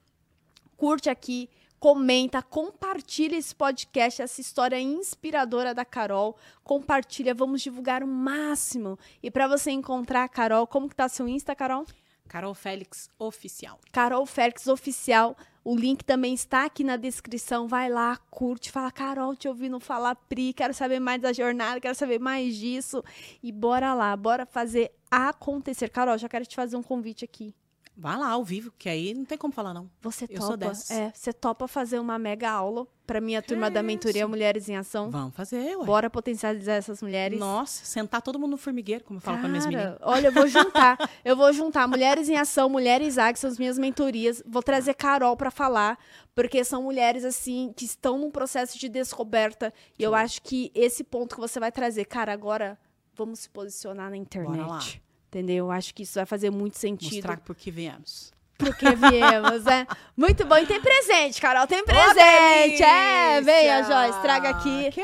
Curte 0.75 1.09
aqui, 1.09 1.47
comenta, 1.83 2.41
compartilha 2.41 3.35
esse 3.35 3.53
podcast, 3.53 4.21
essa 4.21 4.39
história 4.39 4.79
inspiradora 4.79 5.73
da 5.73 5.83
Carol. 5.83 6.37
Compartilha, 6.63 7.33
vamos 7.33 7.61
divulgar 7.61 8.01
o 8.05 8.07
máximo. 8.07 8.97
E 9.21 9.29
para 9.29 9.49
você 9.49 9.69
encontrar 9.71 10.23
a 10.23 10.29
Carol, 10.29 10.65
como 10.65 10.87
que 10.87 10.95
tá 10.95 11.09
seu 11.09 11.27
Insta, 11.27 11.53
Carol? 11.53 11.85
Carol 12.25 12.53
Félix 12.53 13.09
Oficial. 13.19 13.81
Carol 13.91 14.25
Félix 14.25 14.65
Oficial. 14.67 15.35
O 15.61 15.75
link 15.75 16.05
também 16.05 16.33
está 16.33 16.63
aqui 16.63 16.85
na 16.85 16.95
descrição. 16.95 17.67
Vai 17.67 17.89
lá, 17.89 18.15
curte, 18.31 18.71
fala, 18.71 18.89
Carol, 18.89 19.35
te 19.35 19.49
ouvindo 19.49 19.77
falar, 19.77 20.15
Pri, 20.15 20.53
quero 20.53 20.73
saber 20.73 21.01
mais 21.01 21.21
da 21.21 21.33
jornada, 21.33 21.81
quero 21.81 21.95
saber 21.95 22.17
mais 22.17 22.55
disso. 22.55 23.03
E 23.43 23.51
bora 23.51 23.93
lá, 23.93 24.15
bora 24.15 24.45
fazer 24.45 24.93
acontecer. 25.11 25.89
Carol, 25.89 26.17
já 26.17 26.29
quero 26.29 26.45
te 26.45 26.55
fazer 26.55 26.77
um 26.77 26.83
convite 26.83 27.25
aqui. 27.25 27.53
Vai 27.95 28.17
lá 28.17 28.29
ao 28.29 28.43
vivo, 28.43 28.73
que 28.77 28.89
aí 28.89 29.13
não 29.13 29.23
tem 29.23 29.37
como 29.37 29.53
falar 29.53 29.71
não. 29.71 29.87
Você 30.01 30.25
Eu 30.27 30.39
topa, 30.39 30.71
é, 30.89 31.11
você 31.13 31.31
topa 31.31 31.67
fazer 31.67 31.99
uma 31.99 32.17
mega 32.17 32.49
aula 32.49 32.87
para 33.05 33.21
minha 33.21 33.39
turma 33.39 33.69
da 33.69 33.83
mentoria 33.83 34.21
isso? 34.21 34.29
Mulheres 34.29 34.67
em 34.67 34.75
Ação? 34.75 35.11
Vamos 35.11 35.35
fazer, 35.35 35.77
ué. 35.77 35.85
Bora 35.85 36.09
potencializar 36.09 36.73
essas 36.73 37.03
mulheres. 37.03 37.37
Nossa, 37.39 37.85
sentar 37.85 38.21
todo 38.21 38.39
mundo 38.39 38.51
no 38.51 38.57
formigueiro, 38.57 39.03
como 39.03 39.17
eu 39.17 39.21
falo 39.21 39.37
para 39.37 39.47
minhas 39.47 39.67
meninas. 39.67 39.99
Cara, 39.99 40.11
olha, 40.11 40.27
eu 40.27 40.31
vou 40.31 40.47
juntar. 40.49 40.97
eu 41.23 41.37
vou 41.37 41.53
juntar 41.53 41.87
Mulheres 41.87 42.29
em 42.29 42.35
Ação, 42.35 42.67
Mulheres 42.67 43.19
AG, 43.19 43.37
são 43.37 43.49
as 43.49 43.59
minhas 43.59 43.77
mentorias. 43.77 44.41
Vou 44.45 44.63
trazer 44.63 44.95
Carol 44.95 45.37
para 45.37 45.51
falar, 45.51 45.99
porque 46.33 46.63
são 46.63 46.81
mulheres, 46.81 47.23
assim, 47.23 47.71
que 47.75 47.85
estão 47.85 48.17
num 48.17 48.31
processo 48.31 48.79
de 48.79 48.89
descoberta. 48.89 49.71
E 49.99 50.03
eu 50.03 50.15
acho 50.15 50.41
que 50.41 50.71
esse 50.73 51.03
ponto 51.03 51.35
que 51.35 51.41
você 51.41 51.59
vai 51.59 51.71
trazer, 51.71 52.05
cara, 52.05 52.33
agora 52.33 52.77
vamos 53.15 53.39
se 53.39 53.49
posicionar 53.49 54.09
na 54.09 54.17
internet. 54.17 54.57
Bora 54.57 54.67
lá. 54.67 54.79
Entendeu? 55.33 55.65
Eu 55.65 55.71
acho 55.71 55.93
que 55.95 56.03
isso 56.03 56.13
vai 56.15 56.25
fazer 56.25 56.49
muito 56.51 56.77
sentido. 56.77 57.15
Mostrar 57.15 57.37
por 57.37 57.55
que 57.55 57.71
viemos. 57.71 58.31
Porque 58.55 58.85
viemos, 58.95 59.63
né? 59.63 59.87
Muito 60.15 60.45
bom. 60.45 60.55
E 60.55 60.65
tem 60.67 60.79
presente, 60.79 61.41
Carol, 61.41 61.65
tem 61.65 61.83
presente. 61.83 62.19
é, 62.19 62.61
delícia! 62.67 63.41
venha, 63.41 63.83
Joyce, 63.83 64.21
traga 64.21 64.49
aqui. 64.49 64.91
Que 64.91 65.01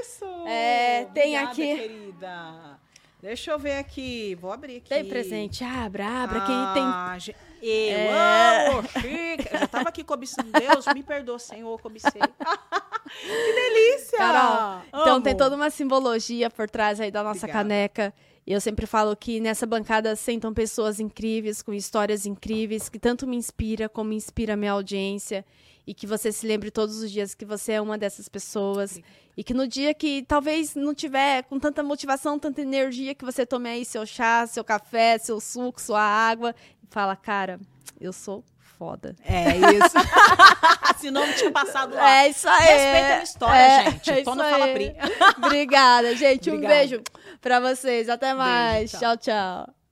isso! 0.00 0.24
É, 0.46 1.04
tem 1.12 1.36
Obrigada, 1.38 1.50
aqui- 1.50 1.76
querida. 1.76 2.78
Deixa 3.20 3.50
eu 3.50 3.58
ver 3.58 3.76
aqui. 3.78 4.34
Vou 4.40 4.50
abrir 4.50 4.78
aqui. 4.78 4.88
Tem 4.88 5.04
presente. 5.04 5.62
Abra, 5.62 6.06
abra. 6.24 6.40
Quem 6.40 6.56
tem 6.72 6.82
Ah, 6.82 7.18
Eu 7.62 7.74
É. 7.74 8.68
amo, 8.68 8.82
chique. 8.88 9.48
Eu 9.52 9.58
já 9.60 9.66
tava 9.66 9.88
aqui 9.90 10.02
cobiçando. 10.02 10.50
Deus, 10.52 10.86
me 10.94 11.02
perdoa, 11.02 11.38
Senhor, 11.38 11.78
cobicei. 11.80 12.10
que 13.20 13.52
delícia! 13.54 14.18
Carol, 14.18 14.82
então 14.88 15.20
tem 15.20 15.36
toda 15.36 15.54
uma 15.54 15.70
simbologia 15.70 16.48
por 16.50 16.68
trás 16.68 17.00
aí 17.00 17.10
da 17.10 17.22
nossa 17.22 17.40
Obrigada. 17.40 17.58
caneca. 17.64 18.14
E 18.46 18.52
eu 18.52 18.60
sempre 18.60 18.86
falo 18.86 19.16
que 19.16 19.40
nessa 19.40 19.66
bancada 19.66 20.14
sentam 20.14 20.54
pessoas 20.54 21.00
incríveis, 21.00 21.62
com 21.62 21.74
histórias 21.74 22.26
incríveis, 22.26 22.88
que 22.88 22.98
tanto 22.98 23.26
me 23.26 23.36
inspira 23.36 23.88
como 23.88 24.12
inspira 24.12 24.54
a 24.54 24.56
minha 24.56 24.70
audiência. 24.70 25.44
E 25.84 25.92
que 25.92 26.06
você 26.06 26.30
se 26.30 26.46
lembre 26.46 26.70
todos 26.70 26.96
os 27.02 27.10
dias 27.10 27.34
que 27.34 27.44
você 27.44 27.72
é 27.72 27.80
uma 27.80 27.98
dessas 27.98 28.28
pessoas. 28.28 29.00
E 29.36 29.42
que 29.42 29.52
no 29.52 29.66
dia 29.66 29.92
que 29.92 30.22
talvez 30.22 30.76
não 30.76 30.94
tiver 30.94 31.42
com 31.44 31.58
tanta 31.58 31.82
motivação, 31.82 32.38
tanta 32.38 32.60
energia, 32.60 33.14
que 33.14 33.24
você 33.24 33.44
tome 33.44 33.68
aí 33.68 33.84
seu 33.84 34.06
chá, 34.06 34.46
seu 34.46 34.62
café, 34.62 35.18
seu 35.18 35.40
suco, 35.40 35.80
sua 35.80 36.00
água. 36.00 36.54
E 36.82 36.86
fala, 36.88 37.16
cara, 37.16 37.60
eu 38.00 38.12
sou 38.12 38.44
foda. 38.78 39.14
É 39.24 39.56
isso. 39.56 39.96
Se 40.98 41.10
não 41.10 41.30
tinha 41.32 41.50
passado 41.50 41.94
lá. 41.94 42.18
É 42.24 42.28
isso 42.28 42.48
aí. 42.48 42.64
Respeita 42.66 43.14
a 43.14 43.22
história, 43.22 43.60
É, 43.60 43.84
gente. 43.90 44.10
é 44.10 44.22
Tô 44.22 44.34
no 44.34 44.42
Fala. 44.42 44.68
Pri. 44.68 44.96
Obrigada, 45.44 46.14
gente. 46.16 46.50
Um 46.50 46.54
Obrigada. 46.54 46.78
beijo 46.80 47.02
pra 47.40 47.60
vocês. 47.60 48.08
Até 48.08 48.32
mais. 48.34 48.90
tchau. 48.90 49.00
tchau. 49.00 49.16
tchau. 49.18 49.85